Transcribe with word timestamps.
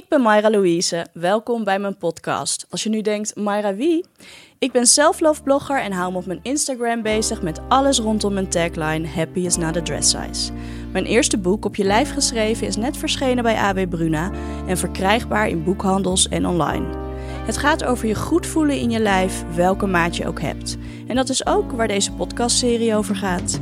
Ik 0.00 0.08
ben 0.08 0.20
Mayra 0.20 0.50
Louise. 0.50 1.06
Welkom 1.12 1.64
bij 1.64 1.78
mijn 1.78 1.96
podcast. 1.96 2.66
Als 2.70 2.82
je 2.82 2.88
nu 2.88 3.00
denkt, 3.00 3.36
Mayra 3.36 3.74
wie? 3.74 4.04
Ik 4.58 4.72
ben 4.72 4.86
self-love 4.86 5.42
blogger 5.42 5.80
en 5.80 5.92
hou 5.92 6.12
me 6.12 6.18
op 6.18 6.26
mijn 6.26 6.40
Instagram 6.42 7.02
bezig 7.02 7.42
met 7.42 7.60
alles 7.68 7.98
rondom 7.98 8.32
mijn 8.32 8.48
tagline 8.48 9.06
Happy 9.08 9.40
is 9.40 9.56
not 9.56 9.76
a 9.76 9.82
dress 9.82 10.10
size. 10.10 10.52
Mijn 10.92 11.04
eerste 11.04 11.38
boek 11.38 11.64
op 11.64 11.76
je 11.76 11.84
lijf 11.84 12.12
geschreven 12.12 12.66
is 12.66 12.76
net 12.76 12.96
verschenen 12.96 13.42
bij 13.42 13.56
AB 13.56 13.90
Bruna 13.90 14.30
en 14.66 14.78
verkrijgbaar 14.78 15.48
in 15.48 15.64
boekhandels 15.64 16.28
en 16.28 16.46
online. 16.46 16.86
Het 17.46 17.56
gaat 17.56 17.84
over 17.84 18.06
je 18.06 18.14
goed 18.14 18.46
voelen 18.46 18.78
in 18.78 18.90
je 18.90 19.00
lijf, 19.00 19.44
welke 19.54 19.86
maat 19.86 20.16
je 20.16 20.26
ook 20.26 20.40
hebt. 20.40 20.76
En 21.06 21.16
dat 21.16 21.28
is 21.28 21.46
ook 21.46 21.72
waar 21.72 21.88
deze 21.88 22.12
podcastserie 22.12 22.94
over 22.94 23.16
gaat. 23.16 23.60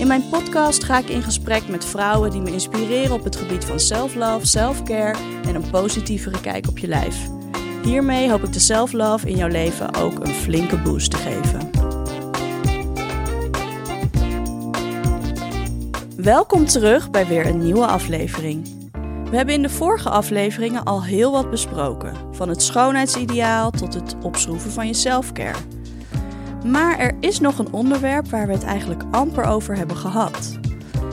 In 0.00 0.06
mijn 0.06 0.28
podcast 0.28 0.84
ga 0.84 0.98
ik 0.98 1.08
in 1.08 1.22
gesprek 1.22 1.68
met 1.68 1.84
vrouwen 1.84 2.30
die 2.30 2.40
me 2.40 2.52
inspireren 2.52 3.12
op 3.12 3.24
het 3.24 3.36
gebied 3.36 3.64
van 3.64 3.80
self-love, 3.80 4.46
self-care 4.46 5.18
en 5.46 5.54
een 5.54 5.70
positievere 5.70 6.40
kijk 6.40 6.68
op 6.68 6.78
je 6.78 6.86
lijf. 6.86 7.28
Hiermee 7.82 8.30
hoop 8.30 8.42
ik 8.42 8.52
de 8.52 8.58
self-love 8.58 9.28
in 9.28 9.36
jouw 9.36 9.48
leven 9.48 9.94
ook 9.94 10.18
een 10.18 10.34
flinke 10.34 10.78
boost 10.78 11.10
te 11.10 11.16
geven. 11.16 11.70
Welkom 16.16 16.66
terug 16.66 17.10
bij 17.10 17.26
weer 17.26 17.46
een 17.46 17.62
nieuwe 17.62 17.86
aflevering. 17.86 18.68
We 19.30 19.36
hebben 19.36 19.54
in 19.54 19.62
de 19.62 19.70
vorige 19.70 20.08
afleveringen 20.08 20.84
al 20.84 21.04
heel 21.04 21.32
wat 21.32 21.50
besproken, 21.50 22.14
van 22.32 22.48
het 22.48 22.62
schoonheidsideaal 22.62 23.70
tot 23.70 23.94
het 23.94 24.16
opschroeven 24.22 24.70
van 24.70 24.86
je 24.86 24.94
self-care. 24.94 25.58
Maar 26.64 26.98
er 26.98 27.16
is 27.20 27.40
nog 27.40 27.58
een 27.58 27.72
onderwerp 27.72 28.28
waar 28.28 28.46
we 28.46 28.52
het 28.52 28.64
eigenlijk 28.64 29.02
amper 29.10 29.44
over 29.44 29.76
hebben 29.76 29.96
gehad. 29.96 30.58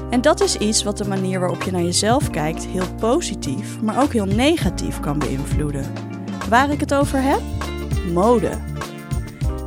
En 0.09 0.21
dat 0.21 0.41
is 0.41 0.55
iets 0.55 0.83
wat 0.83 0.97
de 0.97 1.07
manier 1.07 1.39
waarop 1.39 1.61
je 1.63 1.71
naar 1.71 1.81
jezelf 1.81 2.29
kijkt 2.29 2.65
heel 2.65 2.95
positief, 2.99 3.81
maar 3.81 4.01
ook 4.01 4.13
heel 4.13 4.25
negatief 4.25 4.99
kan 4.99 5.19
beïnvloeden. 5.19 5.93
Waar 6.49 6.71
ik 6.71 6.79
het 6.79 6.93
over 6.93 7.21
heb? 7.21 7.41
Mode. 8.13 8.49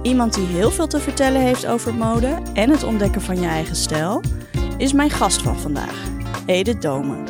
Iemand 0.02 0.34
die 0.34 0.46
heel 0.46 0.70
veel 0.70 0.86
te 0.86 1.00
vertellen 1.00 1.40
heeft 1.40 1.66
over 1.66 1.94
mode 1.94 2.38
en 2.54 2.70
het 2.70 2.82
ontdekken 2.82 3.20
van 3.20 3.40
je 3.40 3.46
eigen 3.46 3.76
stijl, 3.76 4.22
is 4.76 4.92
mijn 4.92 5.10
gast 5.10 5.42
van 5.42 5.58
vandaag, 5.58 6.08
Edith 6.46 6.82
Domen. 6.82 7.24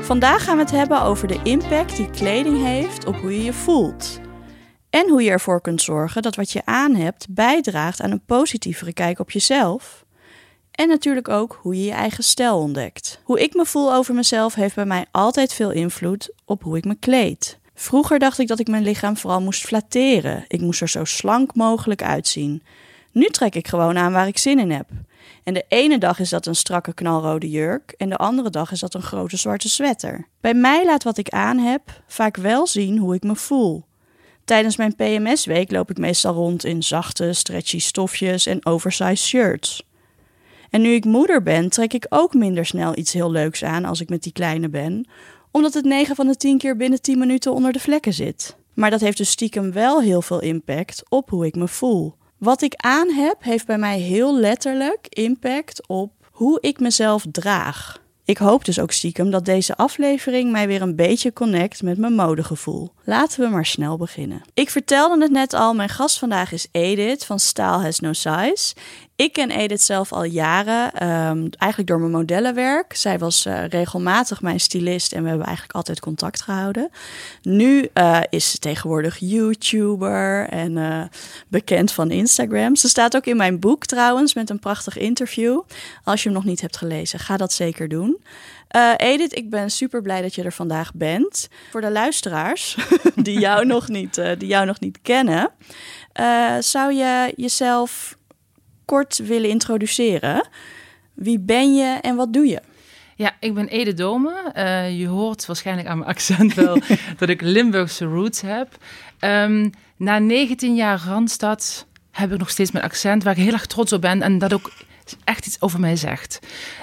Vandaag 0.00 0.44
gaan 0.44 0.56
we 0.56 0.62
het 0.62 0.70
hebben 0.70 1.02
over 1.02 1.28
de 1.28 1.40
impact 1.42 1.96
die 1.96 2.10
kleding 2.10 2.64
heeft 2.64 3.06
op 3.06 3.16
hoe 3.16 3.36
je 3.36 3.44
je 3.44 3.52
voelt. 3.52 4.20
En 4.94 5.08
hoe 5.08 5.22
je 5.22 5.30
ervoor 5.30 5.60
kunt 5.60 5.82
zorgen 5.82 6.22
dat 6.22 6.34
wat 6.34 6.50
je 6.50 6.62
aan 6.64 6.94
hebt 6.94 7.26
bijdraagt 7.30 8.00
aan 8.00 8.10
een 8.10 8.24
positievere 8.24 8.92
kijk 8.92 9.18
op 9.18 9.30
jezelf. 9.30 10.04
En 10.70 10.88
natuurlijk 10.88 11.28
ook 11.28 11.58
hoe 11.62 11.76
je 11.76 11.84
je 11.84 11.92
eigen 11.92 12.24
stijl 12.24 12.58
ontdekt. 12.58 13.20
Hoe 13.24 13.42
ik 13.42 13.54
me 13.54 13.66
voel 13.66 13.94
over 13.94 14.14
mezelf 14.14 14.54
heeft 14.54 14.74
bij 14.74 14.84
mij 14.84 15.06
altijd 15.10 15.52
veel 15.52 15.70
invloed 15.70 16.32
op 16.44 16.62
hoe 16.62 16.76
ik 16.76 16.84
me 16.84 16.94
kleed. 16.94 17.58
Vroeger 17.74 18.18
dacht 18.18 18.38
ik 18.38 18.48
dat 18.48 18.58
ik 18.58 18.68
mijn 18.68 18.82
lichaam 18.82 19.16
vooral 19.16 19.40
moest 19.40 19.66
flatteren. 19.66 20.44
Ik 20.48 20.60
moest 20.60 20.80
er 20.80 20.88
zo 20.88 21.04
slank 21.04 21.54
mogelijk 21.54 22.02
uitzien. 22.02 22.62
Nu 23.12 23.26
trek 23.26 23.54
ik 23.54 23.68
gewoon 23.68 23.98
aan 23.98 24.12
waar 24.12 24.26
ik 24.26 24.38
zin 24.38 24.58
in 24.58 24.70
heb. 24.70 24.88
En 25.44 25.54
de 25.54 25.64
ene 25.68 25.98
dag 25.98 26.18
is 26.18 26.28
dat 26.28 26.46
een 26.46 26.56
strakke 26.56 26.94
knalrode 26.94 27.50
jurk 27.50 27.94
en 27.96 28.08
de 28.08 28.16
andere 28.16 28.50
dag 28.50 28.72
is 28.72 28.80
dat 28.80 28.94
een 28.94 29.02
grote 29.02 29.36
zwarte 29.36 29.68
sweater. 29.68 30.28
Bij 30.40 30.54
mij 30.54 30.84
laat 30.84 31.02
wat 31.02 31.18
ik 31.18 31.28
aan 31.28 31.58
heb 31.58 31.82
vaak 32.06 32.36
wel 32.36 32.66
zien 32.66 32.98
hoe 32.98 33.14
ik 33.14 33.22
me 33.22 33.36
voel. 33.36 33.84
Tijdens 34.44 34.76
mijn 34.76 34.94
PMS-week 34.94 35.70
loop 35.70 35.90
ik 35.90 35.98
meestal 35.98 36.34
rond 36.34 36.64
in 36.64 36.82
zachte, 36.82 37.32
stretchy 37.32 37.78
stofjes 37.78 38.46
en 38.46 38.66
oversized 38.66 39.18
shirts. 39.18 39.82
En 40.70 40.80
nu 40.80 40.88
ik 40.88 41.04
moeder 41.04 41.42
ben, 41.42 41.68
trek 41.68 41.92
ik 41.92 42.06
ook 42.08 42.34
minder 42.34 42.66
snel 42.66 42.98
iets 42.98 43.12
heel 43.12 43.30
leuks 43.30 43.64
aan 43.64 43.84
als 43.84 44.00
ik 44.00 44.08
met 44.08 44.22
die 44.22 44.32
kleine 44.32 44.68
ben, 44.68 45.08
omdat 45.50 45.74
het 45.74 45.84
9 45.84 46.16
van 46.16 46.26
de 46.26 46.36
10 46.36 46.58
keer 46.58 46.76
binnen 46.76 47.02
10 47.02 47.18
minuten 47.18 47.52
onder 47.52 47.72
de 47.72 47.80
vlekken 47.80 48.12
zit. 48.12 48.56
Maar 48.74 48.90
dat 48.90 49.00
heeft 49.00 49.16
dus 49.16 49.30
stiekem 49.30 49.72
wel 49.72 50.00
heel 50.00 50.22
veel 50.22 50.40
impact 50.40 51.02
op 51.08 51.30
hoe 51.30 51.46
ik 51.46 51.54
me 51.54 51.68
voel. 51.68 52.14
Wat 52.38 52.62
ik 52.62 52.74
aan 52.76 53.10
heb, 53.10 53.36
heeft 53.42 53.66
bij 53.66 53.78
mij 53.78 53.98
heel 53.98 54.38
letterlijk 54.38 55.06
impact 55.08 55.88
op 55.88 56.12
hoe 56.30 56.58
ik 56.60 56.80
mezelf 56.80 57.24
draag. 57.30 58.02
Ik 58.26 58.38
hoop 58.38 58.64
dus 58.64 58.80
ook 58.80 58.92
stiekem 58.92 59.30
dat 59.30 59.44
deze 59.44 59.76
aflevering 59.76 60.52
mij 60.52 60.66
weer 60.66 60.82
een 60.82 60.96
beetje 60.96 61.32
connect 61.32 61.82
met 61.82 61.98
mijn 61.98 62.12
modegevoel. 62.12 62.92
Laten 63.04 63.40
we 63.40 63.48
maar 63.48 63.66
snel 63.66 63.96
beginnen. 63.96 64.42
Ik 64.54 64.70
vertelde 64.70 65.22
het 65.22 65.30
net 65.30 65.52
al, 65.52 65.74
mijn 65.74 65.88
gast 65.88 66.18
vandaag 66.18 66.52
is 66.52 66.68
Edith 66.70 67.24
van 67.24 67.38
Style 67.38 67.82
Has 67.82 68.00
No 68.00 68.12
Size. 68.12 68.74
Ik 69.16 69.32
ken 69.32 69.50
Edith 69.50 69.82
zelf 69.82 70.12
al 70.12 70.24
jaren, 70.24 71.08
um, 71.08 71.48
eigenlijk 71.58 71.90
door 71.90 71.98
mijn 71.98 72.10
modellenwerk. 72.10 72.96
Zij 72.96 73.18
was 73.18 73.46
uh, 73.46 73.66
regelmatig 73.66 74.42
mijn 74.42 74.60
stylist 74.60 75.12
en 75.12 75.22
we 75.22 75.28
hebben 75.28 75.46
eigenlijk 75.46 75.76
altijd 75.76 76.00
contact 76.00 76.42
gehouden. 76.42 76.90
Nu 77.42 77.88
uh, 77.94 78.20
is 78.30 78.50
ze 78.50 78.58
tegenwoordig 78.58 79.18
YouTuber 79.18 80.48
en 80.48 80.76
uh, 80.76 81.02
bekend 81.48 81.92
van 81.92 82.10
Instagram. 82.10 82.76
Ze 82.76 82.88
staat 82.88 83.16
ook 83.16 83.26
in 83.26 83.36
mijn 83.36 83.60
boek 83.60 83.86
trouwens 83.86 84.34
met 84.34 84.50
een 84.50 84.58
prachtig 84.58 84.98
interview. 84.98 85.60
Als 86.04 86.22
je 86.22 86.28
hem 86.28 86.38
nog 86.38 86.46
niet 86.46 86.60
hebt 86.60 86.76
gelezen, 86.76 87.18
ga 87.18 87.36
dat 87.36 87.52
zeker 87.52 87.88
doen. 87.88 88.22
Uh, 88.76 88.92
Edith, 88.96 89.36
ik 89.36 89.50
ben 89.50 89.70
super 89.70 90.02
blij 90.02 90.22
dat 90.22 90.34
je 90.34 90.42
er 90.42 90.52
vandaag 90.52 90.94
bent. 90.94 91.48
Voor 91.70 91.80
de 91.80 91.90
luisteraars 91.90 92.76
die 93.14 93.38
jou 93.38 93.66
nog 93.74 93.88
niet, 93.88 94.18
uh, 94.18 94.30
die 94.38 94.48
jou 94.48 94.66
nog 94.66 94.80
niet 94.80 94.98
kennen, 95.02 95.50
uh, 96.20 96.56
zou 96.60 96.92
je 96.92 97.32
jezelf 97.36 98.16
kort 98.84 99.16
willen 99.16 99.50
introduceren? 99.50 100.48
Wie 101.14 101.40
ben 101.40 101.74
je 101.74 101.98
en 102.00 102.16
wat 102.16 102.32
doe 102.32 102.46
je? 102.46 102.60
Ja, 103.16 103.36
ik 103.40 103.54
ben 103.54 103.68
Ede 103.68 103.94
Dome. 103.94 104.52
Uh, 104.56 104.98
je 104.98 105.06
hoort 105.06 105.46
waarschijnlijk 105.46 105.88
aan 105.88 105.98
mijn 105.98 106.10
accent 106.10 106.54
wel 106.54 106.78
dat 107.18 107.28
ik 107.28 107.40
Limburgse 107.40 108.04
roots 108.04 108.40
heb. 108.40 108.76
Um, 109.20 109.70
na 109.96 110.18
19 110.18 110.74
jaar 110.74 111.02
Randstad 111.06 111.86
heb 112.10 112.32
ik 112.32 112.38
nog 112.38 112.50
steeds 112.50 112.70
mijn 112.70 112.84
accent, 112.84 113.22
waar 113.22 113.36
ik 113.36 113.44
heel 113.44 113.52
erg 113.52 113.66
trots 113.66 113.92
op 113.92 114.00
ben. 114.00 114.22
En 114.22 114.38
dat 114.38 114.52
ook 114.52 114.72
echt 115.24 115.46
iets 115.46 115.60
over 115.60 115.80
mij 115.80 115.96
zegt. 115.96 116.38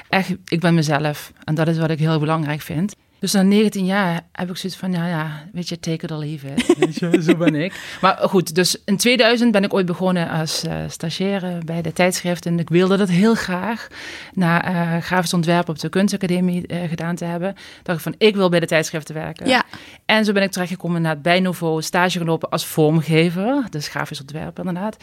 Echt, 0.10 0.36
ik 0.46 0.60
ben 0.60 0.74
mezelf. 0.74 1.32
En 1.44 1.56
dat 1.56 1.68
is 1.68 1.78
wat 1.78 1.90
ik 1.90 2.00
heel 2.00 2.20
belangrijk 2.20 2.62
vind. 2.62 2.96
Dus 3.22 3.32
na 3.32 3.42
19 3.42 3.86
jaar 3.86 4.22
heb 4.32 4.50
ik 4.50 4.58
zoiets 4.58 4.80
van, 4.80 4.92
ja, 4.92 5.08
ja, 5.08 5.46
weet 5.54 5.70
je, 5.70 5.80
take 5.80 6.06
it 6.06 6.12
or 6.12 6.18
leave 6.18 6.48
it. 6.48 6.66
Weet 6.80 7.00
je, 7.00 7.24
zo 7.24 7.36
ben 7.36 7.56
ik. 7.56 7.98
Maar 8.02 8.18
goed, 8.22 8.56
dus 8.56 8.82
in 8.86 8.98
2000 8.98 9.52
ben 9.52 9.64
ik 9.64 9.74
ooit 9.74 9.86
begonnen 9.86 10.30
als 10.30 10.64
uh, 10.64 10.74
stagiaire 10.88 11.58
bij 11.66 11.82
de 11.82 11.94
tijdschrift. 11.94 12.46
En 12.46 12.59
ik 12.59 12.70
wilde 12.70 12.98
dat 12.98 13.09
heel 13.09 13.36
graag. 13.36 13.88
Na 14.34 14.70
uh, 14.70 15.02
grafisch 15.02 15.34
ontwerp 15.34 15.70
op 15.70 15.80
de 15.80 15.90
kunstacademie 15.90 16.64
uh, 16.68 16.90
gedaan 16.90 17.16
te 17.16 17.26
hebben. 17.26 17.56
dacht 17.84 17.98
ik 17.98 18.04
van, 18.04 18.16
ik 18.18 18.36
wil 18.36 18.50
bij 18.50 18.59
de 18.59 18.66
tijdschriften 18.66 19.16
werken. 19.16 19.48
Ja. 19.48 19.64
En 20.06 20.26
zo 20.26 20.34
ben 20.34 20.44
ik 20.44 20.52
terechtgekomen 20.52 21.02
naar 21.02 21.14
het 21.14 21.22
Bijnovo 21.22 21.82
stage 21.82 22.18
gelopen 22.18 22.50
als 22.50 22.66
vormgever. 22.66 23.64
Dus 23.70 23.88
grafisch 23.88 24.22
ontwerp 24.22 24.58
inderdaad. 24.58 24.98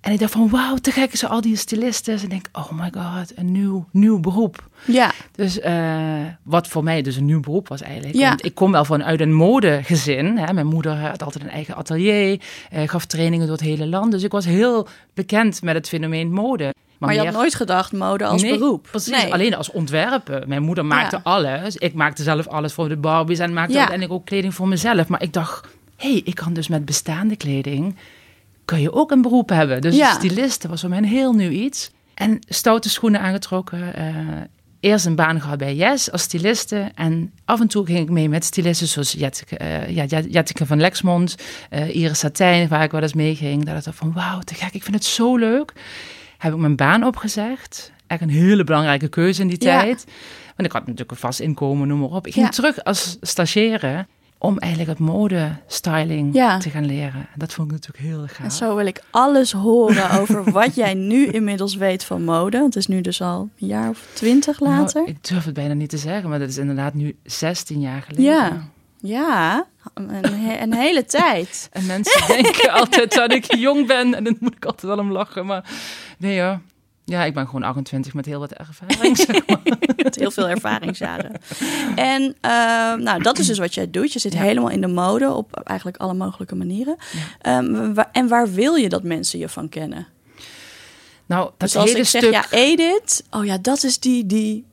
En 0.00 0.12
ik 0.12 0.18
dacht 0.18 0.32
van, 0.32 0.48
wauw, 0.48 0.76
te 0.76 0.90
gek 0.90 1.12
is 1.12 1.24
al 1.24 1.40
die 1.40 1.56
stylisten. 1.56 2.14
En 2.16 2.22
ik 2.22 2.30
denk, 2.30 2.48
oh 2.52 2.70
my 2.70 2.92
god, 2.94 3.32
een 3.38 3.52
nieuw, 3.52 3.88
nieuw 3.92 4.20
beroep. 4.20 4.70
Ja. 4.84 5.12
Dus 5.34 5.60
wat 6.42 6.68
voor 6.68 6.84
mij 6.84 7.02
dus 7.02 7.16
een 7.16 7.24
nieuw 7.24 7.40
beroep 7.40 7.68
was 7.68 7.82
eigenlijk. 7.82 8.14
Ja. 8.14 8.28
Want 8.28 8.44
ik 8.44 8.54
kom 8.54 8.72
wel 8.72 8.84
vanuit 8.84 9.20
een 9.20 9.34
modegezin. 9.34 10.38
Hè. 10.38 10.52
Mijn 10.52 10.66
moeder 10.66 10.96
had 10.96 11.22
altijd 11.22 11.44
een 11.44 11.50
eigen 11.50 11.74
atelier, 11.74 12.40
eh, 12.70 12.88
gaf 12.88 13.04
trainingen 13.04 13.46
door 13.46 13.56
het 13.56 13.64
hele 13.64 13.86
land. 13.86 14.12
Dus 14.12 14.22
ik 14.22 14.32
was 14.32 14.44
heel 14.44 14.88
bekend 15.14 15.62
met 15.62 15.74
het 15.74 15.88
fenomeen 15.88 16.32
mode. 16.32 16.64
Maar, 16.64 16.74
maar 16.98 17.12
je 17.12 17.16
meer... 17.16 17.30
had 17.30 17.40
nooit 17.40 17.54
gedacht 17.54 17.92
mode 17.92 18.24
als 18.24 18.42
nee, 18.42 18.58
beroep? 18.58 18.86
Precies, 18.90 19.22
nee. 19.22 19.32
alleen 19.32 19.54
als 19.54 19.70
ontwerpen. 19.70 20.48
Mijn 20.48 20.62
moeder 20.62 20.86
maakte 20.86 21.16
ja. 21.16 21.22
alles. 21.24 21.76
Ik 21.76 21.94
maakte 21.94 22.22
zelf 22.22 22.46
alles 22.48 22.72
voor 22.72 22.88
de 22.88 22.96
Barbies 22.96 23.38
en 23.38 23.52
maakte 23.52 23.72
ja. 23.72 23.78
uiteindelijk 23.78 24.18
ook 24.18 24.26
kleding 24.26 24.54
voor 24.54 24.68
mezelf. 24.68 25.08
Maar 25.08 25.22
ik 25.22 25.32
dacht, 25.32 25.66
hé, 25.96 26.10
hey, 26.10 26.22
ik 26.24 26.34
kan 26.34 26.52
dus 26.52 26.68
met 26.68 26.84
bestaande 26.84 27.36
kleding... 27.36 27.96
kan 28.64 28.80
je 28.80 28.92
ook 28.92 29.10
een 29.10 29.22
beroep 29.22 29.48
hebben. 29.48 29.80
Dus 29.80 29.96
ja. 29.96 30.12
stylisten 30.12 30.70
was 30.70 30.80
voor 30.80 30.88
mij 30.88 30.98
een 30.98 31.04
heel 31.04 31.32
nieuw 31.32 31.50
iets. 31.50 31.90
En 32.14 32.38
stoute 32.48 32.88
schoenen 32.90 33.20
aangetrokken... 33.20 33.92
Uh, 33.98 34.40
eerst 34.82 35.06
een 35.06 35.14
baan 35.14 35.40
gehad 35.40 35.58
bij 35.58 35.74
Yes 35.74 36.10
als 36.10 36.22
styliste. 36.22 36.90
En 36.94 37.32
af 37.44 37.60
en 37.60 37.66
toe 37.68 37.86
ging 37.86 37.98
ik 37.98 38.10
mee 38.10 38.28
met 38.28 38.44
stylisten 38.44 38.86
zoals 38.88 39.12
Jetteke, 39.12 39.58
uh, 39.62 39.88
ja, 39.88 40.04
Jetteke 40.20 40.66
van 40.66 40.80
Lexmond, 40.80 41.34
uh, 41.70 41.94
Iris 41.94 42.18
Satijn, 42.18 42.68
waar 42.68 42.82
ik 42.82 42.90
wel 42.90 43.02
eens 43.02 43.12
mee 43.14 43.34
ging. 43.34 43.64
Dat 43.64 43.86
ik 43.86 43.92
van 43.92 44.12
wauw, 44.12 44.38
te 44.40 44.54
gek, 44.54 44.72
ik 44.74 44.82
vind 44.82 44.94
het 44.94 45.04
zo 45.04 45.36
leuk. 45.36 45.72
Heb 46.38 46.52
ik 46.52 46.58
mijn 46.58 46.76
baan 46.76 47.04
opgezegd. 47.04 47.92
Echt 48.06 48.20
een 48.20 48.30
hele 48.30 48.64
belangrijke 48.64 49.08
keuze 49.08 49.40
in 49.42 49.48
die 49.48 49.64
Ja. 49.64 49.80
tijd. 49.80 50.04
Want 50.56 50.68
ik 50.68 50.72
had 50.72 50.80
natuurlijk 50.82 51.10
een 51.10 51.16
vast 51.16 51.40
inkomen, 51.40 51.88
noem 51.88 51.98
maar 52.00 52.08
op. 52.08 52.26
Ik 52.26 52.32
ging 52.32 52.46
Ja. 52.46 52.52
terug 52.52 52.84
als 52.84 53.16
stagiaire 53.20 54.06
om 54.42 54.58
eigenlijk 54.58 54.98
het 54.98 55.08
modestyling 55.08 56.34
Ja. 56.34 56.58
te 56.58 56.70
gaan 56.70 56.84
leren. 56.86 57.14
En 57.14 57.38
dat 57.38 57.52
vond 57.52 57.66
ik 57.72 57.72
natuurlijk 57.72 58.04
heel 58.04 58.26
gaaf. 58.26 58.44
En 58.44 58.50
zo 58.50 58.76
wil 58.76 58.86
ik 58.86 59.02
alles 59.10 59.52
horen 59.52 60.10
over 60.20 60.50
wat 60.52 60.74
jij 60.74 60.94
nu 60.94 61.26
inmiddels 61.26 61.74
weet 61.74 62.04
van 62.04 62.24
mode. 62.24 62.58
Want 62.58 62.74
het 62.74 62.82
is 62.82 62.86
nu 62.88 63.00
dus 63.00 63.20
al 63.22 63.40
een 63.60 63.66
jaar 63.66 63.88
of 63.88 64.06
twintig 64.12 64.60
later. 64.60 65.00
Nou, 65.02 65.12
ik 65.14 65.24
durf 65.28 65.44
het 65.44 65.54
bijna 65.54 65.74
niet 65.74 65.90
te 65.90 65.96
zeggen, 65.98 66.28
maar 66.30 66.38
dat 66.38 66.48
is 66.48 66.58
inderdaad 66.58 66.94
nu 66.94 67.16
16 67.24 67.80
jaar 67.80 68.02
geleden. 68.02 68.24
ja, 68.24 68.62
ja, 69.00 69.66
een, 69.94 70.08
he- 70.34 70.62
een 70.62 70.74
hele 70.74 71.04
tijd. 71.04 71.68
En 71.72 71.86
mensen 71.86 72.26
denken 72.26 72.70
altijd 72.72 73.12
dat 73.14 73.32
ik 73.32 73.54
jong 73.54 73.86
ben 73.86 74.14
en 74.14 74.24
dan 74.24 74.36
moet 74.40 74.54
ik 74.54 74.64
altijd 74.64 74.82
wel 74.94 74.98
om 75.04 75.12
lachen. 75.12 75.46
Maar 75.46 75.64
nee 76.18 76.40
hoor, 76.40 76.60
Ja, 77.04 77.24
ik 77.24 77.34
ben 77.34 77.46
gewoon 77.46 77.62
28 77.62 78.14
met 78.14 78.26
heel 78.26 78.38
wat 78.38 78.52
ervaring. 78.52 79.16
zeg 79.26 79.46
maar. 79.46 79.60
Met 79.96 80.16
heel 80.16 80.30
veel 80.30 80.48
ervaringsjaren. 80.48 81.40
En 81.96 82.36
eh, 82.40 82.50
nou, 82.94 83.22
dat 83.22 83.38
is 83.38 83.46
dus 83.46 83.58
wat 83.58 83.74
jij 83.74 83.90
doet. 83.90 84.12
Je 84.12 84.18
zit 84.18 84.38
helemaal 84.38 84.70
in 84.70 84.80
de 84.80 84.86
mode 84.86 85.30
op 85.30 85.60
eigenlijk 85.64 85.96
alle 85.96 86.14
mogelijke 86.14 86.54
manieren. 86.54 86.96
Ehm, 87.40 87.98
en 88.12 88.28
waar 88.28 88.52
wil 88.52 88.74
je 88.74 88.88
dat 88.88 89.02
mensen 89.02 89.38
je 89.38 89.48
van 89.48 89.68
kennen? 89.68 90.06
Nou, 91.26 91.44
dat 91.44 91.58
Dus 91.58 91.76
als 91.76 91.84
hele 91.84 91.98
ik 91.98 92.06
zeg, 92.06 92.22
stuk... 92.22 92.32
ja, 92.32 92.50
Edith. 92.50 93.24
Oh 93.30 93.44
ja, 93.44 93.58
dat 93.58 93.82
is 93.82 93.98
die, 93.98 94.26
die... 94.26 94.64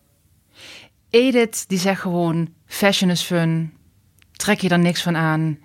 Edith, 1.09 1.63
die 1.67 1.79
zegt 1.79 2.01
gewoon, 2.01 2.49
fashion 2.65 3.09
is 3.09 3.21
fun. 3.21 3.73
Trek 4.31 4.59
je 4.59 4.69
er 4.69 4.79
niks 4.79 5.01
van 5.01 5.15
aan. 5.15 5.59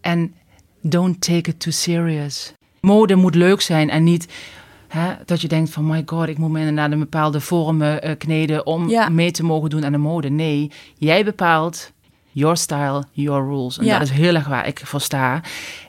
En 0.00 0.34
don't 0.80 1.20
take 1.20 1.50
it 1.50 1.60
too 1.60 1.72
serious. 1.72 2.52
Mode 2.80 3.14
moet 3.14 3.34
leuk 3.34 3.60
zijn 3.60 3.90
en 3.90 4.04
niet 4.04 4.26
hè, 4.92 5.12
dat 5.24 5.40
je 5.40 5.48
denkt 5.48 5.70
van... 5.70 5.86
my 5.86 6.02
god, 6.06 6.28
ik 6.28 6.38
moet 6.38 6.50
me 6.50 6.58
inderdaad 6.58 6.92
een 6.92 6.98
bepaalde 6.98 7.40
vormen 7.40 8.02
eh, 8.02 8.16
kneden... 8.18 8.66
om 8.66 8.88
Ja. 8.88 9.08
mee 9.08 9.30
te 9.30 9.44
mogen 9.44 9.70
doen 9.70 9.84
aan 9.84 9.92
de 9.92 9.98
mode. 9.98 10.28
Nee, 10.30 10.70
jij 10.98 11.24
bepaalt 11.24 11.92
your 12.30 12.56
style, 12.56 13.04
your 13.12 13.44
rules. 13.48 13.78
En 13.78 13.84
Ja. 13.84 13.98
dat 13.98 14.08
is 14.08 14.14
heel 14.14 14.34
erg 14.34 14.46
waar 14.48 14.66
ik 14.66 14.80
voor 14.84 15.00
sta. 15.00 15.40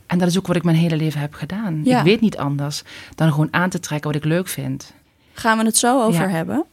En 0.07 0.17
dat 0.17 0.27
is 0.27 0.37
ook 0.37 0.47
wat 0.47 0.55
ik 0.55 0.63
mijn 0.63 0.77
hele 0.77 0.95
leven 0.95 1.19
heb 1.19 1.33
gedaan. 1.33 1.81
Ja. 1.83 1.97
Ik 1.97 2.03
weet 2.03 2.21
niet 2.21 2.37
anders 2.37 2.83
dan 3.15 3.29
gewoon 3.31 3.47
aan 3.51 3.69
te 3.69 3.79
trekken 3.79 4.11
wat 4.11 4.21
ik 4.23 4.27
leuk 4.27 4.47
vind. 4.47 4.93
Gaan 5.33 5.57
we 5.57 5.63
het 5.65 5.77
zo 5.77 6.01
over 6.03 6.29
hebben. 6.29 6.65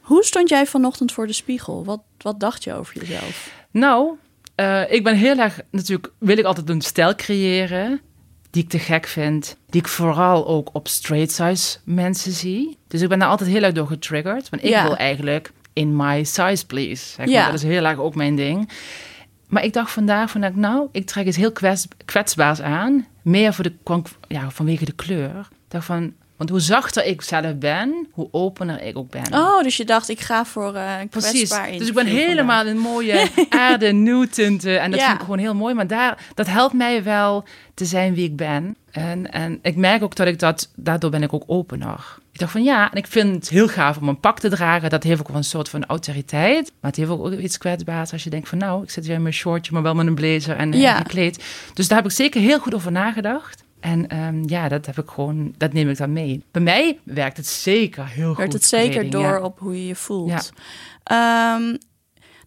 Hoe 0.00 0.24
stond 0.24 0.48
jij 0.48 0.66
vanochtend 0.66 1.12
voor 1.12 1.26
de 1.26 1.32
spiegel? 1.32 1.84
Wat, 1.84 2.00
wat 2.18 2.40
dacht 2.40 2.64
je 2.64 2.74
over 2.74 2.98
jezelf? 3.00 3.52
Nou, 3.70 4.10
eh, 4.54 4.92
ik 4.92 5.04
ben 5.04 5.14
heel 5.16 5.38
erg, 5.38 5.60
natuurlijk 5.70 6.12
wil 6.18 6.38
ik 6.38 6.44
altijd 6.44 6.68
een 6.68 6.80
stijl 6.80 7.14
creëren 7.14 8.00
die 8.50 8.62
ik 8.62 8.68
te 8.68 8.78
gek 8.78 9.06
vind. 9.06 9.56
Die 9.68 9.80
ik 9.80 9.88
vooral 9.88 10.46
ook 10.46 10.70
op 10.72 10.88
straight 10.88 11.32
size 11.32 11.78
mensen 11.84 12.32
zie. 12.32 12.78
Dus 12.88 13.00
ik 13.00 13.08
ben 13.08 13.18
daar 13.18 13.28
altijd 13.28 13.50
heel 13.50 13.62
erg 13.62 13.72
door 13.74 13.86
getriggerd. 13.86 14.48
Want 14.48 14.62
ik 14.64 14.68
Ja. 14.68 14.82
wil 14.82 14.96
eigenlijk 14.96 15.52
in 15.72 15.96
my 15.96 16.24
size 16.24 16.66
please. 16.66 17.04
Zeg 17.06 17.16
maar. 17.16 17.28
Ja. 17.28 17.44
Dat 17.44 17.54
is 17.54 17.62
heel 17.62 17.84
erg 17.84 17.98
ook 17.98 18.14
mijn 18.14 18.36
ding. 18.36 18.70
Maar 19.48 19.64
ik 19.64 19.72
dacht 19.72 19.90
vandaag, 19.92 20.30
van, 20.30 20.52
nou, 20.54 20.88
ik 20.92 21.06
trek 21.06 21.26
iets 21.26 21.36
heel 21.36 21.52
kwets, 21.52 21.86
kwetsbaars 22.04 22.60
aan. 22.60 23.06
Meer 23.22 23.54
voor 23.54 23.64
de, 23.64 23.72
ja, 24.28 24.50
vanwege 24.50 24.84
de 24.84 24.92
kleur. 24.92 25.38
Ik 25.38 25.56
dacht 25.68 25.84
van, 25.84 26.12
want 26.40 26.52
hoe 26.52 26.60
zachter 26.60 27.04
ik 27.06 27.22
zelf 27.22 27.58
ben, 27.58 28.06
hoe 28.12 28.28
opener 28.30 28.82
ik 28.82 28.96
ook 28.98 29.10
ben. 29.10 29.34
Oh, 29.34 29.62
dus 29.62 29.76
je 29.76 29.84
dacht, 29.84 30.08
ik 30.08 30.20
ga 30.20 30.44
voor 30.44 30.74
eh 30.74 31.00
een 31.00 31.08
Precies. 31.08 31.48
Dus 31.78 31.88
ik 31.88 31.94
ben 31.94 32.06
helemaal 32.06 32.66
in 32.66 32.78
mooie 32.78 33.28
aarde, 33.48 33.92
nieuwtinten. 33.92 34.80
En 34.80 34.90
dat 34.90 35.00
Ja. 35.00 35.06
vind 35.06 35.18
ik 35.18 35.24
gewoon 35.24 35.38
heel 35.38 35.54
mooi. 35.54 35.74
Maar 35.74 35.86
daar, 35.86 36.18
dat 36.34 36.46
helpt 36.46 36.74
mij 36.74 37.02
wel 37.02 37.44
te 37.74 37.84
zijn 37.84 38.14
wie 38.14 38.24
ik 38.24 38.36
ben. 38.36 38.76
En, 38.90 39.32
en 39.32 39.58
ik 39.62 39.76
merk 39.76 40.02
ook 40.02 40.14
dat 40.16 40.26
ik 40.26 40.38
dat, 40.38 40.70
daardoor 40.76 41.10
ben 41.10 41.22
ik 41.22 41.32
ook 41.32 41.44
opener. 41.46 42.18
Ik 42.32 42.38
dacht 42.38 42.52
van 42.52 42.62
ja, 42.62 42.90
en 42.90 42.96
ik 42.96 43.06
vind 43.06 43.34
het 43.34 43.48
heel 43.48 43.68
gaaf 43.68 43.96
om 43.96 44.08
een 44.08 44.20
pak 44.20 44.38
te 44.38 44.48
dragen. 44.48 44.90
Dat 44.90 45.02
heeft 45.02 45.20
ook 45.20 45.28
wel 45.28 45.36
een 45.36 45.44
soort 45.44 45.68
van 45.68 45.84
autoriteit. 45.86 46.72
Maar 46.80 46.90
het 46.90 46.96
heeft 47.00 47.10
ook 47.10 47.32
iets 47.32 47.58
kwetsbaars 47.58 48.12
als 48.12 48.24
je 48.24 48.30
denkt 48.30 48.48
van 48.48 48.58
nou, 48.58 48.82
ik 48.82 48.90
zit 48.90 49.06
weer 49.06 49.14
in 49.16 49.22
mijn 49.22 49.34
shortje, 49.34 49.72
maar 49.72 49.82
wel 49.82 49.94
met 49.94 50.06
een 50.06 50.14
blazer 50.14 50.56
en, 50.56 50.72
en 50.72 50.78
Ja. 50.78 50.96
gekleed. 50.96 51.44
Dus 51.74 51.88
daar 51.88 51.96
heb 51.98 52.06
ik 52.06 52.12
zeker 52.16 52.40
heel 52.40 52.58
goed 52.58 52.74
over 52.74 52.92
nagedacht. 52.92 53.62
En 53.80 54.08
ehm, 54.08 54.42
ja, 54.46 54.68
dat 54.68 54.86
heb 54.86 54.98
ik 54.98 55.08
gewoon, 55.08 55.54
dat 55.56 55.72
neem 55.72 55.88
ik 55.88 55.96
dan 55.96 56.12
mee. 56.12 56.44
Bij 56.50 56.62
mij 56.62 56.98
werkt 57.02 57.36
het 57.36 57.46
zeker 57.46 58.06
heel 58.06 58.28
goed. 58.28 58.36
Werd 58.36 58.52
het 58.52 58.64
zeker 58.64 59.10
door 59.10 59.22
ja. 59.22 59.40
op 59.40 59.58
hoe 59.58 59.76
je 59.76 59.86
je 59.86 59.94
voelt. 59.94 60.52
Ja. 61.04 61.56
Ehm, 61.56 61.76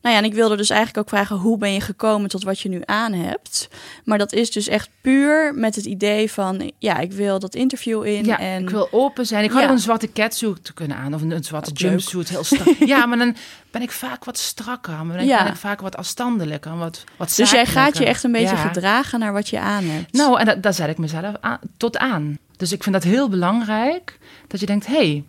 nou 0.03 0.15
ja, 0.15 0.21
en 0.21 0.27
ik 0.27 0.33
wilde 0.33 0.55
dus 0.57 0.69
eigenlijk 0.69 0.99
ook 0.99 1.09
vragen... 1.09 1.35
hoe 1.35 1.57
ben 1.57 1.73
je 1.73 1.81
gekomen 1.81 2.29
tot 2.29 2.43
wat 2.43 2.59
je 2.59 2.69
nu 2.69 2.81
aan 2.85 3.13
hebt? 3.13 3.69
Maar 4.03 4.17
dat 4.17 4.33
is 4.33 4.51
dus 4.51 4.67
echt 4.67 4.89
puur 5.01 5.53
met 5.55 5.75
het 5.75 5.85
idee 5.85 6.31
van... 6.31 6.71
ja, 6.77 6.97
ik 6.99 7.11
wil 7.11 7.39
dat 7.39 7.55
interview 7.55 8.05
in 8.05 8.25
Ja, 8.25 8.39
en... 8.39 8.61
ik 8.61 8.69
wil 8.69 8.87
open 8.91 9.25
zijn. 9.25 9.43
Ik 9.43 9.51
had 9.51 9.61
Ja. 9.61 9.69
een 9.69 9.79
zwarte 9.79 10.11
catsuit 10.11 10.63
te 10.63 10.73
kunnen 10.73 10.97
aan. 10.97 11.13
Of 11.13 11.21
een, 11.21 11.31
een 11.31 11.43
zwarte 11.43 11.71
jumpsuit. 11.71 12.29
Heel 12.29 12.43
strak. 12.43 12.67
ja, 12.93 13.05
maar 13.05 13.17
dan 13.17 13.35
ben 13.71 13.81
ik 13.81 13.91
vaak 13.91 14.25
wat 14.25 14.37
strakker. 14.37 15.05
Maar 15.05 15.17
dan 15.17 15.25
Ja. 15.25 15.43
ben 15.43 15.51
ik 15.51 15.59
vaak 15.59 15.81
wat 15.81 15.95
afstandelijker. 15.97 16.77
Wat, 16.77 17.03
wat 17.17 17.33
Dus 17.35 17.51
jij 17.51 17.65
gaat 17.65 17.97
je 17.97 18.05
echt 18.05 18.23
een 18.23 18.31
beetje 18.31 18.55
Ja. 18.55 18.67
gedragen 18.67 19.19
naar 19.19 19.33
wat 19.33 19.49
je 19.49 19.59
aan 19.59 19.83
hebt. 19.83 20.13
Nou, 20.13 20.39
en 20.39 20.45
dat, 20.45 20.63
daar 20.63 20.73
zet 20.73 20.89
ik 20.89 20.97
mezelf 20.97 21.35
aan, 21.41 21.59
tot 21.77 21.97
aan. 21.97 22.37
Dus 22.57 22.71
ik 22.71 22.83
vind 22.83 22.95
dat 22.95 23.03
heel 23.03 23.29
belangrijk. 23.29 24.17
Dat 24.47 24.59
je 24.59 24.65
denkt, 24.65 24.85
hé... 24.85 24.93
Hey, 24.95 25.23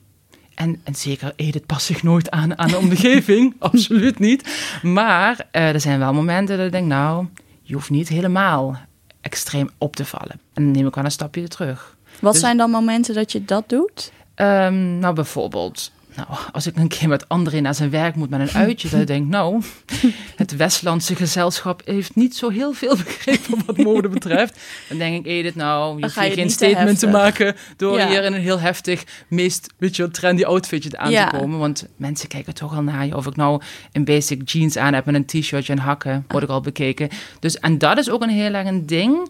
en, 0.55 0.81
en 0.85 0.95
zeker, 0.95 1.33
Edith 1.37 1.67
past 1.67 1.87
zich 1.87 2.03
nooit 2.03 2.31
aan 2.31 2.59
aan 2.59 2.69
de 2.69 2.77
omgeving. 2.79 3.55
Absoluut 3.59 4.19
niet. 4.19 4.79
Maar 4.83 5.47
eh, 5.51 5.69
er 5.69 5.81
zijn 5.81 5.99
wel 5.99 6.12
momenten 6.12 6.56
dat 6.56 6.67
ik 6.67 6.73
denk, 6.73 6.87
nou... 6.87 7.27
Je 7.67 7.75
hoeft 7.75 7.91
niet 7.91 8.09
helemaal 8.09 8.77
extreem 9.21 9.71
op 9.79 9.97
te 9.97 10.05
vallen. 10.05 10.41
En 10.55 10.62
dan 10.62 10.71
neem 10.71 10.87
ik 10.87 10.95
wel 10.95 11.05
een 11.05 11.11
stapje 11.11 11.49
terug. 11.49 11.97
wat 12.21 12.33
dus- 12.33 12.41
zijn 12.41 12.56
dan 12.56 12.71
momenten 12.71 13.15
dat 13.15 13.33
je 13.33 13.45
dat 13.45 13.69
doet? 13.69 14.12
Ehm, 14.35 14.99
nou, 14.99 15.15
bijvoorbeeld, 15.15 15.93
nou, 16.16 16.28
als 16.52 16.66
ik 16.66 16.76
een 16.76 16.88
keer 16.88 17.08
met 17.08 17.28
André 17.28 17.61
naar 17.61 17.75
zijn 17.75 17.90
werk 17.90 18.14
moet 18.14 18.31
met 18.31 18.40
een 18.40 18.50
uitje, 18.61 18.88
dan 18.88 19.05
denk 19.05 19.25
ik, 19.25 19.31
nou, 19.31 19.62
het 20.37 20.56
Westlandse 20.56 21.14
gezelschap 21.16 21.82
heeft 21.84 22.14
niet 22.16 22.37
zo 22.37 22.49
heel 22.50 22.72
veel 22.72 22.96
begrepen 22.96 23.62
wat 23.66 23.76
mode 23.76 24.08
betreft. 24.08 24.61
Dan 24.88 24.99
denk 24.99 25.16
ik, 25.19 25.26
Edith, 25.26 25.55
nou, 25.55 25.96
je 25.96 26.02
hoeft 26.02 26.14
geen 26.19 26.46
te 26.46 26.52
statement 26.52 26.99
te 26.99 27.06
maken 27.06 27.56
door 27.76 27.99
Ja. 27.99 28.08
hier 28.08 28.25
in 28.25 28.32
een 28.32 28.40
heel 28.40 28.61
heftig, 28.61 29.05
meest, 29.28 29.72
weet 29.76 29.96
je, 29.96 30.11
trendy 30.11 30.44
outfitje 30.44 30.99
aan 30.99 31.11
Ja. 31.11 31.31
te 31.31 31.37
komen. 31.37 31.58
Want 31.58 31.87
mensen 31.96 32.28
kijken 32.28 32.55
toch 32.55 32.75
al 32.75 32.82
naar 32.82 33.06
je. 33.06 33.16
Of 33.16 33.26
ik 33.26 33.37
nou 33.37 33.62
een 33.93 34.05
basic 34.05 34.49
jeans 34.50 34.76
aan 34.76 34.94
heb 34.94 35.05
met 35.05 35.14
een 35.14 35.25
t-shirtje 35.26 35.72
en 35.72 35.78
hakken, 35.78 36.25
word 36.28 36.43
ik 36.43 36.49
al 36.50 36.61
bekeken. 36.61 37.08
Dus, 37.40 37.58
en 37.58 37.78
dat 37.78 37.99
is 37.99 38.11
ook 38.11 38.22
een 38.22 38.28
heel 38.28 38.55
erg 38.55 38.66
een 38.69 38.87
ding 38.87 39.28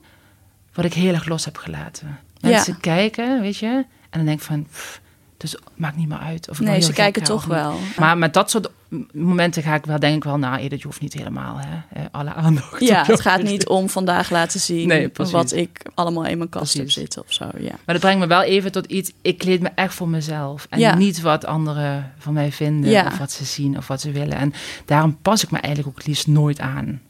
wat 0.74 0.84
ik 0.84 0.92
heel 0.94 1.14
erg 1.14 1.26
los 1.26 1.44
heb 1.44 1.56
gelaten. 1.56 2.18
Ja. 2.40 2.48
Mensen 2.48 2.80
kijken, 2.80 3.40
weet 3.40 3.56
je, 3.56 3.66
en 3.66 3.84
dan 4.10 4.24
denk 4.24 4.38
ik 4.38 4.44
van, 4.44 4.66
pff, 4.72 5.00
dus 5.36 5.56
maakt 5.74 5.96
niet 5.96 6.08
meer 6.08 6.18
uit. 6.18 6.48
Of 6.48 6.60
Nee, 6.60 6.80
ze 6.80 6.92
kijken 6.92 7.22
toch 7.22 7.44
wel. 7.44 7.74
Maar 7.98 8.18
met 8.18 8.34
dat 8.34 8.50
soort 8.50 8.70
momenten 9.12 9.62
ga 9.62 9.74
ik 9.74 9.84
wel, 9.86 9.98
denk 9.98 10.16
ik 10.16 10.24
wel, 10.24 10.38
nou, 10.38 10.58
Edith, 10.58 10.80
je 10.80 10.86
hoeft 10.86 11.00
niet 11.00 11.12
helemaal 11.12 11.56
hè, 11.58 12.04
alle 12.10 12.32
aandacht. 12.34 12.80
Ja, 12.80 13.04
het 13.06 13.20
gaat 13.20 13.42
niet 13.42 13.66
om 13.68 13.88
vandaag 13.88 14.30
laten 14.30 14.60
zien 14.60 14.88
Nee, 14.88 15.10
wat 15.14 15.52
ik 15.52 15.82
allemaal 15.94 16.24
in 16.24 16.38
mijn 16.38 16.50
kast 16.50 16.74
heb 16.74 16.90
zitten 16.90 17.22
of 17.22 17.32
zo. 17.32 17.44
Ja. 17.58 17.70
Maar 17.84 17.94
dat 17.94 18.00
brengt 18.00 18.18
me 18.20 18.26
wel 18.26 18.42
even 18.42 18.72
tot 18.72 18.86
iets. 18.86 19.12
Ik 19.22 19.38
kleed 19.38 19.60
me 19.60 19.70
echt 19.74 19.94
voor 19.94 20.08
mezelf. 20.08 20.66
En 20.70 20.78
Ja. 20.78 20.94
niet 20.94 21.20
wat 21.20 21.44
anderen 21.46 22.12
van 22.18 22.32
mij 22.32 22.52
vinden. 22.52 22.90
Ja. 22.90 23.06
Of 23.06 23.18
wat 23.18 23.32
ze 23.32 23.44
zien 23.44 23.76
of 23.76 23.86
wat 23.86 24.00
ze 24.00 24.10
willen. 24.10 24.36
En 24.36 24.52
daarom 24.84 25.18
pas 25.22 25.42
ik 25.44 25.50
me 25.50 25.58
eigenlijk 25.58 25.98
ook 25.98 26.06
liefst 26.06 26.26
nooit 26.26 26.60
aan. 26.60 27.00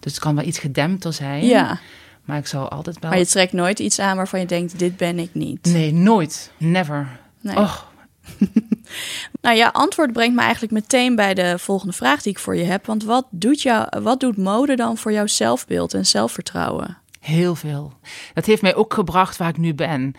Dus 0.00 0.12
het 0.12 0.20
kan 0.22 0.34
wel 0.34 0.44
iets 0.44 0.58
gedempter 0.58 1.12
zijn. 1.12 1.44
ja, 1.44 1.78
Maar 2.24 2.38
ik 2.38 2.46
zal 2.46 2.68
altijd 2.68 2.98
wel... 3.00 3.10
maar 3.10 3.18
je 3.18 3.26
trekt 3.26 3.52
nooit 3.52 3.78
iets 3.78 3.98
aan 3.98 4.16
waarvan 4.16 4.40
je 4.40 4.46
denkt, 4.46 4.78
dit 4.78 4.96
ben 4.96 5.18
ik 5.18 5.30
niet. 5.32 5.64
Nee, 5.64 5.92
nooit. 5.92 6.50
Never. 6.56 7.08
Nee. 7.44 7.56
Och, 7.56 7.92
Nou 9.40 9.56
ja, 9.56 9.68
antwoord 9.68 10.12
brengt 10.12 10.34
me 10.34 10.40
eigenlijk 10.40 10.72
meteen 10.72 11.16
bij 11.16 11.34
de 11.34 11.58
volgende 11.58 11.92
vraag 11.92 12.22
die 12.22 12.32
ik 12.32 12.38
voor 12.38 12.56
je 12.56 12.64
heb. 12.64 12.86
Want 12.86 13.04
wat 13.04 13.26
doet, 13.30 13.62
jou, 13.62 14.00
wat 14.02 14.20
doet 14.20 14.36
mode 14.36 14.76
dan 14.76 14.96
voor 14.96 15.12
jouw 15.12 15.26
zelfbeeld 15.26 15.94
en 15.94 16.06
zelfvertrouwen? 16.06 16.98
Heel 17.20 17.54
veel. 17.54 17.92
Dat 18.34 18.46
heeft 18.46 18.62
mij 18.62 18.74
ook 18.74 18.94
gebracht 18.94 19.36
waar 19.36 19.48
ik 19.48 19.58
nu 19.58 19.74
ben. 19.74 20.14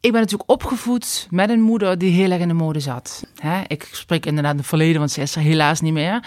Ik 0.00 0.12
ben 0.12 0.20
natuurlijk 0.20 0.50
opgevoed 0.50 1.26
met 1.30 1.50
een 1.50 1.60
moeder 1.60 1.98
die 1.98 2.10
heel 2.10 2.30
erg 2.30 2.40
in 2.40 2.48
de 2.48 2.54
mode 2.54 2.80
zat. 2.80 3.22
Ik 3.66 3.88
spreek 3.92 4.26
inderdaad 4.26 4.52
in 4.52 4.58
het 4.58 4.66
verleden, 4.66 4.98
want 4.98 5.10
ze 5.10 5.20
is 5.20 5.36
er 5.36 5.42
helaas 5.42 5.80
niet 5.80 5.92
meer. 5.92 6.24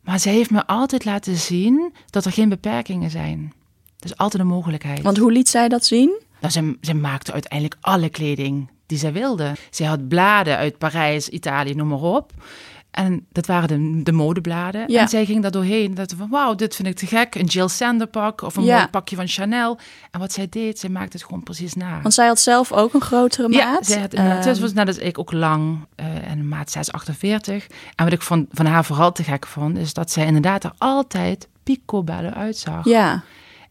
Maar 0.00 0.20
zij 0.20 0.32
heeft 0.32 0.50
me 0.50 0.66
altijd 0.66 1.04
laten 1.04 1.36
zien 1.36 1.92
dat 2.10 2.24
er 2.24 2.32
geen 2.32 2.48
beperkingen 2.48 3.10
zijn. 3.10 3.52
Er 3.98 4.06
is 4.10 4.16
altijd 4.16 4.42
een 4.42 4.48
mogelijkheid. 4.48 5.02
Want 5.02 5.16
hoe 5.16 5.32
liet 5.32 5.48
zij 5.48 5.68
dat 5.68 5.84
zien? 5.84 6.22
Nou, 6.40 6.52
ze, 6.52 6.76
ze 6.80 6.94
maakte 6.94 7.32
uiteindelijk 7.32 7.76
alle 7.80 8.08
kleding 8.08 8.70
die 8.94 9.02
zij 9.02 9.12
wilde. 9.12 9.52
Ze 9.70 9.84
had 9.84 10.08
bladen 10.08 10.56
uit 10.56 10.78
Parijs, 10.78 11.28
Italië, 11.28 11.74
noem 11.74 11.88
maar 11.88 11.98
op. 12.02 12.32
En 12.90 13.26
dat 13.32 13.46
waren 13.46 13.68
de, 13.68 14.02
de 14.02 14.12
modebladen. 14.12 14.84
Ja. 14.92 15.00
En 15.00 15.08
zij 15.08 15.24
ging 15.24 15.42
daar 15.42 15.50
doorheen. 15.50 15.94
Dat 15.94 16.14
van, 16.16 16.28
wauw, 16.30 16.54
dit 16.54 16.74
vind 16.74 16.88
ik 16.88 16.96
te 16.96 17.06
gek. 17.06 17.34
Een 17.34 17.44
Jill 17.44 17.68
Sander 17.68 18.06
pak 18.06 18.42
of 18.42 18.56
een 18.56 18.64
Ja. 18.64 18.76
mooi 18.76 18.88
pakje 18.88 19.16
van 19.16 19.28
Chanel. 19.28 19.78
En 20.10 20.20
wat 20.20 20.32
zij 20.32 20.46
deed, 20.48 20.78
zij 20.78 20.88
maakte 20.90 21.16
het 21.16 21.26
gewoon 21.26 21.42
precies 21.42 21.74
na. 21.74 22.00
Want 22.02 22.14
zij 22.14 22.26
had 22.26 22.40
zelf 22.40 22.72
ook 22.72 22.94
een 22.94 23.00
grotere 23.00 23.52
Ja, 23.52 23.72
maat. 23.72 23.86
zij 23.86 24.00
had, 24.00 24.12
het 24.44 24.58
was 24.58 24.72
net 24.72 24.86
als 24.86 24.98
ik 24.98 25.18
ook 25.18 25.32
lang 25.32 25.78
eh, 25.96 26.30
en 26.30 26.48
maat 26.48 26.70
648. 26.70 27.66
En 27.94 28.04
wat 28.04 28.12
ik 28.14 28.22
van, 28.22 28.46
van 28.50 28.66
haar 28.66 28.84
vooral 28.84 29.12
te 29.12 29.22
gek 29.22 29.46
vond, 29.46 29.78
is 29.78 29.92
dat 29.94 30.10
zij 30.10 30.26
inderdaad 30.26 30.64
er 30.64 30.72
altijd 30.78 31.48
picobellen 31.62 32.34
uitzag. 32.34 32.84
ja, 32.84 33.22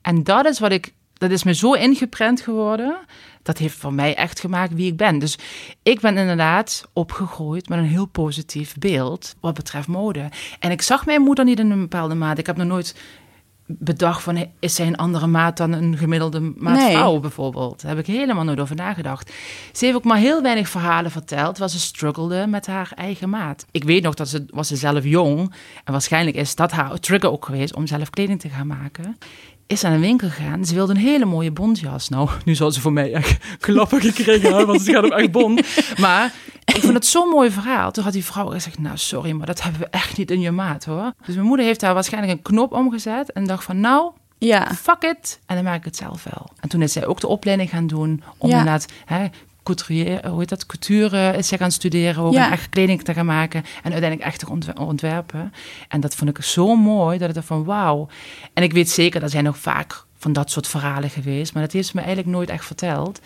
En 0.01 0.23
dat 0.23 0.45
is 0.45 0.59
wat 0.59 0.71
ik, 0.71 0.93
dat 1.13 1.31
is 1.31 1.43
me 1.43 1.53
zo 1.53 1.73
ingeprent 1.73 2.41
geworden. 2.41 2.95
Dat 3.43 3.57
heeft 3.57 3.77
voor 3.77 3.93
mij 3.93 4.15
echt 4.15 4.39
gemaakt 4.39 4.73
wie 4.73 4.87
ik 4.91 4.97
ben. 4.97 5.19
Dus 5.19 5.37
ik 5.83 5.99
ben 5.99 6.17
inderdaad 6.17 6.87
opgegroeid 6.93 7.69
met 7.69 7.77
een 7.77 7.85
heel 7.85 8.05
positief 8.05 8.75
beeld 8.79 9.35
wat 9.39 9.53
betreft 9.53 9.87
mode. 9.87 10.29
En 10.59 10.71
ik 10.71 10.81
zag 10.81 11.05
mijn 11.05 11.21
moeder 11.21 11.45
niet 11.45 11.59
in 11.59 11.71
een 11.71 11.79
bepaalde 11.79 12.15
maat. 12.15 12.37
Ik 12.37 12.45
heb 12.45 12.57
nog 12.57 12.67
nooit 12.67 12.95
bedacht 13.65 14.23
van, 14.23 14.47
is 14.59 14.75
zij 14.75 14.87
een 14.87 14.95
andere 14.95 15.27
maat 15.27 15.57
dan 15.57 15.71
een 15.71 15.97
gemiddelde 15.97 16.39
maat 16.57 16.75
Nee. 16.77 16.91
vrouw 16.91 17.19
bijvoorbeeld? 17.19 17.81
Daar 17.81 17.95
heb 17.95 18.07
ik 18.07 18.15
helemaal 18.15 18.43
nooit 18.43 18.59
over 18.59 18.75
nagedacht. 18.75 19.33
Ze 19.71 19.85
heeft 19.85 19.97
ook 19.97 20.03
maar 20.03 20.17
heel 20.17 20.41
weinig 20.41 20.69
verhalen 20.69 21.11
verteld, 21.11 21.57
waar 21.57 21.69
ze 21.69 21.79
struggelde 21.79 22.47
met 22.47 22.67
haar 22.67 22.91
eigen 22.95 23.29
maat. 23.29 23.65
Ik 23.71 23.83
weet 23.83 24.03
nog 24.03 24.13
dat 24.13 24.29
ze, 24.29 24.45
was 24.49 24.67
ze 24.67 24.75
zelf 24.75 25.03
jong 25.03 25.53
en 25.83 25.91
waarschijnlijk 25.91 26.35
is 26.35 26.55
dat 26.55 26.71
haar 26.71 26.99
trigger 26.99 27.31
ook 27.31 27.45
geweest 27.45 27.75
om 27.75 27.87
zelf 27.87 28.09
kleding 28.09 28.39
te 28.39 28.49
gaan 28.49 28.67
maken. 28.67 29.17
Is 29.67 29.81
naar 29.81 29.91
een 29.93 29.99
winkel 29.99 30.29
gegaan. 30.29 30.65
Ze 30.65 30.73
wilde 30.73 30.93
een 30.93 30.99
hele 30.99 31.25
mooie 31.25 31.51
bontjas. 31.51 32.09
Nou, 32.09 32.29
nu 32.45 32.55
zal 32.55 32.71
ze 32.71 32.81
voor 32.81 32.93
mij 32.93 33.13
echt 33.13 33.37
klappen 33.59 34.01
gekregen 34.01 34.41
hebben, 34.49 34.67
want 34.67 34.81
ze 34.81 34.91
gaat 34.91 35.03
op 35.03 35.11
echt 35.11 35.31
bont. 35.31 35.61
Maar 35.99 36.33
ik 36.65 36.81
vond 36.81 36.93
het 36.93 37.05
zo'n 37.05 37.29
mooi 37.29 37.51
verhaal. 37.51 37.91
Toen 37.91 38.03
had 38.03 38.13
die 38.13 38.25
vrouw 38.25 38.47
gezegd, 38.49 38.79
nou 38.79 38.97
sorry, 38.97 39.31
maar 39.31 39.45
dat 39.47 39.61
hebben 39.61 39.81
we 39.81 39.87
echt 39.87 40.17
niet 40.17 40.31
in 40.31 40.39
je 40.41 40.51
maat 40.51 40.85
hoor. 40.85 41.13
Dus 41.25 41.35
mijn 41.35 41.47
moeder 41.47 41.65
heeft 41.65 41.79
daar 41.79 41.93
waarschijnlijk 41.93 42.33
een 42.33 42.41
knop 42.41 42.71
omgezet 42.73 43.31
en 43.31 43.45
dacht 43.45 43.63
van 43.63 43.79
nou, 43.79 44.11
Ja. 44.37 44.73
fuck 44.73 45.03
it. 45.03 45.39
En 45.45 45.55
dan 45.55 45.63
maak 45.63 45.77
ik 45.77 45.85
het 45.85 45.95
zelf 45.95 46.23
wel. 46.23 46.49
En 46.59 46.69
toen 46.69 46.81
is 46.81 46.93
zij 46.93 47.05
ook 47.05 47.19
de 47.19 47.27
opleiding 47.27 47.69
gaan 47.69 47.87
doen 47.87 48.23
om 48.37 48.49
Ja. 48.49 48.57
inderdaad... 48.57 48.85
Hè, 49.05 49.25
couturier, 49.63 50.27
hoe 50.27 50.39
heet 50.39 50.49
dat, 50.49 50.65
couture 50.65 51.37
is 51.37 51.51
gaan 51.57 51.71
studeren, 51.71 52.23
ook 52.23 52.33
Ja. 52.33 52.45
en 52.45 52.51
echt 52.51 52.69
kleding 52.69 53.03
te 53.03 53.13
gaan 53.13 53.25
maken 53.25 53.63
en 53.83 53.91
uiteindelijk 53.91 54.21
echt 54.21 54.39
te 54.39 54.49
ontwer- 54.49 54.79
ontwerpen. 54.79 55.53
En 55.87 55.99
dat 56.01 56.15
vond 56.15 56.29
ik 56.37 56.43
zo 56.43 56.75
mooi, 56.75 57.17
dat 57.17 57.29
ik 57.29 57.35
dacht 57.35 57.47
van 57.47 57.63
wauw. 57.63 58.07
En 58.53 58.63
ik 58.63 58.73
weet 58.73 58.89
zeker, 58.89 59.23
er 59.23 59.29
zijn 59.29 59.43
nog 59.43 59.57
vaak 59.57 60.03
van 60.17 60.33
dat 60.33 60.51
soort 60.51 60.67
verhalen 60.67 61.09
geweest, 61.09 61.53
maar 61.53 61.63
dat 61.63 61.71
heeft 61.71 61.87
ze 61.87 61.91
me 61.95 62.01
eigenlijk 62.01 62.35
nooit 62.35 62.49
echt 62.49 62.65
verteld. 62.65 63.19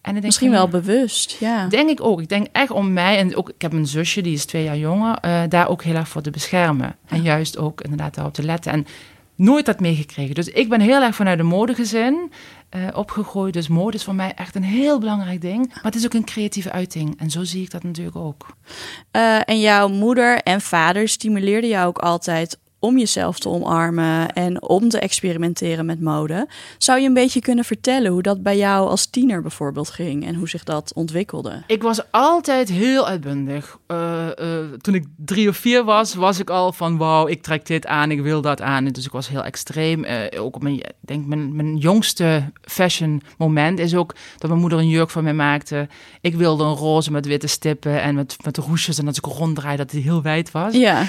En 0.00 0.18
Misschien 0.22 0.50
wel 0.50 0.68
bewust, 0.68 1.36
ja. 1.40 1.66
Denk 1.66 1.90
ik 1.90 2.00
ook. 2.02 2.20
Ik 2.20 2.28
denk 2.28 2.46
echt 2.52 2.70
om 2.70 2.92
mij, 2.92 3.18
en 3.18 3.36
ook, 3.36 3.48
ik 3.48 3.62
heb 3.62 3.72
een 3.72 3.86
zusje, 3.86 4.20
die 4.20 4.32
is 4.34 4.44
twee 4.44 4.64
jaar 4.64 4.76
jonger, 4.76 5.18
eh, 5.20 5.42
daar 5.48 5.68
ook 5.68 5.82
heel 5.82 5.94
erg 5.94 6.08
voor 6.08 6.22
te 6.22 6.30
beschermen. 6.30 6.96
En 7.08 7.22
juist 7.22 7.58
ook 7.58 7.80
inderdaad 7.80 8.14
daarop 8.14 8.34
te 8.34 8.42
letten. 8.42 8.72
En 8.72 8.86
nooit 9.34 9.66
dat 9.66 9.80
meegekregen. 9.80 10.34
Dus 10.34 10.48
ik 10.48 10.68
ben 10.68 10.80
heel 10.80 11.02
erg 11.02 11.14
vanuit 11.14 11.38
de 11.38 11.44
modegezin 11.44 12.32
eh 12.74 12.96
opgegroeid. 12.96 13.52
Dus 13.52 13.68
mode 13.68 13.96
is 13.96 14.04
voor 14.04 14.14
mij 14.14 14.32
echt 14.34 14.54
een 14.54 14.64
heel 14.64 14.98
belangrijk 14.98 15.40
ding. 15.40 15.68
Maar 15.68 15.82
het 15.82 15.94
is 15.94 16.04
ook 16.04 16.14
een 16.14 16.24
creatieve 16.24 16.72
uiting. 16.72 17.20
En 17.20 17.30
zo 17.30 17.44
zie 17.44 17.62
ik 17.62 17.70
dat 17.70 17.82
natuurlijk 17.82 18.16
ook. 18.16 18.46
Eh, 19.10 19.48
en 19.48 19.60
jouw 19.60 19.88
moeder 19.88 20.38
en 20.42 20.60
vader 20.60 21.08
stimuleerden 21.08 21.70
jou 21.70 21.86
ook 21.86 21.98
altijd 21.98 22.58
om 22.84 22.98
jezelf 22.98 23.38
te 23.38 23.48
omarmen 23.48 24.32
en 24.32 24.62
om 24.62 24.88
te 24.88 24.98
experimenteren 24.98 25.86
met 25.86 26.00
mode. 26.00 26.48
Zou 26.78 27.00
je 27.00 27.06
een 27.06 27.14
beetje 27.14 27.40
kunnen 27.40 27.64
vertellen 27.64 28.12
hoe 28.12 28.22
dat 28.22 28.42
bij 28.42 28.56
jou 28.56 28.88
als 28.88 29.06
tiener 29.06 29.42
bijvoorbeeld 29.42 29.90
ging 29.90 30.26
en 30.26 30.34
hoe 30.34 30.48
zich 30.48 30.64
dat 30.64 30.92
ontwikkelde? 30.94 31.62
Ik 31.66 31.82
was 31.82 32.10
altijd 32.10 32.68
heel 32.68 33.06
uitbundig. 33.06 33.78
Eh, 33.86 34.26
eh, 34.38 34.72
toen 34.80 34.94
ik 34.94 35.06
drie 35.16 35.48
of 35.48 35.56
vier 35.56 35.84
was, 35.84 36.14
was 36.14 36.38
ik 36.38 36.50
al 36.50 36.72
van 36.72 36.96
wauw, 36.96 37.28
ik 37.28 37.42
trek 37.42 37.66
dit 37.66 37.86
aan, 37.86 38.10
ik 38.10 38.22
wil 38.22 38.40
dat 38.40 38.60
aan. 38.60 38.84
Dus 38.84 39.04
ik 39.04 39.12
was 39.12 39.28
heel 39.28 39.44
extreem. 39.44 40.04
Eh, 40.04 40.42
ook 40.42 40.54
op 40.54 40.62
mijn, 40.62 40.74
ik 40.74 40.92
denk 41.00 41.26
mijn, 41.26 41.56
mijn 41.56 41.76
jongste 41.76 42.50
fashion 42.60 43.22
moment 43.38 43.78
is 43.78 43.94
ook 43.94 44.14
dat 44.38 44.48
mijn 44.48 44.60
moeder 44.60 44.78
een 44.78 44.88
jurk 44.88 45.10
voor 45.10 45.22
mij 45.22 45.34
maakte. 45.34 45.88
Ik 46.20 46.34
wilde 46.34 46.64
een 46.64 46.74
roze 46.74 47.12
met 47.12 47.26
witte 47.26 47.46
stippen 47.46 48.02
en 48.02 48.14
met, 48.14 48.36
met 48.44 48.56
roesjes. 48.56 48.98
En 48.98 49.06
als 49.06 49.16
ik 49.16 49.24
ronddraai, 49.24 49.76
dat 49.76 49.90
die 49.90 50.02
heel 50.02 50.22
wijd 50.22 50.50
was. 50.50 50.74
Ja, 50.74 51.06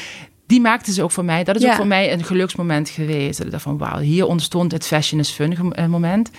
Die 0.47 0.61
maakte 0.61 0.93
ze 0.93 1.03
ook 1.03 1.11
voor 1.11 1.25
mij. 1.25 1.43
Dat 1.43 1.55
is 1.55 1.61
Ja. 1.61 1.69
ook 1.69 1.75
voor 1.75 1.87
mij 1.87 2.13
een 2.13 2.23
geluksmoment 2.23 2.89
geweest. 2.89 3.37
Dat 3.37 3.45
ik 3.45 3.51
dacht 3.51 3.63
van 3.63 3.77
wauw, 3.77 3.99
hier 3.99 4.25
ontstond 4.25 4.71
het 4.71 4.87
fashion 4.87 5.19
is 5.19 5.29
fun 5.29 5.73
eh, 5.73 5.85
moment. 5.85 6.29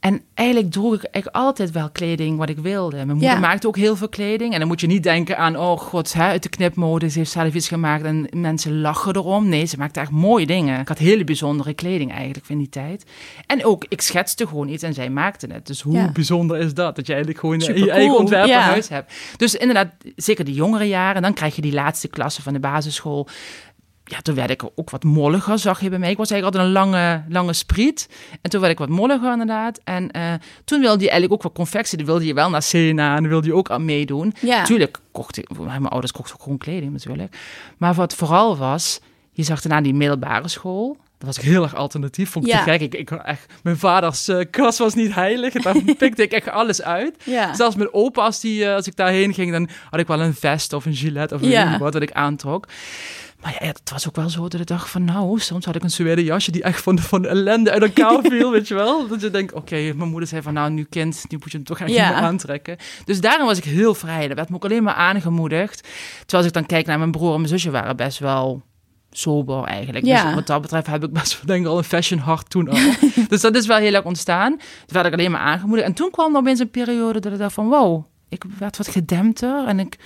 En 0.00 0.22
eigenlijk 0.34 0.70
droeg 0.72 0.94
ik 0.94 1.02
eigenlijk 1.04 1.44
altijd 1.44 1.70
wel 1.70 1.90
kleding 1.90 2.38
wat 2.38 2.48
ik 2.48 2.58
wilde. 2.58 2.96
Mijn 2.96 3.08
moeder 3.08 3.28
Ja. 3.28 3.38
maakte 3.38 3.66
ook 3.66 3.76
heel 3.76 3.96
veel 3.96 4.08
kleding. 4.08 4.52
En 4.52 4.58
dan 4.58 4.68
moet 4.68 4.80
je 4.80 4.86
niet 4.86 5.02
denken 5.02 5.38
aan, 5.38 5.56
oh 5.56 5.78
god, 5.78 6.12
hè, 6.12 6.22
uit 6.22 6.42
de 6.42 6.48
knipmode. 6.48 7.08
Ze 7.10 7.18
heeft 7.18 7.30
zelf 7.30 7.54
iets 7.54 7.68
gemaakt 7.68 8.04
en 8.04 8.28
mensen 8.32 8.80
lachen 8.80 9.16
erom. 9.16 9.48
Nee, 9.48 9.64
ze 9.64 9.76
maakte 9.78 10.00
echt 10.00 10.10
mooie 10.10 10.46
dingen. 10.46 10.80
Ik 10.80 10.88
had 10.88 10.98
hele 10.98 11.24
bijzondere 11.24 11.74
kleding 11.74 12.12
eigenlijk 12.12 12.48
in 12.48 12.58
die 12.58 12.68
tijd. 12.68 13.04
En 13.46 13.64
ook, 13.64 13.84
ik 13.88 14.00
schetste 14.00 14.46
gewoon 14.46 14.68
iets 14.68 14.82
en 14.82 14.94
zij 14.94 15.10
maakte 15.10 15.46
het. 15.52 15.66
Dus 15.66 15.80
hoe 15.80 15.92
Ja. 15.94 16.10
bijzonder 16.12 16.58
is 16.58 16.74
dat? 16.74 16.96
Dat 16.96 17.06
je 17.06 17.12
eigenlijk 17.12 17.40
gewoon 17.40 17.60
Supercool, 17.60 17.86
je 17.86 17.92
eigen 17.92 18.18
ontwerperhuis 18.18 18.88
ja. 18.88 18.94
hebt. 18.94 19.12
Dus 19.36 19.54
inderdaad, 19.54 19.92
zeker 20.16 20.44
die 20.44 20.54
jongere 20.54 20.84
jaren. 20.88 21.22
Dan 21.22 21.34
krijg 21.34 21.56
je 21.56 21.62
die 21.62 21.72
laatste 21.72 22.08
klasse 22.08 22.42
van 22.42 22.52
de 22.52 22.60
basisschool 22.60 23.28
ja, 24.10 24.20
toen 24.20 24.34
werd 24.34 24.50
ik 24.50 24.62
ook 24.74 24.90
wat 24.90 25.04
molliger, 25.04 25.58
zag 25.58 25.80
je 25.80 25.88
bij 25.88 25.98
mij. 25.98 26.10
Ik 26.10 26.16
was 26.16 26.30
eigenlijk 26.30 26.56
altijd 26.56 26.74
een 26.76 26.82
lange, 26.90 27.24
lange 27.28 27.52
spriet. 27.52 28.08
En 28.42 28.50
toen 28.50 28.60
werd 28.60 28.72
ik 28.72 28.78
wat 28.78 28.88
molliger 28.88 29.32
inderdaad. 29.32 29.80
En 29.84 30.10
eh, 30.10 30.32
toen 30.64 30.80
wilde 30.80 31.02
je 31.04 31.10
eigenlijk 31.10 31.32
ook 31.32 31.42
wat 31.42 31.52
confectie. 31.52 31.96
Dan 31.98 32.06
wilde 32.06 32.26
je 32.26 32.34
wel 32.34 32.50
naar 32.50 32.62
Sena 32.62 33.14
en 33.16 33.20
dan 33.20 33.30
wilde 33.30 33.46
je 33.46 33.54
ook 33.54 33.70
aan 33.70 33.84
meedoen. 33.84 34.34
ja. 34.40 34.64
Tuurlijk 34.64 34.98
kocht 35.12 35.36
ik, 35.38 35.58
mijn 35.58 35.86
ouders 35.86 36.12
kochten 36.12 36.40
gewoon 36.40 36.58
kleding 36.58 36.92
natuurlijk. 36.92 37.36
Maar 37.78 37.94
wat 37.94 38.14
vooral 38.14 38.56
was, 38.56 39.00
je 39.32 39.42
zag 39.42 39.60
daarna 39.60 39.80
die 39.80 39.94
middelbare 39.94 40.48
school. 40.48 40.96
Dat 41.18 41.28
was 41.28 41.38
ik 41.38 41.50
heel 41.50 41.62
erg 41.62 41.74
alternatief, 41.74 42.30
vond 42.30 42.46
ik 42.46 42.52
Ja. 42.52 42.64
te 42.64 42.70
gek. 42.70 42.80
Ik, 42.80 42.94
ik, 42.94 43.10
echt, 43.10 43.52
mijn 43.62 43.76
vaders 43.78 44.28
kas 44.50 44.78
was 44.78 44.94
niet 44.94 45.14
heilig. 45.14 45.52
Daar 45.52 45.76
pikte 45.98 46.22
ik 46.22 46.32
echt 46.32 46.48
alles 46.48 46.82
uit. 46.82 47.16
Ja. 47.24 47.54
Zelfs 47.54 47.76
met 47.76 47.92
opa, 47.92 48.22
als, 48.22 48.40
die, 48.40 48.64
eh, 48.64 48.74
als 48.74 48.86
ik 48.86 48.96
daarheen 48.96 49.34
ging, 49.34 49.52
dan 49.52 49.68
had 49.90 50.00
ik 50.00 50.06
wel 50.06 50.20
een 50.20 50.34
vest 50.34 50.72
of 50.72 50.84
een 50.84 50.94
gilet 50.94 51.32
of 51.32 51.42
een 51.42 51.48
Ja. 51.48 51.78
wat 51.78 51.92
dat 51.92 52.02
ik 52.02 52.12
aantrok. 52.12 52.66
Maar 53.42 53.56
ja, 53.60 53.66
het 53.66 53.90
was 53.90 54.08
ook 54.08 54.16
wel 54.16 54.28
zo 54.28 54.48
dat 54.48 54.60
ik 54.60 54.66
dacht 54.66 54.90
van 54.90 55.04
nou, 55.04 55.38
soms 55.38 55.64
had 55.64 55.74
ik 55.74 55.82
een 55.82 55.90
suède 55.90 56.24
jasje 56.24 56.50
die 56.50 56.62
echt 56.62 56.82
van 56.82 56.96
de, 56.96 57.02
van 57.02 57.22
de 57.22 57.28
ellende 57.28 57.70
uit 57.70 57.82
elkaar 57.82 58.22
viel, 58.30 58.50
weet 58.50 58.68
je 58.68 58.74
wel. 58.74 59.08
Dat 59.08 59.20
je 59.20 59.30
denkt, 59.30 59.52
oké, 59.52 59.74
mijn 59.74 60.08
moeder 60.10 60.28
zei 60.28 60.42
van 60.42 60.54
nou, 60.54 60.70
nu 60.70 60.84
kind, 60.84 61.24
nu 61.28 61.36
moet 61.40 61.50
je 61.50 61.56
hem 61.56 61.66
toch 61.66 61.78
echt 61.78 61.90
Ja. 61.90 62.12
aantrekken. 62.14 62.76
Dus 63.04 63.20
daarin 63.20 63.46
was 63.46 63.58
ik 63.58 63.64
heel 63.64 63.94
vrij. 63.94 64.26
Dat 64.28 64.36
werd 64.36 64.48
me 64.48 64.54
ook 64.54 64.64
alleen 64.64 64.82
maar 64.82 64.94
aangemoedigd. 64.94 65.82
Terwijl 66.18 66.36
als 66.42 66.46
ik 66.46 66.52
dan 66.52 66.66
kijk 66.66 66.86
naar 66.86 66.98
mijn 66.98 67.10
broer 67.10 67.30
en 67.32 67.36
mijn 67.36 67.48
zusje 67.48 67.70
waren 67.70 67.96
best 67.96 68.18
wel 68.18 68.62
sober 69.10 69.64
eigenlijk. 69.64 70.04
Ja. 70.04 70.24
Dus 70.24 70.34
wat 70.34 70.46
dat 70.46 70.60
betreft 70.60 70.86
heb 70.86 71.04
ik 71.04 71.12
best 71.12 71.32
wel 71.36 71.46
denk 71.46 71.60
ik 71.64 71.70
al 71.70 71.78
een 71.78 71.84
fashion 71.84 72.20
hart 72.20 72.50
toen 72.50 72.68
al. 72.68 72.78
dus 73.28 73.40
dat 73.40 73.54
is 73.54 73.66
wel 73.66 73.78
heel 73.78 73.94
erg 73.94 74.04
ontstaan. 74.04 74.56
Toen 74.56 74.66
werd 74.86 75.06
ik 75.06 75.12
alleen 75.12 75.30
maar 75.30 75.40
aangemoedigd. 75.40 75.86
En 75.86 75.94
toen 75.94 76.10
kwam 76.10 76.32
er 76.34 76.40
opeens 76.40 76.60
een 76.60 76.70
periode 76.70 77.20
dat 77.20 77.32
ik 77.32 77.38
dacht 77.38 77.54
van 77.54 77.68
wow, 77.68 78.04
ik 78.28 78.44
werd 78.58 78.76
wat 78.76 78.88
gedempter 78.88 79.66
en 79.66 79.78
ik 79.78 79.98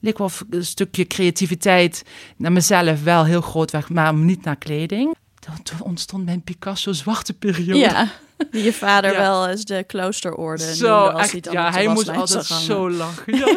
leek 0.00 0.18
wel 0.18 0.30
een 0.50 0.64
stukje 0.64 1.06
creativiteit 1.06 2.02
naar 2.36 2.52
mezelf 2.52 3.02
wel 3.02 3.24
heel 3.24 3.40
groot 3.40 3.70
weg, 3.70 3.88
maar 3.88 4.14
niet 4.14 4.44
naar 4.44 4.56
kleding. 4.56 5.14
Toen- 5.62 5.80
ontstond 5.80 6.24
mijn 6.24 6.42
Picasso 6.42 6.92
zwarte 6.92 7.32
periode. 7.34 7.78
Ja, 7.78 8.08
die 8.50 8.62
je 8.62 8.72
vader 8.72 9.12
Ja. 9.12 9.18
wel 9.18 9.48
eens 9.48 9.64
de 9.64 9.84
kloosterorde 9.86 10.74
Zo, 10.74 10.88
noemde 10.98 11.12
als 11.12 11.20
echt, 11.20 11.30
hij 11.30 11.40
het 11.44 11.52
ja, 11.52 11.70
hij 11.70 11.88
moest 11.88 12.08
altijd 12.08 12.44
zo 12.44 12.90
lachen. 12.90 13.36
Ja. 13.36 13.56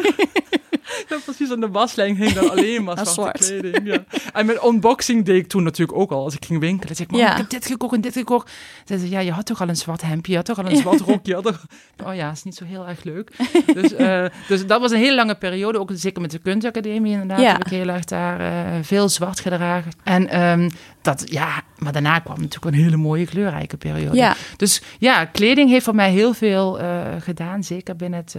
ja, 1.08 1.16
precies, 1.24 1.50
aan 1.50 1.60
de 1.60 1.68
waslijn 1.68 2.16
hing 2.16 2.32
dan 2.32 2.50
alleen 2.50 2.84
maar 2.84 2.96
zwarte 3.06 3.12
zwart. 3.12 3.38
kleding. 3.60 3.86
Ja. 3.86 4.04
En 4.32 4.46
met 4.46 4.64
unboxing 4.64 5.24
deed 5.24 5.36
ik 5.36 5.46
toen 5.48 5.62
natuurlijk 5.62 5.98
ook 5.98 6.10
al. 6.10 6.24
Als 6.24 6.34
ik 6.34 6.44
ging 6.44 6.60
winkelen, 6.60 6.96
zei 6.96 7.08
ik, 7.10 7.16
Ja. 7.16 7.30
ik 7.30 7.36
heb 7.36 7.50
dit 7.50 7.66
gekocht 7.66 7.94
en 7.94 8.00
dit 8.00 8.12
gekocht. 8.12 8.50
Zei 8.84 9.00
ze, 9.00 9.08
ja, 9.08 9.20
je 9.20 9.30
had 9.32 9.46
toch 9.46 9.60
al 9.60 9.68
een 9.68 9.76
zwart 9.76 10.02
hemdje, 10.02 10.30
je 10.32 10.38
had 10.38 10.46
toch 10.46 10.58
al 10.58 10.70
een 10.70 10.76
zwart 10.76 11.00
rokje. 11.00 11.34
had 11.34 11.42
toch- 11.44 11.66
Oh 12.06 12.14
ja, 12.14 12.30
is 12.30 12.42
niet 12.42 12.54
zo 12.54 12.64
heel 12.64 12.88
erg 12.88 13.04
leuk. 13.04 13.30
Dus, 13.74 13.94
eh, 13.94 14.24
dus 14.48 14.66
dat 14.66 14.80
was 14.80 14.90
een 14.90 14.98
hele 14.98 15.14
lange 15.14 15.34
periode, 15.34 15.78
ook 15.78 15.90
zeker 15.94 16.20
met 16.20 16.30
de 16.30 16.38
kunstacademie 16.38 17.12
inderdaad. 17.12 17.40
Ja. 17.40 17.52
Heb 17.52 17.64
ik 17.64 17.70
heel 17.70 17.88
erg 17.88 18.04
daar 18.04 18.40
eh, 18.40 18.78
veel 18.82 19.08
zwart 19.08 19.40
gedragen. 19.40 19.92
En 20.04 20.28
ehm, 20.28 20.70
dat, 21.02 21.22
ja, 21.30 21.62
maar 21.78 21.92
daarna 21.92 22.18
kwam 22.18 22.40
natuurlijk 22.40 22.76
een 22.76 22.82
hele 22.82 22.96
mooie 22.96 23.26
kleurrijke 23.26 23.76
periode. 23.76 24.16
Ja, 24.16 24.34
Dus 24.56 24.82
ja, 24.98 25.24
kleding 25.24 25.70
heeft 25.70 25.84
voor 25.84 25.94
mij 25.94 26.10
heel 26.10 26.34
veel 26.34 26.80
eh, 26.80 27.00
gedaan, 27.20 27.64
zeker 27.64 27.96
binnen 27.96 28.18
het, 28.18 28.36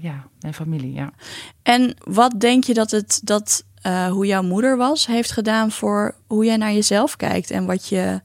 ja, 0.00 0.24
mijn 0.40 0.54
familie. 0.54 0.92
Ja. 0.92 1.10
en 1.62 1.89
wat 1.98 2.40
denk 2.40 2.64
je 2.64 2.74
dat 2.74 2.90
het, 2.90 3.20
dat 3.22 3.64
eh, 3.82 4.06
hoe 4.06 4.26
jouw 4.26 4.42
moeder 4.42 4.76
was, 4.76 5.06
heeft 5.06 5.30
gedaan 5.30 5.70
voor 5.70 6.14
hoe 6.26 6.44
jij 6.44 6.56
naar 6.56 6.72
jezelf 6.72 7.16
kijkt 7.16 7.50
en 7.50 7.66
wat 7.66 7.88
je 7.88 8.20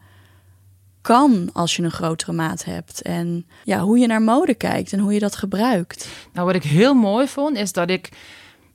kan 1.02 1.50
als 1.54 1.76
je 1.76 1.84
een 1.84 1.92
grotere 1.92 2.32
maat 2.32 2.66
hebt 2.66 3.02
en 3.02 3.46
ja, 3.64 3.80
hoe 3.80 3.98
je 3.98 4.08
naar 4.08 4.22
mode 4.22 4.54
kijkt 4.54 4.94
en 4.94 5.00
hoe 5.00 5.14
je 5.14 5.20
dat 5.20 5.36
gebruikt. 5.36 6.08
Nou, 6.34 6.46
wat 6.46 6.56
ik 6.56 6.64
heel 6.64 6.94
mooi 6.94 7.28
vond, 7.28 7.58
is 7.58 7.72
dat 7.72 7.90
ik. 7.90 8.10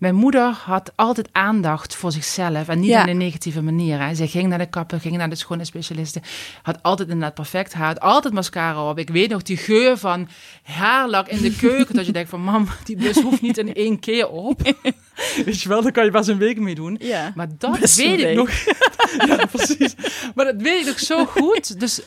Mijn 0.00 0.14
moeder 0.14 0.42
had 0.64 0.92
altijd 0.97 1.28
aandacht 1.33 1.95
voor 1.95 2.12
zichzelf 2.12 2.69
en 2.69 2.80
niet 2.80 2.88
Ja. 2.88 3.02
in 3.02 3.09
een 3.09 3.16
negatieve 3.16 3.62
manier. 3.62 4.00
Hè. 4.00 4.14
Zij 4.14 4.26
ging 4.26 4.49
naar 4.49 4.59
de 4.59 4.69
kapper, 4.69 5.00
ging 5.00 5.16
naar 5.16 5.28
de 5.28 5.35
schoonheidsspecialisten, 5.35 6.23
had 6.62 6.83
altijd 6.83 7.09
inderdaad 7.09 7.35
perfect 7.35 7.73
haar, 7.73 7.87
had 7.87 8.00
altijd 8.00 8.35
mascara 8.35 8.88
op. 8.88 8.99
Ik 8.99 9.11
weet 9.11 9.30
nog 9.30 9.42
die 9.42 9.57
geur 9.57 9.99
van 9.99 10.28
haarlak 10.62 11.28
in 11.28 11.42
de 11.42 11.57
keuken, 11.57 11.95
dat 11.95 12.07
je 12.07 12.12
denkt 12.12 12.30
van 12.30 12.42
mam, 12.42 12.66
die 12.85 12.97
bus 12.97 13.21
hoeft 13.23 13.40
niet 13.42 13.59
in 13.59 13.75
één 13.75 13.99
keer 13.99 14.28
op. 14.28 14.62
Weet 15.45 15.61
je 15.62 15.69
wel, 15.69 15.83
daar 15.83 15.92
kan 15.92 16.04
je 16.04 16.11
pas 16.11 16.26
een 16.26 16.38
week 16.38 16.59
mee 16.61 16.75
doen. 16.75 16.97
Ja, 17.00 17.33
Maar 17.35 17.49
dat 17.59 17.80
Best 17.80 17.97
weet 17.97 18.21
ik 18.21 18.35
nog. 18.37 18.50
ja, 19.28 19.47
precies. 19.47 19.95
Maar 20.35 20.45
dat 20.45 20.54
weet 20.62 20.80
ik 20.80 20.87
nog 20.87 20.99
zo 20.99 21.26
goed. 21.26 21.80
Dus 21.80 21.99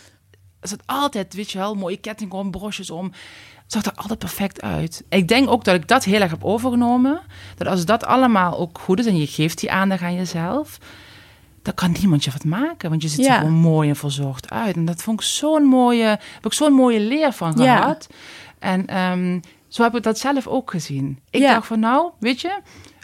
er 0.59 0.67
zat 0.69 0.81
altijd, 0.85 1.33
weet 1.33 1.51
je 1.51 1.57
wel, 1.57 1.75
mooie 1.75 1.97
ketting 1.97 2.31
om, 2.31 2.51
brosjes 2.51 2.89
om. 2.89 3.11
Zag 3.73 3.85
er 3.85 3.91
altijd 3.95 4.19
perfect 4.19 4.61
uit. 4.61 5.03
Ik 5.09 5.27
denk 5.27 5.49
ook 5.49 5.63
dat 5.63 5.75
ik 5.75 5.87
dat 5.87 6.03
heel 6.03 6.21
erg 6.21 6.31
heb 6.31 6.43
overgenomen. 6.43 7.19
Dat 7.57 7.67
als 7.67 7.85
dat 7.85 8.05
allemaal 8.05 8.57
ook 8.57 8.79
goed 8.79 8.99
is 8.99 9.05
en 9.05 9.17
je 9.17 9.27
geeft 9.27 9.59
die 9.59 9.71
aandacht 9.71 10.01
aan 10.01 10.13
jezelf, 10.15 10.77
dan 11.61 11.73
kan 11.73 11.91
niemand 11.99 12.23
je 12.23 12.31
wat 12.31 12.43
maken. 12.43 12.89
Want 12.89 13.01
je 13.01 13.07
ziet 13.07 13.25
Ja. 13.25 13.31
er 13.33 13.37
gewoon 13.39 13.53
mooi 13.53 13.89
en 13.89 13.95
verzorgd 13.95 14.49
uit. 14.49 14.75
En 14.75 14.85
dat 14.85 15.01
vond 15.03 15.19
ik 15.21 15.25
zo'n 15.25 15.63
mooie, 15.63 16.05
heb 16.05 16.45
ik 16.45 16.53
zo'n 16.53 16.73
mooie 16.73 16.99
leer 16.99 17.31
van 17.33 17.53
Ja. 17.57 17.77
gehad. 17.77 18.07
En 18.59 18.87
ehm, 18.87 19.39
zo 19.67 19.83
heb 19.83 19.95
ik 19.95 20.03
dat 20.03 20.17
zelf 20.19 20.47
ook 20.47 20.71
gezien. 20.71 21.19
Ik 21.29 21.41
Ja. 21.41 21.53
dacht 21.53 21.67
van 21.67 21.79
nou, 21.79 22.11
weet 22.19 22.41
je, 22.41 22.59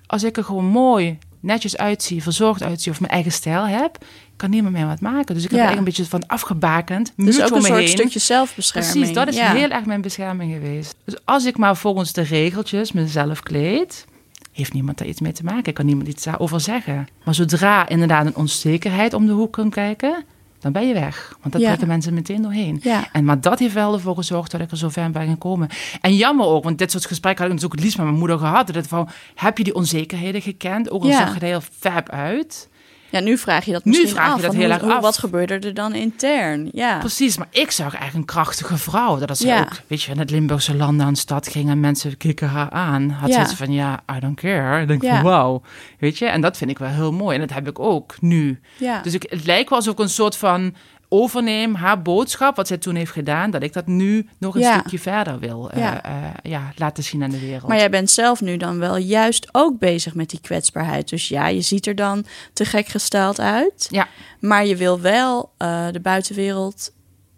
als 0.07 0.23
ik 0.23 0.38
er 0.38 0.43
gewoon 0.43 0.65
mooi, 0.65 1.17
netjes 1.39 1.77
uitzie, 1.77 2.24
verzorgd 2.24 2.63
uitzie 2.63 2.91
of 2.91 3.00
mijn 3.00 3.12
eigen 3.12 3.31
stijl 3.31 3.67
heb, 3.67 3.98
kan 4.36 4.50
niemand 4.50 4.74
meer 4.75 4.86
wat 4.86 5.00
maken. 5.01 5.36
Dus 5.36 5.43
ik 5.43 5.50
heb 5.50 5.60
Ja. 5.60 5.65
er 5.65 5.65
eigenlijk 5.65 5.77
een 5.98 6.03
beetje 6.03 6.05
van 6.19 6.27
afgebakend. 6.27 7.13
dus 7.15 7.41
ook 7.41 7.55
een 7.55 7.62
soort 7.62 7.79
heen. 7.79 7.88
stukje 7.88 8.19
zelfbescherming. 8.19 8.93
Precies, 8.93 9.13
dat 9.15 9.27
is 9.27 9.36
ja. 9.36 9.53
heel 9.53 9.69
erg 9.69 9.86
mijn 9.86 10.01
bescherming 10.01 10.53
geweest. 10.53 10.96
Dus 11.05 11.15
als 11.25 11.46
ik 11.46 11.58
maar 11.58 11.77
volgens 11.77 12.13
de 12.13 12.22
regeltjes 12.22 12.91
mezelf 12.91 13.39
kleed, 13.43 14.05
heeft 14.51 14.74
niemand 14.74 14.98
daar 14.98 15.08
iets 15.08 15.19
mee 15.22 15.31
te 15.31 15.43
maken. 15.43 15.65
Ik 15.65 15.74
kan 15.74 15.86
niemand 15.86 16.08
iets 16.08 16.24
daarover 16.24 16.60
zeggen. 16.62 17.08
Maar 17.24 17.36
zodra 17.36 17.89
inderdaad 17.89 18.25
een 18.25 18.36
onzekerheid 18.36 19.13
om 19.13 19.25
de 19.25 19.31
hoek 19.31 19.53
kan 19.53 19.69
kijken, 19.69 20.24
dan 20.59 20.71
ben 20.71 20.87
je 20.87 20.93
weg. 20.93 21.35
Want 21.41 21.53
dat 21.53 21.61
Ja. 21.61 21.67
trekken 21.67 21.87
mensen 21.87 22.13
meteen 22.13 22.41
doorheen. 22.41 22.79
Ja. 22.83 23.07
En, 23.11 23.23
maar 23.25 23.41
dat 23.41 23.59
heeft 23.59 23.73
wel 23.73 23.93
ervoor 23.93 24.15
gezorgd 24.15 24.51
dat 24.51 24.61
ik 24.61 24.71
er 24.71 24.77
zo 24.77 24.89
ver 24.89 25.11
ben 25.11 25.27
gekomen. 25.29 25.69
En 26.01 26.15
jammer 26.15 26.45
ook, 26.45 26.63
want 26.63 26.77
dit 26.77 26.91
soort 26.91 27.05
gesprekken 27.05 27.43
had 27.43 27.53
ik 27.53 27.61
natuurlijk 27.61 27.73
het 27.73 27.83
liefst 27.83 27.97
met 27.97 28.05
mijn 28.07 28.19
moeder 28.19 28.37
gehad. 28.37 28.73
Dat 28.73 28.87
van, 28.87 29.09
heb 29.35 29.57
je 29.57 29.63
die 29.63 29.75
onzekerheden 29.75 30.41
gekend? 30.41 30.89
Ook 30.91 31.01
al 31.03 31.09
Ja. 31.09 31.17
zag 31.17 31.33
je 31.33 31.39
er 31.39 31.45
heel 31.45 31.61
fab 31.79 32.09
uit. 32.09 32.69
Ja, 33.11 33.19
nu 33.19 33.37
vraag 33.37 33.65
je 33.65 33.71
dat 33.71 33.83
Nu 33.85 33.91
misschien 33.91 34.09
vraag 34.11 34.27
je 34.27 34.33
af. 34.33 34.41
dat 34.41 34.53
heel 34.55 34.69
erg 34.69 34.83
af. 34.83 35.01
Wat 35.01 35.17
gebeurde 35.17 35.59
er 35.59 35.73
dan 35.73 35.93
intern? 35.95 36.69
Ja. 36.71 36.97
Precies, 36.97 37.37
maar 37.37 37.47
ik 37.49 37.71
zag 37.71 37.93
eigenlijk 37.95 38.15
een 38.15 38.35
krachtige 38.35 38.77
vrouw. 38.77 39.17
Dat 39.17 39.29
als 39.29 39.37
ze 39.39 39.47
Ja. 39.47 39.59
ook, 39.59 39.71
weet 39.87 40.03
je, 40.03 40.11
in 40.11 40.19
het 40.19 40.29
Limburgse 40.29 40.75
land 40.75 41.01
aan 41.01 41.13
de 41.13 41.19
stad 41.19 41.47
ging 41.47 41.69
en 41.69 41.79
mensen 41.79 42.17
keken 42.17 42.47
haar 42.49 42.69
aan. 42.69 43.09
Had 43.09 43.29
Ja. 43.29 43.45
ze 43.45 43.55
van, 43.55 43.71
ja, 43.71 43.99
I 44.15 44.19
don't 44.19 44.39
care. 44.39 44.85
Denk 44.85 45.03
ik 45.03 45.09
Ja. 45.09 45.15
van, 45.15 45.23
wauw. 45.23 45.61
Weet 45.99 46.17
je, 46.17 46.25
en 46.25 46.41
dat 46.41 46.57
vind 46.57 46.69
ik 46.71 46.77
wel 46.79 46.89
heel 46.89 47.11
mooi. 47.11 47.35
En 47.35 47.41
dat 47.47 47.53
heb 47.55 47.67
ik 47.67 47.79
ook 47.79 48.15
nu. 48.21 48.59
Ja. 48.77 49.01
Dus 49.01 49.13
ik, 49.13 49.25
het 49.29 49.45
lijkt 49.45 49.69
wel 49.69 49.77
alsof 49.77 49.93
ik 49.93 49.99
een 49.99 50.09
soort 50.09 50.35
van 50.35 50.75
overneem 51.09 51.75
haar 51.75 52.01
boodschap, 52.01 52.55
wat 52.55 52.67
zij 52.67 52.77
toen 52.77 52.95
heeft 52.95 53.11
gedaan, 53.11 53.51
dat 53.51 53.63
ik 53.63 53.73
dat 53.73 53.87
nu 53.87 54.27
nog 54.37 54.55
een 54.55 54.61
Ja. 54.61 54.79
stukje 54.79 54.99
verder 54.99 55.39
wil 55.39 55.69
eh, 55.71 55.87
eh, 55.87 56.33
ja, 56.43 56.71
laten 56.75 57.03
zien 57.03 57.23
aan 57.23 57.29
de 57.29 57.39
wereld. 57.39 57.67
Maar 57.67 57.77
jij 57.77 57.89
bent 57.89 58.11
zelf 58.11 58.41
nu 58.41 58.57
dan 58.57 58.79
wel 58.79 58.97
juist 58.97 59.49
ook 59.51 59.79
bezig 59.79 60.13
met 60.13 60.29
die 60.29 60.39
kwetsbaarheid. 60.41 61.09
Dus 61.09 61.27
ja, 61.27 61.47
je 61.47 61.61
ziet 61.61 61.85
er 61.87 61.95
dan 61.95 62.25
te 62.53 62.65
gek 62.65 62.87
gesteld 62.87 63.39
uit. 63.39 63.87
Ja. 63.89 64.07
Maar 64.39 64.65
je 64.65 64.75
wil 64.75 64.99
wel 65.01 65.51
eh, 65.57 65.87
de 65.91 65.99
buitenwereld 65.99 66.91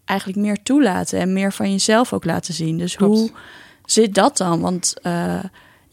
eigenlijk 0.05 0.39
meer 0.39 0.63
toelaten 0.63 1.19
en 1.19 1.33
meer 1.33 1.53
van 1.53 1.71
jezelf 1.71 2.13
ook 2.13 2.25
laten 2.25 2.53
zien. 2.53 2.77
Dus 2.77 2.95
Klopt. 2.95 3.17
hoe 3.17 3.31
zit 3.85 4.15
dat 4.15 4.37
dan? 4.37 4.59
Want 4.61 4.93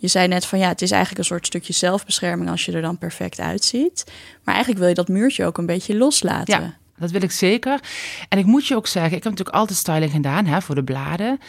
je 0.01 0.09
zei 0.09 0.29
net 0.29 0.47
van 0.47 0.59
ja, 0.59 0.69
het 0.69 0.83
is 0.83 0.91
eigenlijk 0.91 1.21
een 1.21 1.27
soort 1.27 1.47
stukje 1.47 1.73
zelfbescherming 1.73 2.51
als 2.51 2.65
je 2.65 2.73
er 2.73 2.83
dan 2.83 2.99
perfect 2.99 3.41
uitziet. 3.41 4.05
Maar 4.45 4.55
eigenlijk 4.55 4.79
wil 4.79 4.89
je 4.89 4.95
dat 4.95 5.09
muurtje 5.09 5.45
ook 5.45 5.59
een 5.59 5.67
beetje 5.67 5.97
loslaten. 5.97 6.61
Ja, 6.61 6.77
dat 6.99 7.11
wil 7.11 7.23
ik 7.23 7.31
zeker. 7.31 7.81
En 8.29 8.39
ik 8.39 8.45
moet 8.47 8.67
je 8.67 8.77
ook 8.77 8.87
zeggen, 8.87 9.17
ik 9.17 9.23
heb 9.23 9.33
natuurlijk 9.33 9.57
altijd 9.57 9.79
styling 9.79 10.11
gedaan 10.11 10.47
hè, 10.47 10.63
voor 10.63 10.75
de 10.75 10.85
bladen. 10.85 11.41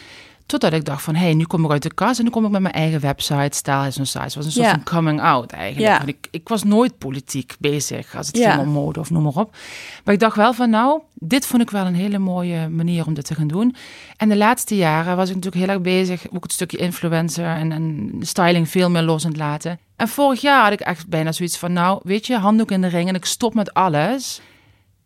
Totdat 0.46 0.72
ik 0.72 0.84
dacht 0.84 1.02
van, 1.02 1.14
hé, 1.14 1.24
hey, 1.24 1.34
nu 1.34 1.44
kom 1.44 1.64
ik 1.64 1.70
uit 1.70 1.82
de 1.82 1.94
kast 1.94 2.18
en 2.18 2.24
nu 2.24 2.30
kom 2.30 2.44
ik 2.44 2.50
met 2.50 2.60
mijn 2.60 2.74
eigen 2.74 3.00
website, 3.00 3.56
Style 3.56 3.86
is 3.86 3.96
een 3.96 4.06
Size. 4.06 4.24
Het 4.24 4.34
was 4.34 4.44
een 4.44 4.50
soort 4.52 4.66
Ja. 4.66 4.70
van 4.72 4.82
coming 4.82 5.20
out 5.20 5.50
eigenlijk. 5.52 5.86
Ja. 5.92 5.96
Want 5.96 6.08
ik, 6.08 6.26
ik 6.30 6.48
was 6.48 6.62
nooit 6.64 6.98
politiek 6.98 7.54
bezig 7.58 8.16
als 8.16 8.26
het 8.26 8.36
Ja. 8.36 8.50
ging 8.50 8.62
om 8.62 8.68
mode 8.72 9.00
of 9.00 9.10
noem 9.10 9.22
maar 9.22 9.32
op. 9.34 9.56
Maar 10.04 10.14
ik 10.14 10.20
dacht 10.20 10.36
wel 10.36 10.52
van, 10.54 10.70
nou, 10.70 11.00
dit 11.14 11.46
vond 11.46 11.62
ik 11.62 11.70
wel 11.70 11.86
een 11.86 11.94
hele 11.94 12.18
mooie 12.18 12.68
manier 12.68 13.06
om 13.06 13.14
dit 13.14 13.24
te 13.26 13.34
gaan 13.34 13.46
doen. 13.48 13.76
En 14.16 14.28
de 14.28 14.36
laatste 14.36 14.76
jaren 14.76 15.16
was 15.16 15.28
ik 15.28 15.34
natuurlijk 15.34 15.62
heel 15.64 15.74
erg 15.74 15.82
bezig, 15.84 16.22
ook 16.32 16.42
het 16.42 16.52
stukje 16.52 16.76
influencer 16.76 17.46
en, 17.56 17.72
en 17.72 18.10
styling 18.20 18.68
veel 18.68 18.90
meer 18.90 19.02
los 19.02 19.24
aan 19.24 19.30
het 19.30 19.40
laten. 19.40 19.78
En 19.96 20.08
vorig 20.08 20.40
jaar 20.40 20.62
had 20.62 20.72
ik 20.72 20.80
echt 20.80 21.08
bijna 21.08 21.32
zoiets 21.32 21.56
van, 21.58 21.72
nou, 21.72 22.00
weet 22.02 22.26
je, 22.26 22.36
handdoek 22.36 22.70
in 22.70 22.80
de 22.80 22.88
ring 22.88 23.08
en 23.08 23.14
ik 23.14 23.24
stop 23.24 23.54
met 23.54 23.74
alles. 23.74 24.40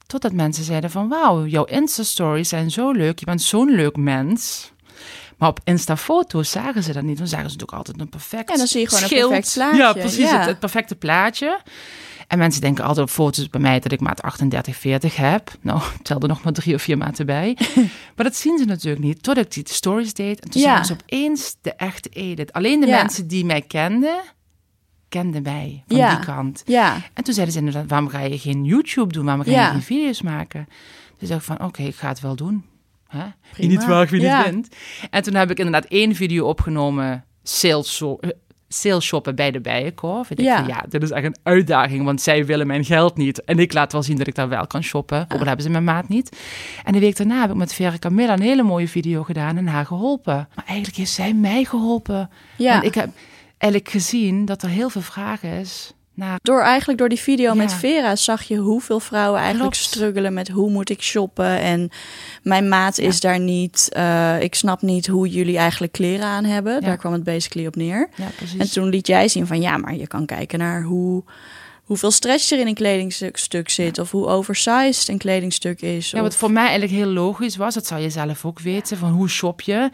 Totdat 0.06 0.32
mensen 0.32 0.64
zeiden 0.64 0.90
van, 0.90 1.08
wauw, 1.08 1.46
jouw 1.46 1.64
Insta-stories 1.64 2.48
zijn 2.48 2.70
zo 2.70 2.90
leuk. 2.90 3.18
Je 3.18 3.24
bent 3.24 3.42
zo'n 3.42 3.70
leuk 3.70 3.96
mens. 3.96 4.72
Maar 5.38 5.48
op 5.48 5.60
Insta-foto's 5.64 6.50
zagen 6.50 6.82
ze 6.82 6.92
dat 6.92 7.02
niet. 7.02 7.18
Dan 7.18 7.26
zagen 7.26 7.50
ze 7.50 7.56
natuurlijk 7.56 7.78
altijd 7.78 8.00
een 8.00 8.08
perfect 8.08 8.50
En 8.50 8.58
dan 8.58 8.66
zie 8.66 8.80
je 8.80 8.88
gewoon 8.88 9.02
een 9.02 9.28
perfect 9.28 9.52
plaatje. 9.54 9.76
Ja, 9.76 9.92
precies. 9.92 10.30
Ja. 10.30 10.38
Het, 10.38 10.46
het 10.46 10.58
perfecte 10.58 10.94
plaatje. 10.94 11.60
En 12.28 12.38
mensen 12.38 12.60
denken 12.60 12.84
altijd 12.84 13.06
op 13.06 13.12
foto's 13.12 13.48
bij 13.48 13.60
mij 13.60 13.80
dat 13.80 13.92
ik 13.92 14.00
maat 14.00 14.22
38, 14.22 14.76
40 14.76 15.16
heb. 15.16 15.50
Nou, 15.60 15.80
tel 16.02 16.20
er 16.20 16.28
nog 16.28 16.42
maar 16.42 16.52
drie 16.52 16.74
of 16.74 16.82
vier 16.82 16.98
maten 16.98 17.26
bij. 17.26 17.58
maar 18.16 18.24
dat 18.24 18.36
zien 18.36 18.58
ze 18.58 18.64
natuurlijk 18.64 19.04
niet. 19.04 19.22
Totdat 19.22 19.44
ik 19.44 19.52
die 19.52 19.74
stories 19.74 20.14
deed. 20.14 20.40
En 20.40 20.50
toen 20.50 20.62
Ja. 20.62 20.68
zagen 20.68 20.86
ze 20.86 20.92
opeens 20.92 21.56
de 21.60 21.72
echte 21.74 22.08
Edith. 22.08 22.52
Alleen 22.52 22.80
de 22.80 22.86
Ja. 22.86 22.96
mensen 23.02 23.26
die 23.28 23.44
mij 23.44 23.62
kenden, 23.62 24.20
kenden 25.20 25.42
mij 25.42 25.82
van 25.86 25.96
Ja. 25.96 26.16
die 26.16 26.24
kant. 26.24 26.62
Ja, 26.66 26.96
En 27.14 27.24
toen 27.24 27.34
zeiden 27.34 27.54
ze 27.54 27.60
inderdaad, 27.60 27.88
waarom 27.88 28.08
ga 28.08 28.20
je 28.20 28.38
geen 28.38 28.64
YouTube 28.64 29.12
doen? 29.12 29.24
Waarom 29.24 29.44
ga 29.44 29.50
je 29.50 29.56
Ja. 29.56 29.70
geen 29.70 29.82
video's 29.82 30.22
maken? 30.22 30.68
Dus 31.18 31.28
dacht 31.28 31.40
ik 31.40 31.46
van, 31.46 31.66
oké, 31.66 31.82
ik 31.82 31.94
ga 31.94 32.08
het 32.08 32.20
wel 32.20 32.36
doen. 32.36 32.64
Hè? 33.08 33.18
Wie 33.18 33.32
Prima. 33.52 33.72
niet 33.72 33.84
waagt, 33.86 34.10
wie 34.10 34.20
Ja. 34.20 34.36
niet 34.42 34.50
wint. 34.50 34.68
En 35.10 35.22
toen 35.22 35.34
heb 35.34 35.50
ik 35.50 35.58
inderdaad 35.58 35.84
één 35.90 36.14
video 36.14 36.46
opgenomen, 36.46 37.24
sales, 37.42 38.00
eh, 38.00 38.30
sales 38.68 39.04
shoppen 39.04 39.34
bij 39.34 39.50
de 39.50 39.60
Bijenkorf. 39.60 40.30
Ik 40.30 40.36
dacht 40.36 40.48
Ja. 40.48 40.56
van, 40.58 40.66
ja, 40.66 40.84
dit 40.88 41.02
is 41.02 41.10
echt 41.10 41.24
een 41.24 41.36
uitdaging, 41.42 42.04
want 42.04 42.20
zij 42.22 42.46
willen 42.46 42.66
mijn 42.66 42.84
geld 42.84 43.16
niet. 43.16 43.44
En 43.44 43.58
ik 43.58 43.72
laat 43.72 43.92
wel 43.92 44.02
zien 44.02 44.16
dat 44.16 44.26
ik 44.26 44.34
daar 44.34 44.48
wel 44.48 44.66
kan 44.66 44.82
shoppen. 44.82 45.20
Ook 45.20 45.40
al 45.40 45.46
hebben 45.46 45.62
ze 45.64 45.70
mijn 45.70 45.84
maat 45.84 46.08
niet. 46.08 46.36
En 46.84 46.92
de 46.92 46.98
week 46.98 47.16
daarna 47.16 47.40
heb 47.40 47.50
ik 47.50 47.56
met 47.56 47.74
Vera 47.74 47.98
Camilla 47.98 48.32
een 48.32 48.40
hele 48.40 48.62
mooie 48.62 48.88
video 48.88 49.22
gedaan 49.22 49.56
en 49.56 49.66
haar 49.66 49.86
geholpen. 49.86 50.48
Maar 50.54 50.64
eigenlijk 50.66 50.96
heeft 50.96 51.10
zij 51.12 51.32
mij 51.34 51.64
geholpen. 51.64 52.30
ja. 52.56 52.72
Want 52.72 52.84
ik 52.84 52.94
heb 52.94 53.08
eigenlijk 53.64 53.90
gezien 53.92 54.44
dat 54.44 54.62
er 54.62 54.68
heel 54.68 54.88
veel 54.90 55.00
vraag 55.00 55.42
is 55.42 55.92
naar 56.14 56.38
Door 56.42 56.60
eigenlijk 56.60 56.98
door 56.98 57.08
die 57.08 57.18
video 57.18 57.46
Ja. 57.48 57.54
met 57.54 57.72
Vera 57.72 58.16
zag 58.16 58.42
je 58.42 58.56
hoeveel 58.56 59.00
vrouwen 59.00 59.40
eigenlijk 59.40 59.72
Klopt. 59.72 59.86
struggelen 59.86 60.34
met 60.34 60.48
hoe 60.48 60.70
moet 60.70 60.90
ik 60.90 61.02
shoppen 61.02 61.58
en 61.58 61.90
mijn 62.42 62.68
maat 62.68 62.98
is 62.98 63.20
daar 63.20 63.40
niet. 63.40 63.88
Eh, 63.92 64.40
ik 64.42 64.54
snap 64.54 64.82
niet 64.82 65.06
hoe 65.06 65.28
jullie 65.28 65.58
eigenlijk 65.58 65.92
kleren 65.92 66.26
aan 66.26 66.44
hebben. 66.44 66.80
Daar 66.82 66.96
kwam 66.96 67.12
het 67.12 67.24
basically 67.24 67.66
op 67.66 67.76
neer. 67.76 68.08
En 68.58 68.70
toen 68.70 68.88
liet 68.88 69.06
jij 69.06 69.28
zien 69.28 69.46
van 69.46 69.60
ja, 69.60 69.76
maar 69.76 69.94
je 69.94 70.06
kan 70.06 70.26
kijken 70.26 70.58
naar 70.58 70.82
hoe 70.82 71.22
hoeveel 71.84 72.10
stretch 72.10 72.50
er 72.50 72.58
in 72.58 72.66
een 72.66 72.74
kledingstuk 72.74 73.36
stuk 73.36 73.68
zit 73.68 73.98
of 73.98 74.10
hoe 74.10 74.26
oversized 74.26 75.08
een 75.08 75.18
kledingstuk 75.18 75.80
is. 75.80 76.10
Ja, 76.10 76.16
of- 76.18 76.24
wat 76.24 76.36
voor 76.36 76.50
mij 76.50 76.62
eigenlijk 76.62 76.92
heel 76.92 77.06
logisch 77.12 77.56
was, 77.56 77.74
dat 77.74 77.86
zal 77.86 77.98
je 77.98 78.10
zelf 78.10 78.44
ook 78.44 78.60
weten, 78.60 78.96
van 78.96 79.10
hoe 79.10 79.28
shop 79.28 79.60
je, 79.60 79.90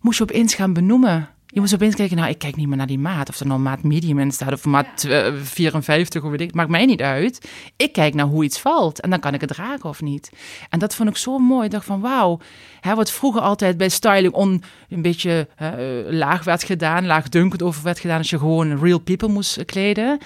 moest 0.00 0.18
je 0.18 0.24
opeens 0.24 0.54
gaan 0.54 0.72
benoemen. 0.72 1.28
Je 1.54 1.60
moest 1.60 1.74
opeens 1.74 1.94
kijken, 1.94 2.16
nou, 2.16 2.28
ik 2.28 2.38
kijk 2.38 2.56
niet 2.56 2.68
meer 2.68 2.76
naar 2.76 2.86
die 2.86 2.98
maat. 2.98 3.28
Of 3.28 3.40
er 3.40 3.46
nou 3.46 3.60
maat 3.60 3.82
medium 3.82 4.18
in 4.18 4.32
staat, 4.32 4.52
of 4.52 4.64
maat 4.64 5.04
eh, 5.04 5.32
54, 5.42 6.22
of 6.22 6.30
weet 6.30 6.40
ik. 6.40 6.54
Maakt 6.54 6.68
mij 6.68 6.86
niet 6.86 7.02
uit. 7.02 7.50
Ik 7.76 7.92
kijk 7.92 8.14
naar 8.14 8.26
hoe 8.26 8.44
iets 8.44 8.60
valt. 8.60 9.00
En 9.00 9.10
dan 9.10 9.20
kan 9.20 9.34
ik 9.34 9.40
het 9.40 9.50
dragen 9.50 9.88
of 9.88 10.02
niet. 10.02 10.30
En 10.68 10.78
dat 10.78 10.94
vond 10.94 11.08
ik 11.08 11.16
zo 11.16 11.38
mooi. 11.38 11.64
Ik 11.64 11.70
dacht 11.70 11.86
van, 11.86 12.00
wauw. 12.00 12.38
Hè, 12.80 12.94
wat 12.94 13.10
vroeger 13.10 13.40
altijd 13.40 13.76
bij 13.76 13.88
styling 13.88 14.32
on, 14.32 14.62
een 14.88 15.02
beetje 15.02 15.48
eh, 15.56 15.72
laag 16.08 16.44
werd 16.44 16.64
gedaan. 16.64 17.06
Laagdunkend 17.06 17.62
over 17.62 17.82
werd 17.82 17.98
gedaan. 17.98 18.18
Als 18.18 18.30
je 18.30 18.38
gewoon 18.38 18.78
real 18.78 18.98
people 18.98 19.28
moest 19.28 19.56
eh, 19.56 19.64
kleden. 19.64 20.18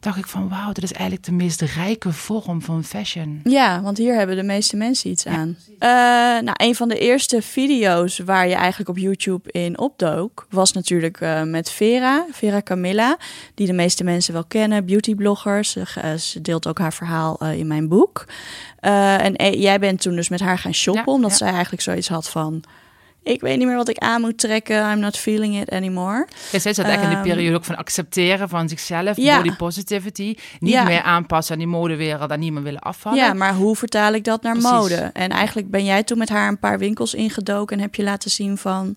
Dacht 0.00 0.18
ik 0.18 0.26
van, 0.26 0.48
wauw, 0.48 0.72
dat 0.72 0.82
is 0.82 0.92
eigenlijk 0.92 1.24
de 1.24 1.32
meest 1.32 1.60
rijke 1.60 2.12
vorm 2.12 2.62
van 2.62 2.84
fashion. 2.84 3.40
Ja, 3.44 3.82
want 3.82 3.98
hier 3.98 4.14
hebben 4.14 4.36
de 4.36 4.42
meeste 4.42 4.76
mensen 4.76 5.10
iets 5.10 5.26
aan. 5.26 5.56
Eh, 5.78 5.88
nou, 6.42 6.52
een 6.52 6.74
van 6.74 6.88
de 6.88 6.98
eerste 6.98 7.42
video's 7.42 8.18
waar 8.18 8.48
je 8.48 8.54
eigenlijk 8.54 8.90
op 8.90 8.98
YouTube 8.98 9.52
in 9.52 9.78
opdook, 9.78 10.46
was 10.50 10.72
natuurlijk 10.72 11.20
eh, 11.20 11.42
met 11.42 11.70
Vera, 11.70 12.26
Vera 12.30 12.62
Camilla, 12.62 13.16
die 13.54 13.66
de 13.66 13.72
meeste 13.72 14.04
mensen 14.04 14.32
wel 14.32 14.44
kennen, 14.44 14.84
beautyblogger. 14.84 15.64
Ze, 15.64 15.82
eh, 15.94 16.14
ze 16.14 16.40
deelt 16.40 16.66
ook 16.66 16.78
haar 16.78 16.92
verhaal 16.92 17.44
in 17.44 17.66
mijn 17.66 17.88
boek. 17.88 18.26
En 18.80 19.58
jij 19.58 19.78
bent 19.78 20.00
toen 20.00 20.14
dus 20.14 20.28
met 20.28 20.40
haar 20.40 20.58
gaan 20.58 20.74
shoppen, 20.74 21.04
Ja, 21.06 21.12
omdat 21.12 21.30
ja. 21.30 21.36
zij 21.36 21.50
eigenlijk 21.50 21.82
zoiets 21.82 22.08
had 22.08 22.28
van. 22.28 22.64
Ik 23.28 23.40
weet 23.40 23.58
niet 23.58 23.66
meer 23.66 23.76
wat 23.76 23.88
ik 23.88 23.98
aan 23.98 24.20
moet 24.20 24.38
trekken. 24.38 24.90
I'm 24.92 24.98
not 24.98 25.16
feeling 25.16 25.60
it 25.60 25.70
anymore. 25.70 26.28
Ja, 26.52 26.58
zij 26.58 26.74
zat 26.74 26.84
echt 26.86 27.02
in 27.02 27.08
de 27.08 27.14
Ehm, 27.14 27.22
periode 27.22 27.56
ook 27.56 27.64
van 27.64 27.76
accepteren 27.76 28.48
van 28.48 28.68
zichzelf, 28.68 29.16
Ja. 29.16 29.36
body 29.42 29.56
positivity. 29.56 30.34
Niet 30.60 30.72
Ja. 30.72 30.84
meer 30.84 31.02
aanpassen 31.02 31.52
aan 31.52 31.58
die 31.58 31.68
modewereld 31.68 32.30
en 32.30 32.40
niet 32.40 32.52
meer 32.52 32.62
willen 32.62 32.80
afvallen. 32.80 33.18
Ja, 33.18 33.32
maar 33.32 33.54
hoe 33.54 33.76
vertaal 33.76 34.12
ik 34.12 34.24
dat 34.24 34.42
naar 34.42 34.52
Precies. 34.52 34.70
mode? 34.70 34.94
En 35.12 35.28
eigenlijk 35.30 35.70
ben 35.70 35.84
jij 35.84 36.02
toen 36.02 36.18
met 36.18 36.28
haar 36.28 36.48
een 36.48 36.58
paar 36.58 36.78
winkels 36.78 37.14
ingedoken 37.14 37.76
en 37.76 37.82
heb 37.82 37.94
je 37.94 38.02
laten 38.02 38.30
zien 38.30 38.56
van... 38.58 38.94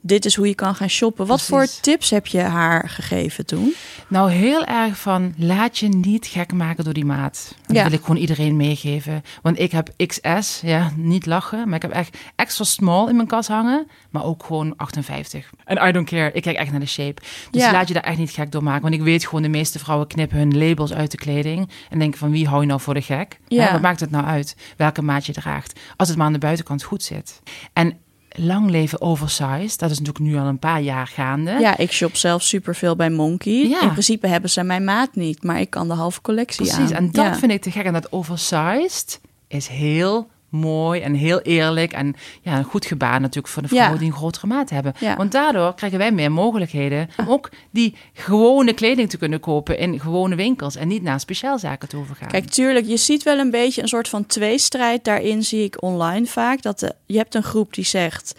Dit 0.00 0.24
is 0.24 0.34
hoe 0.36 0.46
je 0.48 0.54
kan 0.54 0.74
gaan 0.74 0.88
shoppen. 0.88 1.26
Wat 1.26 1.42
voor 1.42 1.66
tips 1.80 2.10
heb 2.10 2.26
je 2.26 2.40
haar 2.40 2.88
gegeven 2.88 3.46
toen? 3.46 3.74
Nou, 4.08 4.30
heel 4.30 4.64
erg 4.64 4.98
van 4.98 5.34
laat 5.36 5.78
je 5.78 5.88
niet 5.88 6.26
gek 6.26 6.52
maken 6.52 6.84
door 6.84 6.92
die 6.92 7.04
maat. 7.04 7.54
Dat 7.66 7.76
Ja. 7.76 7.82
wil 7.82 7.92
ik 7.92 8.00
gewoon 8.00 8.16
iedereen 8.16 8.56
meegeven. 8.56 9.22
Want 9.42 9.58
ik 9.58 9.72
heb 9.72 9.90
XS, 10.06 10.60
ja, 10.62 10.90
niet 10.96 11.26
lachen, 11.26 11.66
maar 11.66 11.76
ik 11.76 11.82
heb 11.82 11.90
echt 11.90 12.16
extra 12.36 12.64
small 12.64 13.08
in 13.08 13.16
mijn 13.16 13.28
kast 13.28 13.48
hangen, 13.48 13.86
maar 14.10 14.24
ook 14.24 14.44
gewoon 14.44 14.74
58. 14.76 15.50
En 15.64 15.88
I 15.88 15.92
don't 15.92 16.08
care, 16.08 16.32
ik 16.32 16.42
kijk 16.42 16.56
echt 16.56 16.70
naar 16.70 16.80
de 16.80 16.86
shape. 16.86 17.22
Dus 17.50 17.62
Ja. 17.62 17.72
laat 17.72 17.88
je 17.88 17.94
daar 17.94 18.02
echt 18.02 18.18
niet 18.18 18.30
gek 18.30 18.52
door 18.52 18.62
maken. 18.62 18.82
Want 18.82 18.94
ik 18.94 19.02
weet 19.02 19.24
gewoon, 19.26 19.42
de 19.42 19.48
meeste 19.48 19.78
vrouwen 19.78 20.06
knippen 20.08 20.38
hun 20.38 20.58
labels 20.58 20.92
uit 20.92 21.10
de 21.10 21.16
kleding 21.16 21.70
en 21.90 21.98
denken 21.98 22.18
van 22.18 22.30
wie 22.30 22.46
hou 22.46 22.60
je 22.60 22.66
nou 22.66 22.80
voor 22.80 22.94
de 22.94 23.02
gek? 23.02 23.38
Ja. 23.48 23.64
Hè, 23.64 23.72
wat 23.72 23.80
maakt 23.80 24.00
het 24.00 24.10
nou 24.10 24.24
uit 24.24 24.56
welke 24.76 25.02
maat 25.02 25.26
je 25.26 25.32
draagt? 25.32 25.78
Als 25.96 26.08
het 26.08 26.16
maar 26.16 26.26
aan 26.26 26.32
de 26.32 26.38
buitenkant 26.38 26.82
goed 26.82 27.02
zit. 27.02 27.40
En 27.72 27.96
lang 28.38 28.70
leven 28.70 29.00
oversized, 29.00 29.78
dat 29.78 29.90
is 29.90 29.98
natuurlijk 29.98 30.24
nu 30.24 30.36
al 30.38 30.46
een 30.46 30.58
paar 30.58 30.80
jaar 30.80 31.06
gaande. 31.06 31.50
Ja, 31.50 31.76
ik 31.76 31.92
shop 31.92 32.16
zelf 32.16 32.42
superveel 32.42 32.96
bij 32.96 33.10
Monkey. 33.10 33.68
Ja. 33.68 33.82
In 33.82 33.90
principe 33.90 34.26
hebben 34.26 34.50
ze 34.50 34.62
mijn 34.62 34.84
maat 34.84 35.14
niet, 35.14 35.42
maar 35.42 35.60
ik 35.60 35.70
kan 35.70 35.88
de 35.88 35.94
halve 35.94 36.20
collectie 36.20 36.70
aan. 36.72 36.76
Precies, 36.76 36.96
en 36.96 37.10
dat 37.10 37.24
Ja. 37.24 37.34
vind 37.36 37.52
ik 37.52 37.62
te 37.62 37.70
gek. 37.70 37.84
En 37.84 37.92
dat 37.92 38.12
oversized 38.12 39.20
is 39.48 39.66
heel 39.66 40.28
mooi 40.48 41.00
en 41.00 41.14
heel 41.14 41.40
eerlijk. 41.40 41.92
En 41.92 42.14
ja, 42.42 42.58
een 42.58 42.64
goed 42.64 42.86
gebaar 42.86 43.20
natuurlijk 43.20 43.52
voor 43.52 43.62
de 43.62 43.68
vrouwen 43.68 43.92
Ja. 43.92 43.98
die 43.98 44.08
een 44.08 44.16
grotere 44.16 44.46
maat 44.46 44.70
hebben. 44.70 44.92
Ja. 45.00 45.16
Want 45.16 45.32
daardoor 45.32 45.74
krijgen 45.74 45.98
wij 45.98 46.12
meer 46.12 46.32
mogelijkheden 46.32 47.08
om 47.16 47.28
ook 47.28 47.50
die 47.70 47.94
gewone 48.12 48.72
kleding 48.72 49.10
te 49.10 49.18
kunnen 49.18 49.40
kopen 49.40 49.78
in 49.78 50.00
gewone 50.00 50.34
winkels. 50.34 50.76
En 50.76 50.88
niet 50.88 51.02
naar 51.02 51.20
speciaalzaken 51.20 51.88
te 51.88 51.96
overgaan. 51.96 52.28
Kijk, 52.28 52.44
tuurlijk, 52.50 52.86
je 52.86 52.96
ziet 52.96 53.22
wel 53.22 53.38
een 53.38 53.50
beetje 53.50 53.82
een 53.82 53.88
soort 53.88 54.08
van 54.08 54.26
tweestrijd. 54.26 55.04
Daarin 55.04 55.42
zie 55.42 55.64
ik 55.64 55.82
online 55.82 56.26
vaak 56.26 56.62
dat 56.62 56.78
de, 56.78 56.94
je 57.06 57.16
hebt 57.16 57.34
een 57.34 57.42
groep 57.42 57.74
die 57.74 57.84
zegt: 57.84 58.34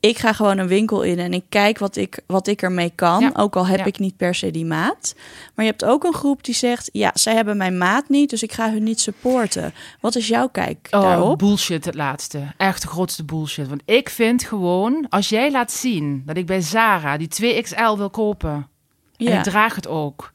ik 0.00 0.18
ga 0.18 0.32
gewoon 0.32 0.58
een 0.58 0.66
winkel 0.68 1.02
in 1.02 1.18
en 1.18 1.32
ik 1.32 1.44
kijk 1.48 1.78
wat 1.78 1.96
ik, 1.96 2.20
wat 2.26 2.46
ik 2.46 2.62
ermee 2.62 2.92
kan. 2.94 3.20
Ja. 3.20 3.30
Ook 3.34 3.56
al 3.56 3.66
heb 3.66 3.78
Ja. 3.78 3.84
ik 3.84 3.98
niet 3.98 4.16
per 4.16 4.34
se 4.34 4.50
die 4.50 4.64
maat. 4.64 5.14
Maar 5.54 5.64
je 5.64 5.70
hebt 5.70 5.84
ook 5.84 6.04
een 6.04 6.14
groep 6.14 6.44
die 6.44 6.54
zegt: 6.54 6.88
ja, 6.92 7.10
zij 7.14 7.34
hebben 7.34 7.56
mijn 7.56 7.78
maat 7.78 8.08
niet, 8.08 8.30
dus 8.30 8.42
ik 8.42 8.52
ga 8.52 8.70
hun 8.70 8.82
niet 8.82 9.00
supporten. 9.00 9.74
Wat 10.00 10.14
is 10.16 10.28
jouw 10.28 10.48
kijk 10.48 10.88
Oh, 10.90 11.00
daarop? 11.00 11.38
bullshit 11.38 11.84
het 11.84 11.94
laatste. 11.94 12.40
Echt 12.56 12.82
de 12.82 12.88
grootste 12.88 13.24
bullshit. 13.24 13.68
Want 13.68 13.82
ik 13.84 14.08
vind 14.10 14.44
gewoon, 14.44 15.06
als 15.08 15.28
jij 15.28 15.50
laat 15.50 15.72
zien 15.72 16.22
dat 16.26 16.36
ik 16.36 16.46
bij 16.46 16.60
Zara 16.60 17.16
die 17.16 17.28
2XL 17.42 17.96
wil 17.96 18.10
kopen 18.10 18.52
en 19.16 19.26
Ja. 19.26 19.36
ik 19.38 19.42
draag 19.44 19.74
het 19.74 19.88
ook, 19.88 20.30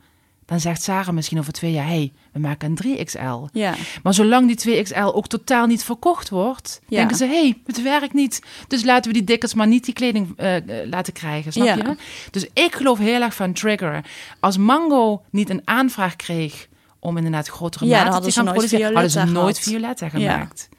dan 0.46 0.60
zegt 0.60 0.84
Zara 0.84 1.12
misschien 1.12 1.40
over 1.40 1.54
twee 1.54 1.72
jaar, 1.72 1.86
hey, 1.88 2.14
we 2.32 2.40
maken 2.40 2.70
een 2.70 2.98
3XL. 3.08 3.52
Ja, 3.54 3.74
Maar 4.04 4.14
zolang 4.14 4.56
die 4.56 4.86
2XL 4.86 5.14
ook 5.14 5.28
totaal 5.28 5.66
niet 5.68 5.84
verkocht 5.84 6.30
wordt, 6.30 6.82
Ja. 6.88 6.98
denken 6.98 7.18
ze, 7.18 7.26
hey, 7.26 7.58
het 7.66 7.82
werkt 7.82 8.14
niet. 8.14 8.42
Dus 8.68 8.84
laten 8.84 9.12
we 9.12 9.18
die 9.18 9.24
dikkers 9.28 9.54
maar 9.54 9.68
niet 9.68 9.86
die 9.86 9.94
kleding 9.94 10.34
eh, 10.38 10.56
eh, 10.56 10.90
laten 10.90 11.14
krijgen, 11.14 11.52
snap 11.52 11.66
Ja. 11.68 11.76
je? 11.76 11.96
Dus 12.32 12.46
ik 12.54 12.76
geloof 12.76 12.98
heel 12.98 13.22
erg 13.22 13.34
van 13.36 13.54
triggeren. 13.54 14.04
Als 14.40 14.58
Mango 14.58 15.22
niet 15.30 15.50
een 15.50 15.62
aanvraag 15.66 16.16
kreeg 16.16 16.68
om 17.00 17.18
inderdaad 17.18 17.48
grotere 17.48 17.86
Ja, 17.86 18.04
maten 18.04 18.22
te 18.22 18.32
gaan 18.32 18.46
produceren, 18.46 18.94
hadden 18.94 19.12
ze 19.12 19.24
nooit. 19.24 19.60
Violetta 19.60 20.06
Ja. 20.06 20.12
gemaakt. 20.12 20.70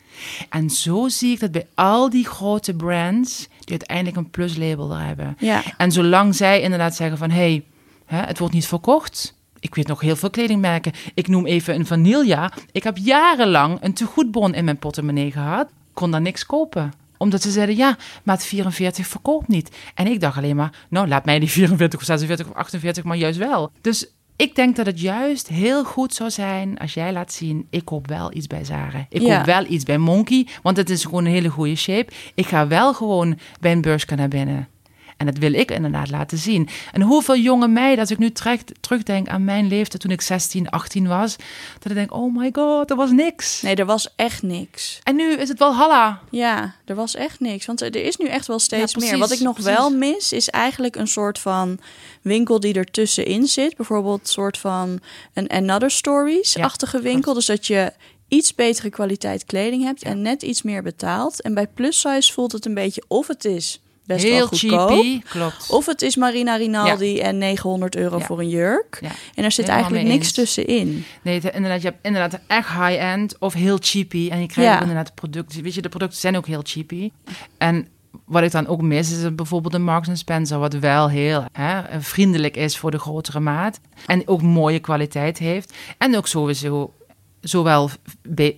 En 0.50 0.70
zo 0.70 1.08
zie 1.08 1.32
ik 1.32 1.40
dat 1.40 1.50
bij 1.52 1.66
al 1.74 2.10
die 2.10 2.26
grote 2.26 2.74
brands 2.74 3.48
die 3.58 3.70
uiteindelijk 3.70 4.16
een 4.16 4.30
pluslabel 4.30 4.92
er 4.92 5.04
hebben. 5.06 5.36
ja. 5.38 5.62
En 5.76 5.92
zolang 5.92 6.34
zij 6.34 6.60
inderdaad 6.60 6.96
zeggen 6.96 7.18
van... 7.18 7.30
hé, 7.30 7.62
hey, 8.06 8.26
het 8.26 8.38
wordt 8.38 8.54
niet 8.54 8.66
verkocht. 8.66 9.34
Ik 9.66 9.74
weet 9.74 9.86
nog 9.86 10.00
heel 10.00 10.16
veel 10.16 10.30
kledingmerken. 10.30 10.92
Ik 11.14 11.28
noem 11.28 11.46
even 11.46 11.74
een 11.74 11.86
Vanilla. 11.86 12.52
Ik 12.72 12.82
heb 12.82 12.96
jarenlang 12.96 13.78
een 13.80 13.92
tegoedbon 13.92 14.54
in 14.54 14.64
mijn 14.64 14.78
portemonnee 14.78 15.30
gehad. 15.30 15.68
Kon 15.92 16.10
daar 16.10 16.20
niks 16.20 16.46
kopen 16.46 16.92
omdat 17.18 17.42
ze 17.42 17.50
zeiden, 17.50 17.76
ja, 17.76 17.96
maat 18.22 18.44
44 18.44 19.06
verkoopt 19.06 19.48
niet. 19.48 19.76
En 19.94 20.06
ik 20.06 20.20
dacht 20.20 20.36
alleen 20.36 20.56
maar, 20.56 20.72
nou, 20.88 21.08
laat 21.08 21.24
mij 21.24 21.38
die 21.38 21.50
44 21.50 21.98
of 22.00 22.04
46 22.06 22.46
of 22.48 22.54
48 22.54 23.04
maar 23.04 23.16
juist 23.16 23.38
wel. 23.38 23.70
Dus 23.80 24.06
ik 24.36 24.54
denk 24.54 24.76
dat 24.76 24.86
het 24.86 25.00
juist 25.00 25.48
heel 25.48 25.84
goed 25.84 26.14
zou 26.14 26.30
zijn 26.30 26.78
als 26.78 26.94
jij 26.94 27.12
laat 27.12 27.32
zien, 27.32 27.66
ik 27.70 27.84
koop 27.84 28.06
wel 28.08 28.34
iets 28.34 28.46
bij 28.46 28.64
Zara. 28.64 29.06
Ik 29.08 29.22
Ja. 29.22 29.36
koop 29.36 29.46
wel 29.46 29.64
iets 29.68 29.84
bij 29.84 29.98
Monkey, 29.98 30.46
want 30.62 30.76
het 30.76 30.90
is 30.90 31.04
gewoon 31.04 31.24
een 31.24 31.32
hele 31.32 31.48
goede 31.48 31.76
shape. 31.76 32.12
Ik 32.34 32.46
ga 32.46 32.66
wel 32.66 32.94
gewoon 32.94 33.38
bij 33.60 33.72
een 33.72 33.80
beursje 33.80 34.14
naar 34.14 34.28
binnen. 34.28 34.68
En 35.16 35.26
dat 35.26 35.38
wil 35.38 35.52
ik 35.52 35.70
inderdaad 35.70 36.10
laten 36.10 36.38
zien. 36.38 36.68
En 36.92 37.02
hoeveel 37.02 37.36
jonge 37.36 37.68
meiden, 37.68 37.98
als 37.98 38.10
ik 38.10 38.18
nu 38.18 38.32
terug, 38.32 38.60
terugdenk 38.80 39.28
aan 39.28 39.44
mijn 39.44 39.68
leeftijd 39.68 40.02
toen 40.02 40.10
ik 40.10 40.20
16, 40.20 40.70
18 40.70 41.06
was, 41.08 41.36
dat 41.78 41.90
ik 41.90 41.94
denk, 41.94 42.12
oh 42.12 42.36
my 42.36 42.50
god, 42.52 42.90
er 42.90 42.96
was 42.96 43.10
niks. 43.10 43.62
Nee, 43.62 43.74
er 43.74 43.86
was 43.86 44.08
echt 44.16 44.42
niks. 44.42 45.00
En 45.02 45.16
nu 45.16 45.32
is 45.32 45.48
het 45.48 45.58
wel 45.58 45.74
halla. 45.74 46.20
Ja, 46.30 46.74
er 46.84 46.94
was 46.94 47.14
echt 47.14 47.40
niks. 47.40 47.66
Want 47.66 47.80
er 47.80 47.96
is 47.96 48.16
nu 48.16 48.26
echt 48.26 48.46
wel 48.46 48.58
steeds 48.58 48.92
Ja, 48.92 48.98
precies, 48.98 49.10
meer. 49.10 49.20
Wat 49.20 49.30
ik 49.30 49.40
nog 49.40 49.54
precies. 49.54 49.76
wel 49.76 49.90
mis, 49.90 50.32
is 50.32 50.48
eigenlijk 50.48 50.96
een 50.96 51.08
soort 51.08 51.38
van 51.38 51.78
winkel 52.22 52.60
die 52.60 52.74
er 52.74 52.90
tussenin 52.90 53.46
zit. 53.46 53.76
Bijvoorbeeld 53.76 54.20
een 54.20 54.26
soort 54.26 54.58
van 54.58 55.00
een 55.34 55.48
Another 55.48 55.90
Stories-achtige 55.90 57.00
winkel. 57.00 57.34
Dus 57.34 57.46
dat 57.46 57.66
je 57.66 57.92
iets 58.28 58.54
betere 58.54 58.90
kwaliteit 58.90 59.44
kleding 59.44 59.82
hebt 59.82 60.02
en 60.02 60.22
net 60.22 60.42
iets 60.42 60.62
meer 60.62 60.82
betaalt. 60.82 61.40
En 61.40 61.54
bij 61.54 61.66
plus 61.66 62.00
size 62.00 62.32
voelt 62.32 62.52
het 62.52 62.66
een 62.66 62.74
beetje 62.74 63.04
of 63.08 63.26
het 63.26 63.44
is 63.44 63.80
best 64.06 64.22
wel 64.22 64.32
Heel 64.32 64.46
goedkoop. 64.46 64.88
cheapy, 64.88 65.22
klopt. 65.22 65.70
Of 65.70 65.86
het 65.86 66.02
is 66.02 66.16
Marina 66.16 66.56
Rinaldi 66.56 67.18
en 67.20 67.38
900 67.38 67.96
euro 67.96 68.18
Ja. 68.18 68.24
voor 68.24 68.38
een 68.38 68.48
jurk. 68.48 68.98
Ja. 69.00 69.10
En 69.34 69.44
er 69.44 69.52
zit 69.52 69.68
eigenlijk 69.68 70.06
niks 70.06 70.32
tussenin. 70.32 71.04
Nee, 71.22 71.40
inderdaad, 71.40 71.82
je 71.82 71.88
hebt 71.88 71.98
inderdaad 72.06 72.40
echt 72.46 72.68
high-end 72.68 73.38
of 73.38 73.52
heel 73.54 73.78
cheapy. 73.80 74.28
En 74.30 74.40
je 74.40 74.46
krijgt 74.46 74.80
inderdaad 74.80 75.14
producten. 75.14 75.62
Weet 75.62 75.74
je, 75.74 75.82
de 75.82 75.88
producten 75.88 76.18
zijn 76.20 76.36
ook 76.36 76.46
heel 76.46 76.60
cheapy. 76.64 77.10
En 77.58 77.88
wat 78.24 78.42
ik 78.42 78.50
dan 78.50 78.66
ook 78.66 78.82
mis, 78.82 79.10
is 79.10 79.34
bijvoorbeeld 79.34 79.72
de 79.72 79.78
Marks 79.78 80.08
Spencer, 80.12 80.58
wat 80.58 80.72
wel 80.74 81.08
heel 81.10 81.44
hè, 81.52 82.00
vriendelijk 82.00 82.56
is 82.56 82.76
voor 82.78 82.90
de 82.90 82.98
grotere 82.98 83.40
maat. 83.40 83.80
En 84.06 84.28
ook 84.28 84.42
mooie 84.42 84.78
kwaliteit 84.78 85.38
heeft. 85.38 85.72
En 85.98 86.16
ook 86.16 86.26
sowieso 86.26 86.92
zowel, 87.40 87.90
eh, 88.36 88.48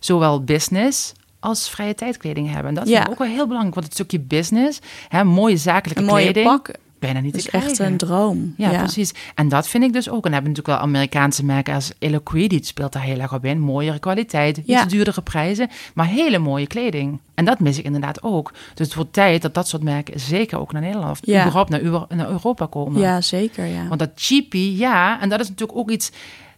zowel 0.00 0.44
business 0.44 1.12
als 1.46 1.70
vrije 1.70 1.94
tijdkleding 1.94 2.48
hebben. 2.50 2.68
En 2.68 2.74
dat 2.74 2.88
Ja. 2.88 3.02
ik 3.04 3.10
ook 3.10 3.18
wel 3.18 3.28
heel 3.28 3.44
belangrijk, 3.46 3.74
want 3.74 3.86
het 3.86 3.94
stukje 3.94 4.20
business, 4.20 4.78
hè, 5.08 5.24
mooie 5.24 5.56
zakelijke 5.56 6.02
Een 6.02 6.08
mooie 6.08 6.22
kleding, 6.32 6.46
pak 6.46 6.70
bijna 6.98 7.20
niet 7.20 7.36
is 7.36 7.50
echt 7.50 7.78
een 7.78 7.96
droom. 7.96 8.54
Ja, 8.56 8.78
precies. 8.78 9.12
En 9.34 9.48
dat 9.48 9.68
vind 9.68 9.84
ik 9.84 9.92
dus 9.92 10.08
ook. 10.08 10.24
En 10.26 10.32
hebben 10.32 10.50
natuurlijk 10.50 10.78
wel 10.78 10.86
Amerikaanse 10.88 11.44
merken 11.44 11.74
als 11.74 11.92
Eloquid, 11.98 12.50
die 12.50 12.64
speelt 12.64 12.92
daar 12.92 13.02
heel 13.02 13.18
erg 13.20 13.34
op 13.34 13.44
in. 13.44 13.60
Mooiere 13.60 13.98
kwaliteit, 13.98 14.60
Ja. 14.64 14.82
iets 14.82 14.92
duurdere 14.92 15.22
prijzen, 15.22 15.68
maar 15.94 16.06
hele 16.06 16.38
mooie 16.38 16.66
kleding. 16.66 17.20
En 17.34 17.44
dat 17.44 17.60
mis 17.60 17.78
ik 17.78 17.84
inderdaad 17.84 18.22
ook. 18.22 18.52
Dus 18.74 18.86
het 18.86 18.94
wordt 18.96 19.12
tijd 19.12 19.42
dat 19.42 19.54
dat 19.54 19.68
soort 19.68 19.82
merken 19.82 20.20
zeker 20.20 20.58
ook 20.58 20.72
naar 20.72 20.82
Nederland 20.82 21.10
of 21.10 21.18
Ja. 21.22 21.40
überhaupt 21.40 21.70
naar 22.08 22.28
Europa 22.28 22.66
komen. 22.66 23.00
Ja, 23.00 23.20
zeker. 23.20 23.64
Ja. 23.66 23.88
Want 23.88 24.00
dat 24.00 24.10
cheapy, 24.14 24.74
ja, 24.76 25.20
en 25.20 25.28
dat 25.28 25.40
is 25.40 25.48
natuurlijk 25.48 25.78
ook 25.78 25.90
iets, 25.90 26.10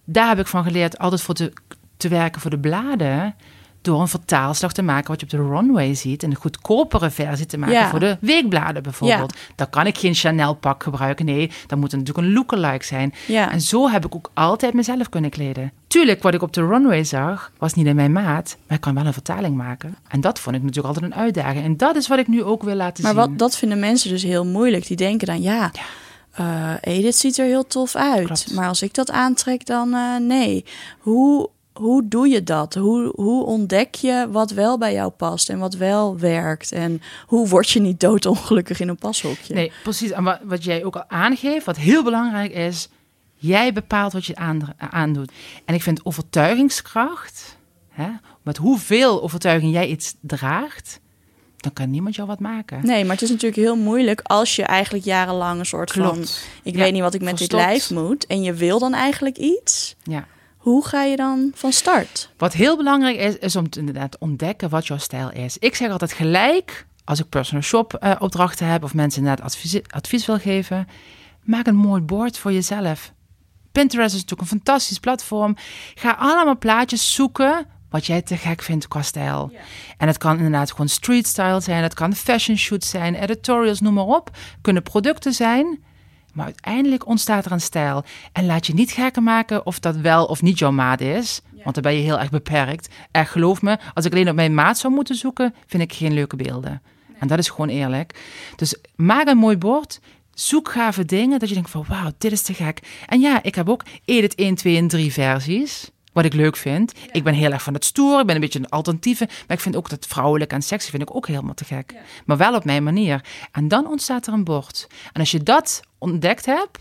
daar 0.04 0.28
heb 0.28 0.38
ik 0.38 0.46
van 0.46 0.64
geleerd, 0.64 0.98
altijd 0.98 1.20
voor 1.20 1.34
te, 1.34 1.52
te 1.96 2.08
werken 2.08 2.40
voor 2.40 2.50
de 2.50 2.58
bladen. 2.58 3.34
Door 3.82 4.00
een 4.00 4.08
vertaalslag 4.08 4.72
te 4.72 4.82
maken 4.82 5.08
wat 5.10 5.20
je 5.20 5.26
op 5.26 5.32
de 5.32 5.48
runway 5.56 5.94
ziet. 5.94 6.22
En 6.22 6.30
een 6.30 6.36
goedkopere 6.36 7.10
versie 7.10 7.46
te 7.46 7.58
maken 7.58 7.74
Ja. 7.74 7.88
voor 7.90 8.00
de 8.00 8.16
weekbladen 8.20 8.82
bijvoorbeeld. 8.82 9.36
Dan 9.54 9.70
kan 9.70 9.86
ik 9.86 9.98
geen 9.98 10.14
Chanel 10.14 10.54
pak 10.54 10.82
gebruiken. 10.82 11.24
Nee, 11.24 11.50
dan 11.66 11.78
moet 11.78 11.90
het 11.92 12.00
natuurlijk 12.00 12.26
een 12.28 12.32
lookalike 12.34 12.84
zijn. 12.84 13.14
Ja. 13.26 13.50
En 13.52 13.60
zo 13.60 13.88
heb 13.90 14.04
ik 14.04 14.14
ook 14.14 14.30
altijd 14.34 14.74
mezelf 14.74 15.08
kunnen 15.08 15.30
kleden. 15.30 15.72
Tuurlijk, 15.86 16.22
wat 16.22 16.34
ik 16.34 16.42
op 16.42 16.52
de 16.52 16.66
runway 16.66 17.04
zag, 17.04 17.52
was 17.58 17.74
niet 17.74 17.86
in 17.86 17.96
mijn 17.96 18.12
maat. 18.12 18.56
Maar 18.66 18.76
ik 18.76 18.82
kan 18.82 18.94
wel 18.94 19.06
een 19.06 19.12
vertaling 19.12 19.56
maken. 19.56 19.96
En 20.08 20.20
dat 20.20 20.38
vond 20.40 20.56
ik 20.56 20.62
natuurlijk 20.62 20.94
altijd 20.94 21.12
een 21.12 21.18
uitdaging. 21.18 21.64
En 21.64 21.76
dat 21.76 21.96
is 21.96 22.08
wat 22.08 22.18
ik 22.18 22.28
nu 22.28 22.42
ook 22.42 22.62
wil 22.62 22.74
laten 22.74 23.02
Maar 23.02 23.12
zien. 23.12 23.20
wat, 23.20 23.38
dat 23.38 23.56
vinden 23.56 23.78
mensen 23.78 24.10
dus 24.10 24.22
heel 24.22 24.44
moeilijk. 24.46 24.86
Die 24.86 24.96
denken 24.96 25.26
dan, 25.26 25.42
ja, 25.42 25.70
eh 26.32 26.72
Edith 26.80 27.16
ziet 27.16 27.38
er 27.38 27.44
heel 27.46 27.66
tof 27.66 27.94
uit. 27.96 28.24
Klopt. 28.26 28.54
Maar 28.54 28.68
als 28.68 28.82
ik 28.82 28.94
dat 28.94 29.10
aantrek, 29.10 29.66
dan 29.66 29.94
eh, 29.94 30.16
nee. 30.20 30.64
Hoe, 30.98 31.48
hoe 31.78 32.08
doe 32.08 32.28
je 32.28 32.42
dat? 32.42 32.74
Hoe, 32.74 33.12
hoe 33.14 33.44
ontdek 33.44 33.94
je 33.94 34.26
wat 34.30 34.50
wel 34.50 34.78
bij 34.78 34.92
jou 34.92 35.10
past 35.10 35.48
en 35.48 35.58
wat 35.58 35.74
wel 35.74 36.18
werkt? 36.18 36.72
En 36.72 37.02
hoe 37.26 37.48
word 37.48 37.70
je 37.70 37.80
niet 37.80 38.00
doodongelukkig 38.00 38.80
in 38.80 38.88
een 38.88 38.96
pashokje? 38.96 39.54
Nee, 39.54 39.72
precies. 39.82 40.10
En 40.10 40.24
wat, 40.24 40.38
wat 40.42 40.64
jij 40.64 40.84
ook 40.84 40.96
al 40.96 41.04
aangeeft, 41.08 41.66
wat 41.66 41.76
heel 41.76 42.02
belangrijk 42.02 42.52
is, 42.52 42.88
jij 43.34 43.72
bepaalt 43.72 44.12
wat 44.12 44.26
je 44.26 44.36
aan, 44.36 44.74
aandoet. 44.78 45.32
En 45.64 45.74
ik 45.74 45.82
vind 45.82 46.04
overtuigingskracht, 46.04 47.56
hè, 47.88 48.08
met 48.42 48.56
hoeveel 48.56 49.22
overtuiging 49.22 49.72
jij 49.72 49.88
iets 49.88 50.14
draagt, 50.20 51.00
dan 51.56 51.72
kan 51.72 51.90
niemand 51.90 52.14
jou 52.14 52.28
wat 52.28 52.40
maken. 52.40 52.86
Nee, 52.86 53.02
maar 53.04 53.12
het 53.12 53.22
is 53.22 53.30
natuurlijk 53.30 53.62
heel 53.62 53.76
moeilijk 53.76 54.20
als 54.22 54.56
je 54.56 54.62
eigenlijk 54.62 55.04
jarenlang 55.04 55.58
een 55.58 55.66
soort 55.66 55.92
van... 55.92 56.18
Ik 56.62 56.74
Ja, 56.74 56.80
weet 56.80 56.92
niet 56.92 57.02
wat 57.02 57.14
ik 57.14 57.22
met 57.22 57.38
dit 57.38 57.52
lijf 57.52 57.90
moet. 57.90 58.26
En 58.26 58.42
je 58.42 58.52
wil 58.52 58.78
dan 58.78 58.94
eigenlijk 58.94 59.36
iets. 59.38 59.96
Ja. 60.02 60.26
Hoe 60.68 60.86
ga 60.86 61.02
je 61.02 61.16
dan 61.16 61.50
van 61.54 61.72
start? 61.72 62.30
Wat 62.36 62.52
heel 62.52 62.76
belangrijk 62.76 63.16
is, 63.16 63.38
is 63.38 63.56
om 63.56 63.70
te 63.70 63.78
inderdaad 63.78 64.10
te 64.10 64.16
ontdekken 64.20 64.68
wat 64.68 64.86
jouw 64.86 64.98
stijl 64.98 65.30
is. 65.32 65.58
Ik 65.58 65.74
zeg 65.74 65.90
altijd 65.90 66.12
gelijk, 66.12 66.86
als 67.04 67.18
ik 67.18 67.28
personal 67.28 67.62
shop 67.62 67.94
eh, 67.94 68.16
opdrachten 68.18 68.66
heb 68.66 68.82
of 68.82 68.94
mensen 68.94 69.22
inderdaad 69.22 69.44
advies, 69.44 69.80
advies 69.88 70.26
wil 70.26 70.38
geven, 70.38 70.88
maak 71.44 71.66
een 71.66 71.76
mooi 71.76 72.00
bord 72.00 72.38
voor 72.38 72.52
jezelf. 72.52 73.12
Pinterest 73.72 74.14
is 74.14 74.20
natuurlijk 74.20 74.40
een 74.50 74.56
fantastisch 74.58 74.98
platform. 74.98 75.56
Ga 75.94 76.16
allemaal 76.18 76.58
plaatjes 76.58 77.14
zoeken 77.14 77.66
wat 77.90 78.06
jij 78.06 78.22
te 78.22 78.36
gek 78.36 78.62
vindt 78.62 78.88
qua 78.88 79.02
stijl. 79.02 79.52
En 79.96 80.06
het 80.06 80.18
kan 80.18 80.36
inderdaad 80.36 80.70
gewoon 80.70 80.88
street 80.88 81.26
style 81.26 81.60
zijn, 81.60 81.82
het 81.82 81.94
kan 81.94 82.14
fashion 82.14 82.56
shoots 82.56 82.90
zijn, 82.90 83.14
editorials, 83.14 83.80
noem 83.80 83.94
maar 83.94 84.04
op. 84.04 84.30
Kunnen 84.60 84.82
producten 84.82 85.32
zijn. 85.32 85.82
Maar 86.32 86.44
uiteindelijk 86.44 87.06
ontstaat 87.06 87.44
er 87.44 87.52
een 87.52 87.60
stijl. 87.60 88.04
En 88.32 88.46
laat 88.46 88.66
je 88.66 88.74
niet 88.74 88.90
gekken 88.90 89.22
maken 89.22 89.66
of 89.66 89.78
dat 89.78 89.96
wel 89.96 90.24
of 90.24 90.42
niet 90.42 90.58
jouw 90.58 90.70
maat 90.70 91.00
is. 91.00 91.40
Want 91.62 91.74
dan 91.74 91.82
ben 91.82 91.94
je 91.94 92.02
heel 92.02 92.18
erg 92.18 92.30
beperkt. 92.30 92.88
Echt 93.10 93.30
geloof 93.30 93.62
me, 93.62 93.78
als 93.94 94.04
ik 94.04 94.12
alleen 94.12 94.28
op 94.28 94.34
mijn 94.34 94.54
maat 94.54 94.78
zou 94.78 94.94
moeten 94.94 95.14
zoeken, 95.14 95.54
vind 95.66 95.82
ik 95.82 95.92
geen 95.92 96.12
leuke 96.12 96.36
beelden. 96.36 96.82
En 97.18 97.28
dat 97.28 97.38
is 97.38 97.48
gewoon 97.48 97.68
eerlijk. 97.68 98.20
Dus 98.56 98.76
maak 98.96 99.26
een 99.26 99.38
mooi 99.38 99.56
bord. 99.56 100.00
Zoek 100.34 100.70
gave 100.70 101.04
dingen 101.04 101.38
dat 101.38 101.48
je 101.48 101.54
denkt 101.54 101.70
van 101.70 101.84
wauw, 101.88 102.10
dit 102.18 102.32
is 102.32 102.42
te 102.42 102.54
gek. 102.54 102.80
En 103.06 103.20
ja, 103.20 103.42
ik 103.42 103.54
heb 103.54 103.68
ook 103.68 103.84
Edit 104.04 104.34
1, 104.34 104.54
2 104.54 104.76
en 104.76 104.88
3 104.88 105.12
versies. 105.12 105.90
Wat 106.18 106.26
ik 106.26 106.34
leuk 106.34 106.56
vind. 106.56 106.92
Ik 107.12 107.24
ben 107.24 107.34
heel 107.34 107.52
erg 107.52 107.62
van 107.62 107.74
het 107.74 107.84
stoer. 107.84 108.20
Ik 108.20 108.26
ben 108.26 108.34
een 108.34 108.40
beetje 108.40 108.58
een 108.58 108.68
alternatieve. 108.68 109.24
Maar 109.46 109.56
ik 109.56 109.62
vind 109.62 109.76
ook 109.76 109.88
dat 109.88 110.06
vrouwelijk 110.06 110.52
en 110.52 110.62
sexy 110.62 110.90
vind 110.90 111.02
ik 111.02 111.14
ook 111.14 111.26
helemaal 111.26 111.54
te 111.54 111.64
gek. 111.64 111.94
Maar 112.26 112.36
wel 112.36 112.54
op 112.54 112.64
mijn 112.64 112.82
manier. 112.82 113.24
En 113.52 113.68
dan 113.68 113.86
ontstaat 113.86 114.26
er 114.26 114.32
een 114.32 114.44
bord. 114.44 114.86
En 115.12 115.20
als 115.20 115.30
je 115.30 115.42
dat 115.42 115.80
ontdekt 115.98 116.46
hebt, 116.46 116.78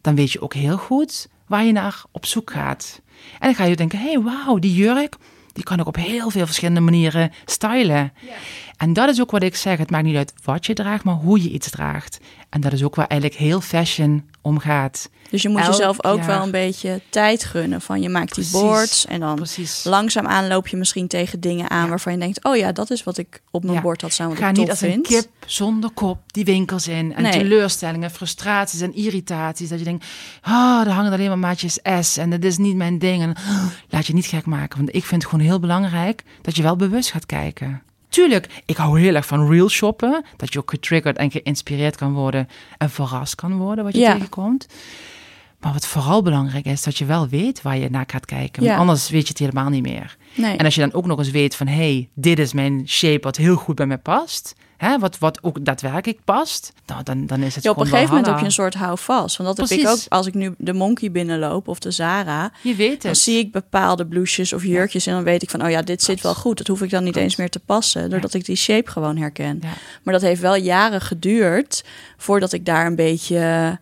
dan 0.00 0.14
weet 0.14 0.32
je 0.32 0.40
ook 0.40 0.54
heel 0.54 0.76
goed 0.76 1.28
waar 1.46 1.64
je 1.64 1.72
naar 1.72 2.02
op 2.10 2.26
zoek 2.26 2.50
gaat. 2.50 3.00
En 3.32 3.46
dan 3.46 3.54
ga 3.54 3.64
je 3.64 3.76
denken, 3.76 3.98
hé, 3.98 4.12
hey, 4.12 4.20
wauw, 4.20 4.58
die 4.58 4.74
jurk, 4.74 5.16
die 5.52 5.64
kan 5.64 5.80
ik 5.80 5.86
op 5.86 5.96
heel 5.96 6.30
veel 6.30 6.46
verschillende 6.46 6.80
manieren 6.80 7.32
stylen. 7.44 8.12
En 8.76 8.92
dat 8.92 9.08
is 9.08 9.20
ook 9.20 9.30
wat 9.30 9.42
ik 9.42 9.56
zeg. 9.56 9.78
Het 9.78 9.90
maakt 9.90 10.04
niet 10.04 10.16
uit 10.16 10.32
wat 10.44 10.66
je 10.66 10.72
draagt, 10.74 11.04
maar 11.04 11.14
hoe 11.14 11.42
je 11.42 11.50
iets 11.50 11.70
draagt. 11.70 12.18
En 12.48 12.60
dat 12.60 12.72
is 12.72 12.82
ook 12.84 12.94
waar 12.94 13.06
eigenlijk 13.06 13.40
heel 13.40 13.60
fashion 13.60 14.24
om 14.42 14.58
gaat. 14.58 15.10
Dus 15.30 15.42
je 15.42 15.48
moet 15.48 15.60
Elk 15.60 15.70
jezelf 15.70 16.04
ook 16.04 16.16
jaar. 16.16 16.26
wel 16.26 16.42
een 16.42 16.50
beetje 16.50 17.00
tijd 17.08 17.44
gunnen. 17.44 17.80
Van 17.80 18.00
je 18.02 18.08
maakt 18.08 18.34
die 18.34 18.48
boards 18.52 19.06
en 19.06 19.20
dan 19.20 19.34
Precies. 19.34 19.84
langzaamaan 19.84 20.48
loop 20.48 20.68
je 20.68 20.76
misschien 20.76 21.08
tegen 21.08 21.40
dingen 21.40 21.70
aan 21.70 21.82
Ja. 21.82 21.88
waarvan 21.88 22.12
je 22.12 22.18
denkt, 22.18 22.44
oh 22.44 22.56
ja, 22.56 22.72
dat 22.72 22.90
is 22.90 23.04
wat 23.04 23.18
ik 23.18 23.42
op 23.50 23.62
mijn 23.62 23.74
Ja. 23.74 23.80
bord 23.80 24.00
had 24.00 24.12
staan, 24.12 24.28
wat 24.28 24.38
Ga 24.38 24.48
ik 24.48 24.56
niet 24.56 24.70
als 24.70 24.78
vind. 24.78 24.94
een 24.94 25.02
kip 25.02 25.26
zonder 25.46 25.90
kop 25.90 26.18
die 26.26 26.44
winkels 26.44 26.88
in. 26.88 27.14
En 27.14 27.22
Nee. 27.22 27.32
teleurstellingen, 27.32 28.10
frustraties 28.10 28.80
en 28.80 28.94
irritaties. 28.94 29.68
Dat 29.68 29.78
je 29.78 29.84
denkt, 29.84 30.04
oh, 30.46 30.80
er 30.86 30.90
hangen 30.92 31.12
alleen 31.12 31.28
maar 31.28 31.38
maatjes 31.38 31.78
S 32.00 32.16
en 32.16 32.30
dat 32.30 32.44
is 32.44 32.56
niet 32.58 32.76
mijn 32.76 32.98
ding. 32.98 33.22
En 33.22 33.30
oh, 33.30 33.64
laat 33.88 34.06
je 34.06 34.14
niet 34.14 34.26
gek 34.26 34.46
maken. 34.46 34.76
Want 34.78 34.94
ik 34.94 35.04
vind 35.04 35.22
het 35.22 35.30
gewoon 35.30 35.46
heel 35.46 35.60
belangrijk 35.60 36.22
dat 36.42 36.56
je 36.56 36.62
wel 36.62 36.76
bewust 36.76 37.10
gaat 37.10 37.26
kijken. 37.26 37.82
Tuurlijk, 38.14 38.62
ik 38.66 38.76
hou 38.76 39.00
heel 39.00 39.14
erg 39.14 39.26
van 39.26 39.50
real 39.50 39.68
shoppen. 39.68 40.24
Dat 40.36 40.52
je 40.52 40.58
ook 40.58 40.70
getriggerd 40.70 41.16
en 41.16 41.30
geïnspireerd 41.30 41.96
kan 41.96 42.12
worden. 42.12 42.48
En 42.78 42.90
verrast 42.90 43.34
kan 43.34 43.56
worden 43.56 43.84
wat 43.84 43.94
je 43.94 44.00
Ja. 44.00 44.12
tegenkomt. 44.12 44.66
Maar 45.64 45.72
wat 45.72 45.86
vooral 45.86 46.22
belangrijk 46.22 46.64
is, 46.64 46.82
dat 46.82 46.98
je 46.98 47.04
wel 47.04 47.28
weet 47.28 47.62
waar 47.62 47.76
je 47.76 47.90
naar 47.90 48.04
gaat 48.06 48.24
kijken. 48.26 48.64
Want 48.64 48.78
anders 48.78 49.10
weet 49.10 49.22
je 49.22 49.28
het 49.28 49.38
helemaal 49.38 49.68
niet 49.68 49.82
meer. 49.82 50.16
Nee. 50.34 50.56
En 50.56 50.64
als 50.64 50.74
je 50.74 50.80
dan 50.80 50.92
ook 50.92 51.06
nog 51.06 51.18
eens 51.18 51.30
weet 51.30 51.56
van, 51.56 51.66
hey, 51.66 52.08
dit 52.14 52.38
is 52.38 52.52
mijn 52.52 52.82
shape 52.88 53.20
wat 53.22 53.36
heel 53.36 53.56
goed 53.56 53.74
bij 53.74 53.86
mij 53.86 53.98
past. 53.98 54.54
Hè, 54.76 54.98
wat, 54.98 55.18
wat 55.18 55.42
ook 55.42 55.64
daadwerkelijk 55.64 56.18
past. 56.24 56.72
Nou, 56.86 57.02
dan, 57.02 57.26
dan 57.26 57.42
is 57.42 57.54
het 57.54 57.64
Ja, 57.64 57.70
op 57.70 57.76
een 57.78 57.86
gegeven 57.86 58.08
moment 58.08 58.26
heb 58.26 58.38
je 58.38 58.44
een 58.44 58.52
soort 58.52 58.74
houvast. 58.74 59.36
Want 59.36 59.56
dat 59.56 59.68
heb 59.68 59.78
ik 59.78 59.86
ook 59.88 59.98
als 60.08 60.26
ik 60.26 60.34
nu 60.34 60.54
de 60.58 60.72
Monkey 60.72 61.10
binnenloop 61.10 61.68
of 61.68 61.78
de 61.78 61.90
Zara. 61.90 62.52
Je 62.62 62.74
weet 62.74 63.02
Dan 63.02 63.10
het. 63.10 63.20
zie 63.20 63.38
ik 63.38 63.52
bepaalde 63.52 64.06
blouses 64.06 64.52
of 64.52 64.64
jurkjes 64.64 65.06
en 65.06 65.14
dan 65.14 65.22
weet 65.24 65.42
ik 65.42 65.50
van, 65.50 65.64
oh 65.64 65.70
ja, 65.70 65.82
dit 65.82 66.02
zit 66.02 66.20
wel 66.20 66.34
goed. 66.34 66.58
Dat 66.58 66.66
hoef 66.66 66.82
ik 66.82 66.90
dan 66.90 67.02
niet 67.04 67.12
Klopt. 67.12 67.28
eens 67.28 67.36
meer 67.36 67.50
te 67.50 67.60
passen, 67.60 68.10
doordat 68.10 68.34
ik 68.34 68.44
die 68.44 68.56
shape 68.56 68.90
gewoon 68.90 69.16
herken. 69.16 69.60
Maar 70.02 70.14
dat 70.14 70.22
heeft 70.22 70.40
wel 70.40 70.56
jaren 70.56 71.00
geduurd 71.00 71.84
voordat 72.16 72.52
ik 72.52 72.64
daar 72.64 72.86
een 72.86 72.96
beetje, 72.96 73.78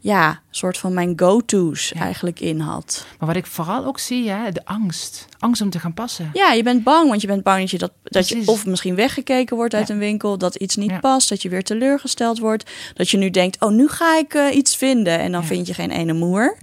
ja, 0.00 0.40
soort 0.50 0.78
van 0.78 0.94
mijn 0.94 1.12
go-to's 1.16 1.88
Ja. 1.94 2.00
eigenlijk 2.00 2.40
in 2.40 2.60
had. 2.60 3.06
Maar 3.18 3.28
wat 3.28 3.36
ik 3.36 3.46
vooral 3.46 3.84
ook 3.84 3.98
zie, 3.98 4.30
hè, 4.30 4.50
de 4.52 4.64
angst. 4.64 5.26
Angst 5.38 5.62
om 5.62 5.70
te 5.70 5.78
gaan 5.78 5.94
passen. 5.94 6.30
Ja, 6.32 6.52
je 6.52 6.62
bent 6.62 6.82
bang, 6.84 7.08
want 7.08 7.20
je 7.20 7.26
bent 7.26 7.42
bang 7.42 7.60
dat 7.60 7.70
je, 7.70 7.78
dat, 7.78 7.92
dat 8.02 8.28
je 8.28 8.42
of 8.46 8.66
misschien 8.66 8.94
weggekeken 8.94 9.56
wordt 9.56 9.74
uit 9.74 9.88
Ja. 9.88 9.94
een 9.94 10.00
winkel, 10.00 10.38
dat 10.38 10.54
iets 10.54 10.76
niet 10.76 10.90
Ja. 10.90 10.98
past, 10.98 11.28
dat 11.28 11.42
je 11.42 11.48
weer 11.48 11.64
teleurgesteld 11.64 12.38
wordt. 12.38 12.70
Dat 12.94 13.10
je 13.10 13.16
nu 13.16 13.30
denkt, 13.30 13.60
oh, 13.62 13.70
nu 13.70 13.88
ga 13.88 14.18
ik 14.18 14.34
eh, 14.34 14.56
iets 14.56 14.76
vinden 14.76 15.18
en 15.18 15.32
dan 15.32 15.44
vind 15.44 15.66
je 15.66 15.74
geen 15.74 15.90
ene 15.90 16.12
moer. 16.12 16.56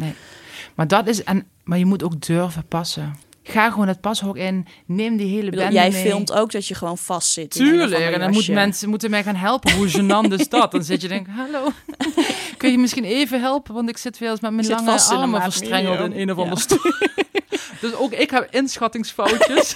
Maar 0.76 0.88
dat 0.88 1.08
is, 1.08 1.24
en, 1.24 1.46
maar 1.64 1.78
je 1.78 1.86
moet 1.86 2.04
ook 2.04 2.22
durven 2.22 2.66
passen. 2.68 3.16
Ga 3.48 3.72
gewoon 3.72 3.88
het 3.88 4.02
pashok 4.02 4.38
in. 4.38 4.66
Neem 4.86 5.18
die 5.18 5.28
hele 5.28 5.44
bedoel, 5.50 5.60
bende 5.66 5.74
jij 5.76 5.90
mee. 5.90 6.02
filmt 6.06 6.32
ook 6.34 6.52
dat 6.52 6.68
je 6.68 6.76
gewoon 6.76 6.98
vast 6.98 7.32
zit. 7.32 7.52
Tuurlijk, 7.52 8.02
en 8.04 8.12
dan 8.12 8.20
moeten 8.20 8.36
jasje. 8.38 8.52
mensen 8.52 8.90
moeten 8.90 9.10
mij 9.10 9.24
gaan 9.24 9.36
helpen. 9.36 9.72
Hoe 9.74 9.88
gênant 9.90 10.34
is 10.34 10.50
dat? 10.50 10.72
Dan 10.72 10.84
zit 10.84 11.02
je 11.02 11.08
denk 11.08 11.28
hallo, 11.38 11.72
kun 12.58 12.72
je 12.72 12.78
misschien 12.78 13.04
even 13.04 13.42
helpen? 13.42 13.74
Want 13.74 13.90
ik 13.90 13.98
zit 13.98 14.18
weer 14.18 14.30
eens 14.30 14.40
met 14.40 14.52
mijn 14.54 14.68
lange 14.68 15.00
armen 15.02 15.42
verstrengeld 15.42 16.00
in 16.00 16.20
een 16.22 16.32
of 16.32 16.38
Ja. 16.38 16.44
ander 16.44 16.60
stoel. 16.60 16.92
dus 17.82 17.94
ook 17.94 18.12
ik 18.14 18.30
heb 18.30 18.48
inschattingsfoutjes. 18.52 19.76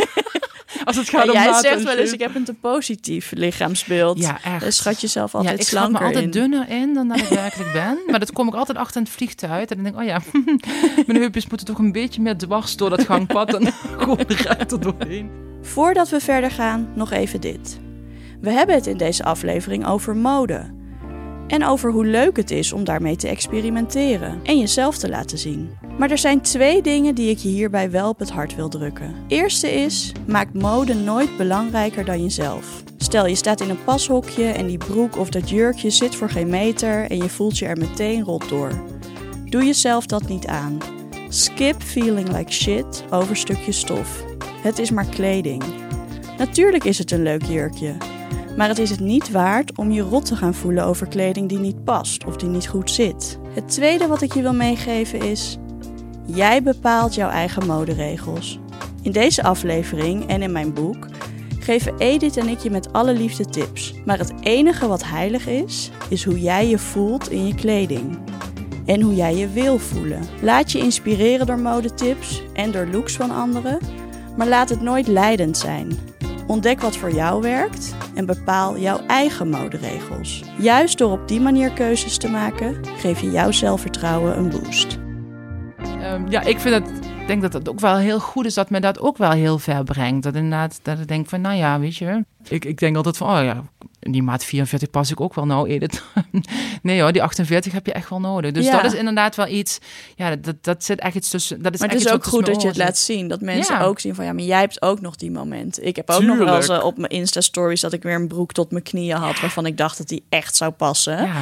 Als 0.84 0.96
het 0.96 1.10
gaat 1.10 1.26
Ja, 1.26 1.32
om 1.32 1.38
jij 1.38 1.54
zegt 1.62 1.84
wel 1.84 1.98
eens, 1.98 2.12
ik 2.12 2.20
heb 2.20 2.36
een 2.36 2.44
te 2.44 2.54
positief 2.54 3.32
lichaamsbeeld. 3.36 4.20
Ja, 4.20 4.40
echt. 4.44 4.64
Dus 4.64 4.76
schat 4.76 5.02
jezelf 5.02 5.32
Ja, 5.32 5.38
altijd 5.38 5.60
ik 5.60 5.66
schat 5.68 5.80
me 5.82 5.86
slanker 5.88 6.06
altijd 6.08 6.24
in. 6.24 6.32
dunner 6.42 6.70
in 6.70 6.94
dan 6.94 7.08
dat 7.08 7.18
ik 7.18 7.28
werkelijk 7.44 7.74
ben. 7.74 7.98
Maar 8.08 8.20
dat 8.20 8.32
kom 8.32 8.48
ik 8.48 8.54
altijd 8.54 8.78
achter 8.78 8.98
in 8.98 9.04
het 9.04 9.12
vliegtuig. 9.12 9.70
En 9.70 9.76
dan 9.76 9.84
denk 9.84 9.96
ik, 9.96 10.02
oh 10.02 10.08
ja, 10.08 10.22
mijn 11.08 11.20
heupjes 11.20 11.48
moeten 11.48 11.68
toch 11.68 11.78
een 11.78 11.92
beetje 11.92 12.22
meer 12.22 12.38
dwars 12.38 12.76
door 12.78 12.90
dat 12.90 13.02
gangpad. 13.02 13.54
En 13.54 13.74
gewoon 13.98 14.18
recht 14.28 14.72
er 14.72 14.80
doorheen. 14.80 15.30
Voordat 15.62 16.10
we 16.10 16.20
verder 16.20 16.52
gaan, 16.52 16.90
nog 16.96 17.12
even 17.12 17.42
dit. 17.42 17.80
We 18.42 18.50
hebben 18.50 18.76
het 18.76 18.88
in 18.88 18.98
deze 18.98 19.24
aflevering 19.24 19.86
over 19.88 20.16
mode. 20.16 20.78
En 21.48 21.66
over 21.66 21.92
hoe 21.92 22.06
leuk 22.06 22.38
het 22.38 22.52
is 22.52 22.74
om 22.74 22.84
daarmee 22.84 23.16
te 23.16 23.28
experimenteren 23.28 24.40
en 24.44 24.60
jezelf 24.60 24.98
te 24.98 25.10
laten 25.10 25.38
zien. 25.38 25.70
Maar 26.00 26.12
er 26.12 26.18
zijn 26.18 26.42
twee 26.42 26.82
dingen 26.82 27.16
die 27.16 27.30
ik 27.30 27.38
je 27.38 27.50
hierbij 27.50 27.92
wel 27.92 28.10
op 28.10 28.20
het 28.20 28.30
hart 28.30 28.56
wil 28.56 28.70
drukken. 28.70 29.16
Eerste 29.28 29.72
is, 29.72 30.12
maak 30.28 30.54
mode 30.54 30.94
nooit 30.94 31.38
belangrijker 31.38 32.06
dan 32.06 32.24
jezelf. 32.24 32.84
Stel 32.98 33.26
je 33.26 33.36
staat 33.36 33.62
in 33.62 33.70
een 33.70 33.84
pashokje 33.84 34.46
en 34.46 34.68
die 34.68 34.78
broek 34.78 35.18
of 35.18 35.30
dat 35.30 35.50
jurkje 35.50 35.90
zit 35.90 36.16
voor 36.16 36.30
geen 36.30 36.50
meter 36.50 37.10
en 37.10 37.18
je 37.18 37.30
voelt 37.30 37.58
je 37.58 37.66
er 37.66 37.78
meteen 37.78 38.24
rot 38.24 38.50
door. 38.50 38.72
Doe 39.46 39.66
jezelf 39.66 40.06
dat 40.06 40.28
niet 40.28 40.48
aan. 40.48 40.78
Skip 41.30 41.82
feeling 41.82 42.38
like 42.38 42.52
shit 42.52 43.04
over 43.10 43.36
stukjes 43.36 43.80
stof. 43.80 44.24
Het 44.62 44.80
is 44.80 44.92
maar 44.92 45.10
kleding. 45.10 45.64
Natuurlijk 46.38 46.84
is 46.84 46.98
het 46.98 47.12
een 47.12 47.24
leuk 47.24 47.44
jurkje, 47.44 47.98
maar 48.58 48.68
het 48.68 48.80
is 48.80 48.90
het 48.90 49.00
niet 49.00 49.32
waard 49.32 49.78
om 49.78 49.92
je 49.92 50.02
rot 50.02 50.26
te 50.26 50.36
gaan 50.36 50.54
voelen 50.54 50.86
over 50.86 51.08
kleding 51.08 51.50
die 51.50 51.60
niet 51.60 51.84
past 51.84 52.26
of 52.26 52.36
die 52.36 52.50
niet 52.50 52.68
goed 52.68 52.92
zit. 52.92 53.40
Het 53.54 53.70
tweede 53.70 54.08
wat 54.08 54.22
ik 54.22 54.34
je 54.34 54.42
wil 54.42 54.54
meegeven 54.54 55.22
is: 55.22 55.58
jij 56.34 56.64
bepaalt 56.64 57.16
jouw 57.16 57.30
eigen 57.30 57.66
moderegels. 57.66 58.60
In 59.02 59.12
deze 59.12 59.44
aflevering 59.44 60.28
en 60.28 60.42
in 60.42 60.52
mijn 60.52 60.74
boek 60.74 61.08
geven 61.60 61.98
Edith 61.98 62.38
en 62.38 62.48
ik 62.48 62.60
je 62.60 62.70
met 62.70 62.94
alle 62.94 63.14
liefde 63.14 63.46
tips. 63.46 63.94
Maar 64.06 64.18
het 64.18 64.34
enige 64.42 64.88
wat 64.88 65.04
heilig 65.06 65.48
is, 65.48 65.92
is 66.10 66.24
hoe 66.24 66.42
jij 66.42 66.68
je 66.68 66.78
voelt 66.78 67.32
in 67.32 67.48
je 67.48 67.56
kleding. 67.56 68.18
En 68.86 69.02
hoe 69.02 69.16
jij 69.16 69.36
je 69.36 69.50
wil 69.50 69.80
voelen. 69.80 70.22
Laat 70.42 70.72
je 70.72 70.80
inspireren 70.80 71.46
door 71.46 71.60
modetips 71.60 72.44
en 72.54 72.72
door 72.72 72.88
looks 72.88 73.16
van 73.16 73.32
anderen, 73.32 73.80
maar 74.38 74.48
laat 74.48 74.70
het 74.70 74.82
nooit 74.82 75.08
leidend 75.08 75.58
zijn. 75.58 75.98
Ontdek 76.48 76.82
wat 76.82 76.98
voor 76.98 77.14
jou 77.14 77.42
werkt 77.42 77.96
en 78.14 78.26
bepaal 78.26 78.78
jouw 78.78 79.00
eigen 79.08 79.50
moderegels. 79.50 80.44
Juist 80.58 80.98
door 80.98 81.12
op 81.12 81.28
die 81.28 81.42
manier 81.42 81.72
keuzes 81.72 82.18
te 82.18 82.30
maken, 82.30 82.86
geef 82.98 83.22
je 83.22 83.32
jouw 83.32 83.52
zelfvertrouwen 83.52 84.38
een 84.38 84.50
boost. 84.50 85.09
Ehm, 85.82 86.30
ja, 86.30 86.42
ik 86.42 86.60
vind 86.60 86.76
het, 86.76 87.06
ik 87.22 87.28
denk 87.28 87.42
dat 87.42 87.54
het 87.54 87.70
ook 87.70 87.80
wel 87.80 87.96
heel 87.98 88.20
goed 88.20 88.46
is 88.46 88.54
dat 88.54 88.70
men 88.70 88.82
dat 88.82 89.00
ook 89.00 89.18
wel 89.18 89.32
heel 89.32 89.60
ver 89.60 89.84
brengt. 89.84 90.24
Dat 90.24 90.36
inderdaad, 90.36 90.80
dat 90.84 91.00
ik 91.00 91.08
denk 91.08 91.30
van, 91.30 91.42
nou 91.42 91.56
ja, 91.56 91.80
weet 91.80 91.96
je. 91.96 92.26
Ik, 92.48 92.66
ik 92.66 92.78
denk 92.80 92.96
altijd 92.96 93.18
van, 93.18 93.38
oh 93.38 93.44
ja, 93.44 93.64
in 94.00 94.12
die 94.12 94.24
maat 94.24 94.44
44 94.44 94.90
pas 94.90 95.12
ik 95.12 95.22
ook 95.22 95.34
wel 95.34 95.46
nou, 95.46 95.70
Edith. 95.70 96.04
nee 96.82 97.02
hoor, 97.02 97.12
die 97.12 97.24
48 97.24 97.74
heb 97.74 97.86
je 97.86 97.94
echt 97.94 98.10
wel 98.10 98.20
nodig. 98.20 98.52
Dus 98.52 98.66
Ja. 98.66 98.82
dat 98.82 98.94
is 98.94 99.00
inderdaad 99.00 99.36
wel 99.36 99.48
iets, 99.48 99.80
ja, 100.16 100.36
dat, 100.36 100.56
dat 100.62 100.84
zit 100.84 101.00
echt 101.00 101.16
iets 101.16 101.30
tussen. 101.30 101.62
Dat 101.62 101.74
is 101.74 101.80
Maar 101.80 101.90
het 101.90 101.98
echt 101.98 102.08
is 102.08 102.14
ook 102.14 102.24
goed 102.26 102.46
dat 102.46 102.62
je 102.62 102.68
het 102.68 102.78
laat 102.78 102.98
zien. 102.98 103.28
Dat 103.28 103.42
mensen 103.42 103.76
Ja. 103.76 103.84
ook 103.84 104.00
zien 104.00 104.16
van 104.16 104.26
ja, 104.26 104.34
maar 104.34 104.44
jij 104.44 104.60
hebt 104.60 104.82
ook 104.82 105.02
nog 105.02 105.16
die 105.16 105.32
momenten. 105.32 105.86
Ik 105.86 105.96
heb 105.96 106.10
ook 106.10 106.22
nog 106.22 106.38
wel 106.38 106.56
eens 106.56 106.70
eh, 106.70 106.84
op 106.84 106.98
mijn 106.98 107.12
Insta-stories 107.12 107.82
dat 107.82 107.94
ik 107.94 108.04
weer 108.04 108.16
een 108.16 108.28
broek 108.28 108.52
tot 108.52 108.72
mijn 108.72 108.84
knieën 108.84 109.18
had. 109.18 109.40
Waarvan 109.40 109.66
ik 109.66 109.78
dacht 109.78 109.98
dat 109.98 110.08
die 110.08 110.24
echt 110.30 110.56
zou 110.56 110.72
passen. 110.72 111.26
Ja. 111.26 111.34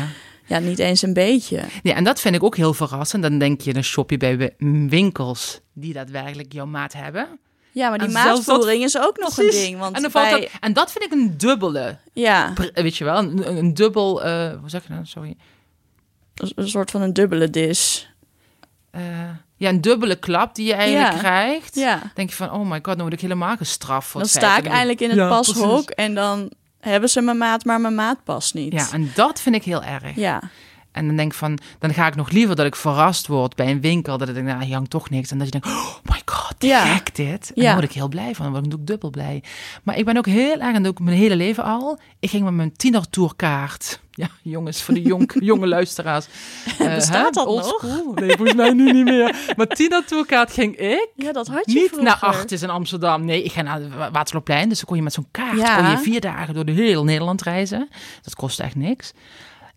Ja. 0.48 0.60
niet 0.60 0.80
eens 0.80 1.02
een 1.02 1.14
beetje. 1.14 1.64
Ja, 1.84 1.94
en 1.96 2.04
dat 2.04 2.20
vind 2.20 2.36
ik 2.36 2.44
ook 2.44 2.56
heel 2.58 2.74
verrassend. 2.74 3.24
Dan 3.24 3.38
denk 3.38 3.62
je, 3.62 3.74
dan 3.74 3.84
shop 3.84 4.10
je 4.10 4.18
bij 4.18 4.54
winkels 4.90 5.60
die 5.74 5.94
daadwerkelijk 5.94 6.54
jouw 6.54 6.66
maat 6.66 6.94
hebben. 6.94 7.28
Ja, 7.72 7.90
maar 7.90 7.98
die 8.00 8.08
dat- 8.08 8.24
maatvoering 8.24 8.84
is 8.84 8.98
ook 8.98 9.18
nog 9.18 9.34
Precies. 9.36 9.56
een 9.56 9.62
ding. 9.66 9.80
Want 9.80 9.96
en, 9.96 10.02
dan 10.02 10.12
valt 10.12 10.30
dat, 10.30 10.50
en 10.60 10.74
dat 10.74 10.92
vind 10.92 11.04
ik 11.04 11.12
een 11.12 11.38
dubbele. 11.38 11.98
ja, 12.14 12.54
Weet 12.74 12.98
je 12.98 13.04
wel, 13.04 13.18
een, 13.18 13.48
een- 13.50 13.58
een 13.58 13.74
dubbel, 13.74 14.24
eh, 14.24 14.50
hoe 14.60 14.70
zeg 14.70 14.84
je 14.88 14.94
nou, 14.94 15.06
sorry. 15.06 15.36
een 16.56 16.68
soort 16.70 16.92
van 16.92 17.02
een 17.02 17.14
dubbele 17.14 17.50
dis. 17.50 18.10
Eh, 18.92 19.02
ja, 19.56 19.70
een 19.70 19.82
dubbele 19.82 20.16
klap 20.16 20.56
die 20.56 20.66
je 20.66 20.74
eigenlijk 20.74 21.12
Ja. 21.14 21.18
krijgt. 21.20 21.76
Ja, 21.76 22.12
denk 22.16 22.30
je 22.30 22.36
van, 22.36 22.52
oh 22.52 22.60
my 22.70 22.76
god, 22.76 22.86
nou 22.86 23.02
word 23.02 23.14
ik 23.14 23.22
helemaal 23.22 23.58
gestraft. 23.58 24.08
voor 24.08 24.20
dan 24.22 24.30
sta 24.30 24.58
ik 24.58 24.64
dat 24.64 24.72
eindelijk 24.74 25.02
in 25.02 25.10
het 25.10 25.18
Ja, 25.18 25.28
pashok 25.30 25.56
precies. 25.70 25.86
en 25.86 26.16
dan 26.16 26.52
hebben 26.80 27.10
ze 27.10 27.22
mijn 27.22 27.38
maat, 27.38 27.66
maar 27.66 27.82
mijn 27.82 27.96
maat 27.96 28.24
past 28.24 28.54
niet. 28.54 28.74
Ja, 28.74 28.92
en 28.92 29.12
dat 29.16 29.42
vind 29.42 29.56
ik 29.56 29.64
heel 29.64 29.84
erg. 29.84 30.16
ja. 30.16 30.42
En 30.92 31.08
dan 31.08 31.16
denk 31.16 31.32
ik 31.32 31.38
van, 31.38 31.58
dan 31.80 31.94
ga 31.94 32.08
ik 32.08 32.16
nog 32.16 32.30
liever 32.30 32.56
dat 32.56 32.66
ik 32.66 32.76
verrast 32.76 33.28
word 33.28 33.56
bij 33.56 33.72
een 33.72 33.82
winkel. 33.82 34.18
Dat 34.18 34.28
ik 34.28 34.34
denk, 34.34 34.48
nou, 34.48 34.64
hier 34.64 34.76
hangt 34.76 34.90
toch 34.90 35.10
niks. 35.10 35.32
En 35.32 35.38
dat 35.38 35.46
je 35.54 35.60
denkt, 35.60 35.68
oh 35.68 35.96
my 36.04 36.22
god, 36.26 36.37
te 36.58 36.68
Ja. 36.68 36.86
gek 36.86 37.16
dit. 37.16 37.52
En 37.56 37.64
dan 37.64 37.72
word 37.74 37.84
ik 37.86 37.92
heel 37.92 38.08
blij 38.08 38.36
van. 38.36 38.46
Dan 38.46 38.54
word 38.54 38.66
ik 38.66 38.74
ook 38.80 38.86
dubbel 38.88 39.10
blij. 39.10 39.44
Maar 39.84 39.98
ik 39.98 40.06
ben 40.06 40.18
ook 40.18 40.26
heel 40.26 40.60
erg, 40.60 40.76
en 40.76 40.88
ook 40.88 41.00
mijn 41.00 41.18
hele 41.18 41.36
leven 41.36 41.64
al. 41.64 42.00
Ik 42.20 42.30
ging 42.30 42.44
met 42.44 42.54
mijn 42.54 42.76
tienertourkaart. 42.76 44.00
Ja, 44.18 44.28
jongens, 44.42 44.82
voor 44.82 44.94
de 44.94 45.02
jong, 45.02 45.32
jonge 45.40 45.68
luisteraars. 45.68 46.28
Eh, 46.80 46.96
Bestaat 46.96 47.34
dat 47.34 47.46
old 47.48 47.62
nog? 47.62 47.76
school? 47.80 48.14
Nee, 48.14 48.30
volgens 48.36 48.54
mij 48.58 48.74
nu 48.74 48.92
niet 48.92 49.04
meer. 49.04 49.36
Maar 49.58 49.68
tienertourkaart 49.68 50.52
ging 50.52 50.76
ik. 50.78 51.10
ja, 51.16 51.32
dat 51.32 51.48
had 51.48 51.62
je 51.66 51.74
Niet 51.74 51.86
vroeger. 51.88 52.04
naar 52.04 52.18
Artis 52.20 52.62
in 52.62 52.70
Amsterdam. 52.70 53.26
Nee, 53.26 53.44
ik 53.44 53.52
ga 53.52 53.62
naar 53.62 53.90
Wa- 53.98 54.12
Waterloopplein. 54.12 54.70
Dus 54.70 54.78
dan 54.78 54.86
kon 54.88 54.96
je 54.98 55.04
met 55.04 55.14
zo'n 55.14 55.28
kaart 55.32 55.58
Ja. 55.58 55.76
kon 55.82 55.90
je 55.90 55.98
vier 55.98 56.22
dagen 56.22 56.54
door 56.54 56.66
de 56.66 56.72
heel 56.72 57.04
Nederland 57.04 57.42
reizen. 57.42 57.90
Dat 58.22 58.36
kostte 58.36 58.64
echt 58.64 58.76
niks. 58.76 59.14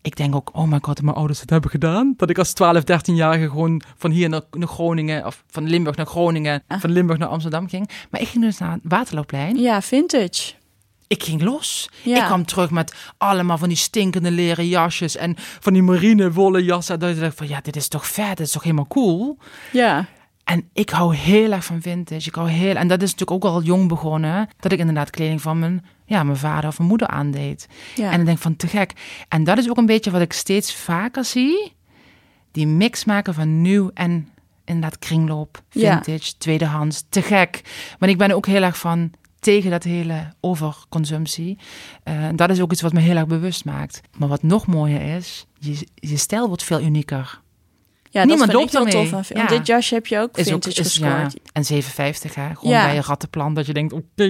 Ik 0.03 0.15
denk 0.15 0.35
ook, 0.35 0.49
oh 0.53 0.67
my 0.67 0.79
god, 0.81 1.01
mijn 1.01 1.15
ouders 1.15 1.39
het 1.41 1.49
hebben 1.49 1.69
gedaan. 1.69 2.13
Dat 2.17 2.29
ik 2.29 2.37
als 2.37 2.53
12, 2.53 2.83
13-jarige 2.83 3.49
gewoon 3.49 3.81
van 3.97 4.11
hier 4.11 4.29
naar, 4.29 4.41
naar 4.51 4.67
Groningen, 4.67 5.25
of 5.25 5.43
van 5.47 5.67
Limburg 5.67 5.95
naar 5.95 6.05
Groningen, 6.05 6.63
Ah. 6.67 6.79
van 6.79 6.91
Limburg 6.91 7.19
naar 7.19 7.27
Amsterdam 7.27 7.67
ging. 7.69 7.89
Maar 8.09 8.21
ik 8.21 8.27
ging 8.27 8.43
dus 8.43 8.57
naar 8.57 8.71
het 8.71 8.81
Waterloopplein. 8.83 9.57
Ja, 9.57 9.81
vintage. 9.81 10.53
Ik 11.07 11.23
ging 11.23 11.41
los. 11.41 11.89
Ja. 12.03 12.17
Ik 12.17 12.23
kwam 12.25 12.45
terug 12.45 12.69
met 12.69 12.93
allemaal 13.17 13.57
van 13.57 13.67
die 13.67 13.77
stinkende 13.77 14.31
leren 14.31 14.67
jasjes 14.67 15.15
en 15.15 15.35
van 15.37 15.73
die 15.73 15.81
marine 15.81 16.31
wollen 16.31 16.63
jassen. 16.63 16.99
Dat 16.99 17.09
ik 17.09 17.19
dacht 17.19 17.37
van, 17.37 17.47
ja, 17.47 17.59
dit 17.61 17.75
is 17.75 17.87
toch 17.87 18.07
vet, 18.07 18.37
dit 18.37 18.45
is 18.45 18.51
toch 18.51 18.63
helemaal 18.63 18.87
cool. 18.87 19.37
Ja. 19.71 20.05
En 20.43 20.69
ik 20.73 20.89
hou 20.89 21.15
heel 21.15 21.51
erg 21.51 21.65
van 21.65 21.81
vintage. 21.81 22.27
Ik 22.27 22.35
hou 22.35 22.49
heel, 22.49 22.75
en 22.75 22.87
dat 22.87 23.01
is 23.01 23.11
natuurlijk 23.11 23.45
ook 23.45 23.51
al 23.53 23.61
jong 23.61 23.87
begonnen. 23.87 24.49
Dat 24.59 24.71
ik 24.71 24.79
inderdaad 24.79 25.09
kleding 25.09 25.41
van 25.41 25.59
mijn, 25.59 25.85
ja, 26.05 26.23
mijn 26.23 26.37
vader 26.37 26.69
of 26.69 26.77
mijn 26.77 26.89
moeder 26.89 27.07
aandeed. 27.07 27.67
Ja. 27.95 28.11
En 28.11 28.19
ik 28.19 28.25
denk 28.25 28.37
van 28.37 28.55
te 28.55 28.67
gek. 28.67 28.93
En 29.27 29.43
dat 29.43 29.57
is 29.57 29.69
ook 29.69 29.77
een 29.77 29.85
beetje 29.85 30.11
wat 30.11 30.21
ik 30.21 30.33
steeds 30.33 30.75
vaker 30.75 31.25
zie. 31.25 31.73
Die 32.51 32.67
mix 32.67 33.05
maken 33.05 33.33
van 33.33 33.61
nieuw 33.61 33.91
en 33.93 34.29
inderdaad 34.65 34.99
kringloop, 34.99 35.61
Ja. 35.69 36.01
vintage, 36.01 36.37
tweedehands. 36.37 37.03
Te 37.09 37.21
gek. 37.21 37.61
Maar 37.99 38.09
ik 38.09 38.17
ben 38.17 38.31
ook 38.31 38.45
heel 38.45 38.61
erg 38.63 38.77
van 38.77 39.11
tegen 39.39 39.71
dat 39.71 39.83
hele 39.83 40.33
overconsumptie. 40.39 41.57
En 42.03 42.35
dat 42.35 42.49
is 42.49 42.61
ook 42.61 42.71
iets 42.71 42.81
wat 42.81 42.93
me 42.93 42.99
heel 42.99 43.15
erg 43.15 43.27
bewust 43.27 43.65
maakt. 43.65 44.01
Maar 44.17 44.27
wat 44.27 44.43
nog 44.43 44.67
mooier 44.67 45.15
is, 45.15 45.45
je, 45.59 45.87
je 45.95 46.17
stijl 46.17 46.47
wordt 46.47 46.63
veel 46.63 46.81
unieker. 46.81 47.41
Ja, 48.11 48.23
niemand 48.23 48.51
dat 48.51 48.59
loopt 48.59 48.71
vind 48.71 48.85
ik 48.85 48.91
heel 48.91 49.01
ermee. 49.01 49.11
tof. 49.21 49.31
aan- 49.31 49.41
Ja. 49.43 49.47
Dit 49.57 49.67
jasje 49.67 49.93
heb 49.93 50.07
je 50.07 50.19
ook 50.19 50.37
Is 50.37 50.45
ook, 50.45 50.51
vintage 50.63 50.81
is, 50.81 50.95
ja, 50.95 51.19
gescoord. 51.23 51.49
en 51.53 51.65
750 51.65 52.35
hè. 52.35 52.55
Gewoon 52.55 52.73
Ja. 52.73 52.85
bij 52.85 52.97
een 52.97 53.03
rattenplan 53.03 53.53
dat 53.53 53.65
je 53.65 53.73
denkt, 53.73 53.93
oké, 53.93 54.23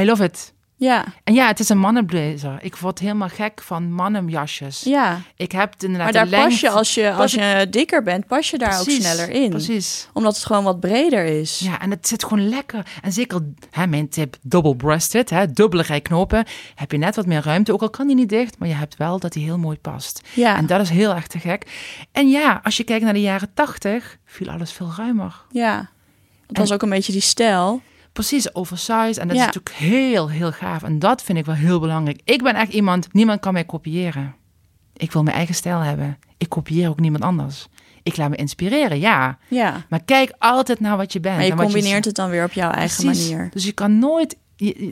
I 0.00 0.04
love 0.04 0.24
it. 0.24 0.54
Ja, 0.82 1.04
En 1.24 1.34
ja, 1.34 1.46
het 1.46 1.60
is 1.60 1.68
een 1.68 1.78
mannenblazer. 1.78 2.58
Ik 2.60 2.76
word 2.76 2.98
helemaal 2.98 3.28
gek 3.28 3.62
van 3.62 3.92
mannenjasjes. 3.92 4.82
ja. 4.82 5.20
Ik 5.36 5.52
heb 5.52 5.72
het 5.72 5.82
inderdaad 5.82 6.12
Maar 6.12 6.22
daar 6.28 6.30
de 6.40 6.44
pas 6.48 6.54
je, 6.60 6.66
lengte- 6.66 6.78
als 6.78 6.94
je, 6.94 7.12
als 7.12 7.32
je 7.32 7.66
dikker 7.70 8.02
bent, 8.02 8.26
pas 8.26 8.50
je 8.50 8.58
daar 8.58 8.82
Precies, 8.82 9.06
ook 9.06 9.12
sneller 9.12 9.30
in. 9.30 9.50
Precies. 9.50 10.08
Omdat 10.12 10.34
het 10.36 10.44
gewoon 10.44 10.64
wat 10.64 10.80
breder 10.80 11.24
is. 11.24 11.58
Ja, 11.58 11.80
en 11.80 11.90
het 11.90 12.08
zit 12.08 12.22
gewoon 12.24 12.48
lekker. 12.48 12.86
En 13.02 13.12
zeker, 13.12 13.40
hè, 13.70 13.86
mijn 13.86 14.08
tip, 14.08 14.36
double-breasted, 14.42 15.30
hè, 15.30 15.52
dubbele 15.52 15.82
rij 15.82 16.00
knopen. 16.00 16.44
Heb 16.74 16.92
je 16.92 16.98
net 16.98 17.16
wat 17.16 17.26
meer 17.26 17.42
ruimte, 17.44 17.72
ook 17.72 17.82
al 17.82 17.90
kan 17.90 18.06
die 18.06 18.16
niet 18.16 18.28
dicht, 18.28 18.58
maar 18.58 18.68
je 18.68 18.74
hebt 18.74 18.96
wel 18.96 19.18
dat 19.18 19.32
die 19.32 19.44
heel 19.44 19.58
mooi 19.58 19.76
past. 19.78 20.20
Ja. 20.34 20.56
En 20.56 20.66
dat 20.66 20.80
is 20.80 20.90
heel 20.90 21.14
erg 21.14 21.26
te 21.26 21.38
gek. 21.38 21.66
En 22.12 22.28
ja, 22.28 22.60
als 22.62 22.76
je 22.76 22.84
kijkt 22.84 23.04
naar 23.04 23.12
de 23.12 23.20
jaren 23.20 23.50
tachtig, 23.54 24.16
viel 24.24 24.48
alles 24.50 24.72
veel 24.72 24.92
ruimer. 24.96 25.34
Ja. 25.50 25.90
Het 26.46 26.58
was 26.58 26.72
ook 26.72 26.82
een 26.82 26.88
beetje 26.90 27.12
die 27.12 27.20
stijl. 27.20 27.80
Precies, 28.12 28.54
oversized. 28.54 29.18
En 29.18 29.28
dat 29.28 29.36
Ja. 29.36 29.48
is 29.48 29.54
natuurlijk 29.54 29.74
heel, 29.76 30.30
heel 30.30 30.52
gaaf. 30.52 30.82
En 30.82 30.98
dat 30.98 31.22
vind 31.22 31.38
ik 31.38 31.44
wel 31.44 31.54
heel 31.54 31.80
belangrijk. 31.80 32.20
Ik 32.24 32.42
ben 32.42 32.54
echt 32.54 32.72
iemand, 32.72 33.12
niemand 33.12 33.40
kan 33.40 33.52
mij 33.52 33.64
kopiëren. 33.64 34.34
Ik 34.96 35.12
wil 35.12 35.22
mijn 35.22 35.36
eigen 35.36 35.54
stijl 35.54 35.78
hebben. 35.80 36.18
Ik 36.38 36.48
kopieer 36.48 36.88
ook 36.88 37.00
niemand 37.00 37.24
anders. 37.24 37.66
Ik 38.02 38.16
laat 38.16 38.30
me 38.30 38.36
inspireren, 38.36 38.98
ja. 39.00 39.38
Ja. 39.48 39.84
Maar 39.88 40.02
kijk 40.04 40.32
altijd 40.38 40.80
naar 40.80 40.96
wat 40.96 41.12
je 41.12 41.20
bent. 41.20 41.36
Maar 41.36 41.44
je 41.44 41.50
en 41.50 41.56
combineert 41.56 42.04
het 42.04 42.14
dan 42.14 42.30
weer 42.30 42.44
op 42.44 42.52
jouw 42.52 42.70
eigen 42.70 43.04
Precies. 43.04 43.30
manier. 43.30 43.48
Dus 43.50 43.64
je 43.64 43.72
kan 43.72 43.98
nooit 43.98 44.36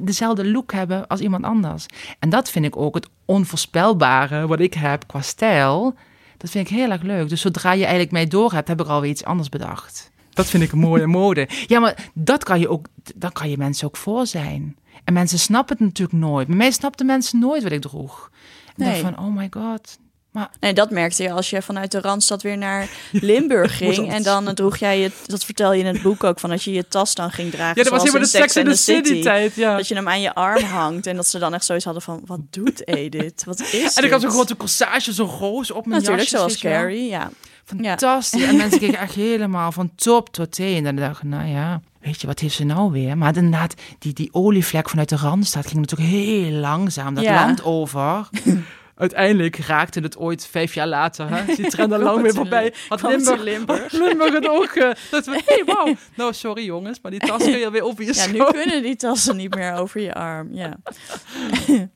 dezelfde 0.00 0.50
look 0.50 0.72
hebben 0.72 1.06
als 1.06 1.20
iemand 1.20 1.44
anders. 1.44 1.87
En 2.18 2.28
dat 2.28 2.50
vind 2.50 2.64
ik 2.64 2.76
ook 2.76 2.94
het 2.94 3.09
onvoorspelbare 3.24 4.46
wat 4.46 4.61
ik 4.61 4.74
heb 4.74 5.06
qua 5.06 5.20
stijl. 5.20 5.94
Dat 6.37 6.50
vind 6.50 6.70
ik 6.70 6.76
heel 6.76 6.90
erg 6.90 7.02
leuk. 7.02 7.28
Dus 7.28 7.40
zodra 7.40 7.72
je 7.72 7.80
eigenlijk 7.83 8.12
mij 8.12 8.26
door 8.26 8.52
hebt, 8.52 8.68
heb 8.68 8.80
ik 8.80 8.87
alweer 8.87 9.11
iets 9.11 9.24
anders 9.24 9.48
bedacht. 9.48 10.10
Dat 10.32 10.46
vind 10.46 10.62
ik 10.62 10.72
een 10.72 10.78
mooie 10.78 11.06
mode. 11.20 11.48
Ja, 11.66 11.80
maar 11.80 12.10
dat 12.14 12.44
kan 12.44 12.60
je 12.60 12.68
ook, 12.68 12.86
dan 13.14 13.32
kan 13.32 13.50
je 13.50 13.56
mensen 13.56 13.86
ook 13.86 13.96
voor 13.96 14.26
zijn. 14.26 14.76
En 15.04 15.12
mensen 15.12 15.38
snappen 15.38 15.76
het 15.76 15.86
natuurlijk 15.86 16.18
nooit. 16.18 16.46
Bij 16.46 16.56
mij 16.56 16.70
snapten 16.70 17.06
mensen 17.06 17.38
nooit 17.38 17.62
wat 17.62 17.72
ik 17.72 17.80
droeg. 17.80 18.30
En 18.76 18.84
Nee. 18.86 19.00
van, 19.00 19.18
oh 19.18 19.36
my 19.36 19.46
god. 19.50 19.98
Maar 20.30 20.50
Nee, 20.60 20.72
dat 20.72 20.90
merkte 20.90 21.22
je 21.22 21.30
als 21.32 21.50
je 21.50 21.62
vanuit 21.62 21.92
de 21.92 22.00
Randstad 22.00 22.42
weer 22.42 22.58
naar 22.58 22.88
Limburg 23.12 23.76
ging. 23.76 24.12
En 24.12 24.22
dan 24.22 24.54
droeg 24.54 24.76
jij 24.76 25.00
je, 25.00 25.10
dat 25.26 25.44
vertel 25.44 25.72
je 25.72 25.80
in 25.80 25.86
het 25.86 26.02
boek 26.02 26.24
ook, 26.24 26.40
van 26.40 26.50
dat 26.50 26.62
je 26.62 26.72
je 26.72 26.88
tas 26.88 27.14
dan 27.14 27.30
ging 27.30 27.50
dragen. 27.50 27.76
ja, 27.76 27.82
dat 27.82 27.92
was 27.92 28.02
helemaal 28.02 28.22
de 28.22 28.28
Sex 28.28 28.56
in 28.56 28.64
the 28.64 28.76
City, 28.76 29.08
City. 29.08 29.22
tijd, 29.22 29.54
ja. 29.54 29.76
Dat 29.76 29.88
je 29.88 29.94
hem 29.94 30.08
aan 30.08 30.20
je 30.20 30.34
arm 30.34 30.62
hangt 30.62 31.06
en 31.06 31.16
dat 31.16 31.26
ze 31.26 31.38
dan 31.38 31.54
echt 31.54 31.64
zoiets 31.64 31.84
hadden 31.84 32.02
van, 32.02 32.22
wat 32.26 32.40
doet 32.50 32.86
Edith? 32.88 33.44
Wat 33.44 33.60
is 33.72 33.94
En 33.94 34.04
ik 34.04 34.10
had 34.10 34.20
zo'n 34.20 34.30
grote 34.30 34.56
corsage, 34.56 35.12
zo'n 35.12 35.28
roos 35.28 35.70
op 35.70 35.86
mijn 35.86 36.00
Natuurlijk, 36.00 36.28
jasjes, 36.28 36.58
zoals. 36.60 36.76
Carrie, 36.76 37.08
ja. 37.08 37.30
Fantastisch. 37.76 38.42
En 38.42 38.56
mensen 38.56 38.78
keken 38.78 38.98
echt 38.98 39.14
helemaal 39.14 39.72
van 39.72 39.94
top 39.94 40.28
tot 40.28 40.52
teen. 40.52 40.87
En 40.87 40.96
dan 40.96 41.06
dacht 41.06 41.22
ik, 41.22 41.28
nou 41.28 41.48
ja, 41.48 41.80
weet 42.00 42.20
je, 42.20 42.26
wat 42.26 42.38
heeft 42.38 42.54
ze 42.54 42.64
nou 42.64 42.92
weer? 42.92 43.18
Maar 43.18 43.37
inderdaad, 43.37 43.74
die, 43.98 44.12
die 44.12 44.28
olievlek 44.35 44.88
vanuit 44.88 45.09
de 45.09 45.16
Randstad 45.16 45.66
ging 45.66 45.80
natuurlijk 45.80 46.11
heel 46.11 46.50
langzaam 46.52 47.14
dat 47.14 47.24
Ja. 47.24 47.44
land 47.44 47.64
over. 47.64 48.28
Uiteindelijk 48.94 49.56
raakte 49.56 50.00
het 50.00 50.16
ooit 50.16 50.46
vijf 50.46 50.74
jaar 50.74 50.87
later. 50.87 51.28
Hè? 51.37 51.54
Die 51.54 51.68
trend 51.70 51.92
al 51.92 51.98
Kwam 51.98 52.02
lang 52.12 52.22
weer 52.22 52.35
voorbij. 52.35 52.74
Had 52.88 53.02
Limburg, 53.02 53.92
Limburg. 53.92 54.33
het 54.33 54.48
ook. 54.48 54.66
eh, 54.70 54.90
dat 55.11 55.26
we, 55.26 55.42
hey, 55.46 55.62
wauw. 55.66 55.94
Nou, 56.16 56.33
sorry 56.33 56.64
jongens, 56.64 56.98
maar 57.02 57.11
die 57.11 57.20
tas 57.20 57.42
kun 57.42 57.59
je 57.59 57.70
weer 57.70 57.83
over 57.83 58.04
je 58.04 58.14
Ja, 58.14 58.26
nu 58.26 58.44
kunnen 58.44 58.83
die 58.83 58.96
tassen 58.96 59.37
niet 59.37 59.54
meer 59.54 59.74
over 59.74 60.00
je 60.00 60.14
arm. 60.14 60.54
Ja. 60.54 60.76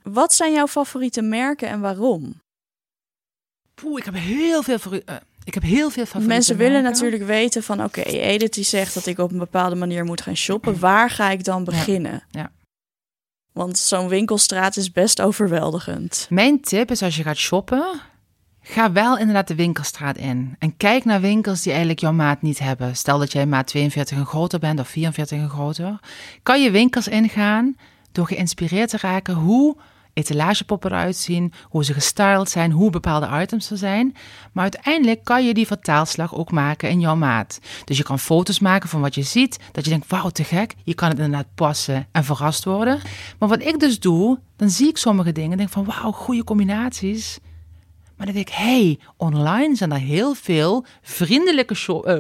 Wat 0.03 0.35
zijn 0.35 0.53
jouw 0.53 0.67
favoriete 0.67 1.23
merken 1.23 1.69
en 1.69 1.81
waarom? 1.81 2.43
Poeh, 3.75 3.99
ik 3.99 4.05
heb 4.05 4.15
heel 4.15 4.63
veel 4.63 4.79
voor 4.79 4.93
uh, 4.93 5.01
ik 5.45 5.55
heb 5.55 5.63
heel 5.63 5.91
veel 5.91 6.05
favoriete 6.05 6.35
Mensen 6.35 6.57
willen 6.57 6.83
natuurlijk 6.83 7.25
weten 7.25 7.63
van... 7.63 7.85
oké, 7.85 8.01
Edith 8.01 8.55
die 8.55 8.65
zegt 8.65 8.95
dat 8.95 9.07
ik 9.07 9.19
op 9.19 9.33
een 9.33 9.39
bepaalde 9.39 9.75
manier 9.75 10.05
moet 10.05 10.21
gaan 10.21 10.37
shoppen. 10.37 10.79
Waar 10.79 11.11
ga 11.11 11.31
ik 11.31 11.45
dan 11.45 11.65
beginnen? 11.65 12.23
ja. 12.31 12.51
Want 13.53 13.79
zo'n 13.79 14.09
winkelstraat 14.09 14.77
is 14.77 14.93
best 14.93 15.21
overweldigend. 15.21 16.27
Mijn 16.31 16.61
tip 16.61 16.91
is 16.91 17.03
als 17.03 17.17
je 17.17 17.23
gaat 17.23 17.37
shoppen, 17.37 18.01
ga 18.61 18.93
wel 18.93 19.19
inderdaad 19.19 19.49
de 19.49 19.55
winkelstraat 19.55 20.17
in. 20.17 20.57
En 20.59 20.77
kijk 20.77 21.05
naar 21.05 21.21
winkels 21.21 21.63
die 21.63 21.71
eigenlijk 21.71 22.01
jouw 22.01 22.13
maat 22.13 22.43
niet 22.43 22.59
hebben. 22.59 22.97
Stel 22.97 23.19
dat 23.19 23.33
jij 23.33 23.47
maat 23.47 23.67
42 23.67 24.17
en 24.17 24.27
groter 24.27 24.59
bent 24.59 24.81
of 24.81 24.89
44 24.89 25.39
en 25.39 25.49
groter. 25.49 25.99
Kan 26.43 26.63
je 26.63 26.71
winkels 26.71 27.09
ingaan 27.09 27.77
door 28.13 28.27
geïnspireerd 28.27 28.91
te 28.91 28.99
raken 29.01 29.35
hoe 29.35 29.77
etalagepoppen 30.15 30.91
eruit 30.91 31.17
zien, 31.17 31.53
hoe 31.63 31.85
ze 31.85 31.93
gestyled 31.93 32.51
zijn, 32.51 32.71
hoe 32.71 32.91
bepaalde 32.91 33.29
items 33.43 33.71
er 33.71 33.77
zijn. 33.77 34.17
Maar 34.53 34.63
uiteindelijk 34.63 35.25
kan 35.25 35.47
je 35.47 35.55
die 35.55 35.67
vertaalslag 35.67 36.35
ook 36.35 36.51
maken 36.51 36.89
in 36.89 37.01
jouw 37.01 37.17
maat. 37.17 37.61
Dus 37.85 37.97
je 37.97 38.03
kan 38.03 38.19
foto's 38.19 38.59
maken 38.59 38.89
van 38.89 39.01
wat 39.01 39.15
je 39.15 39.23
ziet, 39.23 39.59
dat 39.73 39.85
je 39.85 39.91
denkt, 39.91 40.11
wauw, 40.11 40.29
te 40.29 40.45
gek. 40.45 40.75
Je 40.85 40.95
kan 40.95 41.09
het 41.09 41.19
inderdaad 41.19 41.55
passen 41.55 42.07
en 42.13 42.25
verrast 42.25 42.65
worden. 42.65 43.01
Maar 43.39 43.49
wat 43.49 43.63
ik 43.63 43.79
dus 43.79 44.01
doe, 44.01 44.39
dan 44.57 44.71
zie 44.71 44.89
ik 44.89 44.97
sommige 44.97 45.33
dingen 45.33 45.51
en 45.51 45.57
denk 45.57 45.71
van, 45.71 45.85
wauw, 45.85 46.13
goede 46.13 46.45
combinaties. 46.45 47.39
Maar 48.17 48.27
dan 48.27 48.35
denk 48.35 48.49
ik, 48.49 48.55
hey, 48.55 48.99
online 49.17 49.77
zijn 49.77 49.93
er 49.93 49.99
heel 49.99 50.35
veel 50.35 50.85
vriendelijke, 51.03 51.75
shop, 51.75 52.07
eh, 52.07 52.19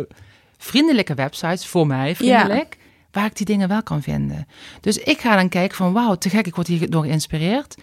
vriendelijke 0.58 1.14
websites 1.14 1.66
voor 1.66 1.86
mij, 1.86 2.16
vriendelijk, 2.16 2.76
waar 3.14 3.26
ik 3.26 3.36
die 3.36 3.46
dingen 3.46 3.68
wel 3.68 3.82
kan 3.82 4.02
vinden. 4.02 4.46
Dus 4.80 4.98
ik 4.98 5.20
ga 5.20 5.36
dan 5.36 5.48
kijken 5.48 5.76
van, 5.76 5.92
wauw, 5.92 6.14
te 6.14 6.28
gek, 6.28 6.46
ik 6.46 6.54
word 6.54 6.66
hier 6.66 6.90
door 6.90 7.04
geïnspireerd. 7.04 7.74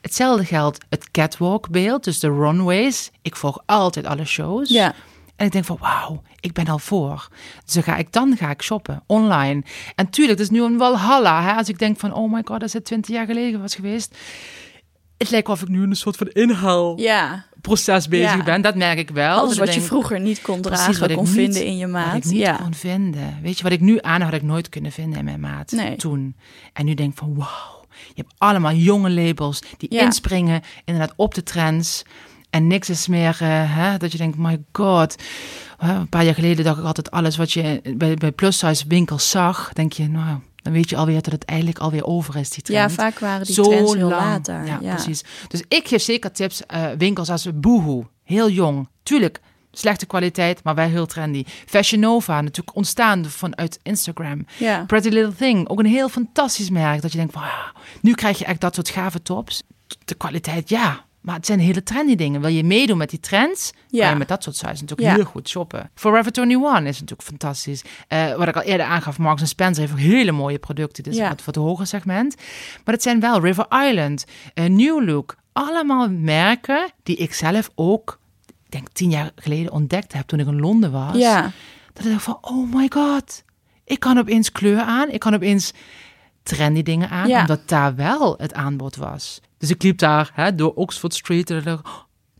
Hetzelfde 0.00 0.44
geldt 0.44 0.84
het 0.88 1.10
catwalk-beeld, 1.10 2.04
dus 2.04 2.18
de 2.18 2.28
runways. 2.28 3.10
Ik 3.22 3.36
volg 3.36 3.62
altijd 3.66 4.06
alle 4.06 4.24
shows. 4.24 4.68
Ja. 4.68 4.94
En 5.36 5.46
ik 5.46 5.52
denk 5.52 5.64
van, 5.64 5.78
wauw, 5.80 6.22
ik 6.40 6.52
ben 6.52 6.66
al 6.66 6.78
voor. 6.78 7.28
Dus 7.64 7.74
dan 7.74 7.82
ga 7.82 7.96
ik, 7.96 8.12
dan 8.12 8.36
ga 8.36 8.50
ik 8.50 8.62
shoppen, 8.62 9.02
online. 9.06 9.62
En 9.94 10.10
tuurlijk, 10.10 10.38
het 10.38 10.48
is 10.48 10.58
nu 10.58 10.62
een 10.62 10.78
walhalla. 10.78 11.42
Hè? 11.42 11.52
Als 11.52 11.68
ik 11.68 11.78
denk 11.78 11.98
van, 11.98 12.12
oh 12.12 12.32
my 12.32 12.42
god, 12.44 12.60
dat 12.60 12.68
is 12.68 12.72
het 12.72 12.84
20 12.84 13.14
jaar 13.14 13.26
geleden 13.26 13.60
was 13.60 13.74
geweest. 13.74 14.16
Het 15.18 15.30
lijkt 15.30 15.46
wel 15.46 15.56
of 15.56 15.62
ik 15.62 15.68
nu 15.68 15.82
een 15.82 15.96
soort 15.96 16.16
van 16.16 16.28
inhaalproces 16.28 17.04
Ja, 17.04 17.46
bezig 17.60 18.10
Ja. 18.36 18.42
ben. 18.42 18.62
Dat 18.62 18.74
merk 18.74 18.98
ik 18.98 19.10
wel. 19.10 19.38
alles 19.38 19.56
Dat 19.56 19.66
wat 19.66 19.74
je 19.74 19.80
vroeger 19.80 20.20
niet 20.20 20.40
kon 20.40 20.60
dragen, 20.60 21.00
wat 21.00 21.10
ik 21.10 21.16
kon 21.16 21.24
niet- 21.24 21.34
vinden 21.34 21.64
in 21.64 21.76
je 21.76 21.84
Wat 21.88 21.92
maat. 22.04 22.16
ik 22.16 22.24
niet 22.24 22.40
ja. 22.40 22.56
kon 22.56 22.74
vinden. 22.74 23.38
Weet 23.42 23.56
je, 23.56 23.62
wat 23.62 23.72
ik 23.72 23.80
nu 23.80 23.98
aan 24.00 24.20
had 24.20 24.32
ik 24.32 24.42
nooit 24.42 24.68
kunnen 24.68 24.92
vinden 24.92 25.18
in 25.18 25.24
mijn 25.24 25.40
maat. 25.40 25.70
Nee. 25.70 25.96
Toen. 25.96 26.36
En 26.72 26.84
nu 26.84 26.94
denk 26.94 27.12
ik 27.12 27.18
van, 27.18 27.34
wauw. 27.36 27.86
Je 28.14 28.22
hebt 28.22 28.34
allemaal 28.38 28.72
jonge 28.72 29.10
labels 29.10 29.62
die 29.76 29.94
Ja. 29.94 30.00
inspringen 30.02 30.62
inderdaad 30.84 31.12
op 31.16 31.34
de 31.34 31.42
trends. 31.42 32.02
En 32.50 32.66
niks 32.66 32.88
is 32.90 33.06
meer 33.08 33.36
eh, 33.40 33.48
hè, 33.76 33.96
dat 33.96 34.12
je 34.12 34.18
denkt, 34.18 34.36
my 34.38 34.62
god. 34.72 35.16
Een 35.78 36.08
paar 36.08 36.24
jaar 36.24 36.34
geleden 36.34 36.64
dacht 36.64 36.78
ik 36.78 36.84
altijd 36.84 37.10
alles 37.10 37.36
wat 37.36 37.52
je 37.52 37.80
bij, 37.96 38.14
bij 38.14 38.32
plus-size 38.32 38.84
winkels 38.88 39.30
zag. 39.30 39.72
Denk 39.72 39.92
je, 39.92 40.08
nou, 40.08 40.38
dan 40.62 40.72
weet 40.72 40.90
je 40.90 40.96
alweer 40.96 41.22
dat 41.22 41.32
het 41.32 41.44
eigenlijk 41.44 41.78
alweer 41.78 42.04
over 42.04 42.36
is, 42.36 42.50
die 42.50 42.62
trend. 42.62 42.78
ja, 42.80 42.90
vaak 42.90 43.18
waren 43.18 43.44
die 43.46 43.54
Zo 43.54 43.62
trends 43.62 43.94
heel 43.94 44.08
lang. 44.08 44.22
later. 44.22 44.66
Ja, 44.66 44.78
Ja, 44.80 44.94
precies. 44.94 45.24
Dus 45.48 45.62
ik 45.68 45.88
geef 45.88 46.02
zeker 46.02 46.32
tips. 46.32 46.66
eh, 46.66 46.86
winkels 46.98 47.30
als 47.30 47.46
Boohoo, 47.54 48.08
heel 48.24 48.50
jong. 48.50 48.88
Tuurlijk, 49.02 49.40
slechte 49.72 50.06
kwaliteit, 50.06 50.62
maar 50.62 50.74
wel 50.74 50.88
heel 50.88 51.06
trendy. 51.06 51.44
Fashion 51.66 52.00
Nova, 52.00 52.40
natuurlijk 52.40 52.76
ontstaan 52.76 53.24
vanuit 53.24 53.78
Instagram. 53.82 54.46
Ja. 54.58 54.84
Pretty 54.86 55.08
Little 55.08 55.34
Thing, 55.34 55.68
ook 55.68 55.78
een 55.78 55.86
heel 55.86 56.08
fantastisch 56.08 56.70
merk. 56.70 57.02
Dat 57.02 57.12
je 57.12 57.18
denkt, 57.18 57.34
wauw, 57.34 57.72
nu 58.00 58.14
krijg 58.14 58.38
je 58.38 58.44
echt 58.44 58.60
dat 58.60 58.74
soort 58.74 58.88
gave 58.88 59.22
tops. 59.22 59.62
De 60.04 60.14
kwaliteit, 60.14 60.68
ja. 60.68 61.06
Maar 61.28 61.36
het 61.36 61.46
zijn 61.46 61.58
hele 61.60 61.82
trendy 61.82 62.14
dingen. 62.14 62.40
Wil 62.40 62.50
je 62.50 62.64
meedoen 62.64 62.96
met 62.98 63.10
die 63.10 63.20
trends? 63.20 63.72
Ja. 63.88 64.00
Kan 64.02 64.10
je 64.12 64.18
met 64.18 64.28
dat 64.28 64.42
soort 64.42 64.56
size 64.56 64.68
natuurlijk 64.72 65.00
Ja. 65.08 65.14
heel 65.14 65.24
goed 65.24 65.48
shoppen. 65.48 65.90
Forever 65.94 66.32
21 66.38 66.78
is 66.88 67.00
natuurlijk 67.00 67.28
fantastisch. 67.28 67.82
Eh, 68.08 68.34
wat 68.34 68.48
ik 68.48 68.56
al 68.56 68.62
eerder 68.62 68.86
aangaf, 68.86 69.18
Marks 69.18 69.48
Spencer 69.48 69.80
heeft 69.82 69.92
ook 69.92 69.98
hele 70.04 70.32
mooie 70.32 70.58
producten. 70.58 71.02
Dus 71.02 71.16
Ja. 71.16 71.28
wat 71.28 71.42
voor 71.42 71.52
het 71.52 71.62
hoger 71.62 71.86
segment. 71.86 72.34
Maar 72.84 72.94
het 72.94 73.02
zijn 73.02 73.20
wel 73.20 73.40
River 73.40 73.66
Island, 73.88 74.24
eh, 74.54 74.64
New 74.64 75.06
Look. 75.08 75.36
Allemaal 75.52 76.10
merken 76.10 76.90
die 77.02 77.16
ik 77.16 77.34
zelf 77.34 77.70
ook, 77.74 78.18
ik 78.64 78.70
denk 78.70 78.88
tien 78.92 79.10
jaar 79.10 79.30
geleden 79.36 79.72
ontdekt 79.72 80.12
heb 80.12 80.26
toen 80.26 80.40
ik 80.40 80.46
in 80.46 80.60
Londen 80.60 80.92
was. 80.92 81.16
ja. 81.16 81.50
Dat 81.92 82.04
ik 82.06 82.12
dacht 82.12 82.24
van, 82.24 82.38
oh 82.40 82.74
my 82.74 82.86
god. 82.92 83.42
Ik 83.84 84.00
kan 84.00 84.18
opeens 84.18 84.52
kleur 84.52 84.80
aan. 84.80 85.10
Ik 85.10 85.20
kan 85.20 85.34
opeens 85.34 85.72
trendy 86.48 86.82
dingen 86.82 87.10
aan. 87.10 87.28
Ja. 87.28 87.40
Omdat 87.40 87.68
daar 87.68 87.94
wel 87.94 88.34
het 88.38 88.54
aanbod 88.54 88.96
was. 88.96 89.40
Dus 89.58 89.70
ik 89.70 89.82
liep 89.82 89.98
daar 89.98 90.30
hè, 90.34 90.54
door 90.54 90.74
Oxford 90.74 91.14
Street. 91.14 91.50
En 91.50 91.62
dacht, 91.62 91.88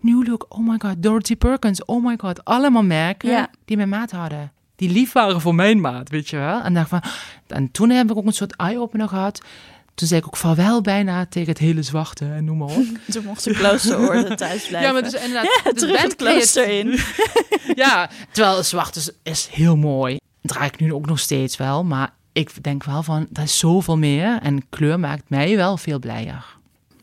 New 0.00 0.26
Look, 0.26 0.46
oh 0.48 0.68
my 0.68 0.76
god. 0.78 0.94
Dorothy 1.02 1.36
Perkins, 1.36 1.84
oh 1.84 2.04
my 2.04 2.14
god. 2.20 2.44
Allemaal 2.44 2.82
merken 2.82 3.30
Ja. 3.30 3.50
die 3.64 3.76
mijn 3.76 3.88
maat 3.88 4.10
hadden. 4.10 4.52
die 4.76 4.90
lief 4.90 5.12
waren 5.12 5.40
voor 5.40 5.54
mijn 5.54 5.80
maat, 5.80 6.08
weet 6.08 6.28
je 6.28 6.36
wel. 6.36 6.60
En, 6.60 6.74
dacht 6.74 6.88
van, 6.88 7.02
en 7.46 7.70
toen 7.70 7.90
heb 7.90 8.10
ik 8.10 8.16
ook 8.16 8.26
een 8.26 8.32
soort 8.32 8.56
eye-opener 8.56 9.08
gehad. 9.08 9.40
Toen 9.94 10.08
zei 10.08 10.20
ik 10.20 10.26
ook 10.26 10.36
vaarwel 10.36 10.80
bijna 10.80 11.26
tegen 11.26 11.48
het 11.48 11.58
hele 11.58 11.82
zwarte 11.82 12.24
en 12.24 12.44
noem 12.44 12.58
maar 12.58 12.68
op. 12.68 12.86
Toen 13.10 13.24
mocht 13.24 13.44
de 13.44 13.52
kloosterorde 13.52 14.34
thuis 14.44 14.66
blijven. 14.66 14.88
Ja, 14.88 14.92
maar 14.92 15.02
dus 15.10 15.14
inderdaad... 15.22 15.60
Ja, 15.64 15.70
dus 15.70 15.80
terug 15.80 16.02
het 16.02 16.16
klooster 16.16 16.68
in. 16.68 16.98
Ja, 17.74 18.10
terwijl 18.32 18.62
zwart 18.62 18.96
is, 18.96 19.10
is 19.22 19.48
heel 19.52 19.76
mooi. 19.76 20.16
Draag 20.42 20.66
ik 20.66 20.80
nu 20.80 20.92
ook 20.92 21.06
nog 21.06 21.18
steeds 21.18 21.56
wel, 21.56 21.84
maar 21.84 22.14
ik 22.38 22.62
denk 22.62 22.84
wel 22.84 23.02
van, 23.02 23.26
dat 23.30 23.44
is 23.44 23.58
zoveel 23.58 23.98
meer. 23.98 24.38
En 24.42 24.68
kleur 24.68 25.00
maakt 25.00 25.22
mij 25.26 25.56
wel 25.56 25.76
veel 25.76 25.98
blijer. 25.98 26.56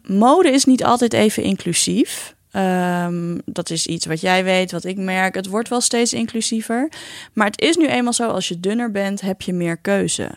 Mode 0.03 0.49
is 0.49 0.65
niet 0.65 0.83
altijd 0.83 1.13
even 1.13 1.43
inclusief. 1.43 2.35
Ehm, 2.51 3.37
dat 3.45 3.69
is 3.69 3.87
iets 3.87 4.05
wat 4.05 4.21
jij 4.21 4.43
weet, 4.43 4.71
wat 4.71 4.83
ik 4.83 4.97
merk. 4.97 5.35
Het 5.35 5.47
wordt 5.47 5.69
wel 5.69 5.81
steeds 5.81 6.13
inclusiever. 6.13 6.89
Maar 7.33 7.45
het 7.45 7.61
is 7.61 7.75
nu 7.75 7.87
eenmaal 7.87 8.13
zo, 8.13 8.29
als 8.29 8.47
je 8.47 8.59
dunner 8.59 8.91
bent, 8.91 9.21
heb 9.21 9.41
je 9.41 9.53
meer 9.53 9.77
keuze. 9.77 10.31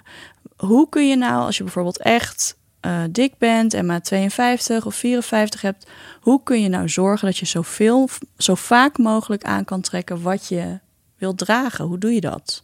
Hoe 0.56 0.88
kun 0.88 1.08
je 1.08 1.16
nou, 1.16 1.44
als 1.44 1.56
je 1.56 1.62
bijvoorbeeld 1.62 2.02
echt 2.02 2.56
eh, 2.80 3.02
dik 3.10 3.38
bent 3.38 3.74
en 3.74 3.86
maar 3.86 4.02
52 4.02 4.86
of 4.86 4.94
54 4.94 5.60
hebt, 5.60 5.86
hoe 6.20 6.42
kun 6.42 6.62
je 6.62 6.68
nou 6.68 6.88
zorgen 6.88 7.26
dat 7.26 7.36
je 7.36 7.46
zoveel, 7.46 8.08
zo 8.36 8.54
vaak 8.54 8.98
mogelijk 8.98 9.44
aan 9.44 9.64
kan 9.64 9.80
trekken 9.80 10.22
wat 10.22 10.48
je 10.48 10.78
wilt 11.18 11.38
dragen? 11.38 11.84
Hoe 11.84 11.98
doe 11.98 12.12
je 12.12 12.20
dat? 12.20 12.62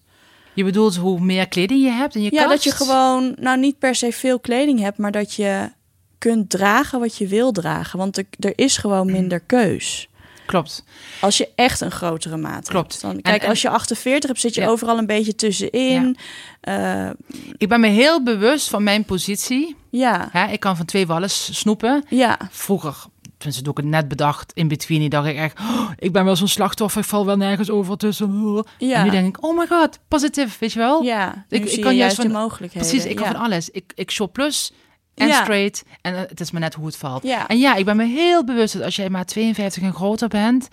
Je 0.55 0.65
bedoelt 0.65 0.97
hoe 0.97 1.21
meer 1.21 1.49
kleding 1.49 1.83
je 1.83 1.91
hebt 1.91 2.15
in 2.15 2.23
je 2.23 2.33
Ja, 2.33 2.39
kast? 2.45 2.49
dat 2.51 2.65
je 2.65 2.71
gewoon, 2.85 3.35
nou 3.41 3.59
niet 3.59 3.79
per 3.79 3.95
se 3.95 4.13
veel 4.13 4.41
kleding 4.41 4.81
hebt, 4.81 4.99
maar 4.99 5.13
dat 5.13 5.35
je 5.35 5.73
kunt 6.19 6.51
dragen 6.51 7.01
wat 7.01 7.17
je 7.17 7.27
wil 7.27 7.53
dragen. 7.53 7.99
Want 7.99 8.17
er, 8.19 8.25
er 8.39 8.53
is 8.57 8.77
gewoon 8.77 9.07
minder 9.13 9.41
keus. 9.41 10.09
Klopt. 10.47 10.85
Als 11.21 11.37
je 11.39 11.49
echt 11.55 11.81
een 11.81 11.91
grotere 11.91 12.37
maat 12.37 12.69
Klopt. 12.69 12.91
hebt. 12.93 13.03
Dan, 13.03 13.11
En- 13.15 13.23
kijk, 13.23 13.43
en- 13.43 13.49
als 13.49 13.63
je 13.63 13.69
48 13.69 14.29
hebt, 14.29 14.41
zit 14.41 14.55
je 14.55 14.61
Ja. 14.61 14.67
overal 14.67 14.99
een 14.99 15.07
beetje 15.07 15.35
tussenin. 15.35 16.17
Ja. 16.61 17.15
Ik 17.57 17.69
ben 17.69 17.81
me 17.81 17.89
heel 17.89 18.23
bewust 18.23 18.69
van 18.69 18.83
mijn 18.83 19.05
positie. 19.05 19.77
ja, 19.91 20.29
Hè, 20.33 20.53
ik 20.53 20.61
kan 20.61 20.77
van 20.77 20.87
twee 20.87 21.07
wallen 21.07 21.31
snoepen. 21.31 22.05
ja, 22.09 22.39
Vroeger, 22.51 22.97
tenminste 23.45 23.63
toen 23.63 23.73
ik 23.73 23.77
het 23.79 23.87
net 23.87 24.09
bedacht, 24.09 24.53
in 24.55 24.69
between, 24.69 25.09
dacht 25.09 25.27
ik 25.29 25.37
echt... 25.37 25.59
"Oh, 25.59 25.91
ik 25.99 26.13
ben 26.13 26.25
wel 26.25 26.37
zo'n 26.37 26.49
slachtoffer, 26.49 27.01
ik 27.03 27.07
val 27.09 27.27
wel 27.27 27.37
nergens 27.37 27.71
over 27.71 27.97
tussen. 27.97 28.65
ja. 28.79 28.97
En 28.99 29.05
nu 29.05 29.11
denk 29.11 29.37
ik, 29.37 29.45
oh 29.45 29.59
my 29.59 29.67
god, 29.67 29.99
positief, 30.09 30.59
weet 30.59 30.73
je 30.73 30.79
wel? 30.79 31.03
ja. 31.03 31.45
Ik- 31.49 31.81
kan 31.81 31.97
juist 31.97 32.17
van- 32.17 32.27
de 32.27 32.33
mogelijkheden. 32.33 32.89
Precies, 32.89 33.07
ik 33.11 33.17
kan 33.17 33.25
ja. 33.27 33.33
van 33.33 33.41
alles. 33.41 33.71
Ik, 33.71 33.93
ik 33.95 34.11
shop 34.11 34.33
plus 34.33 34.73
en 35.15 35.27
Ja. 35.29 35.43
straight. 35.43 35.83
En 36.01 36.15
eh, 36.15 36.21
het 36.29 36.41
is 36.41 36.51
maar 36.51 36.61
net 36.61 36.75
hoe 36.75 36.87
het 36.87 36.97
valt. 36.97 37.23
Ja. 37.23 37.49
En 37.49 37.59
ja, 37.59 37.75
ik 37.75 37.85
ben 37.85 37.97
me 37.97 38.05
heel 38.07 38.45
bewust 38.45 38.73
dat 38.73 38.83
als 38.83 38.97
jij 38.97 39.11
maar 39.11 39.25
52 39.27 39.83
en 39.83 39.93
groter 39.95 40.29
bent, 40.29 40.69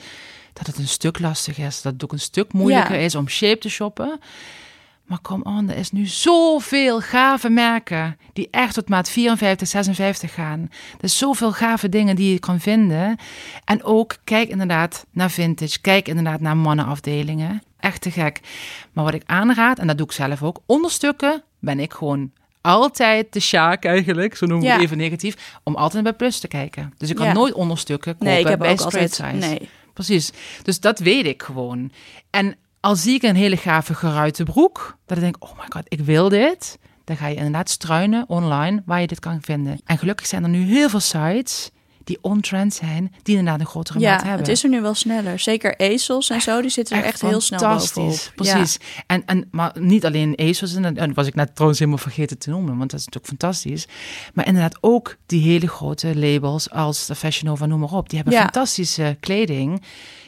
dat 0.54 0.68
het 0.68 0.78
een 0.78 0.88
stuk 0.88 1.20
lastig 1.20 1.58
is. 1.58 1.82
Dat 1.82 1.94
het 1.94 2.04
ook 2.04 2.12
een 2.12 2.20
stuk 2.20 2.54
moeilijker 2.54 2.96
is 3.00 3.16
om 3.16 3.28
shape 3.30 3.58
te 3.58 3.70
shoppen. 3.70 4.20
Maar 5.12 5.20
kom 5.22 5.42
on, 5.44 5.70
er 5.70 5.78
is 5.78 5.92
nu 5.92 6.06
zoveel 6.06 7.02
gave 7.02 7.50
merken 7.50 8.18
die 8.34 8.48
echt 8.52 8.74
tot 8.74 8.90
maat 8.90 9.10
54, 9.10 9.68
56 9.68 10.34
gaan. 10.34 10.60
Er 10.98 11.04
is 11.04 11.18
zoveel 11.18 11.52
gave 11.52 11.90
dingen 11.90 12.16
die 12.16 12.32
je 12.34 12.40
kan 12.40 12.60
vinden. 12.60 13.18
En 13.66 13.84
ook 13.84 14.18
kijk 14.24 14.50
inderdaad 14.50 15.06
naar 15.12 15.32
vintage. 15.32 15.82
Kijk 15.82 16.08
inderdaad 16.08 16.40
naar 16.40 16.58
mannenafdelingen. 16.58 17.62
Echt 17.80 18.02
te 18.02 18.12
gek. 18.12 18.40
Maar 18.94 19.04
wat 19.04 19.14
ik 19.14 19.24
aanraad, 19.26 19.80
en 19.80 19.88
dat 19.88 19.98
doe 19.98 20.06
ik 20.06 20.12
zelf 20.12 20.44
ook, 20.44 20.60
onderstukken 20.66 21.44
ben 21.60 21.80
ik 21.80 21.94
gewoon 21.94 22.32
altijd 22.62 23.34
de 23.34 23.40
sjaak 23.40 23.86
eigenlijk, 23.86 24.36
zo 24.36 24.46
noemen 24.46 24.66
we 24.66 24.72
Ja. 24.72 24.76
het 24.78 24.86
even 24.86 24.98
negatief, 24.98 25.58
om 25.64 25.76
altijd 25.76 26.04
bij 26.04 26.14
plus 26.14 26.40
te 26.40 26.48
kijken. 26.48 26.94
Dus 26.98 27.10
ik 27.10 27.16
kan 27.16 27.26
Ja. 27.26 27.34
nooit 27.34 27.54
onderstukken 27.54 28.12
kopen 28.12 28.28
Nee, 28.28 28.40
ik 28.40 28.48
heb 28.48 28.60
bij 28.60 28.72
ook 28.72 28.82
altijd... 28.82 29.14
size. 29.14 29.32
Nee. 29.32 29.70
Precies. 29.94 30.32
Dus 30.64 30.80
dat 30.80 31.00
weet 31.00 31.26
ik 31.26 31.44
gewoon. 31.44 31.92
En 32.30 32.56
als 32.82 33.02
zie 33.02 33.14
ik 33.14 33.24
een 33.24 33.36
hele 33.36 33.58
gave 33.58 33.94
geruite 33.94 34.44
broek, 34.44 34.98
dat 35.06 35.18
ik 35.18 35.24
denk, 35.24 35.36
oh 35.40 35.58
my 35.58 35.66
god, 35.70 35.84
ik 35.88 36.00
wil 36.00 36.30
dit. 36.30 36.80
Dan 37.04 37.18
ga 37.18 37.28
je 37.28 37.36
inderdaad 37.36 37.70
struinen 37.70 38.26
online 38.28 38.84
waar 38.86 39.02
je 39.02 39.08
dit 39.08 39.20
kan 39.20 39.38
vinden. 39.42 39.82
En 39.86 39.98
gelukkig 39.98 40.28
zijn 40.28 40.44
er 40.44 40.50
nu 40.50 40.64
heel 40.64 40.90
veel 40.90 41.00
sites 41.00 41.70
die 42.04 42.18
on-trend 42.22 42.74
zijn, 42.74 43.14
die 43.24 43.38
inderdaad 43.38 43.60
een 43.62 43.66
grotere 43.66 44.00
maat 44.00 44.08
Ja, 44.08 44.16
hebben. 44.28 44.38
het 44.38 44.48
is 44.48 44.64
er 44.64 44.70
nu 44.70 44.82
wel 44.82 44.94
sneller. 44.94 45.40
Zeker 45.40 45.76
ezels 45.76 46.30
en 46.30 46.42
zo, 46.42 46.62
die 46.62 46.70
zitten 46.70 46.98
er 46.98 47.04
echt, 47.04 47.22
heel 47.22 47.42
snel 47.42 47.60
bovenop. 47.60 48.32
Precies. 48.36 48.78
En, 49.08 49.26
en, 49.26 49.48
maar 49.52 49.76
niet 49.80 50.06
alleen 50.06 50.36
ASOS, 50.36 50.74
en 50.76 50.94
dat 50.94 51.10
was 51.14 51.28
ik 51.28 51.36
net 51.36 51.52
trouwens 51.52 51.80
helemaal 51.80 52.02
vergeten 52.02 52.38
te 52.38 52.50
noemen, 52.50 52.78
want 52.78 52.92
dat 52.92 53.00
is 53.00 53.06
natuurlijk 53.06 53.40
fantastisch. 53.42 53.88
Maar 54.34 54.46
inderdaad 54.48 54.78
ook 54.82 55.18
die 55.26 55.42
hele 55.42 55.68
grote 55.68 56.18
labels 56.18 56.70
als 56.70 57.06
de 57.06 57.16
Fashion 57.16 57.50
Nova, 57.50 57.66
noem 57.66 57.80
maar 57.80 57.92
op. 57.92 58.10
Die 58.10 58.18
hebben 58.18 58.36
Ja. 58.38 58.42
fantastische 58.44 59.18
kleding. 59.20 59.82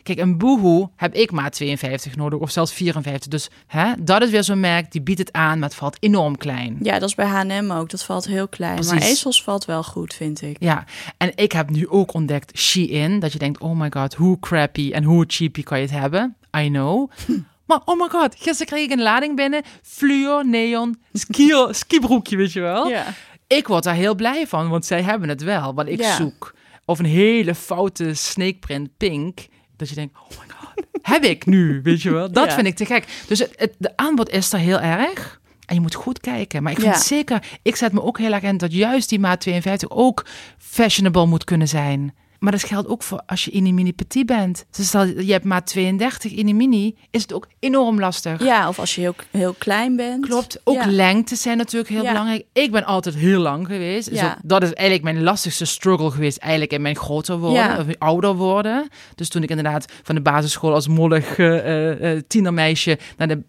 Kijk, 0.04 0.20
een 0.20 0.38
Boohoo 0.38 0.92
heb 0.96 1.14
ik 1.16 1.32
maar 1.32 1.52
52 1.52 2.16
nodig, 2.16 2.40
of 2.40 2.52
zelfs 2.52 2.74
54. 2.74 3.32
Dus 3.32 3.50
hè, 3.68 3.92
dat 4.00 4.22
is 4.22 4.30
weer 4.30 4.44
zo'n 4.44 4.60
merk, 4.60 4.92
die 4.92 5.02
biedt 5.02 5.20
het 5.20 5.32
aan, 5.32 5.60
maar 5.60 5.70
het 5.70 5.78
valt 5.78 5.98
enorm 6.00 6.38
klein. 6.38 6.78
Ja, 6.82 7.00
dat 7.00 7.10
is 7.10 7.16
bij 7.16 7.26
H&M 7.26 7.72
ook. 7.72 7.90
Dat 7.90 8.04
valt 8.04 8.26
heel 8.26 8.48
klein. 8.48 8.86
Maar 8.86 8.98
ezels 9.02 9.44
valt 9.44 9.66
wel 9.66 9.84
goed, 9.84 10.14
vind 10.14 10.42
ik. 10.42 10.56
Ja, 10.60 10.86
en 11.18 11.32
ik 11.36 11.52
heb 11.52 11.70
nu 11.70 11.88
ook 11.88 12.14
ontdekt 12.14 12.58
Shein, 12.58 13.20
dat 13.20 13.34
je 13.34 13.40
denkt, 13.40 13.60
oh 13.62 13.80
my 13.80 13.88
god, 13.90 14.14
hoe 14.14 14.40
crappy 14.40 14.92
en 14.92 15.04
hoe 15.04 15.24
cheapy 15.28 15.64
kan 15.64 15.78
je 15.80 15.86
het 15.86 15.94
hebben? 16.00 16.36
I 16.58 16.68
know. 16.68 17.12
Maar 17.66 17.82
oh 17.86 18.00
my 18.00 18.08
god, 18.10 18.36
gisteren 18.36 18.66
kreeg 18.66 18.84
ik 18.84 18.92
een 18.92 19.02
lading 19.02 19.36
binnen, 19.36 19.64
fluor, 19.82 20.48
neon, 20.48 21.02
ski, 21.14 21.52
skibroekje, 21.70 22.38
weet 22.38 22.54
je 22.54 22.60
wel? 22.60 22.88
Ja. 22.88 23.06
Ik 23.48 23.68
word 23.68 23.84
daar 23.84 23.96
heel 23.96 24.16
blij 24.16 24.48
van, 24.48 24.70
want 24.70 24.86
zij 24.86 25.02
hebben 25.02 25.30
het 25.30 25.44
wel, 25.44 25.74
wat 25.74 25.88
ik 25.88 26.00
Ja. 26.00 26.16
zoek. 26.16 26.54
Of 26.86 27.00
een 27.00 27.06
hele 27.06 27.56
foute 27.56 28.14
snakeprint 28.14 28.90
pink, 28.98 29.40
dat 29.86 29.96
je 29.96 30.02
denkt, 30.02 30.16
oh 30.18 30.30
my 30.40 30.54
god, 30.58 30.86
heb 31.02 31.24
ik 31.24 31.46
nu, 31.46 31.80
weet 31.84 32.02
je 32.02 32.12
wel? 32.12 32.32
Dat 32.32 32.46
Ja. 32.48 32.54
vind 32.54 32.68
ik 32.68 32.76
te 32.76 32.86
gek. 32.86 33.06
Dus 33.28 33.40
het, 33.40 33.54
het, 33.58 33.74
de 33.78 33.98
aanbod 33.98 34.30
is 34.30 34.54
er 34.54 34.60
heel 34.60 34.80
erg. 34.80 35.42
En 35.66 35.76
je 35.76 35.82
moet 35.82 35.94
goed 35.96 36.20
kijken. 36.20 36.64
Maar 36.64 36.72
ik 36.72 36.80
vind 36.80 36.94
Ja. 36.96 37.02
zeker, 37.02 37.44
ik 37.62 37.76
zet 37.76 37.94
me 37.94 38.02
ook 38.02 38.18
heel 38.18 38.32
erg 38.34 38.44
in 38.44 38.58
dat 38.58 38.74
juist 38.74 39.10
die 39.10 39.20
maat 39.20 39.40
52 39.40 39.90
ook 39.90 40.26
fashionable 40.58 41.26
moet 41.26 41.44
kunnen 41.44 41.68
zijn. 41.68 42.16
Maar 42.44 42.52
dat 42.52 42.64
geldt 42.64 42.88
ook 42.88 43.04
voor 43.04 43.22
als 43.26 43.46
je 43.46 43.52
in 43.52 43.66
een 43.66 43.74
mini 43.74 43.94
petit 43.94 44.26
bent. 44.26 44.66
Dus 44.72 44.88
stel 44.88 45.06
je 45.06 45.32
hebt 45.32 45.46
maat 45.46 45.66
32 45.66 46.32
in 46.34 46.48
een 46.48 46.56
mini, 46.56 46.96
is 47.12 47.22
het 47.22 47.34
ook 47.34 47.48
enorm 47.60 48.00
lastig. 48.00 48.44
ja, 48.44 48.68
of 48.68 48.80
als 48.80 48.96
je 48.96 49.02
heel, 49.02 49.16
heel 49.32 49.56
klein 49.58 49.96
bent. 49.96 50.26
Klopt. 50.26 50.60
Ook 50.64 50.76
Ja. 50.76 50.86
lengtes 50.92 51.42
zijn 51.42 51.58
natuurlijk 51.58 51.90
heel 51.92 52.04
Ja. 52.04 52.12
belangrijk. 52.12 52.46
Ik 52.54 52.72
ben 52.72 52.84
altijd 52.86 53.16
heel 53.16 53.40
lang 53.40 53.68
geweest. 53.68 54.10
Dus 54.10 54.20
Ja. 54.20 54.38
dat 54.44 54.64
is 54.64 54.74
eigenlijk 54.74 55.04
mijn 55.14 55.24
lastigste 55.24 55.66
struggle 55.66 56.12
geweest. 56.12 56.38
Eigenlijk 56.38 56.74
in 56.74 56.82
mijn 56.82 56.96
groter 56.96 57.38
worden 57.38 57.80
of 57.80 57.86
ouder 57.98 58.36
worden. 58.36 58.88
Dus 59.16 59.30
toen 59.30 59.44
ik 59.44 59.50
inderdaad 59.50 59.92
van 60.04 60.16
de 60.16 60.22
basisschool 60.22 60.74
als 60.74 60.88
mollig 60.88 61.38
eh, 61.38 61.58
eh, 61.58 62.12
eh, 62.12 62.22
tienermeisje 62.28 62.98
naar 63.18 63.28
de, 63.28 63.42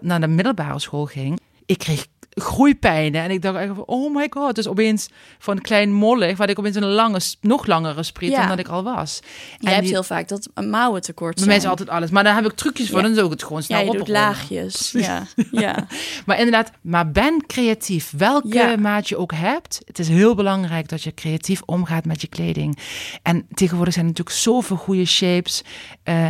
naar 0.00 0.20
de 0.20 0.28
middelbare 0.28 0.78
school 0.78 1.06
ging. 1.06 1.40
Ik 1.66 1.78
kreeg 1.78 2.06
groeipijnen 2.34 3.22
en 3.22 3.30
ik 3.30 3.42
dacht 3.42 3.56
eigenlijk 3.56 3.86
van, 3.88 3.96
oh 3.96 4.14
my 4.14 4.26
god. 4.30 4.54
Dus 4.54 4.66
opeens 4.68 5.08
van 5.38 5.60
klein 5.60 5.92
mollig, 5.92 6.36
waar 6.36 6.48
ik 6.50 6.58
opeens 6.58 6.76
een 6.76 6.84
lange, 6.84 7.20
nog 7.40 7.66
langere 7.66 8.02
spriet 8.02 8.30
Ja. 8.30 8.38
dan 8.38 8.48
dat 8.48 8.58
ik 8.58 8.68
al 8.68 8.82
was. 8.82 9.20
Je 9.58 9.68
hebt 9.68 9.82
die- 9.82 9.90
heel 9.90 10.02
vaak 10.02 10.28
dat 10.28 10.48
mouwen 10.64 11.00
tekort 11.02 11.38
zijn. 11.40 11.50
is 11.56 11.64
altijd 11.66 11.88
alles. 11.88 12.10
Maar 12.10 12.24
daar 12.24 12.34
heb 12.34 12.44
ik 12.44 12.52
trucjes 12.52 12.88
voor. 12.88 12.96
Ja. 12.96 13.02
Dan 13.02 13.12
is 13.12 13.18
ook 13.22 13.30
het 13.30 13.42
gewoon 13.42 13.62
snel 13.62 13.78
ja, 13.78 13.84
je 13.84 13.90
doet 13.90 14.00
oprollen. 14.00 14.20
laagjes. 14.22 14.90
Ja, 14.92 15.26
ja. 15.50 15.86
Maar 16.26 16.36
inderdaad, 16.38 16.70
maar 16.80 17.10
ben 17.10 17.46
creatief. 17.46 18.12
Welke 18.16 18.76
maat 18.78 19.08
je 19.08 19.16
ook 19.16 19.32
hebt. 19.34 19.80
Het 19.84 19.98
is 19.98 20.08
heel 20.08 20.34
belangrijk 20.34 20.88
dat 20.88 21.02
je 21.02 21.14
creatief 21.14 21.62
omgaat 21.64 22.04
met 22.04 22.20
je 22.20 22.26
kleding. 22.28 22.78
En 23.22 23.46
tegenwoordig 23.54 23.94
zijn 23.94 24.04
er 24.06 24.10
natuurlijk 24.10 24.36
zoveel 24.36 24.76
goede 24.76 25.04
shapes. 25.04 25.62
Eh, 26.02 26.26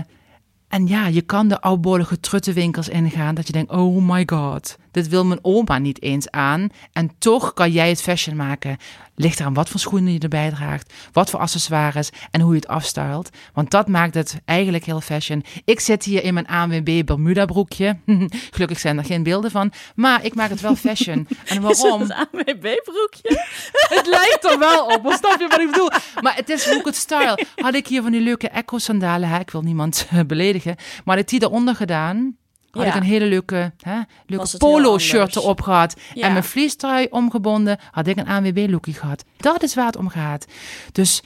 en 0.68 0.86
ja, 0.86 1.07
je 1.07 1.20
kan 1.22 1.48
de 1.48 1.61
oudbollige 1.61 2.20
truttenwinkels 2.20 2.88
ingaan. 2.88 3.34
Dat 3.34 3.46
je 3.46 3.53
denkt, 3.53 3.70
oh 3.72 4.03
my 4.11 4.22
god, 4.26 4.76
dit 4.91 5.09
wil 5.09 5.24
mijn 5.24 5.38
oma 5.43 5.78
niet 5.78 6.03
eens 6.03 6.30
aan. 6.30 6.68
En 6.93 7.11
toch 7.18 7.55
kan 7.55 7.70
jij 7.70 7.88
het 7.88 8.03
fashion 8.03 8.36
maken. 8.36 8.76
Ligt 9.14 9.41
eraan 9.41 9.55
wat 9.55 9.68
voor 9.68 9.80
schoenen 9.80 10.12
je 10.12 10.18
erbij 10.18 10.51
draagt. 10.51 10.93
Wat 11.12 11.30
voor 11.30 11.41
accessoires 11.41 12.11
en 12.30 12.41
hoe 12.41 12.51
je 12.55 12.57
het 12.61 12.68
afstylt. 12.68 13.30
Want 13.55 13.70
dat 13.70 13.88
maakt 13.88 14.14
het 14.14 14.41
eigenlijk 14.45 14.84
heel 14.84 15.01
fashion. 15.01 15.45
Ik 15.64 15.80
zit 15.80 16.05
hier 16.05 16.24
in 16.24 16.34
mijn 16.34 16.47
ANWB 16.47 17.05
Bermuda 17.05 17.45
broekje. 17.45 17.99
Gelukkig 18.51 18.78
zijn 18.78 18.99
er 18.99 19.05
geen 19.05 19.22
beelden 19.22 19.51
van. 19.51 19.72
Maar 19.95 20.24
ik 20.24 20.34
maak 20.34 20.51
het 20.51 20.61
wel 20.61 20.76
fashion. 20.86 21.28
En 21.47 21.62
waarom? 21.62 22.03
Is 22.03 22.09
dat 22.09 22.11
een 22.11 22.12
AMB-broekje? 22.14 23.47
Het 23.97 24.07
lijkt 24.07 24.45
er 24.45 24.59
wel 24.59 24.86
op. 24.86 25.03
maar 25.03 25.16
Snap 25.16 25.41
je 25.41 25.49
wat 25.49 25.61
ik 25.61 25.70
bedoel? 25.70 25.91
Maar 26.20 26.36
het 26.36 26.49
is 26.49 26.64
hoe 26.68 26.78
ik 26.78 26.84
het 26.84 26.97
style. 26.97 27.45
Had 27.57 27.74
ik 27.74 27.86
hier 27.86 28.03
van 28.03 28.12
die 28.12 28.20
leuke 28.20 28.49
echo-sandalen. 28.49 29.28
hè, 29.28 29.38
Ik 29.38 29.51
wil 29.51 29.62
niemand 29.62 30.07
eh, 30.11 30.20
beledigen. 30.26 30.74
Maar 31.05 31.14
had 31.16 31.24
ik 31.24 31.30
die 31.30 31.43
eronder 31.49 31.74
gedaan. 31.76 32.36
Had 32.70 32.82
Ja. 32.82 32.88
ik 32.88 32.94
een 32.94 33.02
hele 33.02 33.24
leuke, 33.26 33.72
hè, 33.80 34.00
leuke 34.26 34.56
polo-shirt 34.58 35.36
erop 35.36 35.60
gehad. 35.62 35.96
Ja. 36.14 36.26
En 36.26 36.32
mijn 36.32 36.44
vliestrui 36.44 37.06
omgebonden. 37.10 37.78
Had 37.90 38.06
ik 38.06 38.16
een 38.16 38.26
ANWB-lookie 38.28 38.94
gehad. 38.94 39.24
Dat 39.36 39.62
is 39.62 39.74
waar 39.74 39.86
het 39.86 39.96
om 39.96 40.08
gaat. 40.08 40.44
Dus 40.92 41.22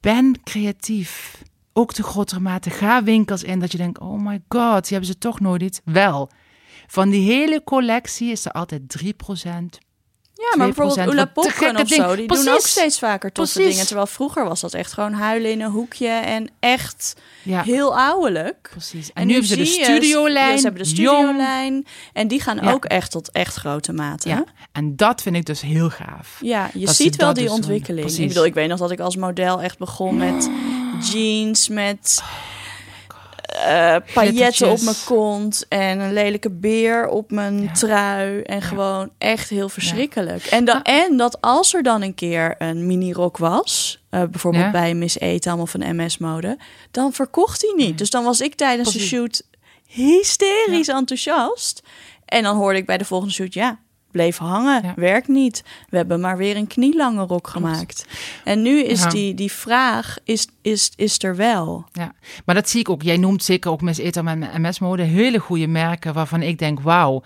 ben 0.00 0.40
creatief. 0.44 1.42
Ook 1.72 1.94
de 1.94 2.02
grotere 2.02 2.40
mate. 2.40 2.70
Ga 2.70 3.02
winkels 3.02 3.42
in 3.42 3.58
dat 3.60 3.72
je 3.72 3.78
denkt, 3.78 3.98
oh 3.98 4.20
my 4.20 4.40
god, 4.48 4.82
die 4.82 4.90
hebben 4.92 5.06
ze 5.06 5.18
toch 5.18 5.40
nooit 5.40 5.62
iets. 5.62 5.80
Wel, 5.84 6.30
van 6.86 7.10
die 7.10 7.32
hele 7.32 7.62
collectie 7.64 8.30
is 8.30 8.44
er 8.44 8.52
altijd 8.52 8.82
3% 9.02 9.78
Ja, 10.36 10.56
maar 10.56 10.66
bijvoorbeeld 10.66 10.98
2%, 10.98 11.10
Oela 11.10 11.30
gekke 11.34 11.82
of 11.82 11.88
zo, 11.88 12.16
die 12.16 12.26
doen 12.28 12.48
ook 12.48 12.66
steeds 12.66 12.98
vaker 12.98 13.32
toffe 13.32 13.52
Precies. 13.52 13.70
dingen. 13.72 13.86
Terwijl 13.86 14.06
vroeger 14.06 14.44
was 14.44 14.60
dat 14.60 14.74
echt 14.74 14.92
gewoon 14.92 15.12
huilen 15.12 15.50
in 15.50 15.60
een 15.60 15.70
hoekje 15.70 16.08
en 16.08 16.50
echt 16.60 17.14
Ja, 17.42 17.62
heel 17.62 17.98
ouwelijk. 17.98 18.68
precies. 18.70 19.10
En, 19.12 19.26
nu 19.26 19.32
hebben 19.32 19.48
ze 19.50 19.56
de 19.56 19.64
studiolijn. 19.64 20.50
Ja, 20.50 20.56
ze 20.56 20.62
hebben 20.62 20.82
de 20.82 20.88
studiolijn. 20.88 21.86
En 22.12 22.28
die 22.28 22.40
gaan 22.40 22.58
Ja. 22.62 22.72
ook 22.72 22.84
echt 22.84 23.10
tot 23.10 23.30
echt 23.30 23.54
grote 23.56 23.92
mate. 23.92 24.28
Ja, 24.28 24.44
en 24.72 24.96
dat 24.96 25.22
vind 25.22 25.36
ik 25.36 25.44
dus 25.46 25.60
heel 25.60 25.90
gaaf. 25.90 26.38
Ja, 26.40 26.70
je 26.74 26.86
Dat 26.86 26.94
ziet 26.94 27.16
wel 27.16 27.32
die 27.34 27.42
dus 27.44 27.52
ontwikkeling. 27.52 28.10
Ik 28.10 28.28
bedoel, 28.28 28.44
ik 28.44 28.54
weet 28.54 28.68
nog 28.68 28.78
dat 28.78 28.90
ik 28.90 29.00
als 29.00 29.16
model 29.16 29.60
echt 29.62 29.78
begon 29.78 30.16
met 30.16 30.50
jeans, 31.12 31.68
met 31.68 32.22
eh 33.54 33.96
pailletten 34.14 34.70
op 34.70 34.80
mijn 34.80 34.96
kont 35.04 35.64
en 35.68 36.00
een 36.00 36.12
lelijke 36.12 36.50
beer 36.50 37.08
op 37.08 37.30
mijn 37.30 37.62
Ja. 37.62 37.72
trui. 37.72 38.40
En 38.42 38.62
gewoon 38.62 39.10
echt 39.18 39.48
heel 39.48 39.68
verschrikkelijk. 39.68 40.44
En, 40.44 40.64
en 40.82 41.16
dat 41.16 41.40
als 41.40 41.74
er 41.74 41.82
dan 41.82 42.02
een 42.02 42.14
keer 42.14 42.54
een 42.58 42.86
minirok 42.86 43.36
was, 43.38 44.02
eh, 44.10 44.22
bijvoorbeeld 44.30 44.72
bij 44.72 44.94
Miss 44.94 45.18
Etam 45.18 45.60
of 45.60 45.74
een 45.74 45.96
MS-mode, 45.96 46.58
dan 46.90 47.12
verkocht 47.12 47.62
hij 47.62 47.72
niet. 47.86 47.98
Dus 47.98 48.10
dan 48.10 48.24
was 48.24 48.40
ik 48.40 48.54
tijdens 48.54 48.92
de 48.92 49.00
shoot 49.00 49.42
hysterisch 49.86 50.88
enthousiast. 50.88 51.82
En 52.24 52.42
dan 52.42 52.56
hoorde 52.56 52.78
ik 52.78 52.86
bij 52.86 52.98
de 52.98 53.04
volgende 53.04 53.34
shoot, 53.34 53.54
ja, 53.54 53.78
bleef 54.14 54.36
hangen, 54.38 54.82
Ja. 54.82 54.92
werkt 54.96 55.28
niet. 55.28 55.64
We 55.88 55.96
hebben 55.96 56.20
maar 56.20 56.36
weer 56.36 56.56
een 56.56 56.66
knielange 56.66 57.22
rok 57.22 57.48
gemaakt. 57.48 58.06
En 58.44 58.62
nu 58.62 58.82
is 58.84 59.02
Ja. 59.02 59.08
die, 59.08 59.34
die 59.34 59.52
vraag, 59.52 60.16
is, 60.24 60.46
is, 60.62 60.92
is 60.96 61.22
er 61.22 61.36
wel. 61.36 61.84
Ja, 61.92 62.12
maar 62.44 62.54
dat 62.54 62.68
zie 62.68 62.80
ik 62.80 62.88
ook. 62.88 63.02
Jij 63.02 63.16
noemt 63.16 63.44
zeker 63.44 63.70
ook 63.70 63.80
Miss 63.80 63.98
Etam 63.98 64.28
en 64.28 64.60
MS-mode 64.62 65.02
hele 65.02 65.38
goede 65.38 65.66
merken 65.66 66.12
waarvan 66.14 66.42
ik 66.42 66.58
denk, 66.58 66.80
wauw. 66.80 67.22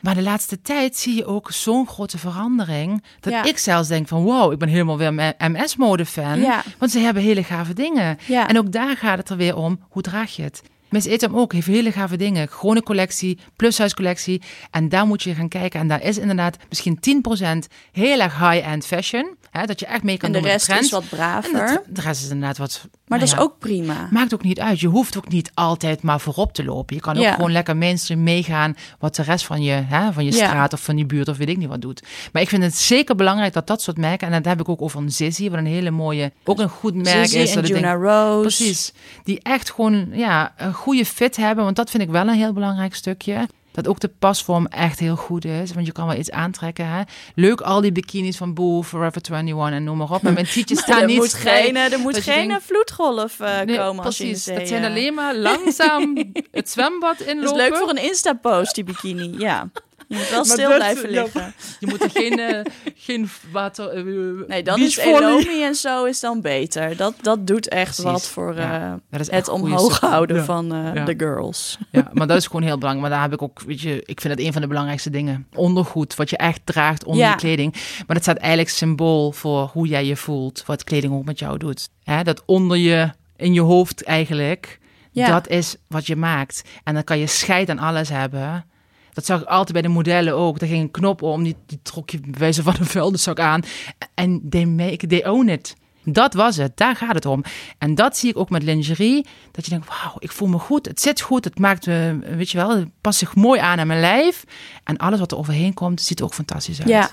Maar 0.00 0.14
de 0.14 0.22
laatste 0.22 0.62
tijd 0.62 0.96
zie 0.96 1.14
je 1.14 1.24
ook 1.26 1.50
zo'n 1.50 1.88
grote 1.88 2.18
verandering. 2.18 3.02
Dat 3.20 3.32
Ja. 3.32 3.44
ik 3.44 3.58
zelfs 3.58 3.88
denk 3.88 4.08
van 4.08 4.22
wow, 4.22 4.52
ik 4.52 4.58
ben 4.58 4.68
helemaal 4.68 4.98
weer 4.98 5.34
MS-mode 5.38 6.06
fan. 6.06 6.40
Ja. 6.40 6.62
Want 6.78 6.90
ze 6.90 6.98
hebben 6.98 7.22
hele 7.22 7.42
gave 7.44 7.74
dingen. 7.74 8.18
Ja. 8.26 8.48
En 8.48 8.58
ook 8.58 8.72
daar 8.72 8.96
gaat 8.96 9.18
het 9.18 9.28
er 9.30 9.36
weer 9.36 9.56
om, 9.56 9.80
hoe 9.88 10.02
draag 10.02 10.36
je 10.36 10.42
het? 10.42 10.62
Miss 10.88 11.06
Etam 11.06 11.36
ook 11.36 11.52
heeft 11.52 11.66
hele 11.66 11.92
gave 11.92 12.16
dingen. 12.16 12.48
Gewone 12.48 12.82
collectie, 12.82 13.38
plushuiscollectie. 13.56 14.42
En 14.70 14.88
daar 14.88 15.06
moet 15.06 15.22
je 15.22 15.34
gaan 15.34 15.48
kijken. 15.48 15.80
En 15.80 15.88
daar 15.88 16.02
is 16.02 16.18
inderdaad 16.18 16.56
misschien 16.68 16.98
10% 17.66 17.72
heel 17.92 18.20
erg 18.20 18.38
high-end 18.38 18.86
fashion. 18.86 19.36
Hè, 19.58 19.64
dat 19.66 19.80
je 19.80 19.86
echt 19.86 20.02
mee 20.02 20.16
kan 20.16 20.26
En 20.28 20.32
de 20.34 20.40
doen 20.40 20.48
met 20.52 20.66
rest 20.66 20.80
is 20.82 20.90
wat 20.90 21.02
En 21.02 21.08
braver. 21.08 21.66
dat- 21.66 21.82
de 21.88 22.00
rest 22.00 22.22
is 22.22 22.28
inderdaad 22.30 22.58
wat... 22.58 22.80
Maar 22.82 22.90
nou 23.06 23.20
dat 23.20 23.28
is 23.28 23.34
ja, 23.34 23.40
ook 23.40 23.58
prima. 23.58 24.08
Maakt 24.10 24.34
ook 24.34 24.42
niet 24.42 24.60
uit. 24.60 24.80
Je 24.80 24.88
hoeft 24.88 25.16
ook 25.16 25.28
niet 25.28 25.50
altijd 25.54 26.02
maar 26.02 26.20
voorop 26.20 26.52
te 26.52 26.64
lopen. 26.64 26.94
Je 26.96 27.00
kan 27.02 27.16
ook 27.16 27.22
Ja. 27.22 27.34
gewoon 27.34 27.52
lekker 27.52 27.76
mainstream 27.76 28.22
meegaan 28.22 28.76
wat 28.98 29.16
de 29.16 29.22
rest 29.22 29.44
van 29.46 29.62
je, 29.62 29.72
hè, 29.72 30.12
van 30.12 30.24
je 30.24 30.32
straat 30.32 30.72
of 30.72 30.80
van 30.80 30.98
je 30.98 31.06
buurt 31.06 31.28
of 31.28 31.36
weet 31.36 31.48
ik 31.48 31.56
niet 31.56 31.68
wat 31.68 31.80
doet. 31.80 32.02
Maar 32.32 32.42
ik 32.42 32.48
vind 32.48 32.62
het 32.62 32.74
zeker 32.76 33.14
belangrijk 33.14 33.52
dat 33.52 33.66
dat 33.66 33.82
soort 33.82 33.96
merken, 33.96 34.26
en 34.26 34.32
dat 34.32 34.44
heb 34.44 34.60
ik 34.60 34.68
ook 34.68 34.82
over 34.82 35.00
een 35.00 35.12
Zizzy, 35.12 35.50
wat 35.50 35.58
een 35.58 35.66
hele 35.66 35.90
mooie, 35.90 36.32
ook 36.44 36.58
een 36.58 36.68
goed 36.68 36.94
merk 36.94 37.08
Zizzy 37.08 37.38
is. 37.38 37.54
en 37.54 37.60
dat 37.60 37.68
Juna 37.68 37.80
denk, 37.92 38.02
Rose. 38.02 38.40
Precies. 38.40 38.92
Die 39.24 39.40
echt 39.42 39.70
gewoon 39.70 40.08
ja, 40.12 40.52
een 40.56 40.74
goede 40.74 41.04
fit 41.04 41.36
hebben, 41.36 41.64
want 41.64 41.76
dat 41.76 41.90
vind 41.90 42.02
ik 42.02 42.08
wel 42.10 42.28
een 42.28 42.34
heel 42.34 42.52
belangrijk 42.52 42.94
stukje. 42.94 43.48
Dat 43.74 43.88
ook 43.88 44.00
de 44.00 44.10
pasvorm 44.18 44.66
echt 44.66 44.98
heel 44.98 45.16
goed 45.16 45.44
is. 45.44 45.72
Want 45.72 45.86
je 45.86 45.92
kan 45.92 46.06
wel 46.06 46.16
iets 46.16 46.30
aantrekken. 46.30 46.86
Hè? 46.88 47.02
Leuk 47.34 47.60
al 47.60 47.80
die 47.80 47.92
bikinis 47.92 48.36
van 48.36 48.54
Boo, 48.54 48.82
Forever 48.82 49.20
21 49.30 49.70
en 49.70 49.84
noem 49.84 49.96
maar 49.96 50.10
op. 50.10 50.22
Maar 50.24 50.32
mijn 50.32 50.46
tietjes 50.46 50.78
staan 50.80 51.00
er 51.00 51.06
niet 51.06 51.16
moet 51.16 51.34
geen, 51.34 51.76
er 51.76 51.98
moet 51.98 52.18
geen 52.18 52.48
denkt- 52.48 52.64
vloedgolf 52.64 53.40
eh, 53.40 53.60
Nee, 53.60 53.76
komen 53.76 54.02
precies. 54.02 54.44
Dat 54.44 54.68
zijn 54.68 54.82
eh, 54.84 54.90
alleen 54.90 55.14
maar 55.14 55.36
langzaam 55.48 56.32
het 56.50 56.70
zwembad 56.70 57.20
inlopen. 57.20 57.42
Dat 57.42 57.60
is 57.60 57.68
leuk 57.68 57.76
voor 57.76 57.90
een 57.90 58.02
Insta-post, 58.02 58.74
die 58.74 58.84
bikini. 58.84 59.34
Ja. 59.38 59.68
Je 60.08 60.16
moet 60.16 60.30
wel 60.30 60.44
stil 60.44 60.68
dat- 60.68 60.76
blijven 60.76 61.12
ja, 61.12 61.22
liggen. 61.22 61.54
Je 61.80 61.86
moet 61.86 62.02
er 62.02 62.10
geen, 62.10 62.38
eh, 62.38 62.60
geen 62.96 63.28
water... 63.52 63.88
eh, 63.88 64.04
Nee, 64.48 64.62
dan 64.62 64.80
is 64.80 64.96
Elomi 64.96 65.62
en 65.64 65.74
zo 65.74 66.04
is 66.04 66.20
dan 66.20 66.40
beter. 66.40 66.96
Dat, 66.96 67.14
dat 67.22 67.46
doet 67.46 67.68
echt 67.68 67.84
Precies. 67.84 68.04
wat 68.04 68.26
voor 68.28 68.54
Ja, 68.54 68.80
eh, 68.82 68.92
dat 69.18 69.20
echt 69.28 69.30
het 69.30 69.48
omhoog 69.48 70.00
houden 70.00 70.36
Ja. 70.36 70.44
van 70.44 70.72
eh, 70.74 70.94
Ja. 70.94 71.04
de 71.04 71.14
girls. 71.16 71.78
Ja, 71.90 72.10
maar 72.12 72.26
dat 72.26 72.36
is 72.36 72.46
gewoon 72.46 72.62
heel 72.62 72.78
belangrijk. 72.78 73.08
Maar 73.08 73.18
daar 73.18 73.28
heb 73.30 73.32
ik 73.40 73.42
ook, 73.42 73.60
weet 73.60 73.80
je, 73.80 74.02
ik 74.04 74.20
vind 74.20 74.34
het 74.36 74.46
een 74.46 74.52
van 74.52 74.62
de 74.62 74.68
belangrijkste 74.68 75.10
dingen. 75.10 75.46
Ondergoed, 75.54 76.14
wat 76.14 76.30
je 76.30 76.36
echt 76.36 76.60
draagt 76.64 77.04
onder 77.04 77.22
Ja. 77.24 77.30
je 77.30 77.36
kleding. 77.36 77.72
Maar 78.06 78.14
dat 78.16 78.22
staat 78.22 78.36
eigenlijk 78.36 78.70
symbool 78.70 79.32
voor 79.32 79.70
hoe 79.72 79.86
jij 79.86 80.04
je 80.04 80.16
voelt. 80.16 80.62
Wat 80.66 80.84
kleding 80.84 81.12
ook 81.12 81.24
met 81.24 81.38
jou 81.38 81.58
doet. 81.58 81.88
Hè, 82.04 82.22
dat 82.22 82.42
onder 82.46 82.76
je, 82.76 83.10
in 83.36 83.54
je 83.54 83.60
hoofd 83.60 84.04
eigenlijk, 84.04 84.78
Ja. 85.10 85.28
dat 85.28 85.48
is 85.48 85.76
wat 85.88 86.06
je 86.06 86.16
maakt. 86.16 86.62
En 86.84 86.94
dan 86.94 87.04
kan 87.04 87.18
je 87.18 87.26
scheid 87.26 87.68
aan 87.70 87.78
alles 87.78 88.08
hebben. 88.08 88.64
Dat 89.14 89.26
zag 89.26 89.40
ik 89.40 89.46
altijd 89.46 89.72
bij 89.72 89.82
de 89.82 89.88
modellen 89.88 90.34
ook. 90.34 90.58
Daar 90.58 90.68
ging 90.68 90.82
een 90.82 90.90
knop 90.90 91.22
om, 91.22 91.42
die, 91.42 91.56
die 91.66 91.78
trok 91.82 92.10
je 92.10 92.20
bij 92.20 92.38
wijze 92.38 92.62
van 92.62 92.74
een 92.78 92.86
vuilniszak 92.86 93.38
aan. 93.40 93.62
En 94.14 94.42
they 94.50 94.64
make, 94.64 95.06
they 95.06 95.26
own 95.26 95.48
it. 95.48 95.74
Dat 96.06 96.34
was 96.34 96.56
het, 96.56 96.76
daar 96.76 96.96
gaat 96.96 97.14
het 97.14 97.26
om. 97.26 97.44
En 97.78 97.94
dat 97.94 98.16
zie 98.16 98.30
ik 98.30 98.36
ook 98.36 98.50
met 98.50 98.62
lingerie. 98.62 99.26
Dat 99.50 99.64
je 99.64 99.70
denkt, 99.70 99.86
wauw, 99.88 100.14
ik 100.18 100.32
voel 100.32 100.48
me 100.48 100.58
goed. 100.58 100.86
Het 100.86 101.00
zit 101.00 101.20
goed, 101.20 101.44
het 101.44 101.58
maakt 101.58 101.86
me, 101.86 102.18
weet 102.36 102.50
je 102.50 102.56
wel, 102.58 102.70
het 102.76 102.88
past 103.00 103.18
zich 103.18 103.34
mooi 103.34 103.60
aan 103.60 103.78
aan 103.80 103.86
mijn 103.86 104.00
lijf. 104.00 104.44
En 104.84 104.96
alles 104.96 105.18
wat 105.18 105.32
er 105.32 105.38
overheen 105.38 105.74
komt, 105.74 106.00
ziet 106.02 106.18
er 106.18 106.24
ook 106.24 106.34
fantastisch 106.34 106.78
uit. 106.78 106.88
Ja. 106.88 107.10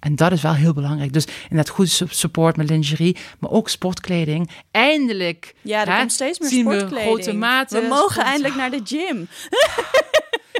En 0.00 0.16
dat 0.16 0.32
is 0.32 0.42
wel 0.42 0.54
heel 0.54 0.72
belangrijk. 0.72 1.12
Dus 1.12 1.26
inderdaad 1.42 1.68
goed 1.74 1.90
su- 1.90 2.06
support 2.08 2.56
met 2.56 2.68
lingerie, 2.70 3.16
maar 3.38 3.50
ook 3.50 3.68
sportkleding. 3.68 4.50
Eindelijk 4.70 5.54
Ja, 5.62 5.80
er 5.86 5.92
hè, 5.92 5.98
komt 5.98 6.12
steeds 6.12 6.38
meer 6.38 6.48
zien 6.48 6.66
we 6.66 6.74
sportkleding. 6.78 7.12
grote 7.14 7.32
maten. 7.36 7.82
We 7.82 7.88
mogen 7.88 8.24
eindelijk 8.24 8.54
naar 8.56 8.70
de 8.70 8.80
gym. 8.84 9.28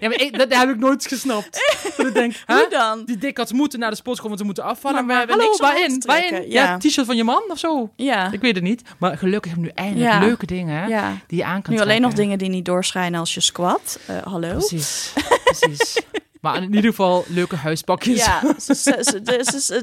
Ja, 0.04 0.10
maar 0.10 0.20
ik, 0.20 0.38
dat 0.38 0.54
heb 0.54 0.68
ik 0.68 0.78
nooit 0.78 1.06
gesnapt. 1.06 1.60
dat 1.96 2.06
ik 2.06 2.14
denk, 2.14 2.34
Hoe 2.46 2.66
dan? 2.70 3.04
Die 3.04 3.18
dikkats 3.18 3.52
moeten 3.52 3.78
naar 3.78 3.90
de 3.90 3.96
sportschool, 3.96 4.28
want 4.28 4.40
ze 4.40 4.46
moeten 4.46 4.64
afvallen. 4.64 5.06
Maar 5.06 5.06
we 5.06 5.18
hebben 5.18 5.36
hallo, 5.36 5.48
niks 5.50 5.60
om 5.60 5.66
aan 5.66 5.72
waarin? 5.72 6.02
Waarin? 6.06 6.50
Ja. 6.50 6.62
Ja, 6.62 6.78
t-shirt 6.78 7.06
van 7.06 7.16
je 7.16 7.24
man 7.24 7.42
of 7.48 7.58
zo? 7.58 7.92
Ja. 7.96 8.32
Ik 8.32 8.40
weet 8.40 8.54
het 8.54 8.64
niet. 8.64 8.82
Maar 8.98 9.18
gelukkig 9.18 9.52
hebben 9.52 9.70
we 9.70 9.74
nu 9.76 9.84
eindelijk 9.86 10.12
Ja. 10.12 10.18
leuke 10.18 10.46
dingen 10.46 10.88
Ja. 10.88 11.12
die 11.26 11.38
je 11.38 11.44
aan 11.44 11.62
kan 11.62 11.74
Nu 11.74 11.80
alleen 11.80 12.00
nog 12.00 12.12
dingen 12.12 12.38
die 12.38 12.48
niet 12.48 12.64
doorschijnen 12.64 13.20
als 13.20 13.34
je 13.34 13.40
squat. 13.40 13.98
Eh, 14.06 14.16
hallo? 14.22 14.48
Precies, 14.56 15.12
precies. 15.44 15.96
Maar 16.40 16.56
in 16.56 16.74
ieder 16.74 16.90
geval 16.90 17.24
leuke 17.28 17.56
huispakjes. 17.56 18.24
Ja, 18.24 18.42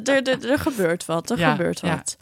er, 0.04 0.28
er, 0.28 0.50
er 0.52 0.60
gebeurt 0.60 1.06
wat. 1.06 1.30
Er 1.30 1.38
gebeurt 1.38 1.80
wat. 1.80 2.18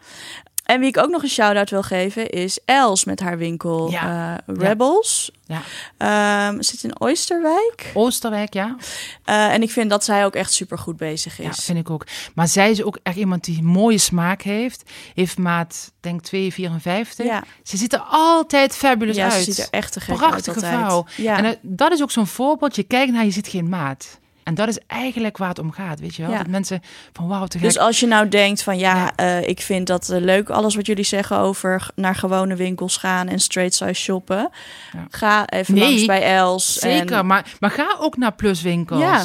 En 0.69 0.79
wie 0.79 0.89
ik 0.89 0.97
ook 0.97 1.09
nog 1.09 1.23
een 1.23 1.29
shout-out 1.29 1.69
wil 1.69 1.83
geven 1.83 2.29
is 2.29 2.59
Els 2.65 3.03
met 3.05 3.19
haar 3.19 3.37
winkel 3.37 3.89
Ja. 3.91 4.37
eh, 4.45 4.55
Rebels. 4.55 5.31
Ja. 5.45 5.61
Ehm, 5.97 6.61
zit 6.61 6.83
in 6.83 6.99
Oosterwijk. 7.01 7.91
Oosterwijk, 7.93 8.53
ja. 8.53 8.75
Eh, 9.23 9.53
en 9.53 9.61
ik 9.61 9.71
vind 9.71 9.89
dat 9.89 10.03
zij 10.03 10.25
ook 10.25 10.35
echt 10.35 10.53
super 10.53 10.77
goed 10.77 10.97
bezig 10.97 11.37
Ja, 11.37 11.49
is. 11.49 11.57
vind 11.65 11.77
ik 11.77 11.89
ook. 11.89 12.05
Maar 12.35 12.47
zij 12.47 12.71
is 12.71 12.83
ook 12.83 12.99
echt 13.03 13.15
iemand 13.15 13.43
die 13.43 13.63
mooie 13.63 13.97
smaak 13.97 14.41
heeft. 14.41 14.83
Heeft 15.13 15.37
maat, 15.37 15.91
denk 15.99 16.21
2,54. 16.23 17.25
Ja. 17.25 17.43
Ze 17.63 17.77
ziet 17.77 17.93
er 17.93 18.03
altijd 18.09 18.75
fabulous 18.75 19.15
ja, 19.15 19.29
ze 19.29 19.35
uit. 19.35 19.45
ziet 19.45 19.57
er 19.57 19.67
echt 19.69 19.91
te 19.93 19.99
gek 19.99 20.15
Prachtige 20.15 20.65
uit 20.65 20.73
vrouw. 20.75 21.05
Ja. 21.15 21.37
En 21.37 21.45
eh, 21.45 21.51
dat 21.61 21.91
is 21.91 22.01
ook 22.01 22.11
zo'n 22.11 22.27
voorbeeld. 22.27 22.75
Je 22.75 22.83
kijkt 22.83 23.11
naar, 23.11 23.25
je 23.25 23.31
ziet 23.31 23.47
geen 23.47 23.69
maat. 23.69 24.18
En 24.49 24.55
dat 24.55 24.67
is 24.67 24.79
eigenlijk 24.87 25.37
waar 25.37 25.49
het 25.49 25.59
om 25.59 25.71
gaat, 25.71 25.99
weet 25.99 26.15
je 26.15 26.21
wel? 26.21 26.31
Ja. 26.31 26.37
Dat 26.37 26.47
mensen 26.47 26.81
van 27.13 27.27
wauw, 27.27 27.45
te 27.45 27.57
gek. 27.57 27.67
Dus 27.67 27.77
als 27.77 27.99
je 27.99 28.07
nou 28.07 28.27
denkt 28.29 28.63
van 28.63 28.77
ja, 28.77 28.95
Ja. 28.95 29.15
eh, 29.15 29.47
ik 29.47 29.61
vind 29.61 29.87
dat 29.87 30.09
eh, 30.09 30.19
leuk 30.21 30.49
alles 30.49 30.75
wat 30.75 30.85
jullie 30.85 31.03
zeggen 31.03 31.37
over 31.37 31.87
naar 31.95 32.15
gewone 32.15 32.55
winkels 32.55 32.97
gaan 32.97 33.27
en 33.27 33.39
straight 33.39 33.73
size 33.75 33.93
shoppen. 33.93 34.49
Ja. 34.93 35.07
Ga 35.09 35.47
even 35.49 35.73
Nee, 35.73 35.83
langs 35.83 36.05
bij 36.05 36.23
Els. 36.35 36.73
Zeker, 36.73 37.17
En, 37.17 37.25
maar, 37.25 37.55
maar 37.59 37.71
ga 37.71 37.95
ook 37.99 38.17
naar 38.17 38.33
pluswinkels. 38.33 38.99
Ja. 39.01 39.23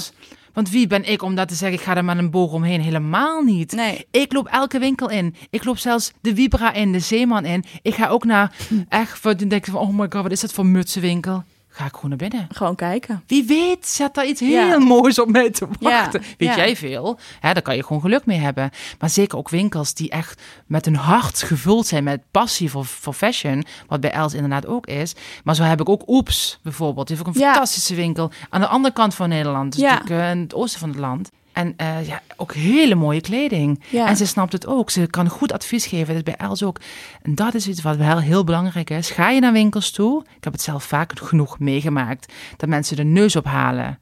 Want 0.52 0.70
wie 0.70 0.86
ben 0.86 1.04
ik 1.10 1.22
om 1.22 1.34
dat 1.34 1.48
te 1.48 1.54
zeggen, 1.54 1.78
ik 1.78 1.84
ga 1.84 1.96
er 1.96 2.04
maar 2.04 2.18
een 2.18 2.30
boog 2.30 2.52
omheen? 2.52 2.80
Helemaal 2.80 3.42
niet. 3.42 3.72
nee, 3.72 4.06
Ik 4.10 4.32
loop 4.32 4.46
elke 4.46 4.78
winkel 4.78 5.10
in. 5.10 5.34
Ik 5.50 5.64
loop 5.64 5.78
zelfs 5.78 6.12
de 6.20 6.34
Vibra 6.34 6.72
in, 6.72 6.92
de 6.92 6.98
Zeeman 7.00 7.44
in. 7.44 7.64
Ik 7.82 7.94
ga 7.94 8.08
ook 8.08 8.24
naar, 8.24 8.52
echt, 8.88 9.22
wat 9.22 9.38
denk 9.38 9.52
ik 9.52 9.64
van, 9.64 9.80
oh 9.80 9.88
my 9.98 10.06
god, 10.10 10.22
wat 10.22 10.30
is 10.32 10.40
dat 10.40 10.52
voor 10.52 10.66
mutsenwinkel? 10.66 11.44
Ga 11.76 11.84
ik 11.84 11.92
gewoon 11.94 12.08
naar 12.08 12.28
binnen. 12.28 12.48
gewoon 12.52 12.74
kijken. 12.74 13.22
Wie 13.26 13.44
weet 13.46 13.86
zet 13.88 14.14
daar 14.14 14.26
iets 14.26 14.40
heel 14.40 14.50
Ja. 14.66 14.78
moois 14.78 15.18
op 15.18 15.28
mij 15.30 15.50
te 15.50 15.66
Ja, 15.80 15.90
wachten. 15.90 16.20
Weet 16.38 16.48
ja. 16.48 16.56
jij 16.56 16.76
veel? 16.76 17.18
Hè, 17.40 17.52
daar 17.52 17.62
kan 17.62 17.76
je 17.76 17.82
gewoon 17.84 18.02
geluk 18.02 18.26
mee 18.26 18.38
hebben. 18.38 18.70
Maar 18.98 19.10
zeker 19.10 19.38
ook 19.38 19.48
winkels 19.48 19.94
die 19.94 20.10
echt 20.10 20.42
met 20.66 20.84
hun 20.84 20.96
hart 20.96 21.42
gevuld 21.42 21.86
zijn 21.86 22.04
met 22.04 22.22
passie 22.30 22.70
voor, 22.70 22.84
voor 22.84 23.12
fashion. 23.12 23.64
Wat 23.86 24.00
bij 24.00 24.10
Els 24.12 24.34
inderdaad 24.34 24.66
ook 24.66 24.86
is. 24.86 25.14
Maar 25.44 25.54
zo 25.54 25.62
heb 25.62 25.80
ik 25.80 25.88
ook 25.88 26.02
Oeps 26.08 26.58
bijvoorbeeld. 26.62 27.06
Die 27.06 27.16
heeft 27.16 27.28
ook 27.28 27.34
een 27.34 27.40
fantastische 27.40 27.94
winkel 27.94 28.30
aan 28.50 28.60
de 28.60 28.66
andere 28.66 28.94
kant 28.94 29.14
van 29.14 29.28
Nederland. 29.28 29.72
Dus 29.72 29.82
natuurlijk 29.82 30.32
in 30.34 30.40
het 30.40 30.54
oosten 30.54 30.80
van 30.80 30.88
het 30.88 30.98
land. 30.98 31.30
En 31.55 31.74
eh, 31.76 32.07
ja, 32.07 32.22
ook 32.36 32.55
hele 32.55 32.94
mooie 32.94 33.20
kleding. 33.20 33.82
Ja. 33.90 34.07
En 34.07 34.16
ze 34.16 34.26
snapt 34.26 34.52
het 34.52 34.66
ook. 34.66 34.90
Ze 34.90 35.07
kan 35.07 35.28
goed 35.28 35.52
advies 35.52 35.86
geven. 35.86 36.07
Dat 36.07 36.16
is 36.16 36.22
bij 36.22 36.46
Els 36.46 36.62
ook. 36.62 36.80
En 37.22 37.34
dat 37.34 37.55
is 37.55 37.68
iets 37.68 37.82
wat 37.82 37.96
wel 37.96 38.18
heel 38.18 38.44
belangrijk 38.44 38.90
is. 38.90 39.11
Ga 39.11 39.30
je 39.30 39.40
naar 39.40 39.52
winkels 39.52 39.90
toe? 39.90 40.22
Ik 40.36 40.44
heb 40.44 40.52
het 40.52 40.62
zelf 40.62 40.84
vaak 40.84 41.12
genoeg 41.18 41.59
meegemaakt. 41.59 42.32
Dat 42.57 42.68
mensen 42.68 42.96
de 42.96 43.05
neus 43.05 43.36
ophalen. 43.36 43.98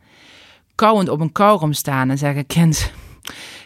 Kauwend 0.74 1.08
op 1.08 1.20
een 1.20 1.32
kauwgom 1.32 1.72
staan 1.72 2.10
en 2.10 2.18
zeggen... 2.18 2.46
Kind, 2.46 2.92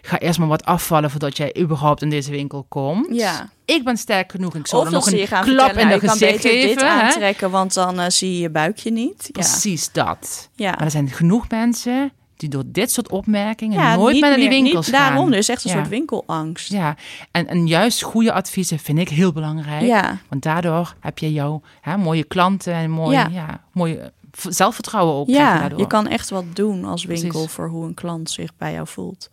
ga 0.02 0.18
eerst 0.18 0.38
maar 0.38 0.48
wat 0.48 0.64
afvallen 0.64 1.10
voordat 1.10 1.36
jij 1.36 1.56
überhaupt 1.58 2.02
in 2.02 2.10
deze 2.10 2.30
winkel 2.30 2.66
komt. 2.68 3.14
Ja. 3.16 3.50
Ik 3.64 3.84
ben 3.84 3.96
sterk 3.96 4.30
genoeg. 4.30 4.54
Ik 4.54 4.66
zal 4.66 4.80
Of 4.80 4.86
er 4.86 4.92
nog 4.92 5.10
een 5.10 5.26
gaan 5.26 5.44
klap 5.44 5.64
vertellen, 5.64 5.92
in 5.92 5.98
de 5.98 6.06
kan 6.06 6.10
gezicht 6.16 6.42
beter 6.42 6.50
geven. 6.50 6.68
dit 6.68 6.80
hè? 6.80 6.88
aantrekken, 6.88 7.50
want 7.50 7.74
dan 7.74 8.00
eh, 8.00 8.08
zie 8.08 8.32
je 8.32 8.40
je 8.40 8.50
buikje 8.50 8.90
niet. 8.90 9.22
Ja. 9.22 9.30
Precies 9.32 9.92
dat. 9.92 10.48
Ja. 10.54 10.70
Maar 10.70 10.84
er 10.84 10.90
zijn 10.90 11.10
genoeg 11.10 11.48
mensen 11.48 12.12
die 12.36 12.48
door 12.48 12.62
dit 12.66 12.90
soort 12.92 13.08
opmerkingen 13.10 13.80
Ja, 13.80 13.96
nooit 13.96 14.20
meer 14.20 14.28
naar 14.30 14.38
die 14.38 14.48
winkels 14.48 14.86
niet, 14.86 14.96
gaan. 14.96 15.08
Daarom 15.10 15.30
dus 15.30 15.48
echt 15.48 15.64
een 15.64 15.70
Ja. 15.70 15.76
soort 15.76 15.88
winkelangst. 15.88 16.70
Ja, 16.72 16.96
en, 17.30 17.46
en 17.46 17.66
juist 17.66 18.02
goede 18.02 18.32
adviezen 18.32 18.78
vind 18.78 18.98
ik 18.98 19.08
heel 19.08 19.32
belangrijk. 19.32 19.82
Ja. 19.82 20.18
Want 20.28 20.42
daardoor 20.42 20.94
heb 21.00 21.18
je 21.18 21.32
jouw 21.32 21.62
hè, 21.80 21.96
mooie 21.96 22.24
klanten 22.24 22.72
en 22.74 22.90
mooi, 22.90 23.16
ja. 23.16 23.28
Ja. 23.32 23.60
mooi 23.72 23.94
eh, 23.94 24.06
zelfvertrouwen 24.48 25.14
ook. 25.14 25.26
je 25.26 25.32
Ja, 25.32 25.58
daardoor. 25.58 25.78
je 25.78 25.86
kan 25.86 26.06
echt 26.08 26.30
wat 26.30 26.44
doen 26.56 26.84
als 26.84 27.04
winkel 27.04 27.28
Precies. 27.30 27.50
voor 27.52 27.68
hoe 27.68 27.84
een 27.86 27.94
klant 27.94 28.30
zich 28.30 28.50
bij 28.56 28.72
jou 28.72 28.86
voelt. 28.86 29.28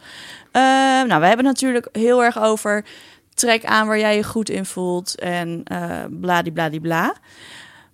Eh, 0.52 0.62
nou, 1.08 1.20
we 1.22 1.28
hebben 1.28 1.46
natuurlijk 1.46 1.88
heel 1.92 2.24
erg 2.24 2.40
over 2.42 2.86
trek 3.34 3.66
aan 3.66 3.88
waar 3.88 4.00
jij 4.00 4.16
je 4.16 4.24
goed 4.24 4.50
in 4.50 4.66
voelt 4.66 5.20
en 5.20 5.62
eh 5.64 6.04
bladibladibla. 6.10 7.14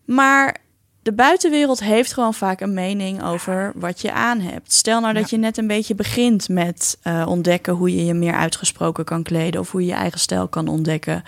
Maar 0.05 0.55
de 1.01 1.13
buitenwereld 1.13 1.79
heeft 1.79 2.13
gewoon 2.13 2.33
vaak 2.33 2.61
een 2.61 2.73
mening 2.73 3.23
over 3.23 3.71
wat 3.75 4.01
je 4.01 4.11
aan 4.11 4.39
hebt. 4.39 4.73
Stel 4.73 5.01
nou 5.01 5.13
dat 5.13 5.29
je 5.29 5.37
net 5.37 5.57
een 5.57 5.67
beetje 5.67 5.95
begint 5.95 6.49
met 6.49 6.97
eh, 7.01 7.25
ontdekken 7.27 7.73
hoe 7.73 7.95
je 7.95 8.05
je 8.05 8.13
meer 8.13 8.33
uitgesproken 8.33 9.03
kan 9.05 9.23
kleden 9.23 9.61
of 9.61 9.71
hoe 9.71 9.81
je 9.81 9.87
je 9.87 9.93
eigen 9.93 10.19
stijl 10.19 10.47
kan 10.47 10.67
ontdekken. 10.67 11.23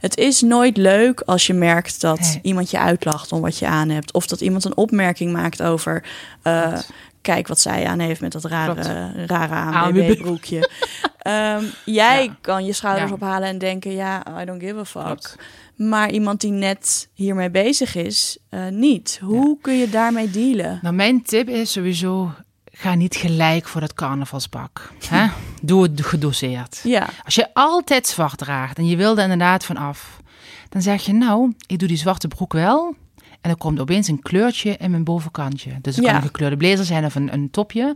Het 0.00 0.16
is 0.16 0.40
nooit 0.40 0.76
leuk 0.76 1.20
als 1.20 1.46
je 1.46 1.52
merkt 1.54 2.00
dat 2.00 2.20
Nee. 2.20 2.38
iemand 2.42 2.70
je 2.70 2.78
uitlacht 2.78 3.32
om 3.32 3.40
wat 3.40 3.58
je 3.58 3.66
aan 3.66 3.88
hebt. 3.88 4.12
Of 4.12 4.26
dat 4.26 4.40
iemand 4.40 4.64
een 4.64 4.76
opmerking 4.76 5.32
maakt 5.32 5.62
over. 5.62 6.04
eh. 6.42 6.78
Kijk 7.22 7.48
wat 7.48 7.60
zij 7.60 7.86
aan 7.86 7.98
heeft 7.98 8.20
met 8.20 8.32
dat 8.32 8.44
rare, 8.44 8.72
Klopt. 8.74 9.30
rare. 9.30 9.76
ANWB-broekje. 9.78 10.70
Ehm, 11.18 11.64
jij 11.84 12.24
Ja. 12.24 12.36
kan 12.40 12.64
je 12.64 12.72
schouders 12.72 13.08
Ja. 13.08 13.14
ophalen 13.14 13.48
en 13.48 13.58
denken: 13.58 13.92
ja, 13.92 14.40
I 14.42 14.44
don't 14.44 14.62
give 14.62 14.78
a 14.78 14.84
fuck. 14.84 15.04
Klopt. 15.04 15.36
Maar 15.76 16.10
iemand 16.10 16.40
die 16.40 16.50
net 16.50 17.08
hiermee 17.14 17.50
bezig 17.50 17.94
is, 17.94 18.38
eh, 18.48 18.60
niet. 18.68 19.18
Hoe 19.22 19.58
kun 19.60 19.78
je 19.78 19.88
daarmee 19.90 20.30
dealen? 20.30 20.78
Nou, 20.82 20.94
mijn 20.94 21.22
tip 21.22 21.48
is 21.48 21.72
sowieso, 21.72 22.30
ga 22.72 22.94
niet 22.94 23.16
gelijk 23.16 23.68
voor 23.68 23.80
dat 23.80 23.94
carnavalspak. 23.94 24.92
Hè? 25.08 25.26
Doe 25.62 25.82
het 25.82 26.06
gedoseerd. 26.06 26.80
Ja, 26.82 27.08
Als 27.24 27.34
je 27.34 27.48
altijd 27.54 28.06
zwart 28.06 28.38
draagt 28.38 28.78
en 28.78 28.86
je 28.86 28.96
wil 28.96 29.16
er 29.16 29.22
inderdaad 29.22 29.64
van 29.64 29.76
af, 29.76 30.20
dan 30.68 30.82
zeg 30.82 31.02
je 31.04 31.12
nou, 31.12 31.52
ik 31.66 31.78
doe 31.78 31.88
die 31.88 31.96
zwarte 31.96 32.28
broek 32.28 32.52
wel. 32.52 32.94
En 33.42 33.50
er 33.50 33.56
komt 33.56 33.80
opeens 33.80 34.08
een 34.08 34.20
kleurtje 34.22 34.76
in 34.76 34.90
mijn 34.90 35.04
bovenkantje. 35.04 35.70
Dus 35.80 35.96
het 35.96 36.04
Ja. 36.04 36.10
kan 36.10 36.20
een 36.20 36.26
gekleurde 36.26 36.56
blazer 36.56 36.84
zijn 36.84 37.04
of 37.04 37.14
een, 37.14 37.32
een 37.32 37.50
topje. 37.50 37.94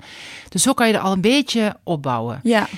Dus 0.49 0.63
zo 0.63 0.73
kan 0.75 0.89
je 0.89 0.95
er 0.95 1.01
al 1.01 1.13
een 1.13 1.21
beetje 1.21 1.77
opbouwen. 1.83 2.41
ja, 2.43 2.69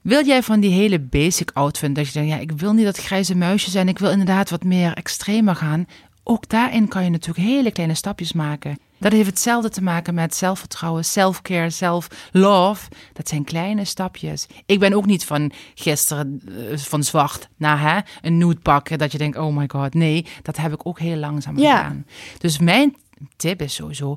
Wil 0.00 0.24
jij 0.26 0.42
van 0.42 0.60
die 0.60 0.70
hele 0.70 0.98
basic 1.00 1.50
outfit, 1.54 1.94
dat 1.94 2.06
je 2.06 2.12
denkt, 2.12 2.28
ja, 2.28 2.38
ik 2.38 2.52
wil 2.52 2.72
niet 2.72 2.84
dat 2.84 2.96
grijze 2.96 3.34
muisje 3.36 3.70
zijn, 3.70 3.88
ik 3.88 3.98
wil 3.98 4.10
inderdaad 4.10 4.50
wat 4.50 4.64
meer 4.64 4.92
extremer 4.94 5.56
gaan. 5.56 5.86
Ook 6.24 6.48
daarin 6.48 6.88
kan 6.88 7.04
je 7.04 7.10
natuurlijk 7.10 7.46
hele 7.46 7.70
kleine 7.70 7.94
stapjes 7.94 8.32
maken. 8.32 8.78
Dat 8.98 9.12
heeft 9.12 9.26
hetzelfde 9.28 9.68
te 9.68 9.82
maken 9.82 10.14
met 10.14 10.34
zelfvertrouwen, 10.34 11.04
self-care, 11.04 11.70
self-love. 11.70 12.88
Dat 13.12 13.28
zijn 13.28 13.44
kleine 13.44 13.84
stapjes. 13.84 14.46
Ik 14.66 14.78
ben 14.78 14.92
ook 14.92 15.06
niet 15.06 15.24
van 15.24 15.52
gisteren 15.74 16.40
eh, 16.70 16.78
van 16.78 17.02
zwart 17.04 17.48
naar 17.56 17.80
hè, 17.80 17.98
een 18.28 18.38
nude 18.38 18.60
pakken, 18.60 18.98
dat 18.98 19.12
je 19.12 19.18
denkt, 19.18 19.38
oh 19.38 19.56
my 19.56 19.64
god, 19.68 19.94
nee, 19.94 20.26
dat 20.42 20.56
heb 20.56 20.72
ik 20.72 20.86
ook 20.86 20.98
heel 20.98 21.16
langzaam 21.16 21.58
Ja. 21.58 21.76
gedaan. 21.76 22.06
Dus 22.38 22.58
mijn 22.58 22.96
tip 23.36 23.62
is 23.62 23.74
sowieso, 23.74 24.16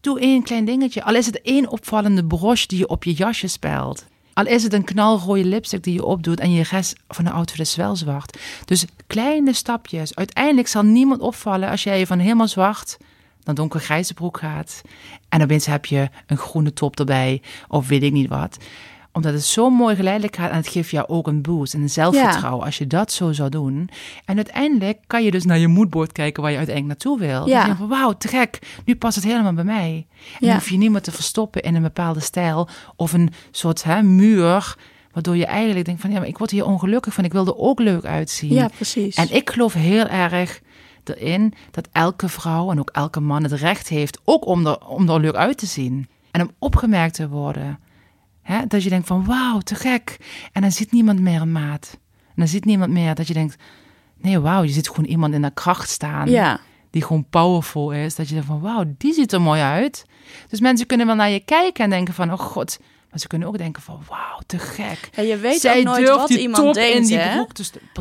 Doe 0.00 0.20
één 0.20 0.42
klein 0.42 0.64
dingetje. 0.64 1.04
Al 1.04 1.14
is 1.14 1.26
het 1.26 1.40
één 1.42 1.68
opvallende 1.68 2.24
broche 2.24 2.66
die 2.66 2.78
je 2.78 2.88
op 2.88 3.04
je 3.04 3.12
jasje 3.12 3.46
spelt. 3.46 4.06
Al 4.34 4.46
is 4.46 4.62
het 4.62 4.72
een 4.72 4.84
knalrode 4.84 5.44
lipstick 5.44 5.82
die 5.82 5.94
je 5.94 6.04
opdoet 6.04 6.40
en 6.40 6.52
je 6.52 6.62
rest 6.70 6.96
van 7.08 7.24
de 7.24 7.30
outfit 7.30 7.60
is 7.60 7.76
wel 7.76 7.96
zwart. 7.96 8.38
Dus 8.64 8.84
kleine 9.06 9.52
stapjes. 9.52 10.14
Uiteindelijk 10.14 10.68
zal 10.68 10.82
niemand 10.82 11.20
opvallen 11.20 11.68
als 11.68 11.82
jij 11.82 12.06
van 12.06 12.18
helemaal 12.18 12.48
zwart 12.48 12.96
naar 13.44 13.54
donkergrijze 13.54 14.14
broek 14.14 14.38
gaat. 14.38 14.82
En 15.28 15.42
opeens 15.42 15.66
heb 15.66 15.86
je 15.86 16.08
een 16.26 16.36
groene 16.36 16.72
top 16.72 16.98
erbij 16.98 17.42
of 17.68 17.88
weet 17.88 18.02
ik 18.02 18.12
niet 18.12 18.28
wat. 18.28 18.56
Omdat 19.12 19.32
het 19.32 19.44
zo 19.44 19.70
mooi 19.70 19.96
geleidelijk 19.96 20.36
gaat 20.36 20.50
en 20.50 20.56
het 20.56 20.68
geeft 20.68 20.90
jou 20.90 21.08
ook 21.08 21.26
een 21.26 21.42
boost 21.42 21.74
en 21.74 21.80
een 21.82 21.90
zelfvertrouwen 21.90 22.64
als 22.64 22.78
je 22.78 22.86
dat 22.86 23.12
zo 23.12 23.32
zou 23.32 23.48
doen. 23.50 23.88
En 24.24 24.36
uiteindelijk 24.36 24.98
kan 25.06 25.24
je 25.24 25.30
dus 25.30 25.44
naar 25.44 25.58
je 25.58 25.68
moodboard 25.68 26.12
kijken 26.12 26.42
waar 26.42 26.50
je 26.52 26.56
uiteindelijk 26.58 26.98
naartoe 27.04 27.26
wil. 27.28 27.48
Ja. 27.48 27.64
Denk 27.64 27.76
van 27.76 27.88
wauw, 27.88 28.12
te 28.12 28.28
gek, 28.28 28.58
nu 28.84 28.96
past 28.96 29.14
het 29.14 29.24
helemaal 29.24 29.52
bij 29.52 29.64
mij. 29.64 30.06
En 30.16 30.36
dan 30.40 30.48
Ja. 30.48 30.54
hoef 30.54 30.68
je 30.68 30.76
niet 30.76 30.90
meer 30.90 31.00
te 31.00 31.12
verstoppen 31.12 31.62
in 31.62 31.74
een 31.74 31.82
bepaalde 31.82 32.20
stijl 32.20 32.68
of 32.96 33.12
een 33.12 33.32
soort 33.50 33.82
hè, 33.84 34.02
muur. 34.02 34.76
Waardoor 35.12 35.36
je 35.36 35.46
eigenlijk 35.46 35.84
denkt 35.86 36.00
van 36.00 36.10
ja, 36.10 36.18
maar 36.18 36.28
ik 36.28 36.38
word 36.38 36.50
hier 36.50 36.64
ongelukkig 36.66 37.14
van. 37.14 37.24
Ik 37.24 37.32
wil 37.32 37.46
er 37.46 37.56
ook 37.56 37.80
leuk 37.80 38.04
uitzien. 38.04 38.52
ja, 38.52 38.68
precies. 38.76 39.14
En 39.16 39.34
ik 39.34 39.50
geloof 39.50 39.72
heel 39.72 40.06
erg 40.06 40.60
erin 41.04 41.54
dat 41.70 41.88
elke 41.92 42.28
vrouw 42.28 42.70
en 42.70 42.78
ook 42.78 42.90
elke 42.90 43.20
man 43.20 43.42
het 43.42 43.52
recht 43.52 43.88
heeft 43.88 44.20
ook 44.24 44.46
om 44.46 44.66
er, 44.66 44.86
om 44.86 45.08
er 45.08 45.20
leuk 45.20 45.34
uit 45.34 45.58
te 45.58 45.66
zien. 45.66 46.08
En 46.30 46.40
om 46.40 46.50
opgemerkt 46.58 47.14
te 47.14 47.28
worden. 47.28 47.78
Hè? 48.42 48.66
Dat 48.66 48.82
je 48.82 48.88
denkt 48.88 49.06
van 49.06 49.24
wauw, 49.24 49.58
te 49.58 49.74
gek. 49.74 50.16
En 50.52 50.62
dan 50.62 50.72
ziet 50.72 50.92
niemand 50.92 51.20
meer 51.20 51.40
een 51.40 51.52
maat. 51.52 51.98
En 52.26 52.34
dan 52.36 52.48
ziet 52.48 52.64
niemand 52.64 52.90
meer 52.90 53.14
dat 53.14 53.26
je 53.28 53.34
denkt, 53.34 53.56
nee 54.16 54.38
wauw, 54.38 54.62
je 54.62 54.72
ziet 54.72 54.88
gewoon 54.88 55.04
iemand 55.04 55.34
in 55.34 55.42
de 55.42 55.50
kracht 55.54 55.88
staan. 55.88 56.30
ja, 56.30 56.60
Die 56.90 57.02
gewoon 57.02 57.26
powerful 57.30 57.90
is. 57.92 58.14
Dat 58.14 58.26
je 58.28 58.32
denkt 58.32 58.48
van 58.48 58.60
wauw, 58.60 58.84
die 58.98 59.12
ziet 59.14 59.32
er 59.32 59.40
mooi 59.40 59.60
uit. 59.60 60.04
Dus 60.48 60.60
mensen 60.60 60.86
kunnen 60.86 61.06
wel 61.06 61.14
naar 61.14 61.30
je 61.30 61.40
kijken 61.40 61.84
en 61.84 61.90
denken 61.90 62.14
van 62.14 62.32
oh 62.32 62.38
god. 62.38 62.78
Maar 63.12 63.20
ze 63.20 63.26
kunnen 63.26 63.48
ook 63.48 63.58
denken 63.58 63.82
van 63.82 64.02
wauw, 64.08 64.38
te 64.46 64.58
gek. 64.58 65.08
Ja, 65.16 65.22
je 65.22 65.36
weet 65.36 65.60
Zij 65.60 65.78
ook 65.78 65.84
nooit 65.84 66.08
wat 66.08 66.30
iemand 66.30 66.74
denkt, 66.74 67.10
in 67.10 67.18
hè? 67.18 67.34
broek 67.34 67.50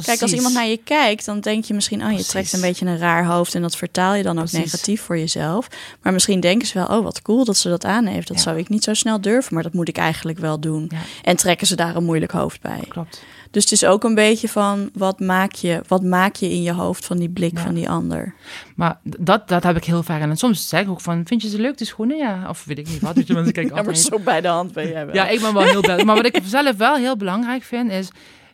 Kijk, 0.05 0.21
als 0.21 0.33
iemand 0.33 0.53
naar 0.53 0.67
je 0.67 0.77
kijkt, 0.77 1.25
dan 1.25 1.39
denk 1.39 1.63
je 1.63 1.73
misschien... 1.73 2.03
oh, 2.05 2.11
je 2.17 2.25
trekt 2.25 2.53
een 2.53 2.61
beetje 2.61 2.85
een 2.85 2.97
raar 2.97 3.25
hoofd... 3.25 3.55
en 3.55 3.61
dat 3.61 3.75
vertaal 3.75 4.13
je 4.13 4.23
dan 4.23 4.39
ook 4.39 4.45
Precies. 4.45 4.71
negatief 4.71 5.01
voor 5.01 5.17
jezelf. 5.17 5.67
Maar 6.01 6.13
misschien 6.13 6.39
denken 6.39 6.67
ze 6.67 6.73
wel... 6.73 6.97
oh, 6.97 7.03
wat 7.03 7.21
cool 7.21 7.45
dat 7.45 7.57
ze 7.57 7.69
dat 7.69 7.85
aan 7.85 8.05
heeft. 8.05 8.27
Dat 8.27 8.37
Ja. 8.37 8.43
zou 8.43 8.57
ik 8.57 8.69
niet 8.69 8.83
zo 8.83 8.93
snel 8.93 9.21
durven, 9.21 9.53
maar 9.53 9.63
dat 9.63 9.73
moet 9.73 9.87
ik 9.87 9.97
eigenlijk 9.97 10.39
wel 10.39 10.59
doen. 10.59 10.91
Ja. 10.93 10.97
En 11.23 11.35
trekken 11.35 11.67
ze 11.67 11.75
daar 11.75 11.95
een 11.95 12.03
moeilijk 12.03 12.31
hoofd 12.31 12.61
bij. 12.61 12.83
Klopt. 12.87 13.23
Dus 13.51 13.63
het 13.63 13.71
is 13.71 13.85
ook 13.85 14.03
een 14.03 14.15
beetje 14.15 14.49
van... 14.49 14.89
wat 14.93 15.19
maak 15.19 15.51
je, 15.53 15.81
wat 15.87 16.03
maak 16.03 16.35
je 16.35 16.49
in 16.49 16.61
je 16.61 16.73
hoofd 16.73 17.05
van 17.05 17.17
die 17.17 17.29
blik 17.29 17.59
van 17.59 17.73
die 17.73 17.89
ander? 17.89 18.33
Maar 18.81 18.99
dat, 19.03 19.47
dat 19.47 19.63
heb 19.63 19.77
ik 19.77 19.83
heel 19.83 20.03
vaak. 20.03 20.21
En 20.21 20.37
soms 20.37 20.69
zeg 20.69 20.81
ik 20.81 20.89
ook 20.89 21.01
van, 21.01 21.21
vind 21.25 21.41
je 21.41 21.49
ze 21.49 21.59
leuk, 21.59 21.77
die 21.77 21.87
schoenen? 21.87 22.17
Ja, 22.17 22.45
of 22.49 22.65
weet 22.65 22.77
ik 22.77 22.87
niet 22.87 22.99
wat. 22.99 23.15
Weet 23.15 23.27
je, 23.27 23.33
mensen 23.33 23.53
kijken 23.53 23.71
Ja, 23.75 23.81
maar 23.81 23.93
altijd. 23.93 24.05
zo 24.05 24.19
bij 24.19 24.41
de 24.41 24.47
hand 24.47 24.73
ben 24.73 24.87
jij 24.87 25.05
wel. 25.05 25.15
Ja, 25.15 25.27
ik 25.27 25.41
ben 25.41 25.53
wel 25.53 25.63
heel 25.63 25.81
blij. 25.81 26.03
Maar 26.03 26.15
wat 26.15 26.25
ik 26.25 26.39
zelf 26.43 26.77
wel 26.77 26.95
heel 26.95 27.17
belangrijk 27.17 27.63
vind, 27.63 27.91
is... 27.91 28.09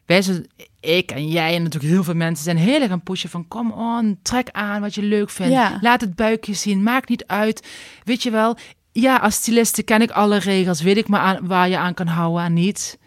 Wij 0.06 0.22
zijn, 0.22 0.48
ik 0.80 1.12
en 1.12 1.28
jij 1.28 1.56
en 1.56 1.64
natuurlijk 1.64 1.94
heel 1.94 2.04
veel 2.04 2.14
mensen 2.14 2.44
zijn 2.44 2.58
heel 2.58 2.82
erg 2.82 2.92
aan 2.92 3.02
pushen 3.02 3.30
van... 3.30 3.48
Kom 3.48 3.72
on, 3.72 4.20
trek 4.22 4.50
aan 4.52 4.82
wat 4.82 4.96
je 4.96 5.02
leuk 5.02 5.30
vindt. 5.30 5.54
Ja. 5.54 5.78
Laat 5.82 6.02
het 6.02 6.16
buikje 6.16 6.54
zien, 6.54 6.84
maakt 6.84 7.10
niet 7.10 7.26
uit. 7.26 7.68
Weet 8.04 8.24
je 8.24 8.32
wel, 8.32 8.58
ja, 8.92 9.18
als 9.18 9.36
styliste 9.36 9.84
ken 9.84 10.02
ik 10.02 10.12
alle 10.12 10.38
regels. 10.38 10.82
Weet 10.82 10.98
ik 10.98 11.08
maar 11.08 11.22
aan, 11.22 11.48
waar 11.48 11.70
je 11.70 11.78
aan 11.78 11.94
kan 11.94 12.08
houden 12.08 12.44
en 12.44 12.54
niet. 12.54 13.00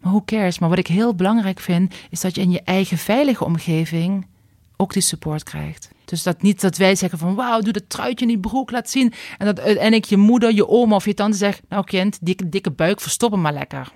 Maar 0.00 0.12
who 0.12 0.22
cares? 0.24 0.58
Maar 0.58 0.68
wat 0.68 0.78
ik 0.78 0.86
heel 0.86 1.14
belangrijk 1.14 1.60
vind, 1.60 1.94
is 2.10 2.20
dat 2.20 2.34
je 2.34 2.40
in 2.40 2.50
je 2.50 2.62
eigen 2.64 2.98
veilige 2.98 3.44
omgeving 3.44 4.26
ook 4.76 4.92
die 4.92 5.02
support 5.02 5.42
krijgt. 5.42 5.91
Dus 6.12 6.22
dat 6.22 6.42
niet 6.42 6.60
dat 6.60 6.76
wij 6.76 6.94
zeggen 6.94 7.18
van 7.18 7.34
wauw, 7.34 7.60
doe 7.60 7.72
dat 7.72 7.88
truitje 7.88 8.26
in 8.26 8.30
die 8.32 8.40
broek, 8.50 8.70
laat 8.70 8.90
zien. 8.90 9.12
En 9.38 9.46
dat 9.46 9.60
uiteindelijk 9.60 10.04
je 10.04 10.16
moeder, 10.16 10.52
je 10.54 10.68
oma 10.68 10.94
of 10.94 11.04
je 11.04 11.14
tante 11.14 11.36
zegt, 11.36 11.60
nou 11.68 11.84
kind, 11.84 12.18
dikke, 12.20 12.48
dikke 12.48 12.70
buik, 12.70 13.00
verstop 13.00 13.30
hem 13.30 13.40
maar 13.40 13.52
lekker. 13.52 13.88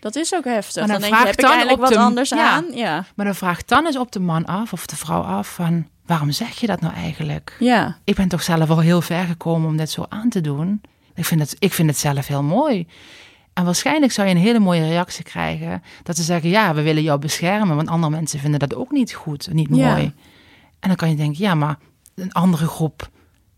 Dat 0.00 0.16
is 0.16 0.34
ook 0.34 0.44
heftig. 0.44 0.86
Maar 0.86 0.90
Dan, 0.92 1.00
dan 1.00 1.10
denk 1.10 1.12
je, 1.14 1.20
vraag 1.20 1.32
ik 1.32 1.40
dan 1.40 1.50
eigenlijk 1.50 1.80
wat 1.80 1.90
de- 1.92 1.98
anders 1.98 2.28
Ja. 2.28 2.50
aan? 2.50 2.64
Ja. 2.72 3.04
Maar 3.16 3.26
dan 3.26 3.34
vraagt 3.34 3.68
dan 3.68 3.86
eens 3.86 3.98
op 3.98 4.12
de 4.12 4.20
man 4.20 4.44
af 4.44 4.72
of 4.72 4.86
de 4.86 4.96
vrouw 4.96 5.20
af 5.22 5.54
van 5.54 5.86
waarom 6.06 6.30
zeg 6.30 6.60
je 6.60 6.66
dat 6.66 6.80
nou 6.80 6.94
eigenlijk? 6.94 7.56
Ja. 7.58 7.96
Ik 8.04 8.14
ben 8.14 8.28
toch 8.28 8.42
zelf 8.42 8.70
al 8.70 8.78
heel 8.80 9.00
ver 9.00 9.24
gekomen 9.24 9.68
om 9.68 9.76
dit 9.76 9.90
zo 9.90 10.04
aan 10.08 10.28
te 10.28 10.40
doen. 10.40 10.80
Ik 11.14 11.24
vind 11.24 11.40
het, 11.40 11.56
ik 11.58 11.72
vind 11.72 11.88
het 11.88 11.98
zelf 11.98 12.26
heel 12.26 12.42
mooi. 12.42 12.86
En 13.52 13.64
waarschijnlijk 13.64 14.12
zou 14.12 14.28
je 14.28 14.34
een 14.34 14.40
hele 14.40 14.58
mooie 14.58 14.88
reactie 14.88 15.24
krijgen. 15.24 15.82
Dat 16.02 16.16
ze 16.16 16.22
zeggen, 16.22 16.48
ja, 16.50 16.74
we 16.74 16.82
willen 16.82 17.02
jou 17.02 17.18
beschermen. 17.18 17.76
Want 17.76 17.88
andere 17.88 18.12
mensen 18.12 18.38
vinden 18.38 18.60
dat 18.60 18.74
ook 18.74 18.90
niet 18.90 19.12
goed, 19.14 19.48
niet 19.52 19.68
Ja. 19.70 19.98
En 20.84 20.90
dan 20.90 20.96
kan 20.96 21.10
je 21.10 21.16
denken, 21.16 21.44
ja, 21.44 21.54
maar 21.54 21.78
een 22.14 22.32
andere 22.32 22.66
groep 22.66 23.10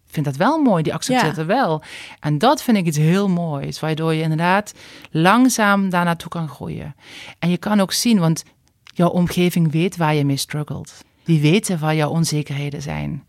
vindt 0.07 0.29
dat 0.29 0.39
wel 0.39 0.59
mooi. 0.63 0.83
Die 0.83 0.95
accepteert 0.95 1.37
Ja. 1.37 1.39
het 1.39 1.47
wel. 1.47 1.83
En 2.21 2.39
dat 2.39 2.63
vind 2.63 2.77
ik 2.77 2.87
iets 2.87 2.97
heel 2.97 3.29
moois. 3.29 3.81
Waardoor 3.81 4.15
je 4.15 4.23
inderdaad 4.23 4.73
langzaam 5.11 5.91
daar 5.91 6.05
naartoe 6.05 6.29
kan 6.29 6.49
groeien. 6.49 6.95
En 7.39 7.51
je 7.51 7.57
kan 7.57 7.81
ook 7.81 7.93
zien, 7.93 8.19
want 8.19 8.45
jouw 8.85 9.09
omgeving 9.09 9.73
weet 9.73 9.97
waar 9.97 10.15
je 10.15 10.25
mee 10.25 10.37
struggelt. 10.37 10.95
Die 11.25 11.41
weten 11.41 11.79
waar 11.79 11.95
jouw 11.95 12.11
onzekerheden 12.11 12.83
zijn 12.83 13.25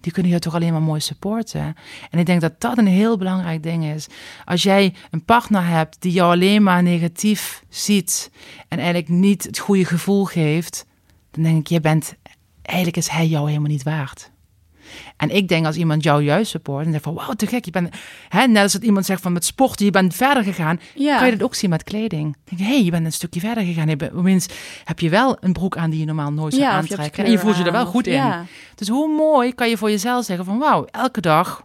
die 0.00 0.12
kunnen 0.12 0.32
je 0.32 0.38
toch 0.38 0.54
alleen 0.54 0.72
maar 0.72 0.82
mooi 0.82 1.00
supporten. 1.00 1.74
En 2.10 2.18
ik 2.18 2.26
denk 2.26 2.40
dat 2.40 2.60
dat 2.60 2.78
een 2.78 2.86
heel 2.86 3.16
belangrijk 3.16 3.62
ding 3.62 3.84
is. 3.84 4.06
Als 4.44 4.62
jij 4.62 4.94
een 5.10 5.24
partner 5.24 5.66
hebt 5.66 5.96
die 6.02 6.12
jou 6.12 6.32
alleen 6.32 6.62
maar 6.62 6.82
negatief 6.82 7.62
ziet 7.68 8.30
en 8.68 8.78
eigenlijk 8.78 9.08
niet 9.08 9.42
het 9.44 9.58
goede 9.58 9.84
gevoel 9.84 10.24
geeft, 10.24 10.86
dan 11.30 11.42
denk 11.42 11.58
ik, 11.58 11.66
je 11.66 11.80
bent, 11.80 12.14
eigenlijk 12.68 12.96
is 12.96 13.08
hij 13.08 13.26
jou 13.26 13.48
helemaal 13.48 13.70
niet 13.70 13.82
waard. 13.82 14.30
En 15.16 15.30
ik 15.36 15.48
denk 15.48 15.66
als 15.66 15.76
iemand 15.76 16.02
jou 16.02 16.22
juist 16.22 16.50
support 16.50 16.84
en 16.86 16.90
zegt 16.92 17.04
van 17.04 17.14
wauw, 17.14 17.32
te 17.32 17.46
gek, 17.46 17.64
je 17.64 17.70
bent, 17.70 17.94
hè, 18.28 18.46
net 18.46 18.62
als 18.62 18.72
dat 18.72 18.82
iemand 18.82 19.06
zegt 19.06 19.22
van 19.22 19.32
met 19.32 19.44
sporten, 19.44 19.84
je 19.84 19.90
bent 19.90 20.14
verder 20.14 20.42
gegaan, 20.44 20.80
Ja. 20.94 21.16
kan 21.18 21.26
je 21.26 21.32
dat 21.32 21.42
ook 21.42 21.54
zien 21.54 21.70
met 21.70 21.82
kleding. 21.84 22.36
Denk 22.44 22.60
je, 22.60 22.66
hé, 22.66 22.74
hey, 22.74 22.84
je 22.84 22.90
bent 22.90 23.04
een 23.06 23.12
stukje 23.12 23.40
verder 23.40 23.64
gegaan. 23.64 23.90
Opeens 24.14 24.46
heb 24.84 25.00
je 25.00 25.08
wel 25.10 25.36
een 25.40 25.52
broek 25.52 25.76
aan 25.76 25.90
die 25.90 25.98
je 26.00 26.04
normaal 26.06 26.32
nooit 26.32 26.52
zou 26.54 26.64
Ja, 26.64 26.70
je 26.70 26.76
aantrekken. 26.76 27.24
En 27.24 27.30
je 27.30 27.38
voelt 27.38 27.56
je 27.56 27.64
er 27.64 27.72
wel 27.72 27.86
goed 27.86 28.06
in. 28.06 28.12
ja. 28.14 28.44
Dus 28.74 28.88
hoe 28.88 29.08
mooi 29.16 29.54
kan 29.54 29.68
je 29.68 29.76
voor 29.76 29.90
jezelf 29.90 30.24
zeggen 30.24 30.44
van 30.44 30.58
wauw, 30.58 30.84
elke 30.84 31.20
dag 31.20 31.64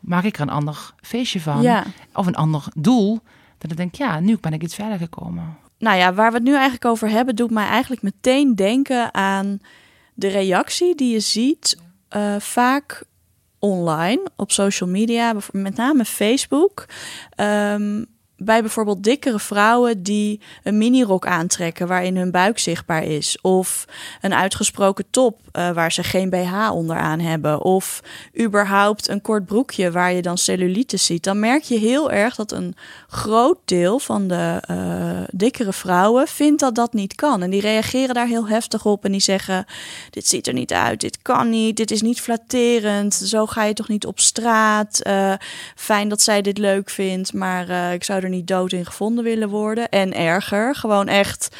maak 0.00 0.24
ik 0.24 0.34
er 0.36 0.40
een 0.42 0.50
ander 0.50 0.92
feestje 1.00 1.40
van. 1.40 1.84
Of 2.14 2.26
een 2.26 2.36
ander 2.36 2.64
doel. 2.76 3.20
Dat 3.58 3.70
ik 3.70 3.76
denk, 3.76 3.94
ja, 3.94 4.20
nu 4.20 4.38
ben 4.40 4.52
ik 4.52 4.62
iets 4.62 4.74
verder 4.74 4.98
gekomen. 4.98 5.56
Nou 5.78 5.96
ja, 5.96 6.14
waar 6.14 6.30
we 6.30 6.36
het 6.36 6.44
nu 6.46 6.52
eigenlijk 6.52 6.84
over 6.84 7.08
hebben, 7.08 7.36
doet 7.36 7.50
mij 7.50 7.66
eigenlijk 7.66 8.02
meteen 8.02 8.54
denken 8.54 9.14
aan 9.14 9.58
de 10.20 10.28
reactie 10.28 10.94
die 10.94 11.12
je 11.12 11.20
ziet 11.20 11.76
eh, 12.08 12.36
vaak 12.38 13.02
online 13.58 14.30
op 14.36 14.52
social 14.52 14.88
media, 14.88 15.34
met 15.52 15.76
name 15.76 16.04
Facebook. 16.04 16.86
Ehm, 17.34 18.04
bij 18.42 18.60
bijvoorbeeld 18.60 19.04
dikkere 19.04 19.38
vrouwen 19.38 20.02
die 20.02 20.40
een 20.62 20.78
minirok 20.78 21.26
aantrekken 21.26 21.86
waarin 21.86 22.16
hun 22.16 22.30
buik 22.30 22.58
zichtbaar 22.58 23.04
is. 23.04 23.38
Of 23.40 23.84
een 24.20 24.34
uitgesproken 24.34 25.04
top 25.10 25.40
eh, 25.52 25.70
waar 25.70 25.92
ze 25.92 26.02
geen 26.02 26.30
BH 26.30 26.70
onderaan 26.72 27.20
hebben. 27.20 27.62
Of 27.62 28.02
überhaupt 28.40 29.08
een 29.08 29.20
kort 29.20 29.46
broekje 29.46 29.90
waar 29.90 30.12
je 30.12 30.22
dan 30.22 30.38
cellulitis 30.38 31.04
ziet. 31.04 31.24
Dan 31.24 31.38
merk 31.38 31.62
je 31.62 31.78
heel 31.78 32.10
erg 32.10 32.34
dat 32.34 32.52
een 32.52 32.74
groot 33.08 33.58
deel 33.64 33.98
van 33.98 34.28
de 34.28 34.62
eh, 34.66 35.20
dikkere 35.30 35.72
vrouwen 35.72 36.26
vindt 36.26 36.60
dat 36.60 36.74
dat 36.74 36.92
niet 36.92 37.14
kan. 37.14 37.42
En 37.42 37.50
die 37.50 37.60
reageren 37.60 38.14
daar 38.14 38.26
heel 38.26 38.48
heftig 38.48 38.86
op 38.86 39.04
en 39.04 39.12
die 39.12 39.20
zeggen: 39.20 39.64
Dit 40.10 40.26
ziet 40.26 40.46
er 40.46 40.52
niet 40.52 40.72
uit, 40.72 41.00
dit 41.00 41.22
kan 41.22 41.48
niet, 41.48 41.76
dit 41.76 41.90
is 41.90 42.02
niet 42.02 42.20
flatterend. 42.20 43.14
Zo 43.14 43.46
ga 43.46 43.64
je 43.64 43.74
toch 43.74 43.88
niet 43.88 44.06
op 44.06 44.20
straat. 44.20 45.00
Eh, 45.00 45.32
fijn 45.74 46.08
dat 46.08 46.20
zij 46.20 46.42
dit 46.42 46.58
leuk 46.58 46.90
vindt, 46.90 47.32
maar 47.32 47.92
ik 47.92 48.04
zou 48.04 48.22
er 48.22 48.28
niet 48.30 48.46
dood 48.46 48.72
in 48.72 48.86
gevonden 48.86 49.24
willen 49.24 49.48
worden. 49.48 49.88
En 49.88 50.14
erger, 50.14 50.74
gewoon 50.74 51.06
echt. 51.08 51.56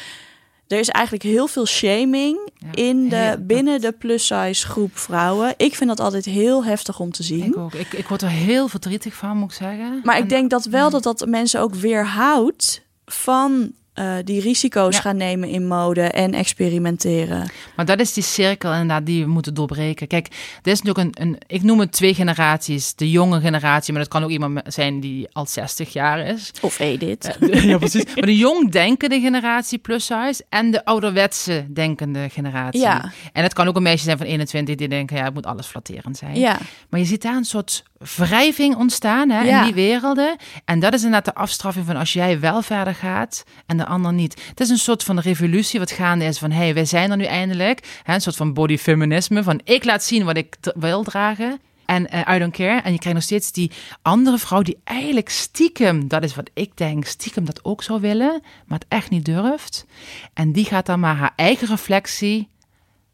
Er 0.67 0.79
is 0.79 0.89
eigenlijk 0.89 1.25
heel 1.25 1.47
veel 1.47 1.65
shaming 1.65 2.51
Ja, 2.55 2.67
in 2.71 3.09
de, 3.09 3.15
heel- 3.15 3.35
binnen 3.39 3.81
de 3.81 3.91
plus-size 3.91 4.67
groep 4.67 4.97
vrouwen. 4.97 5.53
Ik 5.57 5.75
vind 5.75 5.89
dat 5.89 5.99
altijd 5.99 6.25
heel 6.25 6.65
heftig 6.65 6.99
om 6.99 7.11
te 7.11 7.23
zien. 7.23 7.45
Ik 7.45 7.57
ook. 7.57 7.73
Ik, 7.73 7.93
ik 7.93 8.07
word 8.07 8.21
er 8.21 8.29
heel 8.29 8.67
verdrietig 8.67 9.13
van, 9.13 9.37
moet 9.37 9.51
ik 9.51 9.57
zeggen. 9.57 10.01
Maar 10.03 10.15
ik 10.17 10.21
En- 10.21 10.27
denk 10.27 10.49
dat 10.49 10.65
wel 10.65 10.89
dat 10.89 11.03
dat 11.03 11.25
mensen 11.27 11.59
ook 11.61 11.75
weerhoudt 11.75 12.81
van 13.05 13.71
eh, 13.93 14.13
die 14.23 14.41
risico's 14.41 14.95
Ja. 14.95 15.01
gaan 15.01 15.17
nemen 15.17 15.49
in 15.49 15.67
mode 15.67 16.01
en 16.01 16.33
experimenteren. 16.33 17.49
Maar 17.75 17.85
dat 17.85 17.99
is 17.99 18.13
die 18.13 18.23
cirkel 18.23 18.71
inderdaad 18.71 19.05
die 19.05 19.23
we 19.23 19.29
moeten 19.29 19.53
doorbreken. 19.53 20.07
Kijk, 20.07 20.27
er 20.63 20.71
is 20.71 20.81
natuurlijk 20.81 21.19
een, 21.19 21.27
een, 21.27 21.37
ik 21.47 21.61
noem 21.63 21.79
het 21.79 21.91
twee 21.91 22.13
generaties. 22.13 22.95
De 22.95 23.09
jonge 23.11 23.39
generatie, 23.41 23.93
maar 23.93 24.01
dat 24.01 24.11
kan 24.11 24.23
ook 24.23 24.29
iemand 24.29 24.61
zijn 24.67 24.99
die 24.99 25.27
al 25.31 25.45
60 25.45 25.93
jaar 25.93 26.19
is. 26.27 26.51
Of 26.61 26.79
Edith. 26.79 27.37
ja, 27.71 27.77
precies. 27.77 28.05
Maar 28.15 28.25
de 28.25 28.37
jong 28.37 28.71
denkende 28.71 29.19
generatie 29.19 29.77
plus 29.77 30.05
size 30.05 30.43
en 30.49 30.71
de 30.71 30.85
ouderwetse 30.85 31.65
denkende 31.69 32.29
generatie. 32.29 32.81
Ja. 32.81 33.11
En 33.33 33.43
het 33.43 33.53
kan 33.53 33.67
ook 33.67 33.75
een 33.75 33.83
meisje 33.83 34.03
zijn 34.03 34.17
van 34.17 34.25
21 34.27 34.75
die 34.75 34.87
denken, 34.87 35.17
ja, 35.17 35.23
het 35.23 35.33
moet 35.33 35.45
alles 35.45 35.67
flatterend 35.67 36.17
zijn. 36.17 36.35
Ja, 36.39 36.57
Maar 36.89 36.99
je 36.99 37.05
ziet 37.05 37.21
daar 37.21 37.35
een 37.35 37.45
soort 37.45 37.83
wrijving 38.15 38.75
ontstaan 38.75 39.29
hè, 39.29 39.41
Ja. 39.41 39.59
in 39.59 39.63
die 39.63 39.73
werelden. 39.73 40.35
En 40.65 40.79
dat 40.79 40.93
is 40.93 41.03
inderdaad 41.03 41.35
de 41.35 41.41
afstraffing 41.41 41.85
van 41.85 41.95
als 41.95 42.13
jij 42.13 42.39
wel 42.39 42.61
verder 42.61 42.95
gaat 42.95 43.43
en 43.65 43.77
de 43.77 43.85
ander 43.85 44.13
niet. 44.13 44.41
Het 44.49 44.59
is 44.59 44.69
een 44.69 44.77
soort 44.77 45.03
van 45.03 45.19
revolutie 45.19 45.79
wat 45.79 45.91
gaande 45.91 46.25
is 46.25 46.37
van... 46.37 46.51
hé, 46.51 46.57
hey, 46.57 46.73
wij 46.73 46.85
zijn 46.85 47.11
er 47.11 47.17
nu 47.17 47.23
eindelijk. 47.23 47.99
Hè, 48.03 48.13
een 48.13 48.21
soort 48.21 48.35
van 48.35 48.53
bodyfeminisme 48.53 49.43
van 49.43 49.61
ik 49.63 49.83
laat 49.83 50.03
zien 50.03 50.25
wat 50.25 50.37
ik 50.37 50.55
wil 50.75 51.03
dragen. 51.03 51.59
En 51.85 52.09
eh, 52.09 52.35
I 52.35 52.39
don't 52.39 52.53
care. 52.55 52.81
En 52.81 52.91
je 52.91 52.97
krijgt 52.97 53.13
nog 53.13 53.23
steeds 53.23 53.51
die 53.51 53.71
andere 54.01 54.37
vrouw 54.37 54.61
die 54.61 54.77
eigenlijk 54.83 55.29
stiekem... 55.29 56.07
dat 56.07 56.23
is 56.23 56.35
wat 56.35 56.49
ik 56.53 56.77
denk, 56.77 57.05
stiekem 57.05 57.45
dat 57.45 57.65
ook 57.65 57.83
zou 57.83 58.01
willen... 58.01 58.41
maar 58.65 58.79
het 58.79 58.87
echt 58.89 59.09
niet 59.09 59.25
durft. 59.25 59.85
En 60.33 60.51
die 60.51 60.65
gaat 60.65 60.85
dan 60.85 60.99
maar 60.99 61.15
haar 61.15 61.33
eigen 61.35 61.67
reflectie... 61.67 62.49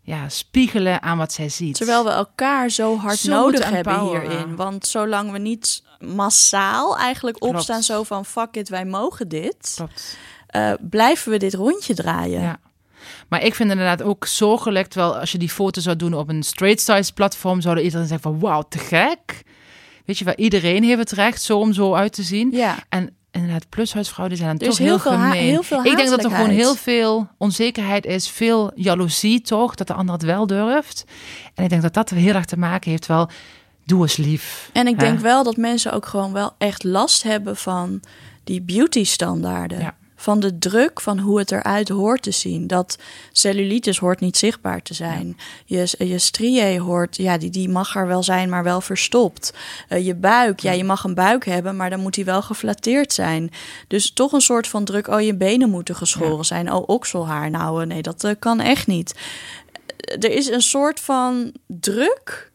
Ja, 0.07 0.29
spiegelen 0.29 1.01
aan 1.01 1.17
wat 1.17 1.33
zij 1.33 1.49
ziet. 1.49 1.75
terwijl 1.75 2.03
we 2.03 2.09
elkaar 2.09 2.69
zo 2.69 2.97
hard 2.97 3.17
Zo 3.17 3.29
nodig 3.31 3.69
hebben 3.69 3.99
hierin. 3.99 4.55
Want 4.55 4.85
zolang 4.87 5.31
we 5.31 5.37
niet 5.37 5.83
massaal 5.99 6.97
eigenlijk 6.97 7.37
Klopt. 7.37 7.55
opstaan 7.55 7.83
zo 7.83 8.03
van 8.03 8.25
fuck 8.25 8.55
it, 8.55 8.69
wij 8.69 8.85
mogen 8.85 9.27
dit. 9.27 9.77
Eh, 10.47 10.73
blijven 10.81 11.31
we 11.31 11.37
dit 11.37 11.53
rondje 11.53 11.93
draaien. 11.93 12.41
Ja. 12.41 12.59
Maar 13.27 13.43
ik 13.43 13.55
vind 13.55 13.69
inderdaad 13.71 14.01
ook 14.01 14.25
zorgelijk, 14.25 14.87
terwijl 14.87 15.17
als 15.17 15.31
je 15.31 15.37
die 15.37 15.49
foto 15.49 15.81
zou 15.81 15.95
doen 15.95 16.13
op 16.13 16.29
een 16.29 16.43
straight 16.43 16.81
size 16.81 17.13
platform, 17.13 17.61
zou 17.61 17.77
er 17.77 17.83
iedereen 17.83 18.07
zeggen 18.07 18.31
van 18.31 18.39
wauw, 18.39 18.61
te 18.69 18.77
gek. 18.77 19.43
Weet 20.05 20.17
je 20.17 20.25
wel, 20.25 20.35
iedereen 20.35 20.83
heeft 20.83 20.99
het 20.99 21.11
recht 21.11 21.41
zo 21.41 21.59
om 21.59 21.73
zo 21.73 21.93
uit 21.93 22.13
te 22.13 22.23
zien. 22.23 22.51
Ja. 22.51 22.75
En 22.89 23.16
inderdaad, 23.31 23.69
plushuisvrouwen 23.69 24.35
die 24.37 24.45
zijn 24.45 24.57
dan 24.57 24.69
toch 24.69 24.77
heel 24.77 24.99
veel 24.99 25.11
gemeen. 25.11 25.31
heel 25.31 25.63
veel 25.63 25.83
ik 25.83 25.95
denk 25.95 26.09
dat 26.09 26.23
er 26.23 26.31
gewoon 26.31 26.49
heel 26.49 26.75
veel 26.75 27.27
onzekerheid 27.37 28.05
is, 28.05 28.29
veel 28.29 28.71
jaloezie 28.75 29.41
toch, 29.41 29.75
dat 29.75 29.87
de 29.87 29.93
ander 29.93 30.13
het 30.13 30.23
wel 30.23 30.47
durft. 30.47 31.03
En 31.53 31.63
ik 31.63 31.69
denk 31.69 31.81
dat 31.81 31.93
dat 31.93 32.09
heel 32.09 32.33
erg 32.33 32.45
te 32.45 32.57
maken 32.57 32.91
heeft 32.91 33.05
wel, 33.05 33.29
doe 33.85 34.01
eens 34.01 34.17
lief. 34.17 34.69
En 34.73 34.87
ik 34.87 34.99
hè. 34.99 35.05
denk 35.05 35.19
wel 35.19 35.43
dat 35.43 35.57
mensen 35.57 35.93
ook 35.93 36.05
gewoon 36.05 36.33
wel 36.33 36.55
echt 36.57 36.83
last 36.83 37.23
hebben 37.23 37.55
van 37.55 38.01
die 38.43 38.61
beauty 38.61 39.03
standaarden. 39.03 39.79
Ja. 39.79 39.95
Van 40.19 40.39
de 40.39 40.57
druk 40.57 41.01
van 41.01 41.19
hoe 41.19 41.39
het 41.39 41.51
eruit 41.51 41.89
hoort 41.89 42.21
te 42.21 42.31
zien. 42.31 42.67
Dat 42.67 42.97
cellulitis 43.31 43.97
hoort 43.97 44.19
niet 44.19 44.37
zichtbaar 44.37 44.81
te 44.81 44.93
zijn. 44.93 45.37
Je, 45.65 45.95
je 45.97 46.19
striae 46.19 46.79
hoort, 46.79 47.15
ja, 47.15 47.37
die, 47.37 47.49
die 47.49 47.69
mag 47.69 47.95
er 47.95 48.07
wel 48.07 48.23
zijn, 48.23 48.49
maar 48.49 48.63
wel 48.63 48.81
verstopt. 48.81 49.53
Eh, 49.87 50.05
je 50.05 50.15
buik, 50.15 50.59
ja, 50.59 50.71
je 50.71 50.83
mag 50.83 51.03
een 51.03 51.13
buik 51.13 51.45
hebben, 51.45 51.75
maar 51.75 51.89
dan 51.89 51.99
moet 51.99 52.13
die 52.13 52.25
wel 52.25 52.41
geflatteerd 52.41 53.13
zijn. 53.13 53.51
Dus 53.87 54.11
toch 54.11 54.31
een 54.31 54.41
soort 54.41 54.67
van 54.67 54.83
druk, 54.83 55.07
oh, 55.07 55.21
je 55.21 55.35
benen 55.35 55.69
moeten 55.69 55.95
geschoren 55.95 56.45
zijn. 56.45 56.73
Oh, 56.73 56.83
okselhaar, 56.87 57.49
nou, 57.49 57.81
eh, 57.81 57.87
nee, 57.87 58.01
dat 58.01 58.23
eh, 58.23 58.31
kan 58.39 58.59
echt 58.59 58.87
niet. 58.87 59.15
Er 59.97 60.31
is 60.31 60.47
een 60.47 60.61
soort 60.61 60.99
van 60.99 61.51
druk 61.67 62.51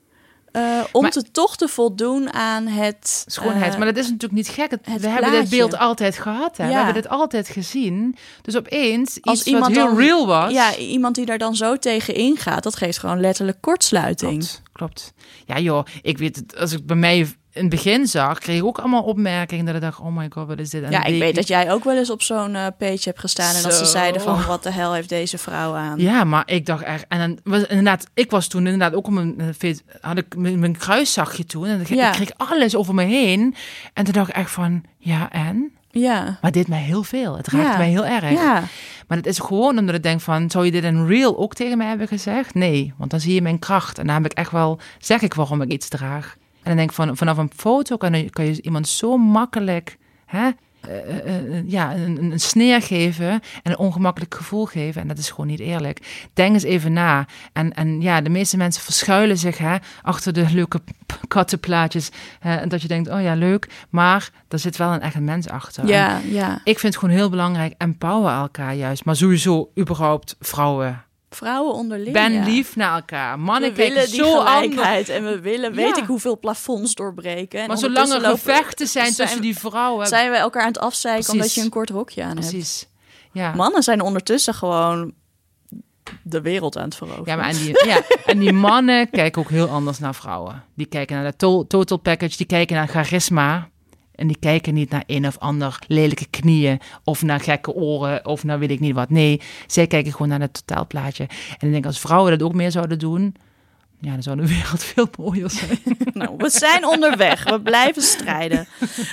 eh, 0.52 0.80
om 0.92 1.02
Maar- 1.02 1.10
te 1.10 1.30
toch 1.30 1.56
te 1.56 1.68
voldoen 1.68 2.32
aan 2.32 2.66
het 2.66 3.24
Schoonheid. 3.26 3.72
eh, 3.72 3.78
maar 3.78 3.86
dat 3.86 3.96
is 3.96 4.04
natuurlijk 4.04 4.32
niet 4.32 4.48
gek. 4.48 4.70
Het- 4.70 4.86
het 4.86 5.00
we 5.00 5.08
hebben 5.08 5.30
dit 5.30 5.50
beeld 5.50 5.78
altijd 5.78 6.18
gehad. 6.18 6.56
Hè? 6.56 6.66
We 6.66 6.72
hebben 6.72 6.94
dit 6.94 7.08
altijd 7.08 7.48
gezien. 7.48 8.16
Dus 8.42 8.56
opeens, 8.56 9.18
als 9.20 9.38
iets 9.38 9.46
iemand 9.46 9.66
wat 9.66 9.74
heel 9.76 9.86
dan, 9.86 9.96
real 10.04 10.26
was. 10.26 10.52
Ja, 10.52 10.76
iemand 10.76 11.14
die 11.14 11.26
daar 11.26 11.38
dan 11.38 11.54
zo 11.56 11.76
tegen 11.76 12.14
ingaat, 12.14 12.62
dat 12.62 12.76
geeft 12.76 12.98
gewoon 12.98 13.20
letterlijk 13.20 13.58
kortsluiting. 13.60 14.38
Klopt, 14.38 14.62
klopt. 14.72 15.12
Ja 15.46 15.58
joh, 15.58 15.84
ik 16.02 16.18
weet 16.18 16.36
het, 16.36 16.56
als 16.56 16.72
ik 16.72 16.86
bij 16.86 16.96
mij 16.96 17.34
in 17.54 17.60
het 17.60 17.70
begin 17.70 18.06
zag, 18.06 18.38
kreeg 18.38 18.56
ik 18.58 18.64
ook 18.64 18.78
allemaal 18.78 19.02
opmerkingen 19.02 19.64
dat 19.64 19.74
ik 19.74 19.80
dacht, 19.80 20.00
oh 20.00 20.16
my 20.16 20.26
god, 20.30 20.46
wat 20.46 20.58
is 20.58 20.70
dit? 20.70 20.82
En 20.82 20.90
Ja, 20.90 21.04
ik 21.04 21.18
weet 21.20 21.34
dat 21.34 21.48
jij 21.48 21.72
ook 21.72 21.84
wel 21.84 21.96
eens 21.96 22.10
op 22.10 22.22
zo'n 22.22 22.54
eh, 22.54 22.66
page 22.78 23.00
hebt 23.04 23.18
gestaan 23.20 23.54
en 23.54 23.62
dat 23.62 23.74
ze 23.74 23.84
zeiden 23.84 24.22
van 24.22 24.46
wat 24.46 24.62
de 24.62 24.70
hel 24.72 24.92
heeft 24.92 25.08
deze 25.08 25.38
vrouw 25.38 25.74
aan. 25.74 25.98
Ja, 25.98 26.24
maar 26.24 26.42
ik 26.46 26.66
dacht 26.66 26.82
echt, 26.82 27.04
en 27.08 27.18
dan 27.18 27.38
was 27.44 27.66
inderdaad, 27.66 28.06
ik 28.14 28.30
was 28.30 28.46
toen 28.48 28.64
inderdaad 28.64 28.94
ook 28.94 29.06
op 29.06 29.12
mijn, 29.12 29.40
eh, 29.60 29.70
had 30.00 30.16
ik 30.18 30.36
mijn, 30.36 30.58
mijn 30.58 30.76
kruiszakje 30.76 31.44
toen 31.44 31.66
en 31.66 31.80
ik, 31.80 31.88
Ja. 31.88 32.06
ik 32.08 32.12
kreeg 32.14 32.30
alles 32.36 32.76
over 32.76 32.94
me 32.94 33.02
heen. 33.04 33.54
En 33.92 34.04
toen 34.04 34.12
dacht 34.12 34.28
ik 34.28 34.34
echt 34.36 34.50
van, 34.50 34.82
ja 34.98 35.30
en? 35.30 35.72
Ja. 35.90 36.38
Maar 36.40 36.52
dit 36.52 36.68
mij 36.68 36.80
heel 36.82 37.02
veel. 37.02 37.36
Het 37.36 37.48
raakte 37.48 37.70
Ja. 37.70 37.76
mij 37.76 37.88
heel 37.88 38.06
erg. 38.06 38.30
Ja. 38.30 38.62
Maar 39.06 39.16
het 39.16 39.26
is 39.26 39.38
gewoon 39.38 39.78
omdat 39.78 39.94
ik 39.94 40.02
denk 40.02 40.20
van, 40.20 40.50
zou 40.50 40.64
je 40.64 40.70
dit 40.70 40.84
in 40.84 41.06
real 41.06 41.38
ook 41.38 41.54
tegen 41.54 41.78
mij 41.78 41.86
hebben 41.88 42.08
gezegd? 42.08 42.54
Nee, 42.54 42.92
want 42.96 43.10
dan 43.10 43.20
zie 43.20 43.34
je 43.34 43.42
mijn 43.42 43.58
kracht. 43.58 43.98
En 43.98 44.06
dan 44.06 44.14
heb 44.14 44.24
ik 44.24 44.32
echt 44.32 44.50
wel, 44.50 44.78
zeg 44.98 45.20
ik 45.20 45.34
waarom 45.34 45.62
ik 45.62 45.70
iets 45.72 45.88
draag. 45.88 46.36
En 46.62 46.68
dan 46.68 46.76
denk 46.76 46.88
ik 46.88 46.96
van, 46.96 47.16
vanaf 47.16 47.36
een 47.36 47.50
foto 47.56 47.96
kan 47.96 48.14
je, 48.14 48.30
kan 48.30 48.44
je 48.44 48.62
iemand 48.62 48.88
zo 48.88 49.16
makkelijk, 49.16 49.98
hè, 50.26 50.50
eh, 50.88 51.18
eh, 51.18 51.58
eh, 51.58 51.62
ja, 51.66 51.94
een, 51.94 52.32
sneer 52.40 52.82
geven 52.82 53.28
en 53.30 53.40
een 53.62 53.78
ongemakkelijk 53.78 54.34
gevoel 54.34 54.66
geven. 54.66 55.02
En 55.02 55.08
dat 55.08 55.18
is 55.18 55.30
gewoon 55.30 55.46
niet 55.46 55.60
eerlijk. 55.60 56.28
Denk 56.34 56.52
eens 56.52 56.62
even 56.62 56.92
na. 56.92 57.26
En, 57.52 57.72
en 57.72 58.00
ja, 58.00 58.20
de 58.20 58.30
meeste 58.30 58.56
mensen 58.56 58.82
verschuilen 58.82 59.38
zich 59.38 59.58
hè, 59.58 59.76
achter 60.02 60.32
de 60.32 60.46
leuke 60.50 60.80
kattenplaatjes. 61.28 62.10
Hè, 62.38 62.56
en 62.56 62.68
dat 62.68 62.82
je 62.82 62.88
denkt, 62.88 63.08
oh 63.10 63.22
ja, 63.22 63.34
leuk. 63.34 63.68
Maar 63.90 64.30
er 64.48 64.58
zit 64.58 64.76
wel 64.76 64.92
een 64.92 65.00
echt 65.00 65.20
mens 65.20 65.48
achter. 65.48 65.90
En 65.90 66.30
ja. 66.30 66.60
ik 66.64 66.78
vind 66.78 66.94
het 66.94 67.02
gewoon 67.02 67.14
heel 67.14 67.30
belangrijk, 67.30 67.74
empower 67.78 68.32
elkaar 68.32 68.74
juist. 68.74 69.04
Maar 69.04 69.16
sowieso, 69.16 69.70
überhaupt, 69.78 70.36
vrouwen. 70.40 71.04
Vrouwen 71.34 71.74
onderling. 71.74 72.12
Ben 72.12 72.32
ja. 72.32 72.44
lief 72.44 72.76
naar 72.76 72.94
elkaar. 72.94 73.38
Mannen 73.38 73.70
We 73.70 73.76
willen 73.76 74.06
die 74.06 74.14
zo 74.14 74.38
anders. 74.38 75.08
en 75.08 75.24
we 75.24 75.40
willen, 75.40 75.74
weet 75.74 75.96
Ja. 75.96 76.02
ik 76.02 76.08
hoeveel 76.08 76.38
plafonds 76.38 76.94
doorbreken. 76.94 77.60
En 77.60 77.66
Maar 77.68 77.78
zolang 77.78 78.10
er 78.12 78.20
gevechten 78.20 78.86
zijn 78.86 79.14
tussen 79.14 79.40
die 79.40 79.58
vrouwen. 79.58 80.06
zijn 80.06 80.30
we 80.30 80.36
elkaar 80.36 80.62
aan 80.62 80.68
het 80.68 80.78
afzeiken 80.78 81.22
Precies. 81.24 81.40
omdat 81.40 81.54
je 81.54 81.60
een 81.60 81.70
kort 81.70 81.90
rokje 81.90 82.22
aan 82.22 82.36
hebt. 82.36 82.48
Precies. 82.48 82.86
Ja. 83.32 83.54
Mannen 83.54 83.82
zijn 83.82 84.00
ondertussen 84.00 84.54
gewoon 84.54 85.12
de 86.22 86.40
wereld 86.40 86.76
aan 86.76 86.84
het 86.84 86.94
veroveren. 86.94 87.24
Ja, 87.26 87.36
maar 87.36 87.48
en 87.48 87.56
die, 87.56 87.86
ja, 87.86 88.00
en 88.26 88.38
die 88.38 88.52
mannen 88.52 89.10
kijken 89.10 89.42
ook 89.42 89.50
heel 89.50 89.68
anders 89.68 89.98
naar 89.98 90.14
vrouwen. 90.14 90.64
Die 90.74 90.86
kijken 90.86 91.16
naar 91.16 91.30
de 91.30 91.36
to- 91.36 91.66
total 91.66 91.96
package, 91.98 92.36
die 92.36 92.46
kijken 92.46 92.76
naar 92.76 92.88
charisma. 92.88 93.68
En 94.22 94.28
die 94.28 94.36
kijken 94.40 94.74
niet 94.74 94.90
naar 94.90 95.04
een 95.06 95.26
of 95.26 95.38
ander 95.38 95.78
lelijke 95.86 96.26
knieën 96.30 96.80
of 97.04 97.22
naar 97.22 97.40
gekke 97.40 97.72
oren 97.72 98.26
of 98.26 98.44
naar 98.44 98.58
weet 98.58 98.70
ik 98.70 98.80
niet 98.80 98.94
wat. 98.94 99.10
Nee, 99.10 99.40
zij 99.66 99.86
kijken 99.86 100.12
gewoon 100.12 100.28
naar 100.28 100.40
het 100.40 100.62
totaalplaatje. 100.66 101.28
En 101.58 101.66
ik 101.66 101.72
denk 101.72 101.86
als 101.86 102.00
vrouwen 102.00 102.30
dat 102.38 102.42
ook 102.42 102.54
meer 102.54 102.70
zouden 102.70 102.98
doen, 102.98 103.34
ja, 104.00 104.12
dan 104.12 104.22
zou 104.22 104.36
de 104.36 104.46
wereld 104.48 104.84
veel 104.94 105.08
mooier 105.18 105.50
zijn. 105.50 105.78
Nou, 106.14 106.34
we 106.36 106.50
zijn 106.50 106.86
onderweg. 106.86 107.44
We 107.44 107.60
blijven 107.60 108.02
strijden. 108.02 108.66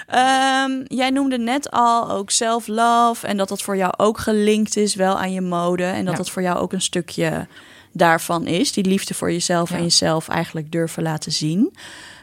Ehm, 0.07 0.71
jij 0.87 1.09
noemde 1.09 1.37
net 1.37 1.71
al 1.71 2.11
ook 2.11 2.29
self-love 2.31 3.27
en 3.27 3.37
dat 3.37 3.49
dat 3.49 3.61
voor 3.61 3.77
jou 3.77 3.93
ook 3.97 4.17
gelinkt 4.17 4.77
is 4.77 4.95
wel 4.95 5.19
aan 5.19 5.31
je 5.33 5.41
mode. 5.41 5.83
En 5.83 6.03
dat 6.05 6.11
Ja. 6.13 6.17
dat 6.17 6.29
voor 6.29 6.41
jou 6.41 6.57
ook 6.57 6.73
een 6.73 6.81
stukje 6.81 7.47
daarvan 7.93 8.47
is. 8.47 8.71
Die 8.71 8.85
liefde 8.85 9.13
voor 9.13 9.31
jezelf 9.31 9.71
en 9.71 9.81
jezelf 9.81 10.27
eigenlijk 10.27 10.71
durven 10.71 11.03
laten 11.03 11.31
zien. 11.31 11.73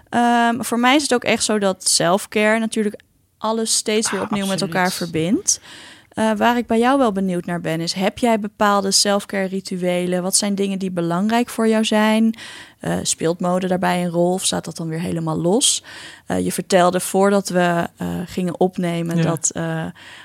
Ehm, 0.09 0.63
voor 0.63 0.79
mij 0.79 0.95
is 0.97 1.03
het 1.03 1.15
ook 1.15 1.25
echt 1.25 1.45
zo 1.45 1.59
dat 1.59 1.89
self-care 1.89 2.59
natuurlijk 2.59 3.01
alles 3.39 3.75
steeds 3.75 4.11
weer 4.11 4.21
Ah, 4.21 4.27
opnieuw 4.27 4.47
met 4.47 4.61
elkaar 4.63 4.93
verbindt. 4.93 5.61
Eh, 6.09 6.33
waar 6.37 6.57
ik 6.57 6.67
bij 6.67 6.79
jou 6.79 6.99
wel 6.99 7.13
benieuwd 7.13 7.45
naar 7.45 7.61
ben, 7.61 7.81
is: 7.81 7.93
heb 7.93 8.19
jij 8.19 8.41
bepaalde 8.41 8.91
self-care 8.91 9.47
rituelen? 9.47 10.23
Wat 10.23 10.37
zijn 10.37 10.55
dingen 10.55 10.79
die 10.79 10.91
belangrijk 10.91 11.49
voor 11.49 11.69
jou 11.69 11.85
zijn? 11.85 12.39
Eh, 12.81 12.97
speelt 13.03 13.41
mode 13.41 13.67
daarbij 13.67 14.03
een 14.05 14.11
rol 14.11 14.33
of 14.33 14.45
staat 14.45 14.65
dat 14.65 14.77
dan 14.77 14.89
weer 14.89 15.01
helemaal 15.01 15.41
los? 15.41 15.83
Eh, 16.27 16.45
je 16.45 16.53
vertelde 16.53 17.01
voordat 17.01 17.49
we 17.49 17.89
gingen 18.27 18.61
opnemen 18.61 19.17
Ja. 19.17 19.23
dat 19.23 19.53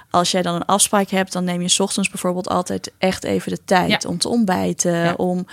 als 0.09 0.31
jij 0.31 0.41
dan 0.41 0.55
een 0.55 0.65
afspraak 0.65 1.09
hebt, 1.09 1.33
dan 1.33 1.43
neem 1.43 1.61
je 1.61 1.67
's 1.67 1.79
ochtends 1.79 2.09
bijvoorbeeld 2.09 2.49
altijd 2.49 2.91
echt 2.97 3.23
even 3.23 3.51
de 3.51 3.63
tijd 3.65 4.03
Ja. 4.03 4.09
om 4.09 4.17
te 4.17 4.29
ontbijten, 4.29 4.95
Ja. 4.95 5.13
om 5.17 5.45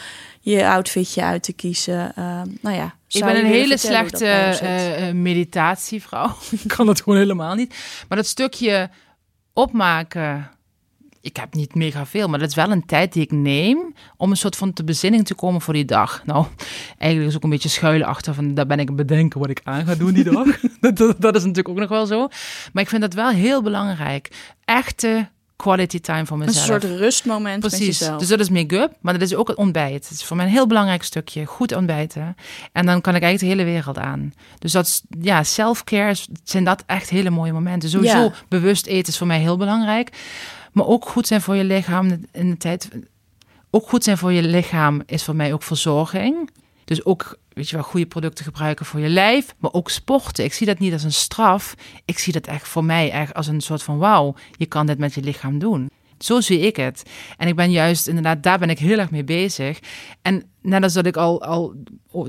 je 0.50 0.68
outfitje 0.68 1.22
uit 1.22 1.42
te 1.42 1.52
kiezen. 1.52 2.14
Eh, 2.14 2.42
nou 2.60 2.76
ja, 2.76 2.94
Ik 3.08 3.24
ben 3.24 3.36
een 3.36 3.46
hele 3.46 3.76
slechte 3.76 4.26
eh, 4.26 5.12
meditatievrouw. 5.12 6.36
ik 6.64 6.68
kan 6.76 6.86
dat 6.86 7.02
gewoon 7.02 7.18
helemaal 7.18 7.54
niet. 7.54 7.74
Maar 8.08 8.18
dat 8.18 8.26
stukje 8.26 8.90
opmaken, 9.52 10.50
ik 11.20 11.36
heb 11.36 11.54
niet 11.54 11.74
mega 11.74 12.06
veel, 12.06 12.28
maar 12.28 12.38
dat 12.38 12.48
is 12.48 12.54
wel 12.54 12.70
een 12.70 12.86
tijd 12.86 13.12
die 13.12 13.22
ik 13.22 13.30
neem 13.32 13.94
om 14.16 14.30
een 14.30 14.36
soort 14.36 14.56
van 14.56 14.72
te 14.72 14.84
bezinning 14.84 15.26
te 15.26 15.34
komen 15.34 15.60
voor 15.60 15.74
die 15.74 15.84
dag. 15.84 16.22
Nou, 16.26 16.46
eigenlijk 16.98 17.30
is 17.30 17.36
ook 17.36 17.44
een 17.44 17.50
beetje 17.50 17.68
schuilen 17.68 18.06
achter 18.06 18.34
van, 18.34 18.54
daar 18.54 18.66
ben 18.66 18.78
ik 18.78 18.96
bedenken 18.96 19.40
wat 19.40 19.50
ik 19.50 19.60
aan 19.64 19.86
ga 19.86 19.94
doen 19.94 20.12
die 20.12 20.24
dag. 20.24 20.46
dat, 20.80 20.96
dat, 20.96 21.20
dat 21.20 21.34
is 21.34 21.42
natuurlijk 21.42 21.68
ook 21.68 21.78
nog 21.78 21.88
wel 21.88 22.06
zo. 22.06 22.28
Maar 22.72 22.82
ik 22.82 22.88
vind 22.88 23.02
dat 23.02 23.14
wel 23.14 23.30
heel 23.30 23.62
belangrijk. 23.62 24.54
Echte 24.64 25.28
quality 25.62 26.00
time 26.00 26.26
voor 26.26 26.40
een 26.40 26.46
mezelf. 26.46 26.64
soort 26.66 26.84
rustmoment 26.84 27.62
met 27.62 27.70
Precies. 27.70 27.98
jezelf. 27.98 28.18
Dus 28.18 28.28
dat 28.28 28.40
is 28.40 28.48
make-up, 28.48 28.92
maar 29.00 29.12
dat 29.12 29.22
is 29.22 29.34
ook 29.34 29.48
het 29.48 29.56
ontbijt. 29.56 30.08
Het 30.08 30.10
is 30.18 30.24
voor 30.24 30.36
mij 30.36 30.46
een 30.46 30.52
heel 30.52 30.66
belangrijk 30.66 31.02
stukje. 31.02 31.44
Goed 31.44 31.72
ontbijten. 31.74 32.36
En 32.72 32.86
dan 32.86 33.00
kan 33.00 33.14
ik 33.14 33.22
eigenlijk 33.22 33.54
de 33.56 33.62
hele 33.62 33.74
wereld 33.76 33.98
aan. 33.98 34.32
Dus 34.58 34.72
dat 34.72 34.86
is, 34.86 35.02
ja, 35.20 35.42
self-care 35.42 36.14
zijn 36.44 36.64
dat 36.64 36.82
echt 36.86 37.10
hele 37.10 37.30
mooie 37.30 37.52
momenten. 37.52 37.88
Sowieso 37.88 38.18
Ja. 38.18 38.32
bewust 38.48 38.86
eten 38.86 39.12
is 39.12 39.18
voor 39.18 39.26
mij 39.26 39.38
heel 39.40 39.56
belangrijk. 39.56 40.10
Maar 40.72 40.86
ook 40.86 41.08
goed 41.08 41.26
zijn 41.26 41.40
voor 41.40 41.54
je 41.56 41.64
lichaam 41.64 42.20
in 42.32 42.50
de 42.50 42.56
tijd. 42.56 42.88
Ook 43.70 43.88
goed 43.88 44.04
zijn 44.04 44.18
voor 44.18 44.32
je 44.32 44.42
lichaam 44.42 45.02
is 45.06 45.24
voor 45.24 45.36
mij 45.36 45.52
ook 45.52 45.62
verzorging. 45.62 46.50
Dus 46.88 47.04
ook, 47.04 47.38
weet 47.48 47.68
je 47.68 47.76
wel, 47.76 47.84
goede 47.84 48.06
producten 48.06 48.44
gebruiken 48.44 48.86
voor 48.86 49.00
je 49.00 49.08
lijf. 49.08 49.54
Maar 49.58 49.72
ook 49.72 49.90
sporten. 49.90 50.44
Ik 50.44 50.52
zie 50.52 50.66
dat 50.66 50.78
niet 50.78 50.92
als 50.92 51.02
een 51.02 51.12
straf. 51.12 51.74
Ik 52.04 52.18
zie 52.18 52.32
dat 52.32 52.46
echt 52.46 52.68
voor 52.68 52.84
mij 52.84 53.10
echt 53.10 53.34
als 53.34 53.46
een 53.46 53.60
soort 53.60 53.82
van 53.82 53.98
wauw. 53.98 54.34
Je 54.56 54.66
kan 54.66 54.86
dit 54.86 54.98
met 54.98 55.14
je 55.14 55.22
lichaam 55.22 55.58
doen. 55.58 55.90
Zo 56.18 56.40
zie 56.40 56.60
ik 56.60 56.76
het. 56.76 57.02
En 57.36 57.48
ik 57.48 57.56
ben 57.56 57.70
juist, 57.70 58.06
inderdaad, 58.06 58.42
daar 58.42 58.58
ben 58.58 58.70
ik 58.70 58.78
heel 58.78 58.98
erg 58.98 59.10
mee 59.10 59.24
bezig. 59.24 59.78
En 60.22 60.42
net 60.62 60.82
als 60.82 60.92
dat 60.92 61.06
ik 61.06 61.16
al, 61.16 61.42
al 61.42 61.74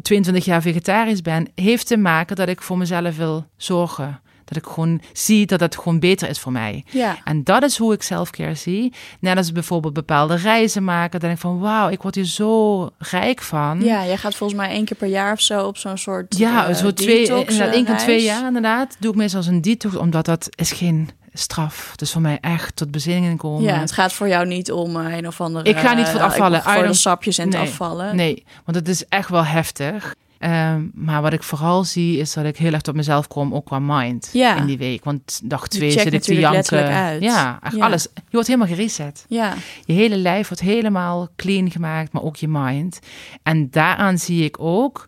22 0.02 0.46
jaar 0.46 0.62
vegetarisch 0.62 1.22
ben, 1.22 1.48
heeft 1.56 1.88
te 1.88 1.98
maken 1.98 2.36
dat 2.36 2.48
ik 2.48 2.62
voor 2.62 2.78
mezelf 2.78 3.18
wil 3.18 3.46
zorgen. 3.58 4.22
Dat 4.50 4.58
ik 4.58 4.66
gewoon 4.70 5.02
zie 5.14 5.46
dat 5.46 5.60
het 5.60 5.76
gewoon 5.78 6.00
beter 6.00 6.30
is 6.30 6.40
voor 6.40 6.52
mij. 6.52 6.84
Ja. 6.92 7.18
En 7.24 7.44
dat 7.44 7.64
is 7.64 7.78
hoe 7.78 7.94
ik 7.94 8.02
selfcare 8.02 8.56
zie. 8.56 8.94
Net 9.20 9.38
als 9.38 9.52
bijvoorbeeld 9.52 9.94
bepaalde 9.94 10.36
reizen 10.36 10.84
maken. 10.84 11.12
Dan 11.12 11.20
denk 11.20 11.34
ik 11.34 11.40
van 11.40 11.60
wauw, 11.60 11.90
ik 11.90 12.02
word 12.02 12.16
hier 12.16 12.26
zo 12.26 12.90
rijk 12.98 13.42
van. 13.42 13.82
ja, 13.84 14.06
jij 14.06 14.18
gaat 14.18 14.36
volgens 14.36 14.60
mij 14.60 14.70
één 14.70 14.86
keer 14.86 14.98
per 14.98 15.08
jaar 15.08 15.32
of 15.34 15.42
zo 15.42 15.66
op 15.68 15.78
zo'n 15.78 15.98
soort 15.98 16.38
Ja, 16.38 16.68
eh, 16.68 16.76
zo 16.76 16.94
twee, 16.94 17.20
detox, 17.28 17.40
inderdaad, 17.52 17.68
eh, 17.70 17.74
één 17.76 17.86
keer 17.86 17.98
twee 17.98 18.16
reis. 18.18 18.28
jaar 18.30 18.48
inderdaad. 18.48 18.96
Doe 19.00 19.12
ik 19.12 19.18
meestal 19.18 19.44
een 19.48 19.62
detox, 19.62 19.96
omdat 19.96 20.26
dat 20.26 20.48
is 20.56 20.72
geen 20.72 21.10
straf. 21.34 21.94
Dus 21.96 22.12
voor 22.12 22.22
mij 22.22 22.38
echt 22.42 22.76
tot 22.76 22.92
bezinning 22.92 23.38
komen. 23.40 23.64
Ja, 23.64 23.80
het 23.80 23.92
gaat 23.92 24.14
voor 24.14 24.28
jou 24.28 24.46
niet 24.48 24.72
om 24.72 24.96
eh, 25.06 25.18
een 25.18 25.28
of 25.28 25.42
andere... 25.42 25.70
Ik 25.70 25.78
ga 25.78 25.94
niet 25.94 26.08
voor 26.08 26.20
eh, 26.20 26.26
afvallen. 26.26 26.58
ik- 26.58 26.64
Voor 26.64 26.74
I 26.74 26.78
de 26.78 26.84
don't- 26.84 26.96
sapjes 26.98 27.38
en 27.38 27.46
het 27.52 27.56
afvallen. 27.62 28.16
Nee, 28.16 28.44
want 28.66 28.78
het 28.78 28.88
is 28.88 29.06
echt 29.08 29.30
wel 29.30 29.46
heftig. 29.46 30.16
Ehm, 30.40 30.88
maar 30.94 31.22
wat 31.22 31.34
ik 31.34 31.44
vooral 31.44 31.84
zie, 31.84 32.18
is 32.18 32.34
dat 32.34 32.46
ik 32.46 32.58
heel 32.58 32.74
erg 32.74 32.82
tot 32.82 32.96
mezelf 32.96 33.28
kom, 33.28 33.54
ook 33.54 33.66
qua 33.66 33.80
mind 33.80 34.30
Ja. 34.34 34.56
in 34.56 34.66
die 34.66 34.78
week. 34.78 35.04
Want 35.04 35.42
dag 35.44 35.68
twee 35.68 35.92
zit 35.92 36.14
ik 36.14 36.22
te 36.22 36.40
janken. 36.40 36.88
uit. 36.88 37.22
Ja, 37.22 37.60
echt 37.64 37.76
Ja. 37.76 37.86
alles. 37.86 38.04
Je 38.14 38.22
wordt 38.32 38.48
helemaal 38.48 38.68
gereset. 38.68 39.26
Ja, 39.28 39.54
Je 39.86 39.94
hele 39.94 40.18
lijf 40.18 40.48
wordt 40.48 40.64
helemaal 40.64 41.28
clean 41.36 41.72
gemaakt, 41.72 42.12
maar 42.12 42.24
ook 42.24 42.36
je 42.36 42.48
mind. 42.48 43.00
En 43.44 43.70
daaraan 43.70 44.18
zie 44.18 44.44
ik 44.44 44.60
ook 44.60 45.08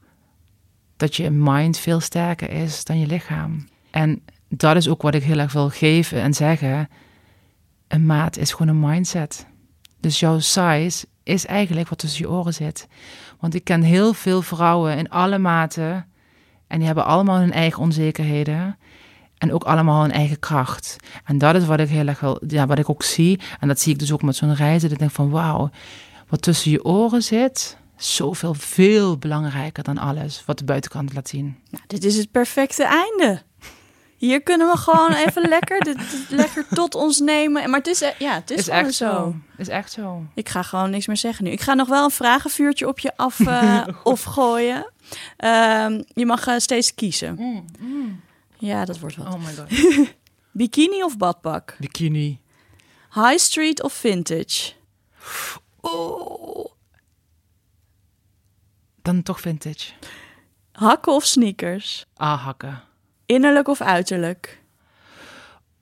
dat 0.98 1.16
je 1.16 1.30
mind 1.30 1.78
veel 1.78 2.00
sterker 2.00 2.50
is 2.50 2.84
dan 2.84 3.00
je 3.00 3.06
lichaam. 3.08 3.68
En 3.92 4.22
dat 4.50 4.76
is 4.76 4.88
ook 4.90 5.02
wat 5.02 5.16
ik 5.16 5.24
heel 5.24 5.40
erg 5.40 5.54
wil 5.54 5.70
geven 5.70 6.22
en 6.22 6.34
zeggen. 6.34 6.90
Een 7.88 8.06
maat 8.06 8.38
is 8.38 8.52
gewoon 8.52 8.68
een 8.68 8.90
mindset. 8.90 9.46
Dus 10.00 10.20
jouw 10.20 10.40
size 10.40 11.06
is 11.24 11.46
eigenlijk 11.46 11.90
wat 11.90 11.98
tussen 11.98 12.22
je 12.26 12.30
oren 12.32 12.54
zit. 12.54 12.88
Want 13.42 13.54
ik 13.56 13.64
ken 13.64 13.82
heel 13.82 14.14
veel 14.14 14.42
vrouwen 14.42 14.98
in 14.98 15.10
alle 15.10 15.38
maten. 15.38 16.06
En 16.68 16.78
die 16.78 16.86
hebben 16.86 17.06
allemaal 17.06 17.40
hun 17.40 17.54
eigen 17.54 17.82
onzekerheden. 17.82 18.78
En 19.38 19.54
ook 19.54 19.64
allemaal 19.64 20.02
hun 20.02 20.12
eigen 20.12 20.40
kracht. 20.40 20.96
En 21.26 21.38
dat 21.38 21.56
is 21.56 21.66
wat 21.66 21.80
ik 21.80 21.90
heel 21.90 22.08
erg 22.08 22.20
wil, 22.20 22.42
ja, 22.48 22.66
wat 22.66 22.80
ik 22.80 22.90
ook 22.90 23.04
zie. 23.04 23.40
En 23.60 23.68
dat 23.68 23.80
zie 23.80 23.94
ik 23.94 24.00
dus 24.00 24.12
ook 24.12 24.22
met 24.22 24.36
zo'n 24.36 24.56
reizen. 24.56 24.82
Dat 24.82 24.92
ik 24.92 25.00
denk 25.00 25.12
van 25.12 25.30
wauw, 25.30 25.70
wat 26.28 26.42
tussen 26.42 26.72
je 26.72 26.86
oren 26.86 27.24
zit, 27.24 27.78
zoveel, 27.96 28.54
veel 28.54 29.18
belangrijker 29.18 29.84
dan 29.84 29.98
alles 29.98 30.44
wat 30.46 30.58
de 30.58 30.64
buitenkant 30.64 31.14
laat 31.14 31.30
zien. 31.30 31.58
nou, 31.70 31.84
dit 31.88 32.04
is 32.04 32.18
het 32.18 32.32
perfecte 32.32 32.84
einde. 32.84 33.42
Hier 34.22 34.42
kunnen 34.42 34.68
we 34.68 34.78
gewoon 34.78 35.14
even 35.14 35.48
lekker, 35.50 35.80
dit, 35.80 35.98
dit 35.98 36.30
lekker 36.30 36.66
tot 36.68 36.96
ons 36.96 37.20
nemen. 37.20 37.70
Maar 37.70 37.80
het 37.80 37.88
is, 37.88 38.02
eh, 38.02 38.20
ja, 38.20 38.34
het 38.34 38.52
is, 38.52 38.58
Is 38.58 38.66
gewoon 38.66 38.80
echt 38.80 38.94
zo. 38.94 39.06
zo. 39.10 39.36
Is 39.58 39.68
echt 39.68 39.92
zo. 39.92 40.26
Ik 40.34 40.50
ga 40.50 40.62
gewoon 40.64 40.90
niks 40.90 41.08
meer 41.08 41.18
zeggen 41.18 41.44
nu. 41.46 41.52
Ik 41.52 41.62
ga 41.62 41.74
nog 41.74 41.88
wel 41.88 42.04
een 42.04 42.12
vragenvuurtje 42.12 42.88
op 42.88 43.00
je 43.00 43.18
af 43.18 43.40
eh, 43.40 43.88
of 44.04 44.24
gooien. 44.24 44.92
Ehm, 45.38 46.02
je 46.14 46.26
mag 46.26 46.48
eh, 46.48 46.58
steeds 46.58 46.96
kiezen. 46.96 47.66
Ja, 48.58 48.86
dat 48.86 49.00
wordt 49.00 49.16
wat. 49.16 49.28
Oh 49.28 49.46
my 49.46 49.54
god. 49.54 50.10
Bikini 50.52 51.04
of 51.04 51.18
badpak? 51.18 51.76
Bikini. 51.80 52.40
High 53.14 53.38
street 53.38 53.84
of 53.84 53.94
vintage? 53.94 54.72
Oh. 55.80 56.72
Dan 59.02 59.24
toch 59.24 59.40
vintage. 59.40 59.92
Hakken 60.72 61.14
of 61.14 61.26
sneakers? 61.26 62.06
Ah, 62.16 62.44
hakken. 62.44 62.84
Innerlijk 63.32 63.68
of 63.68 63.82
uiterlijk? 63.82 64.62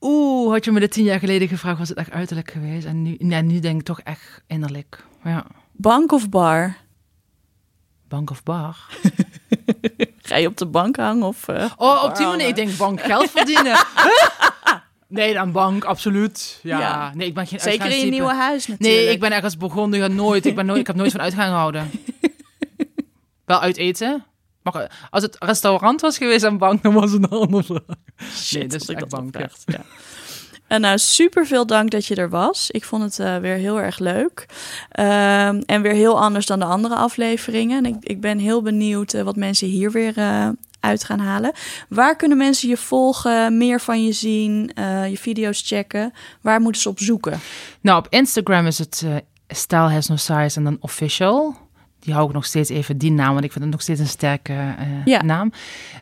Oeh, 0.02 0.52
had 0.52 0.66
je 0.66 0.72
me 0.72 0.80
dit 0.80 0.92
tien 0.92 1.04
jaar 1.04 1.20
geleden 1.20 1.48
gevraagd, 1.48 1.78
was 1.80 1.90
het 1.90 1.98
echt 1.98 2.12
uiterlijk 2.12 2.52
geweest. 2.52 2.86
En 2.86 3.02
nu, 3.02 3.16
ja, 3.20 3.42
nu 3.42 3.60
denk 3.60 3.80
ik 3.80 3.86
toch 3.86 4.02
echt 4.02 4.42
innerlijk. 4.48 5.04
Ja. 5.24 5.46
Bank 5.72 6.12
of 6.12 6.30
bar? 6.30 6.76
Bank 8.08 8.30
of 8.30 8.44
bar. 8.44 8.78
Ga 10.22 10.36
je 10.36 10.48
op 10.48 10.58
de 10.58 10.66
bank 10.66 10.96
hangen 10.96 11.28
of... 11.28 11.48
eh, 11.48 11.72
Oh, 11.78 12.04
op 12.04 12.16
die 12.16 12.26
manier. 12.26 12.48
Ik 12.48 12.56
denk 12.56 12.78
bank 12.78 13.02
geld 13.02 13.30
verdienen. 13.38 13.78
nee, 15.08 15.34
dan 15.34 15.52
bank, 15.52 15.84
absoluut. 15.84 16.60
Ja. 16.64 16.80
Ja. 16.80 17.12
Nee, 17.16 17.28
ik 17.28 17.34
ben 17.34 17.48
geen 17.48 17.60
Zeker 17.60 17.92
in 17.92 18.06
je 18.06 18.12
nieuwe 18.12 18.34
huis 18.34 18.68
natuurlijk. 18.68 19.00
Nee, 19.00 19.12
ik 19.14 19.20
ben 19.20 19.32
ergens 19.32 19.58
begonnen. 19.58 20.16
Nooit. 20.16 20.46
Ik, 20.46 20.56
ben 20.56 20.66
nooit. 20.66 20.80
ik 20.80 20.88
heb 20.88 20.96
nooit 20.96 21.12
van 21.12 21.22
uitgaan 21.22 21.48
gehouden. 21.48 21.92
Wel 23.46 23.60
uit 23.60 23.78
eten. 23.78 24.24
Maar 24.74 25.08
als 25.10 25.24
het 25.24 25.36
restaurant 25.40 26.02
was 26.02 26.18
geweest 26.18 26.44
en 26.44 26.58
bank, 26.58 26.84
dan 26.84 26.94
was 26.94 27.12
het 27.12 27.32
een. 27.32 27.64
Shit, 28.34 28.60
Nee, 28.60 28.80
had 28.80 28.90
ik 28.90 28.90
echt 28.90 29.00
dat 29.00 29.10
bank, 29.10 29.32
gevraagd, 29.32 29.64
Ja. 29.66 29.82
En 30.68 30.82
nou, 30.82 30.98
super 30.98 31.48
veel 31.48 31.66
dank 31.66 31.92
dat 31.92 32.06
je 32.06 32.16
er 32.16 32.30
was. 32.30 32.72
Ik 32.72 32.84
vond 32.86 33.04
het 33.04 33.20
eh, 33.20 33.38
weer 33.38 33.56
heel 33.56 33.82
erg 33.82 34.00
leuk. 34.00 34.46
Ehm, 34.90 35.62
en 35.66 35.82
weer 35.82 35.94
heel 35.94 36.22
anders 36.22 36.46
dan 36.46 36.60
de 36.60 36.66
andere 36.66 36.96
afleveringen. 36.96 37.86
En 37.86 37.94
ik, 37.94 37.96
ik 38.00 38.22
ben 38.22 38.38
heel 38.38 38.62
benieuwd 38.62 39.14
eh, 39.14 39.22
wat 39.22 39.36
mensen 39.36 39.68
hier 39.68 39.92
weer 39.92 40.18
eh, 40.18 40.50
uit 40.80 41.04
gaan 41.04 41.20
halen. 41.20 41.52
Waar 41.90 42.16
kunnen 42.16 42.38
mensen 42.38 42.70
je 42.70 42.78
volgen, 42.78 43.58
meer 43.58 43.82
van 43.82 44.04
je 44.04 44.12
zien, 44.12 44.72
eh, 44.74 45.10
je 45.10 45.18
video's 45.18 45.64
checken? 45.66 46.14
Waar 46.42 46.62
moeten 46.62 46.82
ze 46.82 46.90
op 46.90 47.00
zoeken? 47.00 47.40
Nou, 47.82 47.98
op 47.98 48.08
Instagram 48.10 48.66
is 48.66 48.78
het 48.78 49.04
eh 49.06 49.16
Style 49.48 49.92
Has 49.92 50.08
No 50.08 50.16
Size 50.16 50.58
en 50.58 50.64
dan 50.64 50.78
official. 50.80 51.56
Die 52.00 52.14
hou 52.14 52.28
ik 52.28 52.34
nog 52.34 52.46
steeds 52.46 52.70
even, 52.70 52.98
die 52.98 53.12
naam, 53.12 53.34
want 53.34 53.44
ik 53.46 53.52
vind 53.52 53.64
het 53.64 53.74
nog 53.74 53.82
steeds 53.82 54.00
een 54.00 54.08
sterke 54.08 54.54
eh, 54.54 55.06
Ja. 55.06 55.22
naam. 55.22 55.52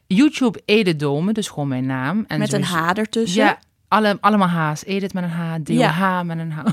YouTube 0.08 0.62
Edith 0.66 1.00
Dome, 1.00 1.34
dus 1.34 1.48
gewoon 1.48 1.68
mijn 1.68 1.86
naam. 1.86 2.26
En 2.28 2.40
Met 2.40 2.54
een 2.54 2.64
H 2.64 2.90
ertussen. 2.94 3.44
Ja, 3.44 3.60
alle, 3.88 4.18
allemaal 4.22 4.48
H's. 4.72 4.84
Edith 4.86 5.14
met 5.14 5.24
een 5.24 5.30
H, 5.30 5.56
D-O-H 5.64 6.22
met 6.24 6.38
een 6.40 6.52
H. 6.52 6.60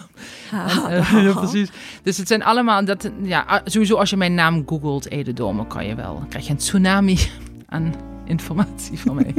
Eh, 0.52 1.12
ja, 1.12 1.32
ha. 1.32 1.32
precies. 1.40 1.70
Dus 2.02 2.16
het 2.16 2.28
zijn 2.28 2.42
allemaal, 2.42 2.84
dat, 2.84 3.10
ja, 3.22 3.60
sowieso 3.64 3.96
als 3.96 4.10
je 4.10 4.16
mijn 4.16 4.34
naam 4.34 4.62
googelt, 4.66 5.10
Edith 5.10 5.36
Dome, 5.36 5.66
kan 5.66 5.86
je 5.86 5.94
wel. 5.94 6.14
Dan 6.18 6.28
krijg 6.28 6.44
je 6.44 6.50
een 6.50 6.56
tsunami 6.56 7.18
aan 7.68 7.94
informatie 8.24 8.98
van 8.98 9.14
mij. 9.14 9.34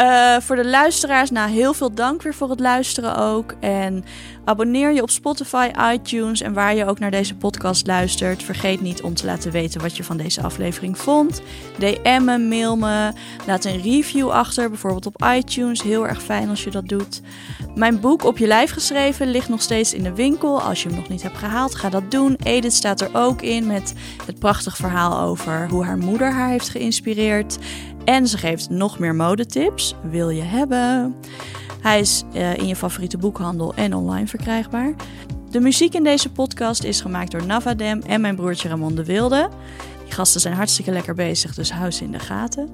Uh, 0.00 0.36
voor 0.40 0.56
de 0.56 0.66
luisteraars, 0.66 1.30
nou 1.30 1.50
heel 1.50 1.74
veel 1.74 1.94
dank 1.94 2.22
weer 2.22 2.34
voor 2.34 2.50
het 2.50 2.60
luisteren 2.60 3.16
ook. 3.16 3.54
En 3.60 4.04
abonneer 4.44 4.92
je 4.92 5.02
op 5.02 5.10
Spotify, 5.10 5.70
iTunes 5.92 6.40
en 6.40 6.52
waar 6.52 6.74
je 6.74 6.86
ook 6.86 6.98
naar 6.98 7.10
deze 7.10 7.36
podcast 7.36 7.86
luistert. 7.86 8.42
Vergeet 8.42 8.80
niet 8.80 9.02
om 9.02 9.14
te 9.14 9.26
laten 9.26 9.52
weten 9.52 9.80
wat 9.80 9.96
je 9.96 10.04
van 10.04 10.16
deze 10.16 10.42
aflevering 10.42 10.98
vond. 10.98 11.42
DM 11.78 12.24
me, 12.24 12.38
mail 12.38 12.76
me, 12.76 13.12
laat 13.46 13.64
een 13.64 13.82
review 13.82 14.30
achter, 14.30 14.68
bijvoorbeeld 14.68 15.06
op 15.06 15.24
iTunes. 15.34 15.82
Heel 15.82 16.08
erg 16.08 16.22
fijn 16.22 16.48
als 16.48 16.64
je 16.64 16.70
dat 16.70 16.88
doet. 16.88 17.20
Mijn 17.74 18.00
boek 18.00 18.24
Op 18.24 18.38
je 18.38 18.46
lijf 18.46 18.70
geschreven 18.70 19.30
ligt 19.30 19.48
nog 19.48 19.62
steeds 19.62 19.94
in 19.94 20.02
de 20.02 20.14
winkel. 20.14 20.60
Als 20.60 20.82
je 20.82 20.88
hem 20.88 20.98
nog 20.98 21.08
niet 21.08 21.22
hebt 21.22 21.38
gehaald, 21.38 21.74
ga 21.74 21.88
dat 21.88 22.10
doen. 22.10 22.36
Edith 22.42 22.72
staat 22.72 23.00
er 23.00 23.10
ook 23.12 23.42
in 23.42 23.66
met 23.66 23.94
het 24.26 24.38
prachtig 24.38 24.76
verhaal 24.76 25.20
over 25.20 25.68
hoe 25.68 25.84
haar 25.84 25.98
moeder 25.98 26.32
haar 26.32 26.48
heeft 26.48 26.68
geïnspireerd. 26.68 27.58
En 28.10 28.28
ze 28.28 28.38
geeft 28.38 28.70
nog 28.70 28.98
meer 28.98 29.14
modetips. 29.14 29.94
Wil 30.02 30.30
je 30.30 30.42
hebben? 30.42 31.14
Hij 31.80 32.00
is 32.00 32.22
uh, 32.34 32.56
in 32.56 32.66
je 32.66 32.76
favoriete 32.76 33.18
boekhandel 33.18 33.74
en 33.74 33.94
online 33.94 34.26
verkrijgbaar. 34.26 34.94
De 35.50 35.60
muziek 35.60 35.94
in 35.94 36.04
deze 36.04 36.32
podcast 36.32 36.84
is 36.84 37.00
gemaakt 37.00 37.30
door 37.30 37.46
Navadem 37.46 38.02
en 38.02 38.20
mijn 38.20 38.36
broertje 38.36 38.68
Ramon 38.68 38.94
de 38.94 39.04
Wilde. 39.04 39.48
Die 40.04 40.12
gasten 40.12 40.40
zijn 40.40 40.54
hartstikke 40.54 40.90
lekker 40.90 41.14
bezig, 41.14 41.54
dus 41.54 41.72
hou 41.72 41.90
ze 41.90 42.04
in 42.04 42.12
de 42.12 42.18
gaten. 42.18 42.68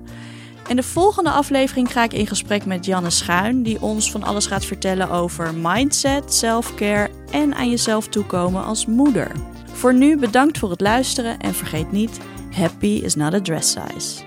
En 0.69 0.77
de 0.77 0.83
volgende 0.83 1.31
aflevering 1.31 1.93
ga 1.93 2.05
ik 2.05 2.13
in 2.13 2.27
gesprek 2.27 2.65
met 2.65 2.85
Janne 2.85 3.11
Schuin, 3.11 3.63
die 3.63 3.83
ons 3.83 4.11
van 4.11 4.23
alles 4.23 4.47
gaat 4.47 4.65
vertellen 4.65 5.11
over 5.11 5.55
mindset, 5.55 6.35
selfcare 6.35 7.11
en 7.31 7.55
aan 7.55 7.71
jezelf 7.71 8.09
toekomen 8.09 8.65
als 8.65 8.87
moeder. 8.87 9.31
Voor 9.73 9.95
nu 9.95 10.19
bedankt 10.19 10.59
voor 10.59 10.71
het 10.71 10.81
luisteren 10.81 11.39
en 11.39 11.55
vergeet 11.55 11.93
niet: 11.93 12.19
happy 12.51 13.01
is 13.05 13.15
not 13.15 13.35
a 13.35 13.41
dress 13.41 13.71
size. 13.71 14.26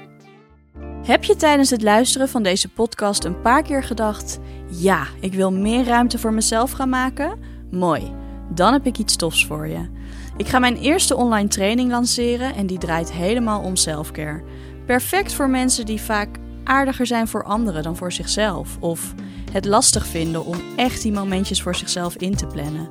Heb 1.10 1.24
je 1.24 1.36
tijdens 1.36 1.70
het 1.70 1.82
luisteren 1.82 2.30
van 2.30 2.44
deze 2.44 2.70
podcast 2.70 3.24
een 3.24 3.42
paar 3.42 3.64
keer 3.64 3.84
gedacht: 3.84 4.40
ja, 4.68 5.08
ik 5.20 5.34
wil 5.34 5.52
meer 5.52 5.86
ruimte 5.86 6.18
voor 6.18 6.34
mezelf 6.34 6.72
gaan 6.72 6.90
maken? 6.90 7.40
Mooi, 7.72 8.14
dan 8.54 8.74
heb 8.74 8.86
ik 8.86 8.98
iets 8.98 9.16
tofs 9.16 9.46
voor 9.46 9.68
je. 9.68 9.90
Ik 10.38 10.48
ga 10.48 10.60
mijn 10.60 10.78
eerste 10.78 11.16
online 11.16 11.48
training 11.48 11.92
lanceren 11.92 12.56
en 12.56 12.68
die 12.68 12.78
draait 12.78 13.12
helemaal 13.12 13.62
om 13.62 13.76
selfcare. 13.76 14.44
Perfect 14.86 15.34
voor 15.34 15.50
mensen 15.50 15.86
die 15.86 16.02
vaak 16.02 16.38
aardiger 16.64 17.06
zijn 17.06 17.28
voor 17.28 17.44
anderen 17.44 17.84
dan 17.84 17.96
voor 17.96 18.12
zichzelf. 18.12 18.78
Of 18.80 19.14
het 19.52 19.66
lastig 19.66 20.06
vinden 20.06 20.46
om 20.46 20.58
echt 20.76 21.02
die 21.02 21.12
momentjes 21.12 21.62
voor 21.62 21.76
zichzelf 21.76 22.16
in 22.16 22.36
te 22.36 22.48
plannen. 22.48 22.90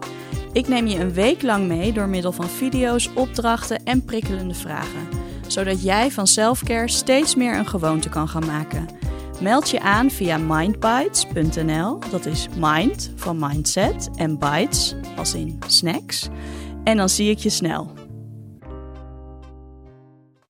Ik 0.52 0.68
neem 0.68 0.86
je 0.86 0.98
een 0.98 1.12
week 1.12 1.42
lang 1.42 1.66
mee 1.66 1.92
door 1.92 2.08
middel 2.08 2.32
van 2.32 2.48
video's, 2.48 3.10
opdrachten 3.14 3.84
en 3.84 4.04
prikkelende 4.04 4.54
vragen. 4.54 5.27
Zodat 5.48 5.82
jij 5.82 6.10
van 6.10 6.26
selfcare 6.26 6.88
steeds 6.88 7.34
meer 7.34 7.58
een 7.58 7.68
gewoonte 7.68 8.08
kan 8.08 8.28
gaan 8.28 8.46
maken. 8.46 8.86
Meld 9.40 9.70
je 9.70 9.80
aan 9.80 10.10
via 10.10 10.38
mindbites.nl. 10.38 11.98
Dat 12.10 12.26
is 12.26 12.48
mind 12.56 13.12
van 13.16 13.38
mindset 13.38 14.10
en 14.16 14.38
bites 14.38 14.94
als 15.16 15.34
in 15.34 15.58
snacks. 15.66 16.28
En 16.84 16.96
dan 16.96 17.08
zie 17.08 17.30
ik 17.30 17.38
je 17.38 17.50
snel. 17.50 17.97